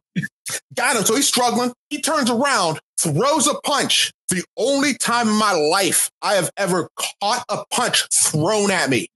Ugh. 0.50 0.60
Got 0.74 0.96
him. 0.96 1.04
So 1.04 1.16
he's 1.16 1.28
struggling. 1.28 1.72
He 1.90 2.00
turns 2.00 2.30
around, 2.30 2.80
throws 2.98 3.46
a 3.46 3.54
punch. 3.64 4.12
The 4.30 4.44
only 4.58 4.92
time 4.94 5.28
in 5.28 5.34
my 5.34 5.52
life 5.52 6.10
I 6.20 6.34
have 6.34 6.50
ever 6.58 6.90
caught 7.22 7.44
a 7.48 7.64
punch 7.70 8.04
thrown 8.12 8.70
at 8.70 8.90
me. 8.90 9.08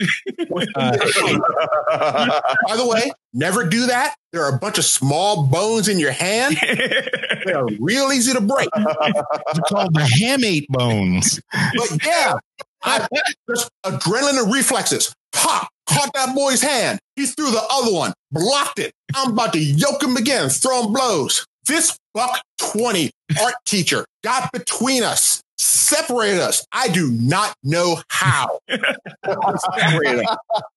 was 0.49 0.67
in 0.75 0.93
this 0.93 1.15
fight. 1.17 1.41
By 2.67 2.77
the 2.77 2.87
way, 2.87 3.13
never 3.35 3.65
do 3.69 3.87
that. 3.87 4.15
There 4.33 4.43
are 4.43 4.55
a 4.55 4.59
bunch 4.59 4.79
of 4.79 4.87
small 4.87 5.47
bones 5.47 5.89
in 5.89 5.99
your 5.99 6.13
hand. 6.13 6.57
They 7.45 7.55
are 7.55 7.67
real 7.81 8.13
easy 8.13 8.33
to 8.35 8.41
break. 8.41 8.69
They're 8.73 9.65
called 9.67 9.95
the 9.95 10.09
hamate 10.21 10.69
bones. 10.69 11.41
But 11.53 12.07
yeah, 12.07 12.35
I 12.85 13.07
just 13.49 13.71
adrenaline 13.85 14.43
and 14.43 14.53
reflexes. 14.53 15.15
Pop, 15.33 15.69
caught 15.89 16.11
that 16.15 16.35
boy's 16.35 16.63
hand. 16.63 16.99
He 17.17 17.27
threw 17.27 17.51
the 17.51 17.63
other 17.71 17.93
one, 17.93 18.13
blocked 18.31 18.79
it. 18.79 18.93
I'm 19.15 19.33
about 19.33 19.53
to 19.55 19.59
yoke 19.59 20.03
him 20.03 20.17
again, 20.17 20.49
throwing 20.49 20.93
blows. 20.93 21.47
This 21.67 21.97
buck 22.13 22.41
20 22.59 23.11
art 23.41 23.55
teacher 23.65 24.05
got 24.25 24.53
between 24.53 25.03
us, 25.03 25.41
separated 25.57 26.41
us. 26.41 26.67
I 26.73 26.89
do 26.89 27.11
not 27.11 27.55
know 27.63 28.01
how. 28.09 28.59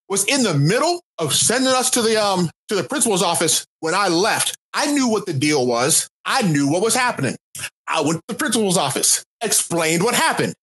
Was 0.08 0.26
in 0.26 0.44
the 0.44 0.54
middle 0.54 1.02
of 1.18 1.34
sending 1.34 1.74
us 1.74 1.90
to 1.92 2.02
the 2.04 2.24
um 2.24 2.52
to 2.68 2.76
the 2.76 2.84
principal's 2.84 3.24
office 3.24 3.66
when 3.80 3.96
I 3.96 4.08
left. 4.08 4.56
I 4.74 4.92
knew 4.92 5.08
what 5.10 5.26
the 5.26 5.34
deal 5.34 5.66
was. 5.66 6.08
I 6.26 6.42
knew 6.44 6.70
what 6.70 6.82
was 6.84 6.94
happening. 6.94 7.36
I 7.88 8.02
went 8.02 8.18
to 8.18 8.22
the 8.28 8.36
principal's 8.36 8.78
office, 8.78 9.24
explained 9.42 10.04
what 10.04 10.14
happened. 10.14 10.54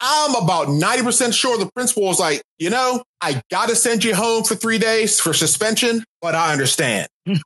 I'm 0.00 0.34
about 0.34 0.68
90% 0.68 1.34
sure 1.34 1.58
the 1.58 1.70
principal 1.74 2.04
was 2.04 2.18
like, 2.18 2.42
you 2.58 2.70
know, 2.70 3.02
I 3.20 3.42
got 3.50 3.68
to 3.68 3.76
send 3.76 4.02
you 4.02 4.14
home 4.14 4.44
for 4.44 4.54
three 4.54 4.78
days 4.78 5.20
for 5.20 5.32
suspension, 5.32 6.04
but 6.22 6.34
I 6.34 6.52
understand. 6.52 7.08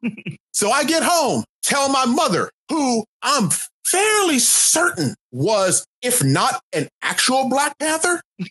so 0.53 0.71
I 0.71 0.85
get 0.85 1.03
home, 1.05 1.45
tell 1.63 1.89
my 1.89 2.07
mother, 2.07 2.51
who 2.71 3.05
I'm 3.23 3.51
fairly 3.85 4.39
certain 4.39 5.15
was, 5.33 5.85
if 6.03 6.23
not 6.23 6.61
an 6.73 6.89
actual 7.03 7.49
Black 7.49 7.79
Panther, 7.79 8.21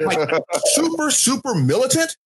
like 0.00 0.42
super, 0.66 1.10
super 1.10 1.54
militant. 1.54 2.16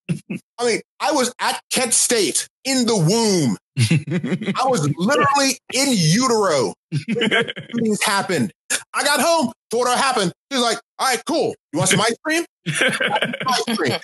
I 0.58 0.64
mean, 0.64 0.80
I 0.98 1.12
was 1.12 1.32
at 1.38 1.60
Kent 1.70 1.94
State 1.94 2.48
in 2.64 2.86
the 2.86 2.96
womb. 2.96 3.56
I 3.80 4.66
was 4.66 4.88
literally 4.96 5.58
in 5.72 5.88
utero. 5.90 6.74
Things 7.76 8.02
happened. 8.02 8.52
I 8.94 9.04
got 9.04 9.20
home, 9.20 9.52
told 9.70 9.86
her 9.86 9.92
what 9.92 9.98
happened. 9.98 10.32
She 10.50 10.58
was 10.58 10.64
like, 10.64 10.78
all 10.98 11.06
right, 11.06 11.22
cool. 11.26 11.54
You 11.72 11.78
want 11.78 11.90
some 11.90 12.00
ice 12.00 12.16
cream? 12.24 12.44
ice 12.66 13.76
cream. 13.76 13.92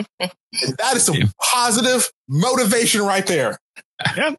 and 0.00 0.76
that 0.78 0.96
is 0.96 1.04
some 1.04 1.16
positive 1.42 2.10
motivation 2.28 3.02
right 3.02 3.26
there. 3.26 3.58
Yeah. 4.16 4.34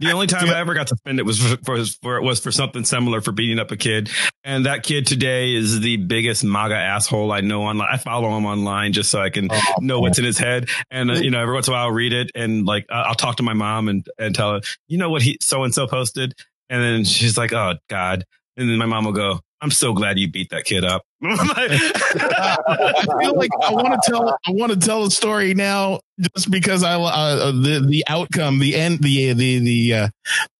The 0.00 0.10
only 0.12 0.26
time 0.26 0.48
I 0.48 0.58
ever 0.58 0.74
got 0.74 0.88
suspended 0.88 1.24
was 1.24 1.40
for, 1.40 1.56
for, 1.64 1.84
for 2.02 2.22
was 2.22 2.40
for 2.40 2.50
something 2.50 2.84
similar 2.84 3.20
for 3.20 3.30
beating 3.30 3.58
up 3.58 3.70
a 3.70 3.76
kid, 3.76 4.10
and 4.42 4.66
that 4.66 4.82
kid 4.82 5.06
today 5.06 5.54
is 5.54 5.80
the 5.80 5.98
biggest 5.98 6.42
MAGA 6.42 6.74
asshole 6.74 7.30
I 7.32 7.42
know 7.42 7.62
online. 7.62 7.88
I 7.90 7.96
follow 7.96 8.36
him 8.36 8.44
online 8.44 8.92
just 8.92 9.10
so 9.10 9.20
I 9.20 9.30
can 9.30 9.48
know 9.80 10.00
what's 10.00 10.18
in 10.18 10.24
his 10.24 10.38
head, 10.38 10.68
and 10.90 11.10
uh, 11.10 11.14
you 11.14 11.30
know 11.30 11.40
every 11.40 11.54
once 11.54 11.68
in 11.68 11.74
a 11.74 11.76
while 11.76 11.84
I'll 11.86 11.92
read 11.92 12.12
it 12.12 12.30
and 12.34 12.66
like 12.66 12.86
I'll 12.90 13.14
talk 13.14 13.36
to 13.36 13.42
my 13.42 13.54
mom 13.54 13.88
and 13.88 14.06
and 14.18 14.34
tell 14.34 14.54
her, 14.54 14.60
you 14.88 14.98
know 14.98 15.10
what 15.10 15.22
he 15.22 15.38
so 15.40 15.62
and 15.62 15.72
so 15.72 15.86
posted, 15.86 16.34
and 16.68 16.82
then 16.82 17.04
she's 17.04 17.38
like, 17.38 17.52
oh 17.52 17.74
God, 17.88 18.24
and 18.56 18.68
then 18.68 18.78
my 18.78 18.86
mom 18.86 19.04
will 19.04 19.12
go, 19.12 19.40
I'm 19.60 19.70
so 19.70 19.92
glad 19.92 20.18
you 20.18 20.30
beat 20.30 20.50
that 20.50 20.64
kid 20.64 20.84
up. 20.84 21.02
I 21.22 23.04
feel 23.20 23.36
like 23.36 23.50
I 23.62 23.72
want 23.72 23.94
to 23.94 24.10
tell 24.10 24.28
I 24.46 24.50
want 24.50 24.72
to 24.72 24.78
tell 24.78 25.04
a 25.04 25.10
story 25.10 25.54
now 25.54 26.00
just 26.34 26.50
because 26.50 26.82
I 26.82 27.00
uh, 27.00 27.52
the 27.52 27.84
the 27.86 28.04
outcome 28.06 28.58
the 28.58 28.74
end 28.74 29.00
the 29.02 29.32
the 29.32 29.58
the 29.58 29.94
uh, 29.94 30.08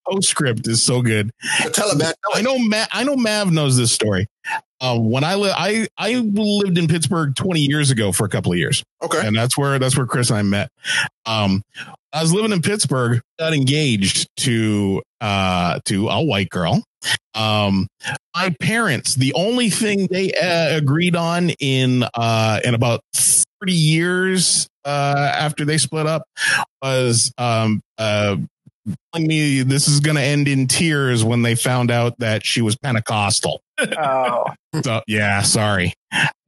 postscript 0.08 0.66
is 0.66 0.82
so 0.82 1.02
good. 1.02 1.30
Tell 1.72 1.90
it, 1.90 1.98
man. 1.98 2.12
I 2.34 2.42
know 2.42 2.58
Matt. 2.58 2.88
I 2.92 3.04
know 3.04 3.16
Mav 3.16 3.52
knows 3.52 3.76
this 3.76 3.92
story. 3.92 4.26
Um, 4.80 5.10
when 5.10 5.24
I 5.24 5.34
li- 5.36 5.54
I 5.54 5.88
I 5.98 6.14
lived 6.14 6.76
in 6.78 6.86
Pittsburgh 6.88 7.34
20 7.34 7.60
years 7.60 7.90
ago 7.90 8.12
for 8.12 8.24
a 8.24 8.28
couple 8.28 8.52
of 8.52 8.58
years. 8.58 8.82
Okay, 9.02 9.26
and 9.26 9.36
that's 9.36 9.56
where 9.56 9.78
that's 9.78 9.96
where 9.96 10.06
Chris 10.06 10.30
and 10.30 10.38
I 10.38 10.42
met. 10.42 10.70
Um, 11.24 11.62
I 12.12 12.22
was 12.22 12.32
living 12.32 12.52
in 12.52 12.62
Pittsburgh, 12.62 13.20
got 13.38 13.52
engaged 13.54 14.28
to 14.38 15.02
uh 15.20 15.80
to 15.86 16.08
a 16.08 16.22
white 16.22 16.50
girl. 16.50 16.82
Um, 17.34 17.86
my 18.34 18.54
parents, 18.60 19.14
the 19.14 19.32
only 19.34 19.70
thing 19.70 20.08
they 20.10 20.32
uh, 20.32 20.76
agreed 20.76 21.16
on 21.16 21.50
in 21.60 22.04
uh 22.14 22.60
in 22.64 22.74
about 22.74 23.00
30 23.14 23.72
years 23.72 24.68
uh 24.84 25.32
after 25.34 25.64
they 25.64 25.78
split 25.78 26.06
up 26.06 26.22
was 26.82 27.32
um 27.38 27.80
uh 27.98 28.36
telling 29.12 29.26
me 29.26 29.62
this 29.62 29.88
is 29.88 30.00
going 30.00 30.16
to 30.16 30.22
end 30.22 30.48
in 30.48 30.66
tears 30.66 31.24
when 31.24 31.42
they 31.42 31.54
found 31.54 31.90
out 31.90 32.18
that 32.18 32.44
she 32.44 32.62
was 32.62 32.76
Pentecostal. 32.76 33.60
Oh. 33.98 34.44
So 34.84 35.00
yeah, 35.06 35.40
sorry. 35.40 35.94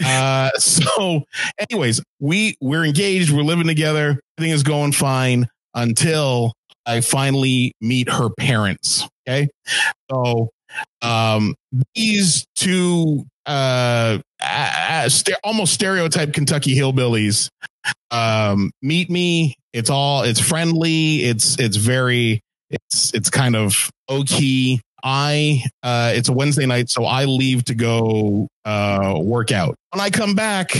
Uh, 0.04 0.50
so, 0.58 1.22
anyways, 1.70 2.02
we 2.20 2.58
we're 2.60 2.84
engaged. 2.84 3.30
We're 3.30 3.40
living 3.42 3.66
together. 3.66 4.20
Everything 4.36 4.54
is 4.54 4.62
going 4.62 4.92
fine 4.92 5.48
until 5.72 6.52
I 6.84 7.00
finally 7.00 7.72
meet 7.80 8.10
her 8.10 8.28
parents. 8.28 9.08
Okay, 9.28 9.48
so 10.10 10.48
um, 11.02 11.54
these 11.94 12.46
two 12.56 13.24
uh, 13.46 14.18
uh, 14.42 15.08
st- 15.08 15.36
almost 15.44 15.74
stereotype 15.74 16.32
Kentucky 16.32 16.74
hillbillies 16.74 17.50
um, 18.10 18.70
meet 18.82 19.10
me. 19.10 19.54
It's 19.72 19.90
all 19.90 20.22
it's 20.22 20.40
friendly. 20.40 21.24
It's 21.24 21.58
it's 21.58 21.76
very 21.76 22.40
it's 22.70 23.12
it's 23.14 23.30
kind 23.30 23.54
of 23.54 23.90
low 24.10 24.24
key. 24.24 24.80
I 25.04 25.62
uh 25.82 26.12
it's 26.14 26.28
a 26.28 26.32
Wednesday 26.32 26.66
night, 26.66 26.90
so 26.90 27.04
I 27.04 27.26
leave 27.26 27.64
to 27.66 27.74
go 27.74 28.48
uh 28.64 29.14
work 29.22 29.52
out. 29.52 29.76
When 29.92 30.00
I 30.00 30.10
come 30.10 30.34
back, 30.34 30.72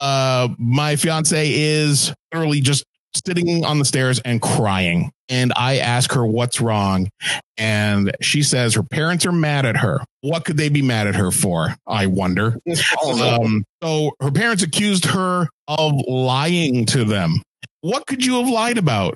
uh 0.00 0.48
my 0.58 0.96
fiance 0.96 1.52
is 1.54 2.12
literally 2.32 2.60
just 2.60 2.84
sitting 3.26 3.64
on 3.64 3.78
the 3.78 3.84
stairs 3.84 4.20
and 4.20 4.40
crying. 4.40 5.10
And 5.28 5.52
I 5.56 5.78
ask 5.78 6.12
her 6.12 6.24
what's 6.24 6.60
wrong. 6.60 7.08
And 7.56 8.16
she 8.20 8.42
says 8.42 8.74
her 8.74 8.82
parents 8.82 9.26
are 9.26 9.32
mad 9.32 9.66
at 9.66 9.76
her. 9.78 10.00
What 10.22 10.44
could 10.44 10.56
they 10.56 10.68
be 10.68 10.82
mad 10.82 11.06
at 11.06 11.16
her 11.16 11.30
for? 11.30 11.74
I 11.86 12.06
wonder. 12.06 12.56
Um, 13.08 13.64
so 13.82 14.12
her 14.20 14.30
parents 14.30 14.62
accused 14.62 15.06
her 15.06 15.48
of 15.66 15.92
lying 16.06 16.86
to 16.86 17.04
them. 17.04 17.42
What 17.80 18.06
could 18.06 18.24
you 18.24 18.36
have 18.36 18.48
lied 18.48 18.78
about? 18.78 19.14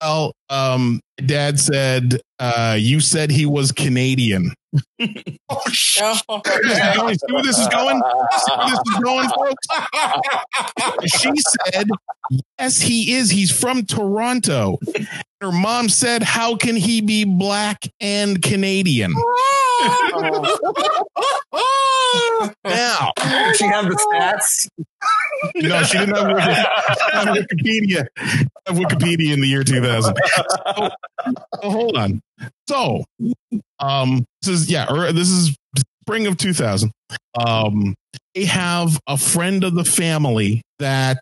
Well, 0.00 0.32
um, 0.50 1.00
dad 1.16 1.58
said, 1.58 2.20
uh, 2.38 2.76
you 2.78 3.00
said 3.00 3.30
he 3.30 3.46
was 3.46 3.72
Canadian. 3.72 4.52
Oh, 5.48 5.60
shit. 5.70 6.22
Oh. 6.28 6.40
You 6.64 7.14
see 7.14 7.32
where 7.32 7.42
this 7.42 7.58
is 7.58 7.68
going? 7.68 8.00
See 8.38 8.56
where 8.56 8.68
this 8.68 8.78
is 8.78 9.00
going, 9.02 9.28
folks? 9.28 9.66
she 11.20 11.32
said, 11.72 11.88
yes, 12.58 12.80
he 12.80 13.14
is. 13.14 13.30
He's 13.30 13.50
from 13.50 13.84
Toronto. 13.84 14.78
Her 15.40 15.52
mom 15.52 15.88
said, 15.88 16.22
how 16.22 16.56
can 16.56 16.76
he 16.76 17.00
be 17.00 17.24
black 17.24 17.84
and 18.00 18.40
Canadian? 18.42 19.14
Now, 22.64 23.12
Did 23.16 23.56
she 23.56 23.64
have 23.66 23.86
the 23.86 23.96
stats? 24.12 24.68
no, 25.56 25.82
she 25.82 25.98
didn't 25.98 26.16
have, 26.16 26.26
Wiki- 26.26 27.12
have 27.12 27.28
Wikipedia. 27.36 28.06
Have 28.66 28.76
Wikipedia 28.76 29.32
in 29.32 29.40
the 29.40 29.46
year 29.46 29.64
2000. 29.64 30.14
So, 30.36 30.88
so 31.62 31.70
hold 31.70 31.96
on. 31.96 32.20
So, 32.68 33.04
um, 33.78 34.24
this 34.42 34.48
is 34.50 34.70
yeah, 34.70 34.86
or 34.90 35.12
this 35.12 35.28
is 35.28 35.56
spring 36.02 36.26
of 36.26 36.36
2000. 36.36 36.90
Um, 37.38 37.94
they 38.34 38.44
have 38.44 38.98
a 39.06 39.16
friend 39.16 39.64
of 39.64 39.74
the 39.74 39.84
family 39.84 40.62
that 40.78 41.20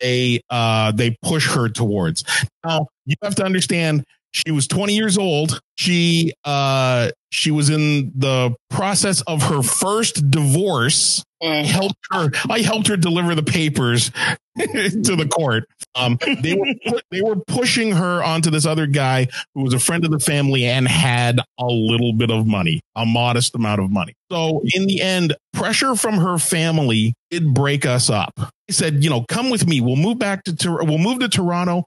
they 0.00 0.40
uh 0.50 0.92
they 0.92 1.16
push 1.22 1.48
her 1.54 1.68
towards. 1.68 2.24
Now, 2.64 2.88
you 3.06 3.14
have 3.22 3.34
to 3.36 3.44
understand 3.44 4.04
she 4.32 4.50
was 4.50 4.66
20 4.68 4.94
years 4.94 5.18
old. 5.18 5.60
She 5.80 6.34
uh 6.44 7.10
she 7.32 7.50
was 7.50 7.70
in 7.70 8.12
the 8.14 8.54
process 8.68 9.22
of 9.22 9.44
her 9.44 9.62
first 9.62 10.30
divorce. 10.30 11.24
I 11.42 11.62
helped 11.62 11.96
her 12.10 12.30
I 12.50 12.60
helped 12.60 12.88
her 12.88 12.98
deliver 12.98 13.34
the 13.34 13.42
papers 13.42 14.10
to 14.58 15.16
the 15.16 15.26
court. 15.26 15.64
Um 15.94 16.18
they 16.42 16.54
were 16.54 17.00
they 17.10 17.22
were 17.22 17.36
pushing 17.36 17.92
her 17.92 18.22
onto 18.22 18.50
this 18.50 18.66
other 18.66 18.86
guy 18.86 19.28
who 19.54 19.62
was 19.62 19.72
a 19.72 19.78
friend 19.78 20.04
of 20.04 20.10
the 20.10 20.18
family 20.20 20.66
and 20.66 20.86
had 20.86 21.40
a 21.58 21.64
little 21.64 22.12
bit 22.12 22.30
of 22.30 22.46
money, 22.46 22.82
a 22.94 23.06
modest 23.06 23.54
amount 23.54 23.80
of 23.80 23.90
money. 23.90 24.12
So 24.30 24.60
in 24.74 24.86
the 24.86 25.00
end, 25.00 25.34
pressure 25.54 25.96
from 25.96 26.18
her 26.18 26.36
family 26.36 27.14
did 27.30 27.54
break 27.54 27.86
us 27.86 28.10
up. 28.10 28.34
They 28.68 28.74
said, 28.74 29.02
you 29.02 29.08
know, 29.08 29.24
come 29.30 29.48
with 29.48 29.66
me. 29.66 29.80
We'll 29.80 29.96
move 29.96 30.18
back 30.18 30.44
to 30.44 30.54
Tor- 30.54 30.84
we'll 30.84 30.98
move 30.98 31.20
to 31.20 31.28
Toronto. 31.30 31.84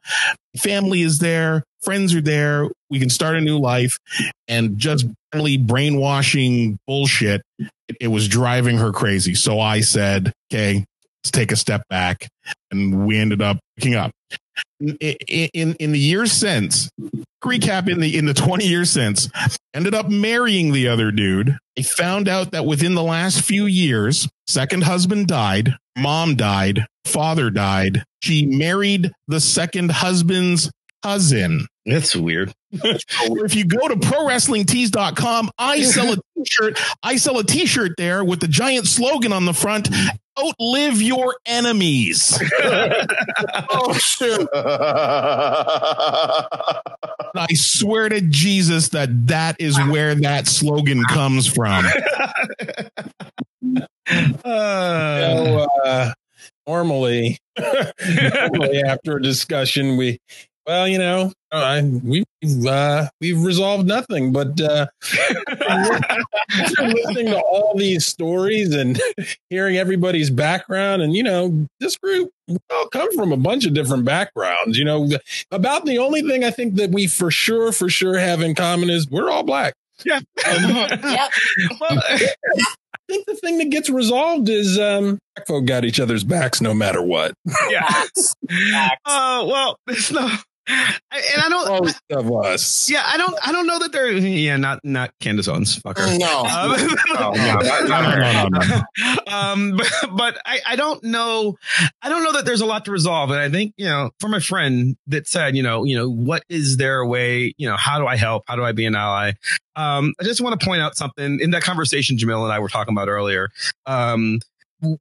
Family 0.57 1.01
is 1.03 1.19
there, 1.19 1.63
friends 1.81 2.15
are 2.15 2.21
there. 2.21 2.69
We 2.93 2.99
can 2.99 3.09
start 3.09 3.35
a 3.35 3.41
new 3.41 3.57
life. 3.57 3.97
And 4.47 4.77
just 4.77 5.07
really 5.33 5.57
brainwashing 5.57 6.77
bullshit. 6.85 7.41
It, 7.57 7.97
it 7.99 8.07
was 8.09 8.27
driving 8.27 8.77
her 8.77 8.91
crazy. 8.91 9.33
So 9.33 9.59
I 9.59 9.81
said, 9.81 10.31
okay, 10.51 10.85
let's 11.23 11.31
take 11.31 11.51
a 11.51 11.55
step 11.55 11.81
back. 11.89 12.27
And 12.71 13.07
we 13.07 13.17
ended 13.17 13.41
up 13.41 13.57
picking 13.75 13.95
up. 13.95 14.11
In, 14.79 14.95
in 14.99 15.73
in 15.73 15.91
the 15.93 15.99
years 15.99 16.31
since, 16.31 16.91
recap 17.43 17.89
in 17.89 17.99
the 17.99 18.15
in 18.15 18.25
the 18.25 18.35
20 18.35 18.67
years 18.67 18.91
since, 18.91 19.27
ended 19.73 19.95
up 19.95 20.09
marrying 20.09 20.73
the 20.73 20.89
other 20.89 21.11
dude. 21.11 21.57
I 21.77 21.81
found 21.81 22.27
out 22.27 22.51
that 22.51 22.65
within 22.65 22.93
the 22.93 23.01
last 23.01 23.41
few 23.41 23.65
years, 23.65 24.27
second 24.45 24.83
husband 24.83 25.27
died, 25.27 25.75
mom 25.97 26.35
died, 26.35 26.85
father 27.05 27.49
died. 27.49 28.03
She 28.21 28.45
married 28.45 29.11
the 29.27 29.39
second 29.39 29.89
husband's 29.89 30.69
cousin. 31.01 31.67
That's 31.85 32.15
weird. 32.15 32.53
If 32.73 33.55
you 33.55 33.65
go 33.65 33.87
to 33.87 33.95
prowrestlingtees.com, 33.95 35.51
I 35.57 35.81
sell 35.83 36.13
a 36.13 36.17
t-shirt. 36.37 36.79
I 37.01 37.17
sell 37.17 37.37
a 37.39 37.43
t-shirt 37.43 37.93
there 37.97 38.23
with 38.23 38.39
the 38.39 38.47
giant 38.47 38.87
slogan 38.87 39.31
on 39.33 39.45
the 39.45 39.53
front, 39.53 39.89
outlive 40.39 41.01
your 41.01 41.35
enemies. 41.45 42.39
oh 43.69 43.93
shit. 43.93 44.47
I 47.35 47.47
swear 47.53 48.09
to 48.09 48.21
Jesus 48.21 48.89
that 48.89 49.27
that 49.27 49.55
is 49.59 49.77
where 49.77 50.15
that 50.15 50.47
slogan 50.47 51.03
comes 51.05 51.47
from. 51.47 51.85
So, 54.05 55.67
uh, 55.85 56.11
normally, 56.67 57.37
normally 57.57 58.83
after 58.83 59.15
a 59.17 59.21
discussion, 59.21 59.95
we, 59.95 60.19
well, 60.65 60.87
you 60.87 60.97
know, 60.97 61.31
I, 61.51 61.81
we, 61.81 62.23
uh, 62.67 63.07
we've 63.21 63.41
resolved 63.43 63.87
nothing, 63.87 64.31
but, 64.31 64.59
uh, 64.59 64.87
listening 66.79 67.27
to 67.27 67.39
all 67.39 67.75
these 67.77 68.05
stories 68.05 68.73
and 68.73 68.99
hearing 69.49 69.77
everybody's 69.77 70.29
background 70.29 71.01
and, 71.01 71.13
you 71.13 71.23
know, 71.23 71.67
this 71.79 71.97
group 71.97 72.31
we 72.47 72.57
all 72.71 72.87
come 72.89 73.11
from 73.15 73.31
a 73.31 73.37
bunch 73.37 73.65
of 73.65 73.73
different 73.73 74.05
backgrounds, 74.05 74.77
you 74.77 74.85
know, 74.85 75.09
about 75.51 75.85
the 75.85 75.97
only 75.99 76.21
thing 76.21 76.43
I 76.43 76.51
think 76.51 76.75
that 76.75 76.91
we 76.91 77.07
for 77.07 77.31
sure, 77.31 77.71
for 77.71 77.89
sure 77.89 78.17
have 78.17 78.41
in 78.41 78.55
common 78.55 78.89
is 78.89 79.09
we're 79.09 79.29
all 79.29 79.43
black. 79.43 79.75
Yeah. 80.03 80.19
yep. 80.37 81.31
I 81.81 82.99
think 83.07 83.25
the 83.27 83.35
thing 83.35 83.57
that 83.59 83.69
gets 83.69 83.89
resolved 83.89 84.49
is 84.49 84.79
um 84.79 85.19
black 85.35 85.47
folk 85.47 85.65
got 85.65 85.85
each 85.85 85.99
other's 85.99 86.23
backs 86.23 86.61
no 86.61 86.73
matter 86.73 87.01
what. 87.01 87.33
Yeah. 87.69 88.07
Uh, 89.05 89.45
well, 89.47 89.77
it's 89.87 90.11
not. 90.11 90.43
I, 90.67 90.97
and 91.11 91.41
I 91.43 91.49
don't. 91.49 91.83
Most 91.83 92.01
of 92.11 92.31
us. 92.31 92.89
Yeah, 92.89 93.03
I 93.05 93.17
don't. 93.17 93.35
I 93.45 93.51
don't 93.51 93.67
know 93.67 93.79
that 93.79 93.91
they're. 93.91 94.11
Yeah, 94.11 94.57
not 94.57 94.79
not 94.83 95.11
Candace 95.19 95.47
Owens. 95.47 95.75
Fuck 95.77 95.97
her. 95.97 96.17
No. 96.17 96.45
Um, 96.45 96.73
No, 97.13 97.31
no, 97.31 97.59
no, 97.85 98.47
no, 98.47 98.59
no, 98.59 98.81
um, 99.27 99.77
but, 99.77 99.91
but 100.15 100.37
I, 100.45 100.59
I 100.67 100.75
don't 100.75 101.03
know. 101.03 101.57
I 102.01 102.09
don't 102.09 102.23
know 102.23 102.33
that 102.33 102.45
there's 102.45 102.61
a 102.61 102.65
lot 102.65 102.85
to 102.85 102.91
resolve. 102.91 103.29
And 103.29 103.39
I 103.39 103.49
think, 103.49 103.73
you 103.77 103.85
know, 103.85 104.11
for 104.19 104.27
my 104.27 104.39
friend 104.39 104.95
that 105.07 105.27
said, 105.27 105.55
you 105.55 105.63
know, 105.63 105.83
you 105.83 105.95
know, 105.95 106.09
what 106.09 106.43
is 106.49 106.77
there 106.77 106.99
a 106.99 107.07
way, 107.07 107.53
you 107.57 107.67
know, 107.67 107.77
how 107.77 107.99
do 107.99 108.07
I 108.07 108.15
help? 108.15 108.43
How 108.47 108.55
do 108.55 108.63
I 108.63 108.71
be 108.71 108.85
an 108.85 108.95
ally? 108.95 109.33
Um, 109.75 110.13
I 110.19 110.23
just 110.23 110.41
want 110.41 110.59
to 110.59 110.65
point 110.65 110.81
out 110.81 110.95
something 110.95 111.39
in 111.39 111.51
that 111.51 111.63
conversation 111.63 112.17
Jamil 112.17 112.43
and 112.43 112.51
I 112.51 112.59
were 112.59 112.69
talking 112.69 112.93
about 112.93 113.07
earlier. 113.07 113.49
Um, 113.85 114.39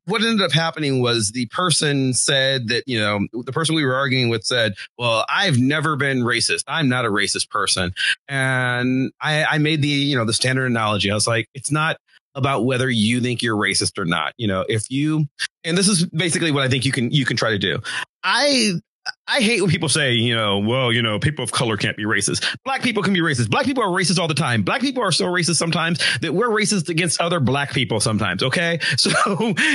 what 0.04 0.22
ended 0.22 0.42
up 0.42 0.52
happening 0.52 1.00
was 1.02 1.32
the 1.32 1.46
person 1.46 2.14
said 2.14 2.68
that, 2.68 2.84
you 2.86 2.98
know, 2.98 3.26
the 3.32 3.52
person 3.52 3.74
we 3.74 3.84
were 3.84 3.94
arguing 3.94 4.28
with 4.28 4.44
said, 4.44 4.74
well, 4.96 5.24
I've 5.28 5.58
never 5.58 5.96
been 5.96 6.20
racist. 6.20 6.64
I'm 6.68 6.88
not 6.88 7.04
a 7.04 7.08
racist 7.10 7.50
person. 7.50 7.92
And 8.28 9.12
I, 9.20 9.44
I 9.44 9.58
made 9.58 9.82
the, 9.82 9.88
you 9.88 10.16
know, 10.16 10.24
the 10.24 10.32
standard 10.32 10.66
analogy. 10.66 11.10
I 11.10 11.14
was 11.14 11.26
like, 11.26 11.48
it's 11.54 11.70
not 11.70 11.96
about 12.34 12.64
whether 12.64 12.88
you 12.88 13.20
think 13.20 13.42
you're 13.42 13.56
racist 13.56 13.98
or 13.98 14.04
not. 14.04 14.32
You 14.38 14.46
know, 14.46 14.64
if 14.68 14.90
you, 14.90 15.26
and 15.64 15.76
this 15.76 15.88
is 15.88 16.06
basically 16.06 16.50
what 16.50 16.62
I 16.62 16.68
think 16.68 16.84
you 16.84 16.92
can, 16.92 17.10
you 17.10 17.24
can 17.24 17.36
try 17.36 17.50
to 17.50 17.58
do. 17.58 17.80
I, 18.24 18.72
I 19.26 19.40
hate 19.40 19.60
when 19.60 19.70
people 19.70 19.88
say, 19.88 20.12
you 20.12 20.36
know, 20.36 20.58
well, 20.58 20.92
you 20.92 21.00
know, 21.00 21.18
people 21.18 21.42
of 21.42 21.52
color 21.52 21.76
can't 21.76 21.96
be 21.96 22.04
racist. 22.04 22.44
Black 22.64 22.82
people 22.82 23.02
can 23.02 23.14
be 23.14 23.20
racist. 23.20 23.50
Black 23.50 23.64
people 23.64 23.82
are 23.82 23.88
racist 23.88 24.18
all 24.18 24.28
the 24.28 24.34
time. 24.34 24.62
Black 24.62 24.80
people 24.80 25.02
are 25.02 25.10
so 25.10 25.26
racist 25.26 25.56
sometimes 25.56 25.98
that 26.20 26.34
we're 26.34 26.48
racist 26.48 26.88
against 26.88 27.20
other 27.20 27.40
black 27.40 27.72
people 27.72 28.00
sometimes. 28.00 28.42
Okay. 28.42 28.78
So, 29.02 29.10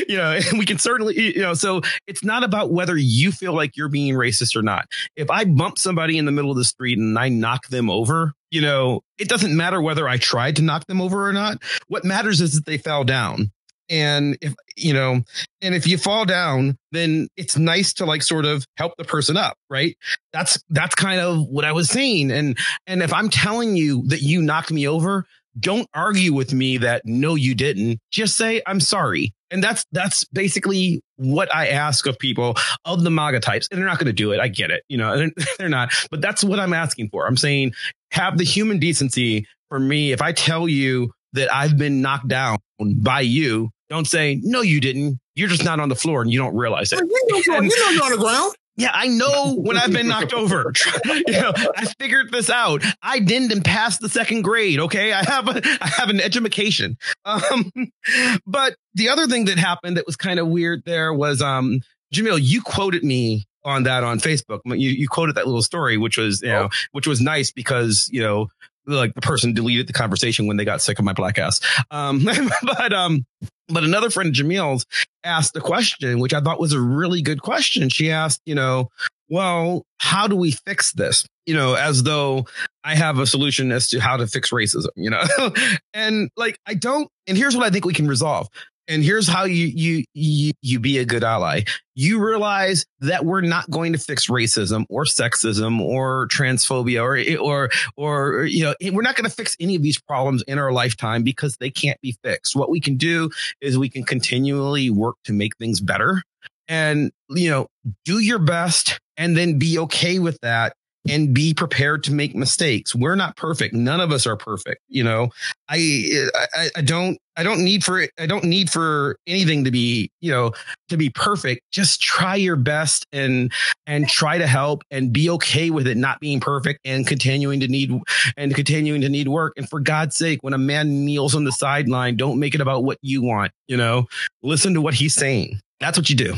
you 0.08 0.16
know, 0.16 0.40
we 0.54 0.66
can 0.66 0.78
certainly, 0.78 1.36
you 1.36 1.42
know, 1.42 1.54
so 1.54 1.82
it's 2.06 2.24
not 2.24 2.44
about 2.44 2.72
whether 2.72 2.96
you 2.96 3.32
feel 3.32 3.54
like 3.54 3.76
you're 3.76 3.90
being 3.90 4.14
racist 4.14 4.56
or 4.56 4.62
not. 4.62 4.88
If 5.18 5.30
I 5.30 5.44
bump 5.44 5.78
somebody 5.78 6.18
in 6.18 6.24
the 6.26 6.32
middle 6.32 6.52
of 6.52 6.56
the 6.56 6.64
street 6.64 6.98
and 6.98 7.18
I 7.20 7.28
knock 7.28 7.68
them 7.68 7.90
over, 7.90 8.34
you 8.52 8.62
know, 8.62 9.02
it 9.18 9.28
doesn't 9.28 9.56
matter 9.56 9.82
whether 9.82 10.08
I 10.08 10.18
tried 10.18 10.56
to 10.58 10.62
knock 10.62 10.86
them 10.88 11.02
over 11.02 11.28
or 11.28 11.34
not. 11.34 11.62
What 11.88 12.06
matters 12.06 12.40
is 12.40 12.54
that 12.54 12.66
they 12.66 12.78
fell 12.78 13.04
down. 13.04 13.52
And 13.90 14.38
if, 14.42 14.54
you 14.76 14.94
know, 14.94 15.22
and 15.62 15.76
if 15.76 15.88
you 15.88 15.98
fall 15.98 16.26
down, 16.26 16.78
then 16.92 17.28
it's 17.38 17.58
nice 17.58 17.94
to 17.94 18.06
like 18.06 18.22
sort 18.22 18.46
of 18.46 18.66
help 18.76 18.94
the 18.98 19.04
person 19.04 19.38
up, 19.38 19.58
right? 19.70 19.98
That's, 20.34 20.62
that's 20.70 20.96
kind 20.96 21.20
of 21.20 21.48
what 21.48 21.66
I 21.66 21.72
was 21.72 21.90
saying. 21.90 22.32
And, 22.32 22.58
and 22.86 23.02
if 23.02 23.14
I'm 23.14 23.30
telling 23.30 23.76
you 23.76 24.04
that 24.08 24.22
you 24.22 24.42
knocked 24.42 24.72
me 24.72 24.88
over, 24.88 25.26
don't 25.60 25.88
argue 25.94 26.34
with 26.34 26.54
me 26.54 26.78
that 26.78 27.04
no, 27.06 27.36
you 27.36 27.56
didn't. 27.56 28.00
Just 28.12 28.38
say, 28.38 28.62
I'm 28.68 28.80
sorry. 28.80 29.34
And 29.50 29.64
that's, 29.64 29.86
that's 29.92 30.26
basically 30.26 31.02
what 31.16 31.54
I 31.56 31.70
ask 31.70 32.06
of 32.06 32.20
people 32.20 32.56
of 32.86 33.04
the 33.04 33.10
MAGA 33.10 33.40
types. 33.40 33.68
And 33.72 33.80
they're 33.80 33.88
not 33.88 33.98
going 33.98 34.08
to 34.08 34.14
do 34.14 34.34
it. 34.34 34.40
I 34.40 34.50
get 34.50 34.72
it. 34.72 34.84
You 34.90 34.98
know, 34.98 35.30
they're 35.58 35.70
not, 35.70 35.94
but 36.12 36.22
that's 36.22 36.44
what 36.44 36.60
I'm 36.60 36.74
asking 36.74 37.10
for. 37.10 37.26
I'm 37.26 37.38
saying 37.38 37.74
have 38.12 38.38
the 38.38 38.44
human 38.44 38.80
decency 38.80 39.48
for 39.70 39.80
me. 39.80 40.12
If 40.12 40.22
I 40.22 40.32
tell 40.32 40.68
you 40.68 41.12
that 41.34 41.54
I've 41.54 41.78
been 41.78 42.02
knocked 42.02 42.28
down 42.28 42.58
by 42.80 43.22
you, 43.22 43.70
don't 43.90 44.06
say, 44.06 44.40
no, 44.44 44.62
you 44.62 44.80
didn't. 44.80 45.20
You're 45.36 45.50
just 45.50 45.64
not 45.64 45.80
on 45.80 45.90
the 45.90 45.96
floor 45.96 46.22
and 46.22 46.32
you 46.32 46.40
don't 46.40 46.56
realize 46.56 46.92
it. 46.92 47.00
You 47.00 47.06
know, 47.06 47.42
you're, 47.46 47.64
you 47.64 47.70
know 47.70 47.90
you're 47.92 48.04
on 48.04 48.12
the 48.12 48.18
ground. 48.18 48.54
Yeah, 48.80 48.92
I 48.94 49.08
know 49.08 49.56
when 49.56 49.76
I've 49.76 49.92
been 49.92 50.08
knocked 50.08 50.34
over. 50.34 50.72
you 51.06 51.32
know, 51.32 51.52
I 51.56 51.88
figured 52.00 52.32
this 52.32 52.48
out. 52.48 52.84
I 53.02 53.18
didn't 53.18 53.52
and 53.52 53.66
passed 53.66 54.02
the 54.02 54.08
second 54.08 54.44
grade. 54.44 54.80
Okay, 54.80 55.12
I 55.14 55.24
have 55.24 55.48
a, 55.48 55.62
I 55.82 55.88
have 55.88 56.10
an 56.10 56.22
education. 56.22 56.96
Um, 57.26 57.72
but 58.46 58.76
the 58.94 59.10
other 59.10 59.26
thing 59.26 59.46
that 59.46 59.58
happened 59.58 59.98
that 59.98 60.06
was 60.06 60.16
kind 60.16 60.40
of 60.40 60.48
weird 60.48 60.84
there 60.86 61.12
was, 61.12 61.42
um, 61.42 61.82
Jamil, 62.14 62.38
you 62.40 62.62
quoted 62.62 63.04
me 63.04 63.46
on 63.66 63.84
that 63.84 64.04
on 64.04 64.20
Facebook. 64.20 64.60
You, 64.66 64.92
you 64.92 65.08
quoted 65.08 65.34
that 65.36 65.48
little 65.48 65.64
story, 65.64 65.98
which 65.98 66.20
was, 66.20 66.44
you 66.44 66.50
know, 66.50 66.70
which 66.92 67.08
was 67.08 67.20
nice 67.20 67.52
because, 67.52 68.08
you 68.12 68.22
know, 68.22 68.48
like 68.86 69.16
the 69.16 69.22
person 69.22 69.54
deleted 69.54 69.88
the 69.88 69.94
conversation 69.94 70.46
when 70.46 70.58
they 70.58 70.66
got 70.66 70.84
sick 70.84 71.00
of 71.00 71.04
my 71.04 71.14
black 71.14 71.40
ass. 71.40 71.62
Um, 71.90 72.24
but, 72.62 72.94
um, 72.94 73.26
but 73.70 73.84
another 73.84 74.10
friend, 74.10 74.30
of 74.30 74.34
Jamil's, 74.34 74.86
asked 75.24 75.56
a 75.56 75.62
question, 75.62 76.20
which 76.20 76.34
I 76.34 76.42
thought 76.42 76.60
was 76.60 76.74
a 76.74 76.80
really 76.80 77.22
good 77.22 77.42
question. 77.42 77.90
She 77.90 78.12
asked, 78.12 78.42
you 78.46 78.56
know, 78.56 78.90
well, 79.30 79.86
how 80.00 80.28
do 80.28 80.36
we 80.36 80.52
fix 80.52 80.94
this? 80.94 81.26
You 81.46 81.54
know, 81.54 81.74
as 81.76 82.04
though 82.04 82.46
I 82.84 82.96
have 82.96 83.20
a 83.20 83.28
solution 83.28 83.72
as 83.72 83.90
to 83.90 84.00
how 84.00 84.18
to 84.18 84.28
fix 84.28 84.52
racism, 84.52 84.90
you 84.96 85.10
know? 85.10 85.24
and 85.94 86.30
like, 86.38 86.60
I 86.66 86.74
don't, 86.74 87.10
and 87.28 87.38
here's 87.38 87.56
what 87.56 87.66
I 87.66 87.70
think 87.70 87.86
we 87.86 87.94
can 87.94 88.08
resolve. 88.08 88.48
And 88.88 89.04
here's 89.04 89.28
how 89.28 89.44
you, 89.44 89.68
you, 89.68 90.06
you, 90.14 90.54
you 90.62 90.80
be 90.80 90.98
a 91.00 91.06
good 91.06 91.24
ally. 91.24 91.64
You 91.96 92.24
realize 92.24 92.86
that 93.02 93.26
we're 93.26 93.42
not 93.42 93.70
going 93.70 93.94
to 93.94 94.00
fix 94.00 94.28
racism 94.28 94.86
or 94.90 95.04
sexism 95.04 95.82
or 95.82 96.28
transphobia 96.30 97.04
or, 97.04 97.38
or, 97.42 97.70
or, 97.98 98.46
you 98.46 98.64
know, 98.64 98.74
we're 98.94 99.02
not 99.02 99.16
going 99.16 99.30
to 99.30 99.36
fix 99.36 99.56
any 99.60 99.76
of 99.76 99.82
these 99.82 100.00
problems 100.00 100.44
in 100.44 100.58
our 100.58 100.72
lifetime 100.72 101.24
because 101.24 101.58
they 101.58 101.70
can't 101.70 102.00
be 102.02 102.16
fixed. 102.24 102.56
What 102.56 102.70
we 102.70 102.80
can 102.80 102.98
do 102.98 103.30
is 103.62 103.78
we 103.78 103.90
can 103.90 104.04
continually 104.04 104.90
work 104.90 105.16
to 105.26 105.34
make 105.34 105.58
things 105.58 105.82
better 105.82 106.22
and, 106.68 107.12
you 107.30 107.50
know, 107.50 107.68
do 108.06 108.20
your 108.20 108.40
best 108.40 109.00
and 109.18 109.36
then 109.36 109.58
be 109.58 109.80
okay 109.80 110.20
with 110.20 110.40
that 110.42 110.74
and 111.08 111.34
be 111.34 111.54
prepared 111.54 112.04
to 112.06 112.14
make 112.14 112.36
mistakes. 112.36 112.94
We're 112.96 113.16
not 113.16 113.36
perfect. 113.36 113.74
None 113.74 114.00
of 114.00 114.12
us 114.12 114.26
are 114.28 114.38
perfect. 114.38 114.82
You 114.88 115.04
know, 115.04 115.30
I, 115.70 116.28
I, 116.54 116.70
I 116.78 116.82
don't, 116.82 117.18
I 117.36 117.44
don't 117.44 117.64
need 117.64 117.84
for 117.84 118.04
I 118.20 118.26
don't 118.26 118.46
need 118.46 118.70
for 118.70 119.18
anything 119.28 119.64
to 119.66 119.72
be, 119.72 120.10
you 120.22 120.32
know, 120.32 120.54
to 120.90 120.98
be 120.98 121.10
perfect. 121.10 121.62
Just 121.72 122.02
try 122.02 122.36
your 122.36 122.56
best 122.56 123.06
and, 123.12 123.52
and 123.86 124.10
try 124.10 124.40
to 124.40 124.48
help 124.48 124.82
and 124.90 125.14
be 125.14 125.30
okay 125.30 125.70
with 125.70 125.88
it 125.88 125.98
not 125.98 126.20
being 126.20 126.40
perfect 126.40 126.80
and 126.84 127.06
continuing 127.06 127.60
to 127.60 127.68
need 127.68 127.92
and 128.38 128.56
continuing 128.56 129.02
to 129.02 129.10
need 129.10 129.28
work. 129.28 129.54
And 129.56 129.70
for 129.70 129.80
God's 129.80 130.16
sake, 130.16 130.40
when 130.42 130.54
a 130.54 130.58
man 130.58 131.06
kneels 131.06 131.36
on 131.36 131.44
the 131.44 131.52
sideline, 131.52 132.18
don't 132.18 132.40
make 132.40 132.56
it 132.56 132.62
about 132.62 132.84
what 132.84 132.98
you 133.02 133.22
want, 133.22 133.52
you 133.68 133.78
know, 133.78 134.08
listen 134.42 134.74
to 134.74 134.82
what 134.82 134.96
he's 134.96 135.14
saying. 135.14 135.60
That's 135.80 135.98
what 135.98 136.10
you 136.10 136.16
do. 136.16 136.34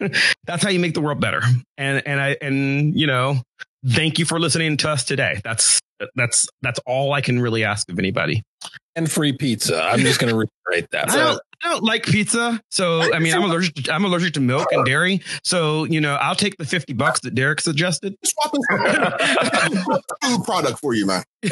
That's 0.46 0.62
how 0.62 0.68
you 0.68 0.78
make 0.78 0.94
the 0.94 1.00
world 1.00 1.20
better. 1.20 1.40
And, 1.78 2.06
and 2.06 2.20
I, 2.20 2.36
and, 2.40 2.98
you 2.98 3.06
know, 3.06 3.40
thank 3.86 4.18
you 4.18 4.24
for 4.24 4.40
listening 4.40 4.76
to 4.78 4.90
us 4.90 5.04
today. 5.04 5.40
That's 5.44 5.80
that's 6.14 6.48
that's 6.62 6.80
all 6.86 7.12
I 7.12 7.20
can 7.20 7.40
really 7.40 7.64
ask 7.64 7.88
of 7.90 7.98
anybody. 7.98 8.42
And 8.96 9.10
free 9.10 9.32
pizza. 9.32 9.82
I'm 9.82 10.00
just 10.00 10.20
going 10.20 10.30
to 10.34 10.36
reiterate 10.36 10.90
that. 10.92 11.10
I 11.10 11.16
don't, 11.16 11.40
I 11.62 11.68
don't 11.70 11.82
like 11.82 12.04
pizza, 12.04 12.60
so 12.70 13.12
I 13.12 13.18
mean, 13.18 13.34
I'm 13.34 13.42
allergic. 13.42 13.74
To, 13.74 13.92
I'm 13.92 14.04
allergic 14.04 14.34
to 14.34 14.40
milk 14.40 14.68
and 14.70 14.84
dairy. 14.84 15.22
So 15.42 15.84
you 15.84 16.00
know, 16.00 16.14
I'll 16.14 16.34
take 16.34 16.56
the 16.56 16.64
fifty 16.64 16.92
bucks 16.92 17.20
that 17.20 17.34
Derek 17.34 17.60
suggested. 17.60 18.16
food 20.22 20.44
product 20.44 20.78
for 20.78 20.94
you, 20.94 21.06
man. 21.06 21.24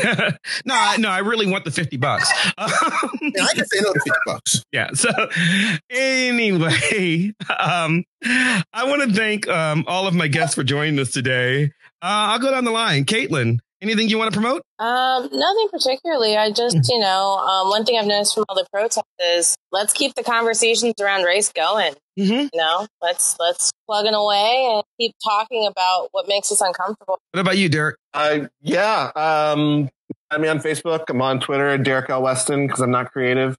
no, 0.65 0.75
I, 0.75 0.97
no, 0.99 1.09
I 1.09 1.19
really 1.19 1.51
want 1.51 1.65
the 1.65 1.71
fifty 1.71 1.97
bucks. 1.97 2.31
yeah, 2.59 2.67
I 2.67 3.53
can 3.55 3.65
say 3.67 3.81
no 3.81 3.93
to 3.93 4.01
fifty 4.05 4.21
bucks. 4.27 4.65
Yeah. 4.73 4.91
So 4.93 5.11
anyway, 5.91 7.33
um, 7.59 8.05
I 8.25 8.85
want 8.85 9.03
to 9.03 9.15
thank 9.15 9.49
um, 9.49 9.85
all 9.87 10.07
of 10.07 10.15
my 10.15 10.29
guests 10.29 10.55
for 10.55 10.63
joining 10.63 10.99
us 10.99 11.11
today. 11.11 11.73
Uh, 12.03 12.35
I'll 12.35 12.41
go 12.41 12.51
down 12.51 12.65
the 12.65 12.73
line. 12.73 13.05
Caitlin, 13.05 13.61
anything 13.81 14.09
you 14.09 14.19
want 14.19 14.33
to 14.33 14.41
promote? 14.41 14.63
Um, 14.81 15.29
nothing 15.33 15.69
particularly. 15.71 16.37
I 16.37 16.51
just, 16.51 16.91
you 16.91 16.99
know, 16.99 17.37
um, 17.37 17.69
one 17.69 17.85
thing 17.85 17.97
I've 17.97 18.07
noticed 18.07 18.35
from 18.35 18.45
all 18.49 18.57
the 18.57 18.67
protests 18.73 19.05
is 19.21 19.57
let's 19.71 19.93
keep 19.93 20.17
the 20.17 20.25
conversations 20.25 20.95
around 21.01 21.23
race 21.23 21.53
going. 21.53 21.95
Mm-hmm. 22.19 22.33
You 22.33 22.51
know, 22.55 22.87
let's 23.01 23.37
let's 23.39 23.71
plugging 23.87 24.15
away 24.15 24.73
and 24.73 24.83
keep 25.01 25.15
talking 25.25 25.67
about 25.67 26.09
what 26.11 26.27
makes 26.27 26.51
us 26.51 26.61
uncomfortable. 26.61 27.21
What 27.31 27.41
about 27.41 27.57
you, 27.57 27.69
Derek? 27.69 27.97
Uh, 28.13 28.49
yeah. 28.61 29.13
Um, 29.15 29.85
find 29.85 29.91
me 30.41 30.49
on 30.49 30.61
Facebook. 30.61 31.05
I'm 31.09 31.21
on 31.23 31.41
Twitter, 31.41 31.77
Derek 31.79 32.11
L. 32.11 32.23
Weston, 32.23 32.67
because 32.67 32.81
I'm 32.81 32.91
not 32.91 33.13
creative. 33.13 33.57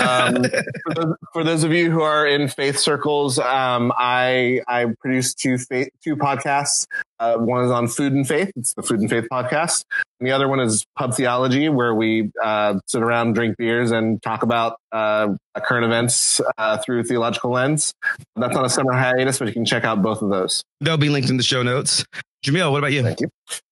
Um, 0.00 0.44
for, 0.84 0.94
those, 0.94 1.16
for, 1.32 1.44
those, 1.44 1.64
of 1.64 1.72
you 1.72 1.90
who 1.90 2.02
are 2.02 2.26
in 2.26 2.48
faith 2.48 2.78
circles, 2.78 3.38
um, 3.38 3.92
I 3.96 4.60
I 4.68 4.86
produce 5.00 5.34
two 5.34 5.58
faith, 5.58 5.88
two 6.02 6.16
podcasts. 6.16 6.86
Uh, 7.18 7.36
one 7.36 7.64
is 7.64 7.70
on 7.70 7.88
food 7.88 8.12
and 8.12 8.26
faith. 8.26 8.50
It's 8.56 8.74
the 8.74 8.82
Food 8.82 9.00
and 9.00 9.08
Faith 9.08 9.26
podcast. 9.30 9.84
And 10.20 10.26
the 10.26 10.32
other 10.32 10.48
one 10.48 10.60
is 10.60 10.84
Pub 10.96 11.14
Theology, 11.14 11.68
where 11.68 11.94
we 11.94 12.30
uh, 12.42 12.78
sit 12.86 13.02
around, 13.02 13.34
drink 13.34 13.56
beers, 13.56 13.92
and 13.92 14.22
talk 14.22 14.42
about 14.42 14.78
uh, 14.92 15.34
current 15.64 15.84
events 15.84 16.40
uh, 16.58 16.78
through 16.78 17.00
a 17.00 17.04
theological 17.04 17.50
lens. 17.50 17.94
That's 18.36 18.56
on 18.56 18.64
a 18.64 18.68
summer 18.68 18.92
hiatus, 18.92 19.38
but 19.38 19.48
you 19.48 19.54
can 19.54 19.64
check 19.64 19.84
out 19.84 20.02
both 20.02 20.22
of 20.22 20.30
those. 20.30 20.62
They'll 20.80 20.96
be 20.96 21.08
linked 21.08 21.30
in 21.30 21.36
the 21.36 21.42
show 21.42 21.62
notes. 21.62 22.04
Jamil, 22.44 22.70
what 22.70 22.78
about 22.78 22.92
you? 22.92 23.02
Thank 23.02 23.20
you. 23.20 23.28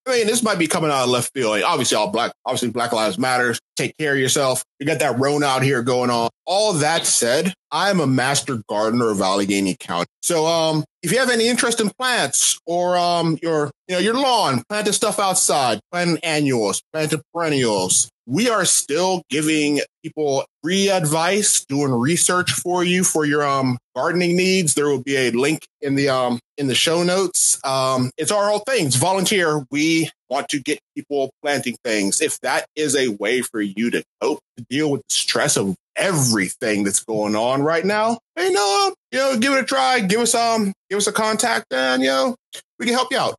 I 0.09 0.13
mean, 0.13 0.27
this 0.27 0.43
might 0.43 0.59
be 0.59 0.67
coming 0.67 0.91
out 0.91 1.05
of 1.05 1.11
left 1.11 1.31
field. 1.35 1.51
Like, 1.51 1.63
obviously, 1.63 1.97
all 1.97 2.09
black, 2.09 2.33
obviously, 2.47 2.71
Black 2.71 2.93
Lives 2.93 3.19
Matters. 3.19 3.61
Take 3.77 3.97
care 3.99 4.15
of 4.15 4.19
yourself. 4.19 4.65
You 4.81 4.87
got 4.87 4.99
that 5.01 5.19
Rona 5.19 5.47
out 5.47 5.63
here 5.63 5.83
going 5.83 6.09
on. 6.09 6.31
All 6.47 6.73
that 6.75 7.07
said, 7.07 7.53
I'm 7.71 8.01
a 8.01 8.07
master 8.07 8.63
gardener 8.69 9.11
of 9.11 9.21
Allegheny 9.21 9.77
County. 9.79 10.07
So, 10.23 10.47
um, 10.47 10.85
if 11.03 11.11
you 11.11 11.19
have 11.19 11.31
any 11.31 11.49
interest 11.49 11.81
in 11.81 11.91
plants 11.91 12.59
or 12.67 12.97
um 12.97 13.39
your 13.43 13.71
you 13.89 13.95
know 13.95 14.01
your 14.01 14.15
lawn, 14.15 14.63
planting 14.69 14.93
stuff 14.93 15.19
outside, 15.19 15.81
planting 15.91 16.19
annuals, 16.23 16.83
planting 16.93 17.23
perennials, 17.35 18.09
we 18.27 18.49
are 18.49 18.65
still 18.65 19.23
giving 19.29 19.81
people 20.03 20.45
free 20.63 20.89
advice, 20.89 21.65
doing 21.65 21.93
research 21.93 22.53
for 22.53 22.85
you 22.85 23.03
for 23.05 23.25
your 23.25 23.45
um 23.47 23.79
gardening 23.97 24.37
needs. 24.37 24.75
There 24.75 24.87
will 24.89 25.03
be 25.03 25.17
a 25.17 25.31
link 25.31 25.67
in 25.81 25.97
the 25.97 26.09
um 26.09 26.39
in 26.57 26.69
the 26.69 26.75
show 26.75 27.03
notes. 27.03 27.59
Um, 27.65 28.11
it's 28.17 28.31
our 28.31 28.49
whole 28.49 28.61
thing. 28.61 28.87
It's 28.87 28.97
volunteer. 28.97 29.65
We 29.71 30.11
want 30.31 30.49
to 30.51 30.61
get 30.61 30.79
people 30.97 31.31
planting 31.43 31.77
things. 31.85 32.21
If 32.21 32.39
that 32.41 32.67
is 32.77 32.95
a 32.95 33.09
way 33.09 33.43
for 33.43 33.61
you 33.61 33.91
to 33.91 34.03
cope 34.21 34.41
to 34.57 34.65
deal 34.71 34.91
with 34.91 35.01
the 35.09 35.15
stress 35.15 35.57
of 35.57 35.75
everything 35.97 36.85
that's 36.85 37.05
going 37.05 37.37
on 37.37 37.63
right 37.63 37.85
now, 37.85 38.19
hey, 38.37 38.51
no, 38.51 38.95
you 39.11 39.19
know, 39.19 39.39
give 39.39 39.53
it 39.53 39.61
a 39.61 39.65
try. 39.65 40.01
Give 40.01 40.21
us 40.21 40.35
um, 40.35 40.73
give 40.91 40.99
us 40.99 41.07
a 41.07 41.13
contact, 41.13 41.73
and 41.73 42.03
you 42.03 42.09
know, 42.09 42.37
we 42.79 42.87
can 42.87 42.95
help 42.95 43.09
you 43.11 43.19
out. 43.19 43.35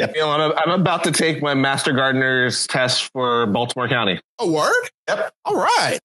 Yep. 0.00 0.12
You 0.14 0.22
know, 0.22 0.30
I'm, 0.30 0.52
I'm 0.56 0.80
about 0.80 1.04
to 1.04 1.12
take 1.12 1.42
my 1.42 1.52
Master 1.52 1.92
Gardener's 1.92 2.66
test 2.66 3.10
for 3.12 3.44
Baltimore 3.46 3.86
County. 3.86 4.18
A 4.38 4.48
word? 4.48 4.88
Yep. 5.08 5.30
All 5.44 5.56
right. 5.56 5.98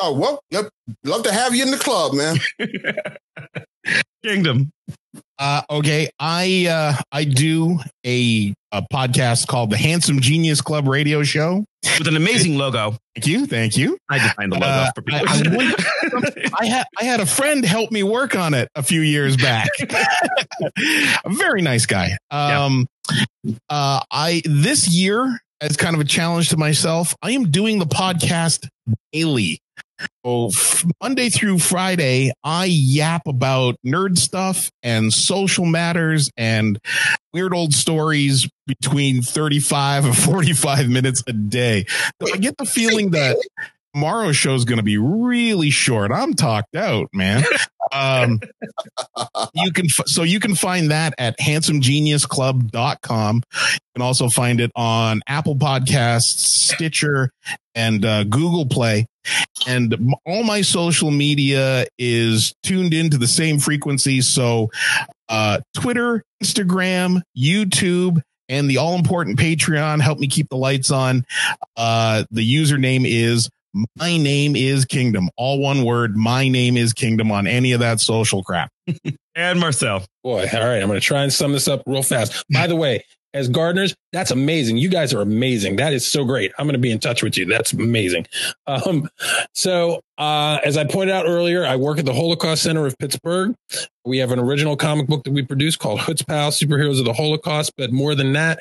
Oh, 0.00 0.18
well, 0.18 0.40
yep. 0.50 0.68
love 1.04 1.22
to 1.22 1.32
have 1.32 1.54
you 1.54 1.62
in 1.62 1.70
the 1.70 1.76
club, 1.76 2.12
man. 2.14 2.38
Kingdom. 4.24 4.72
Uh, 5.38 5.62
okay, 5.70 6.10
I 6.18 6.66
uh, 6.68 7.00
I 7.12 7.24
do 7.24 7.78
a 8.04 8.52
a 8.72 8.82
podcast 8.92 9.46
called 9.46 9.70
the 9.70 9.76
Handsome 9.76 10.20
Genius 10.20 10.60
Club 10.60 10.88
Radio 10.88 11.22
Show. 11.22 11.64
With 11.98 12.08
an 12.08 12.16
amazing 12.16 12.56
logo. 12.58 12.96
Thank 13.14 13.26
you, 13.26 13.46
thank 13.46 13.76
you. 13.76 13.98
I 14.10 14.18
designed 14.18 14.52
the 14.52 14.56
logo 14.56 14.66
Uh, 14.66 14.90
for 14.94 15.02
people. 15.02 15.28
I, 15.28 15.42
I 15.44 15.56
wonder- 15.56 15.76
I 16.60 16.66
had 16.66 16.86
I 17.00 17.04
had 17.04 17.20
a 17.20 17.26
friend 17.26 17.64
help 17.64 17.90
me 17.90 18.02
work 18.02 18.34
on 18.36 18.54
it 18.54 18.68
a 18.74 18.82
few 18.82 19.00
years 19.00 19.36
back. 19.36 19.68
a 19.80 21.28
very 21.30 21.62
nice 21.62 21.86
guy. 21.86 22.16
Um, 22.30 22.86
uh, 23.68 24.00
I 24.10 24.42
this 24.44 24.88
year 24.88 25.38
as 25.60 25.76
kind 25.76 25.94
of 25.94 26.00
a 26.00 26.04
challenge 26.04 26.50
to 26.50 26.56
myself, 26.56 27.14
I 27.22 27.30
am 27.32 27.50
doing 27.50 27.78
the 27.78 27.86
podcast 27.86 28.68
daily. 29.12 29.58
So 30.24 30.50
Monday 31.02 31.28
through 31.30 31.58
Friday, 31.58 32.32
I 32.44 32.66
yap 32.66 33.26
about 33.26 33.76
nerd 33.84 34.18
stuff 34.18 34.70
and 34.82 35.12
social 35.12 35.64
matters 35.64 36.30
and 36.36 36.78
weird 37.32 37.54
old 37.54 37.72
stories 37.72 38.48
between 38.66 39.22
35 39.22 40.04
and 40.04 40.16
45 40.16 40.88
minutes 40.88 41.22
a 41.26 41.32
day. 41.32 41.86
So 42.20 42.34
I 42.34 42.36
get 42.36 42.56
the 42.58 42.66
feeling 42.66 43.12
that 43.12 43.36
tomorrow's 43.96 44.36
show 44.36 44.54
is 44.54 44.66
going 44.66 44.76
to 44.76 44.82
be 44.82 44.98
really 44.98 45.70
short. 45.70 46.12
I'm 46.12 46.34
talked 46.34 46.76
out, 46.76 47.08
man. 47.14 47.44
Um, 47.92 48.40
you 49.54 49.72
can, 49.72 49.86
f- 49.86 50.06
so 50.06 50.22
you 50.22 50.38
can 50.38 50.54
find 50.54 50.90
that 50.90 51.14
at 51.18 51.38
handsomegeniusclub.com. 51.38 53.36
You 53.36 53.78
can 53.94 54.02
also 54.02 54.28
find 54.28 54.60
it 54.60 54.70
on 54.76 55.22
Apple 55.26 55.56
Podcasts, 55.56 56.36
Stitcher, 56.74 57.30
and 57.74 58.04
uh, 58.04 58.24
Google 58.24 58.66
Play. 58.66 59.06
And 59.66 59.94
m- 59.94 60.14
all 60.26 60.42
my 60.42 60.60
social 60.60 61.10
media 61.10 61.86
is 61.98 62.54
tuned 62.62 62.92
into 62.92 63.16
the 63.16 63.28
same 63.28 63.58
frequency. 63.58 64.20
So, 64.20 64.70
uh, 65.30 65.60
Twitter, 65.74 66.22
Instagram, 66.42 67.22
YouTube, 67.38 68.20
and 68.48 68.68
the 68.70 68.76
all 68.78 68.94
important 68.96 69.38
Patreon 69.38 70.00
help 70.00 70.18
me 70.18 70.28
keep 70.28 70.48
the 70.50 70.56
lights 70.56 70.90
on. 70.90 71.24
Uh, 71.76 72.24
the 72.30 72.42
username 72.54 73.04
is 73.06 73.48
my 73.96 74.16
name 74.16 74.56
is 74.56 74.84
Kingdom. 74.84 75.28
All 75.36 75.60
one 75.60 75.84
word. 75.84 76.16
My 76.16 76.48
name 76.48 76.76
is 76.76 76.92
Kingdom 76.92 77.30
on 77.30 77.46
any 77.46 77.72
of 77.72 77.80
that 77.80 78.00
social 78.00 78.42
crap. 78.42 78.70
and 79.34 79.60
Marcel. 79.60 80.04
Boy, 80.22 80.46
all 80.52 80.60
right. 80.60 80.80
I'm 80.80 80.88
going 80.88 81.00
to 81.00 81.00
try 81.00 81.22
and 81.22 81.32
sum 81.32 81.52
this 81.52 81.68
up 81.68 81.82
real 81.86 82.02
fast. 82.02 82.44
By 82.52 82.66
the 82.66 82.76
way, 82.76 83.04
as 83.34 83.48
gardeners, 83.48 83.94
that's 84.16 84.30
amazing. 84.30 84.78
You 84.78 84.88
guys 84.88 85.12
are 85.12 85.20
amazing. 85.20 85.76
That 85.76 85.92
is 85.92 86.06
so 86.06 86.24
great. 86.24 86.50
I'm 86.58 86.66
going 86.66 86.72
to 86.72 86.78
be 86.78 86.90
in 86.90 86.98
touch 86.98 87.22
with 87.22 87.36
you. 87.36 87.44
That's 87.44 87.74
amazing. 87.74 88.26
Um, 88.66 89.08
so, 89.52 90.00
uh, 90.16 90.58
as 90.64 90.78
I 90.78 90.84
pointed 90.84 91.14
out 91.14 91.26
earlier, 91.26 91.66
I 91.66 91.76
work 91.76 91.98
at 91.98 92.06
the 92.06 92.14
Holocaust 92.14 92.62
Center 92.62 92.86
of 92.86 92.96
Pittsburgh. 92.98 93.54
We 94.06 94.16
have 94.18 94.30
an 94.30 94.38
original 94.38 94.74
comic 94.74 95.06
book 95.08 95.24
that 95.24 95.32
we 95.32 95.42
produce 95.42 95.76
called 95.76 96.00
Chutzpah 96.00 96.48
Superheroes 96.48 96.98
of 96.98 97.04
the 97.04 97.12
Holocaust. 97.12 97.72
But 97.76 97.92
more 97.92 98.14
than 98.14 98.32
that, 98.32 98.60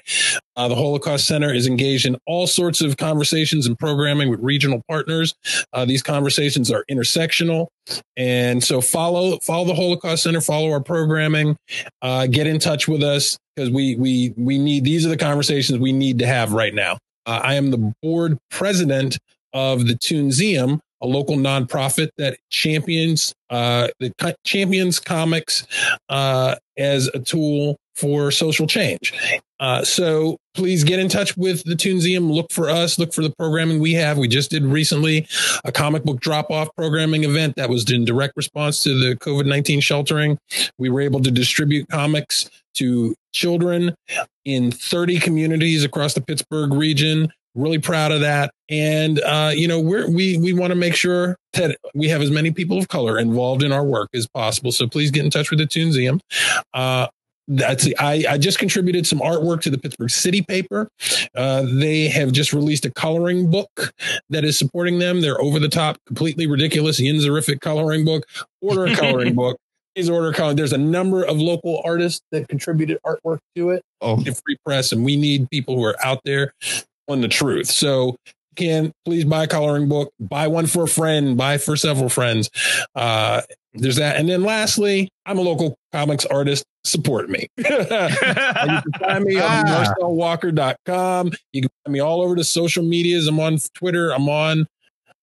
uh, 0.58 0.68
the 0.68 0.76
Holocaust 0.76 1.26
Center 1.26 1.54
is 1.54 1.68
engaged 1.68 2.06
in 2.06 2.18
all 2.26 2.48
sorts 2.48 2.82
of 2.82 2.98
conversations 2.98 3.66
and 3.66 3.80
programming 3.80 4.30
with 4.30 4.42
regional 4.42 4.82
partners. 4.90 5.34
Uh, 5.72 5.86
these 5.86 6.04
conversations 6.04 6.70
are 6.70 6.84
intersectional. 6.92 7.68
And 8.18 8.62
so 8.62 8.82
follow 8.82 9.38
follow 9.42 9.66
the 9.66 9.76
Holocaust 9.76 10.24
Center, 10.24 10.42
follow 10.42 10.72
our 10.72 10.82
programming, 10.82 11.56
uh, 12.02 12.28
get 12.28 12.48
in 12.48 12.60
touch 12.60 12.88
with 12.88 13.04
us 13.04 13.38
because 13.56 13.70
we 13.70 13.96
we 13.96 14.34
we 14.36 14.58
need 14.58 14.84
these 14.84 15.06
are 15.06 15.10
the 15.10 15.18
conversations 15.18 15.45
we 15.50 15.92
need 15.92 16.20
to 16.20 16.28
have 16.28 16.54
right 16.54 16.74
now. 16.74 16.98
Uh, 17.26 17.40
I 17.44 17.56
am 17.56 17.72
the 17.72 17.94
board 18.02 18.38
president 18.52 19.18
of 19.54 19.88
the 19.88 19.94
Toonseum, 19.94 20.80
a 21.02 21.08
local 21.08 21.36
nonprofit 21.36 22.10
that 22.18 22.38
champions 22.50 23.34
uh, 23.50 23.88
co- 24.20 24.34
champions 24.46 25.00
comics 25.00 25.66
uh, 26.10 26.56
as 26.78 27.08
a 27.14 27.20
tool 27.20 27.78
for 27.96 28.30
social 28.30 28.68
change. 28.68 29.14
Uh, 29.60 29.84
so 29.84 30.38
please 30.54 30.84
get 30.84 31.00
in 31.00 31.08
touch 31.08 31.38
with 31.38 31.64
the 31.64 31.76
Toonseum. 31.76 32.30
Look 32.30 32.52
for 32.52 32.70
us. 32.70 33.00
Look 33.00 33.14
for 33.14 33.22
the 33.22 33.34
programming 33.38 33.80
we 33.80 33.94
have. 33.94 34.18
We 34.18 34.28
just 34.28 34.52
did 34.52 34.66
recently 34.66 35.28
a 35.64 35.72
comic 35.72 36.04
book 36.04 36.20
drop 36.20 36.52
off 36.52 36.68
programming 36.76 37.24
event 37.24 37.56
that 37.56 37.70
was 37.70 37.90
in 37.90 38.04
direct 38.04 38.34
response 38.36 38.84
to 38.84 38.90
the 38.90 39.16
COVID 39.16 39.46
19 39.46 39.80
sheltering. 39.80 40.38
We 40.78 40.90
were 40.90 41.02
able 41.02 41.22
to 41.22 41.32
distribute 41.32 41.88
comics 41.90 42.50
to 42.76 43.16
children 43.32 43.96
in 44.46 44.72
30 44.72 45.20
communities 45.20 45.84
across 45.84 46.14
the 46.14 46.22
Pittsburgh 46.22 46.74
region. 46.74 47.32
Really 47.56 47.80
proud 47.80 48.12
of 48.12 48.22
that. 48.22 48.52
And, 48.70 49.20
uh, 49.22 49.52
you 49.54 49.68
know, 49.68 49.80
we're, 49.80 50.10
we, 50.10 50.38
we 50.38 50.54
want 50.54 50.72
to 50.72 50.76
make 50.76 50.96
sure 50.96 51.38
that 51.54 51.78
we 51.94 52.10
have 52.10 52.22
as 52.22 52.30
many 52.30 52.52
people 52.52 52.78
of 52.78 52.88
color 52.88 53.18
involved 53.18 53.64
in 53.64 53.72
our 53.72 53.84
work 53.84 54.10
as 54.14 54.28
possible. 54.28 54.72
So 54.72 54.88
please 54.88 55.10
get 55.10 55.24
in 55.24 55.32
touch 55.32 55.50
with 55.50 55.60
the 55.60 55.66
ToonSeum. 55.66 56.20
Uh, 56.74 57.08
that's 57.48 57.88
I, 58.00 58.26
I 58.28 58.38
just 58.38 58.58
contributed 58.60 59.06
some 59.06 59.20
artwork 59.20 59.62
to 59.62 59.70
the 59.70 59.78
Pittsburgh 59.78 60.10
City 60.10 60.42
paper. 60.42 60.90
Uh, 61.36 61.66
they 61.68 62.08
have 62.08 62.32
just 62.32 62.54
released 62.54 62.86
a 62.86 62.92
coloring 62.92 63.52
book 63.52 63.94
that 64.30 64.44
is 64.44 64.58
supporting 64.58 65.00
them. 65.00 65.22
They're 65.22 65.40
over 65.40 65.60
the 65.60 65.70
top, 65.70 65.98
completely 66.08 66.48
ridiculous, 66.48 67.00
yinzerific 67.00 67.62
coloring 67.62 68.04
book. 68.04 68.24
Order 68.62 68.88
a 68.88 68.96
coloring 68.96 69.36
book. 69.36 69.58
Please 69.96 70.10
order 70.10 70.30
a 70.30 70.34
coloring. 70.34 70.58
There's 70.58 70.74
a 70.74 70.78
number 70.78 71.24
of 71.24 71.38
local 71.38 71.82
artists 71.86 72.20
that 72.32 72.48
contributed 72.50 72.98
artwork 73.06 73.40
to 73.56 73.70
it. 73.70 73.82
Oh, 74.02 74.22
to 74.24 74.34
free 74.34 74.58
press, 74.66 74.92
and 74.92 75.06
we 75.06 75.16
need 75.16 75.50
people 75.50 75.76
who 75.78 75.84
are 75.86 75.96
out 76.04 76.20
there 76.26 76.52
on 77.08 77.22
the 77.22 77.28
truth. 77.30 77.68
So 77.68 78.16
can 78.56 78.92
please 79.06 79.26
buy 79.26 79.44
a 79.44 79.48
coloring 79.48 79.88
book, 79.90 80.12
buy 80.20 80.48
one 80.48 80.66
for 80.66 80.84
a 80.84 80.88
friend, 80.88 81.38
buy 81.38 81.58
for 81.58 81.76
several 81.76 82.10
friends. 82.10 82.50
Uh, 82.96 83.42
there's 83.74 83.98
that. 83.98 84.16
And 84.18 84.30
then 84.30 84.44
lastly, 84.44 85.10
I'm 85.26 85.38
a 85.38 85.42
local 85.42 85.76
comics 85.92 86.26
artist. 86.26 86.64
Support 86.86 87.30
me. 87.30 87.48
you 87.58 87.64
can 87.66 88.84
find 89.00 89.24
me 89.26 89.36
on 89.38 89.44
Ah. 89.68 89.94
marcelwalker.com. 90.00 91.32
You 91.52 91.62
can 91.64 91.72
find 91.84 91.94
me 91.94 92.00
all 92.00 92.22
over 92.22 92.36
the 92.36 92.44
social 92.44 92.84
medias. 92.84 93.28
I'm 93.28 93.40
on 93.40 93.58
Twitter. 93.76 94.12
I'm 94.14 94.30
on 94.30 94.68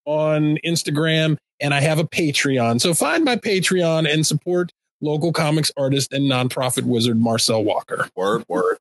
on 0.05 0.59
Instagram 0.65 1.37
and 1.63 1.73
I 1.73 1.81
have 1.81 1.99
a 1.99 2.05
Patreon. 2.05 2.81
So 2.81 2.93
find 2.93 3.25
my 3.25 3.37
Patreon 3.37 4.13
and 4.13 4.27
support 4.27 4.73
local 5.01 5.33
comics 5.33 5.73
artist 5.77 6.13
and 6.13 6.31
nonprofit 6.31 6.83
wizard 6.83 7.19
Marcel 7.19 7.65
Walker. 7.65 8.09
Word, 8.15 8.45
word. 8.49 8.79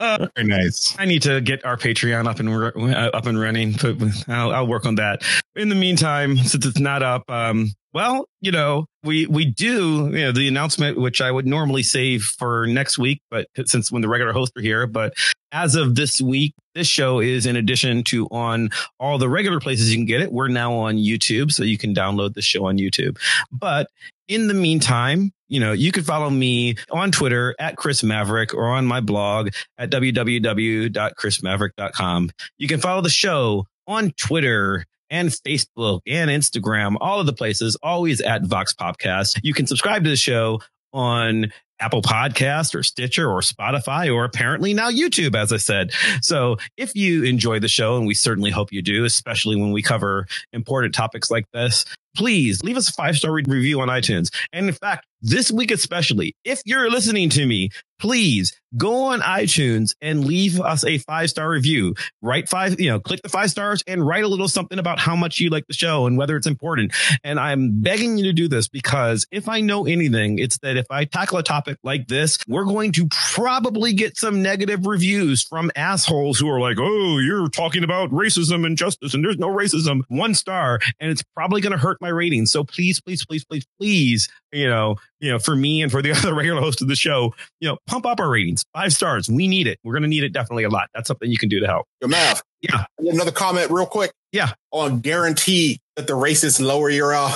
Uh, 0.00 0.26
Very 0.34 0.48
nice. 0.48 0.96
I 0.98 1.04
need 1.04 1.22
to 1.22 1.40
get 1.40 1.64
our 1.64 1.76
Patreon 1.76 2.26
up 2.26 2.40
and 2.40 2.48
uh, 2.48 3.10
up 3.14 3.26
and 3.26 3.38
running. 3.38 3.74
But 3.80 3.96
I'll, 4.28 4.52
I'll 4.52 4.66
work 4.66 4.84
on 4.84 4.96
that. 4.96 5.22
In 5.54 5.68
the 5.68 5.76
meantime, 5.76 6.36
since 6.38 6.66
it's 6.66 6.80
not 6.80 7.04
up, 7.04 7.22
um, 7.30 7.72
well, 7.94 8.26
you 8.40 8.50
know, 8.50 8.86
we 9.04 9.26
we 9.26 9.44
do 9.44 10.10
you 10.12 10.24
know 10.24 10.32
the 10.32 10.48
announcement 10.48 10.98
which 10.98 11.20
I 11.20 11.30
would 11.30 11.46
normally 11.46 11.84
save 11.84 12.22
for 12.22 12.66
next 12.66 12.98
week, 12.98 13.20
but 13.30 13.46
since 13.64 13.92
when 13.92 14.02
the 14.02 14.08
regular 14.08 14.32
hosts 14.32 14.56
are 14.56 14.62
here, 14.62 14.88
but 14.88 15.14
as 15.52 15.74
of 15.74 15.94
this 15.94 16.20
week, 16.20 16.52
this 16.74 16.88
show 16.88 17.20
is 17.20 17.46
in 17.46 17.56
addition 17.56 18.02
to 18.04 18.26
on 18.28 18.70
all 18.98 19.18
the 19.18 19.28
regular 19.28 19.60
places 19.60 19.90
you 19.90 19.98
can 19.98 20.06
get 20.06 20.22
it. 20.22 20.32
We're 20.32 20.48
now 20.48 20.72
on 20.72 20.96
YouTube, 20.96 21.52
so 21.52 21.62
you 21.62 21.76
can 21.78 21.94
download 21.94 22.34
the 22.34 22.42
show 22.42 22.66
on 22.66 22.78
YouTube. 22.78 23.18
But 23.52 23.88
in 24.26 24.48
the 24.48 24.54
meantime, 24.54 25.32
you 25.48 25.60
know, 25.60 25.70
you 25.72 25.92
can 25.92 26.02
follow 26.02 26.30
me 26.30 26.74
on 26.90 27.12
Twitter 27.12 27.54
at 27.58 27.76
Chris 27.76 28.02
Maverick 28.02 28.54
or 28.54 28.68
on 28.68 28.86
my 28.86 29.00
blog 29.00 29.50
at 29.76 29.90
www.chrismaverick.com. 29.90 32.30
You 32.56 32.68
can 32.68 32.80
follow 32.80 33.02
the 33.02 33.10
show 33.10 33.66
on 33.86 34.12
Twitter 34.12 34.86
and 35.10 35.28
Facebook 35.28 36.00
and 36.06 36.30
Instagram, 36.30 36.96
all 37.00 37.20
of 37.20 37.26
the 37.26 37.34
places, 37.34 37.76
always 37.82 38.22
at 38.22 38.42
VoxPopcast. 38.42 39.40
You 39.42 39.52
can 39.52 39.66
subscribe 39.66 40.04
to 40.04 40.10
the 40.10 40.16
show 40.16 40.62
on 40.94 41.52
Apple 41.82 42.02
Podcast 42.02 42.74
or 42.74 42.82
Stitcher 42.82 43.28
or 43.28 43.40
Spotify 43.40 44.14
or 44.14 44.24
apparently 44.24 44.72
now 44.72 44.88
YouTube, 44.88 45.34
as 45.34 45.52
I 45.52 45.56
said. 45.56 45.92
So 46.20 46.56
if 46.76 46.94
you 46.94 47.24
enjoy 47.24 47.58
the 47.58 47.68
show, 47.68 47.96
and 47.96 48.06
we 48.06 48.14
certainly 48.14 48.50
hope 48.50 48.72
you 48.72 48.82
do, 48.82 49.04
especially 49.04 49.56
when 49.56 49.72
we 49.72 49.82
cover 49.82 50.26
important 50.52 50.94
topics 50.94 51.30
like 51.30 51.44
this, 51.52 51.84
please 52.14 52.62
leave 52.62 52.76
us 52.76 52.88
a 52.88 52.92
five 52.92 53.16
star 53.16 53.32
review 53.32 53.80
on 53.80 53.88
iTunes. 53.88 54.30
And 54.52 54.68
in 54.68 54.74
fact, 54.74 55.06
this 55.22 55.52
week 55.52 55.70
especially, 55.70 56.34
if 56.44 56.60
you're 56.64 56.90
listening 56.90 57.30
to 57.30 57.46
me, 57.46 57.70
please 58.02 58.60
go 58.76 59.04
on 59.04 59.20
iTunes 59.20 59.94
and 60.00 60.24
leave 60.24 60.60
us 60.60 60.84
a 60.84 60.98
five 60.98 61.30
star 61.30 61.48
review. 61.48 61.94
Write 62.20 62.48
five, 62.48 62.80
you 62.80 62.90
know, 62.90 62.98
click 62.98 63.22
the 63.22 63.28
five 63.28 63.48
stars 63.48 63.84
and 63.86 64.04
write 64.04 64.24
a 64.24 64.28
little 64.28 64.48
something 64.48 64.80
about 64.80 64.98
how 64.98 65.14
much 65.14 65.38
you 65.38 65.50
like 65.50 65.68
the 65.68 65.74
show 65.74 66.06
and 66.06 66.18
whether 66.18 66.36
it's 66.36 66.48
important. 66.48 66.92
And 67.22 67.38
I'm 67.38 67.80
begging 67.80 68.18
you 68.18 68.24
to 68.24 68.32
do 68.32 68.48
this 68.48 68.66
because 68.66 69.24
if 69.30 69.48
I 69.48 69.60
know 69.60 69.86
anything, 69.86 70.40
it's 70.40 70.58
that 70.58 70.76
if 70.76 70.86
I 70.90 71.04
tackle 71.04 71.38
a 71.38 71.44
topic 71.44 71.78
like 71.84 72.08
this, 72.08 72.38
we're 72.48 72.64
going 72.64 72.90
to 72.92 73.06
probably 73.10 73.92
get 73.92 74.16
some 74.16 74.42
negative 74.42 74.84
reviews 74.86 75.44
from 75.44 75.70
assholes 75.76 76.40
who 76.40 76.48
are 76.48 76.58
like, 76.58 76.78
oh, 76.80 77.18
you're 77.18 77.48
talking 77.48 77.84
about 77.84 78.10
racism 78.10 78.66
and 78.66 78.76
justice 78.76 79.14
and 79.14 79.24
there's 79.24 79.38
no 79.38 79.48
racism. 79.48 80.00
One 80.08 80.34
star. 80.34 80.80
And 80.98 81.12
it's 81.12 81.22
probably 81.36 81.60
going 81.60 81.72
to 81.72 81.78
hurt 81.78 82.01
my 82.02 82.08
ratings. 82.08 82.50
So 82.52 82.64
please, 82.64 83.00
please, 83.00 83.24
please, 83.24 83.44
please, 83.44 83.64
please, 83.80 84.28
you 84.52 84.68
know, 84.68 84.96
you 85.20 85.30
know, 85.30 85.38
for 85.38 85.56
me 85.56 85.80
and 85.80 85.90
for 85.90 86.02
the 86.02 86.12
other 86.16 86.34
regular 86.34 86.60
host 86.60 86.82
of 86.82 86.88
the 86.88 86.96
show, 86.96 87.34
you 87.60 87.68
know, 87.68 87.78
pump 87.86 88.04
up 88.04 88.20
our 88.20 88.28
ratings. 88.28 88.64
Five 88.74 88.92
stars. 88.92 89.30
We 89.30 89.48
need 89.48 89.66
it. 89.66 89.78
We're 89.82 89.94
going 89.94 90.02
to 90.02 90.08
need 90.08 90.24
it 90.24 90.34
definitely 90.34 90.64
a 90.64 90.68
lot. 90.68 90.90
That's 90.94 91.08
something 91.08 91.30
you 91.30 91.38
can 91.38 91.48
do 91.48 91.60
to 91.60 91.66
help. 91.66 91.86
Your 92.00 92.08
math. 92.08 92.42
Yeah. 92.60 92.84
Another 92.98 93.32
comment 93.32 93.70
real 93.70 93.86
quick. 93.86 94.12
Yeah. 94.32 94.52
On 94.70 95.00
guarantee 95.00 95.80
that 95.96 96.06
the 96.06 96.14
racists 96.14 96.60
lower 96.60 96.88
your 96.88 97.14
uh 97.14 97.30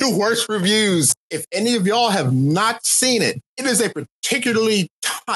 your 0.00 0.18
worst 0.18 0.48
reviews. 0.48 1.14
If 1.30 1.46
any 1.52 1.76
of 1.76 1.86
y'all 1.86 2.10
have 2.10 2.34
not 2.34 2.84
seen 2.84 3.22
it, 3.22 3.40
it 3.56 3.66
is 3.66 3.80
a 3.80 3.90
particularly 3.90 4.88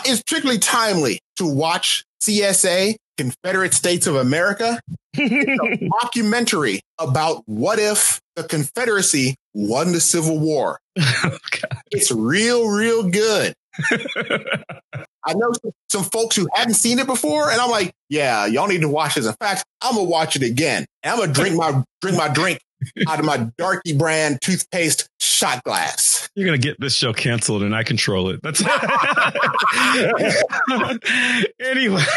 it's 0.04 0.22
particularly 0.22 0.58
timely 0.58 1.20
to 1.36 1.46
watch 1.46 2.04
CSA, 2.22 2.96
Confederate 3.16 3.74
States 3.74 4.06
of 4.06 4.16
America. 4.16 4.80
It's 5.16 5.82
a 5.82 5.88
documentary 6.02 6.80
about 6.98 7.42
what 7.46 7.78
if 7.78 8.20
the 8.36 8.44
Confederacy 8.44 9.36
won 9.54 9.92
the 9.92 10.00
Civil 10.00 10.38
War. 10.38 10.78
Oh, 10.98 11.36
it's 11.90 12.10
real, 12.10 12.68
real 12.68 13.08
good. 13.08 13.54
I 15.26 15.32
know 15.34 15.52
some, 15.52 15.72
some 15.88 16.04
folks 16.04 16.36
who 16.36 16.46
hadn't 16.54 16.74
seen 16.74 16.98
it 16.98 17.06
before, 17.06 17.50
and 17.50 17.60
I'm 17.60 17.70
like, 17.70 17.92
yeah, 18.08 18.46
y'all 18.46 18.68
need 18.68 18.82
to 18.82 18.88
watch 18.88 19.14
this. 19.14 19.26
In 19.26 19.34
fact, 19.40 19.64
I'm 19.80 19.94
gonna 19.94 20.08
watch 20.08 20.36
it 20.36 20.42
again. 20.42 20.84
And 21.02 21.12
I'm 21.12 21.18
gonna 21.18 21.32
drink 21.32 21.56
my 21.56 21.82
drink 22.00 22.18
my 22.18 22.28
drink 22.28 22.60
out 23.08 23.18
of 23.18 23.24
my 23.24 23.48
Darkie 23.56 23.96
brand 23.96 24.38
toothpaste 24.42 25.08
shot 25.20 25.62
glass. 25.64 26.13
You're 26.34 26.46
gonna 26.46 26.58
get 26.58 26.80
this 26.80 26.94
show 26.94 27.12
canceled, 27.12 27.62
and 27.62 27.74
I 27.74 27.84
control 27.84 28.30
it. 28.30 28.40
That's 28.42 28.60
anyway. 31.60 32.04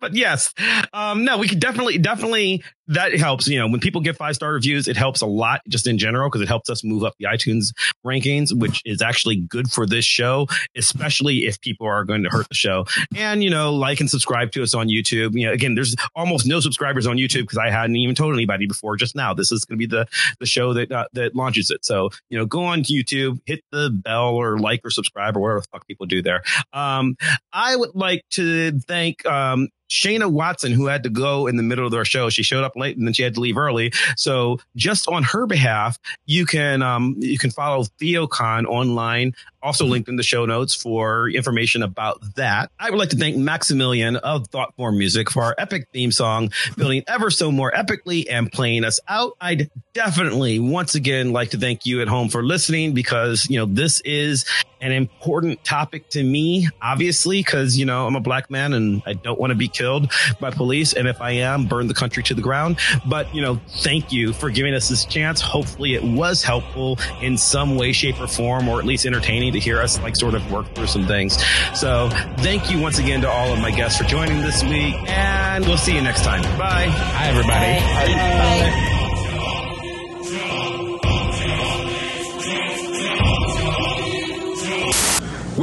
But 0.00 0.14
yes, 0.14 0.52
um, 0.92 1.24
no, 1.24 1.38
we 1.38 1.48
could 1.48 1.60
definitely, 1.60 1.98
definitely 1.98 2.62
that 2.88 3.14
helps. 3.14 3.48
You 3.48 3.58
know, 3.58 3.68
when 3.68 3.80
people 3.80 4.00
get 4.00 4.16
five 4.16 4.34
star 4.34 4.52
reviews, 4.52 4.88
it 4.88 4.96
helps 4.96 5.20
a 5.20 5.26
lot 5.26 5.60
just 5.68 5.86
in 5.86 5.98
general 5.98 6.28
because 6.28 6.42
it 6.42 6.48
helps 6.48 6.68
us 6.68 6.84
move 6.84 7.04
up 7.04 7.14
the 7.18 7.26
iTunes 7.26 7.72
rankings, 8.04 8.58
which 8.58 8.82
is 8.84 9.02
actually 9.02 9.36
good 9.36 9.70
for 9.70 9.86
this 9.86 10.04
show, 10.04 10.46
especially 10.76 11.46
if 11.46 11.60
people 11.60 11.86
are 11.86 12.04
going 12.04 12.22
to 12.22 12.28
hurt 12.28 12.48
the 12.48 12.54
show. 12.54 12.86
And 13.16 13.42
you 13.42 13.50
know, 13.50 13.74
like 13.74 14.00
and 14.00 14.10
subscribe 14.10 14.52
to 14.52 14.62
us 14.62 14.74
on 14.74 14.88
YouTube. 14.88 15.38
You 15.38 15.46
know, 15.46 15.52
again, 15.52 15.74
there's 15.74 15.94
almost 16.14 16.46
no 16.46 16.60
subscribers 16.60 17.06
on 17.06 17.16
YouTube 17.16 17.42
because 17.42 17.58
I 17.58 17.70
hadn't 17.70 17.96
even 17.96 18.14
told 18.14 18.34
anybody 18.34 18.66
before. 18.66 18.96
Just 18.96 19.16
now, 19.16 19.34
this 19.34 19.52
is 19.52 19.64
going 19.64 19.78
to 19.78 19.86
be 19.86 19.88
the 19.90 20.06
the 20.40 20.46
show 20.46 20.72
that 20.74 20.92
uh, 20.92 21.06
that 21.12 21.34
launches 21.34 21.70
it. 21.70 21.84
So 21.84 22.10
you 22.28 22.38
know, 22.38 22.46
go 22.46 22.64
on 22.64 22.82
to 22.82 22.92
YouTube, 22.92 23.40
hit 23.46 23.60
the 23.70 23.90
bell 23.90 24.34
or 24.34 24.58
like 24.58 24.80
or 24.84 24.90
subscribe 24.90 25.36
or 25.36 25.40
whatever 25.40 25.60
the 25.60 25.66
fuck 25.72 25.86
people 25.86 26.06
do 26.06 26.22
there. 26.22 26.42
Um, 26.72 27.16
I 27.52 27.76
would 27.76 27.94
like 27.94 28.22
to 28.32 28.78
thank 28.80 29.24
um, 29.26 29.68
Shayna 29.90 30.30
Watson, 30.30 30.72
who 30.72 30.86
had 30.86 31.02
to 31.04 31.10
go 31.10 31.46
in 31.46 31.56
the 31.56 31.62
middle 31.62 31.86
of 31.86 31.94
our 31.94 32.04
show. 32.04 32.30
She 32.30 32.42
showed 32.42 32.64
up 32.64 32.72
late 32.76 32.96
and 32.96 33.06
then 33.06 33.12
she 33.12 33.22
had 33.22 33.34
to 33.34 33.40
leave 33.40 33.56
early. 33.56 33.92
So 34.16 34.58
just 34.76 35.08
on 35.08 35.22
her 35.24 35.46
behalf, 35.46 35.98
you 36.26 36.46
can 36.46 36.82
um, 36.82 37.16
you 37.18 37.38
can 37.38 37.50
follow 37.50 37.84
TheoCon 38.00 38.64
online, 38.64 39.34
also 39.64 39.86
linked 39.86 40.08
in 40.08 40.16
the 40.16 40.22
show 40.22 40.44
notes 40.44 40.74
for 40.74 41.28
information 41.30 41.82
about 41.82 42.20
that. 42.36 42.70
I 42.78 42.90
would 42.90 42.98
like 42.98 43.08
to 43.10 43.16
thank 43.16 43.36
Maximilian 43.36 44.16
of 44.16 44.48
Thoughtform 44.48 44.98
Music 44.98 45.30
for 45.30 45.42
our 45.42 45.54
epic 45.58 45.88
theme 45.92 46.12
song, 46.12 46.52
building 46.76 47.02
ever 47.08 47.30
so 47.30 47.50
more 47.50 47.72
epically 47.72 48.26
and 48.30 48.52
playing 48.52 48.84
us 48.84 49.00
out. 49.08 49.32
I'd 49.40 49.70
definitely 49.94 50.58
once 50.58 50.94
again 50.94 51.32
like 51.32 51.50
to 51.50 51.58
thank 51.58 51.86
you 51.86 52.02
at 52.02 52.08
home 52.08 52.28
for 52.28 52.42
listening 52.42 52.92
because 52.92 53.46
you 53.48 53.58
know 53.58 53.66
this 53.66 54.00
is 54.00 54.44
an 54.84 54.92
important 54.92 55.64
topic 55.64 56.10
to 56.10 56.22
me, 56.22 56.68
obviously, 56.82 57.40
because 57.40 57.78
you 57.78 57.86
know 57.86 58.06
I'm 58.06 58.16
a 58.16 58.20
black 58.20 58.50
man 58.50 58.74
and 58.74 59.02
I 59.06 59.14
don't 59.14 59.40
want 59.40 59.50
to 59.50 59.54
be 59.54 59.66
killed 59.66 60.12
by 60.40 60.50
police, 60.50 60.92
and 60.92 61.08
if 61.08 61.20
I 61.22 61.30
am, 61.30 61.64
burn 61.64 61.86
the 61.86 61.94
country 61.94 62.22
to 62.24 62.34
the 62.34 62.42
ground. 62.42 62.78
But 63.06 63.34
you 63.34 63.40
know, 63.40 63.58
thank 63.78 64.12
you 64.12 64.34
for 64.34 64.50
giving 64.50 64.74
us 64.74 64.88
this 64.88 65.06
chance. 65.06 65.40
Hopefully, 65.40 65.94
it 65.94 66.04
was 66.04 66.42
helpful 66.42 66.98
in 67.22 67.38
some 67.38 67.76
way, 67.76 67.92
shape, 67.92 68.20
or 68.20 68.26
form, 68.26 68.68
or 68.68 68.78
at 68.78 68.84
least 68.84 69.06
entertaining 69.06 69.54
to 69.54 69.58
hear 69.58 69.80
us 69.80 69.98
like 70.00 70.16
sort 70.16 70.34
of 70.34 70.52
work 70.52 70.74
through 70.74 70.86
some 70.86 71.06
things. 71.06 71.42
So, 71.74 72.10
thank 72.38 72.70
you 72.70 72.78
once 72.78 72.98
again 72.98 73.22
to 73.22 73.30
all 73.30 73.52
of 73.52 73.58
my 73.60 73.70
guests 73.70 73.98
for 73.98 74.04
joining 74.04 74.42
this 74.42 74.62
week, 74.62 74.94
and 75.08 75.64
we'll 75.64 75.78
see 75.78 75.94
you 75.94 76.02
next 76.02 76.24
time. 76.24 76.42
Bye. 76.58 76.88
Hi, 76.88 77.28
everybody. 77.28 77.80
Bye. 77.80 79.03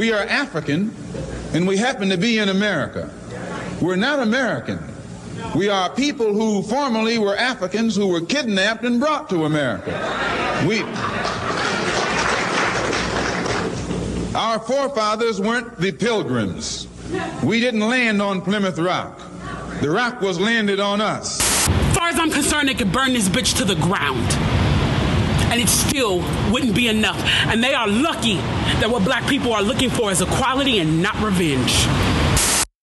We 0.02 0.10
are 0.10 0.24
African 0.24 0.92
and 1.54 1.64
we 1.64 1.76
happen 1.76 2.08
to 2.08 2.16
be 2.16 2.38
in 2.38 2.48
America. 2.48 3.08
We're 3.80 3.94
not 3.94 4.18
American. 4.18 4.80
We 5.54 5.68
are 5.68 5.90
people 5.90 6.34
who 6.34 6.64
formerly 6.64 7.18
were 7.18 7.36
Africans 7.36 7.94
who 7.94 8.08
were 8.08 8.20
kidnapped 8.20 8.82
and 8.82 8.98
brought 8.98 9.30
to 9.30 9.44
America. 9.44 9.92
We, 10.66 10.82
our 14.34 14.58
forefathers 14.58 15.40
weren't 15.40 15.78
the 15.78 15.92
pilgrims. 15.92 16.88
We 17.44 17.60
didn't 17.60 17.88
land 17.88 18.20
on 18.20 18.42
Plymouth 18.42 18.80
Rock. 18.80 19.20
The 19.82 19.88
rock 19.88 20.20
was 20.20 20.40
landed 20.40 20.80
on 20.80 21.00
us. 21.00 21.38
As 21.68 21.96
far 21.96 22.08
as 22.08 22.18
I'm 22.18 22.32
concerned, 22.32 22.68
they 22.68 22.74
could 22.74 22.90
burn 22.90 23.12
this 23.12 23.28
bitch 23.28 23.56
to 23.58 23.64
the 23.64 23.76
ground. 23.76 24.61
And 25.52 25.60
it 25.60 25.68
still 25.68 26.20
wouldn't 26.50 26.74
be 26.74 26.88
enough. 26.88 27.20
And 27.46 27.62
they 27.62 27.74
are 27.74 27.86
lucky 27.86 28.36
that 28.36 28.88
what 28.88 29.04
black 29.04 29.28
people 29.28 29.52
are 29.52 29.60
looking 29.62 29.90
for 29.90 30.10
is 30.10 30.22
equality 30.22 30.78
and 30.78 31.02
not 31.02 31.20
revenge. 31.20 31.86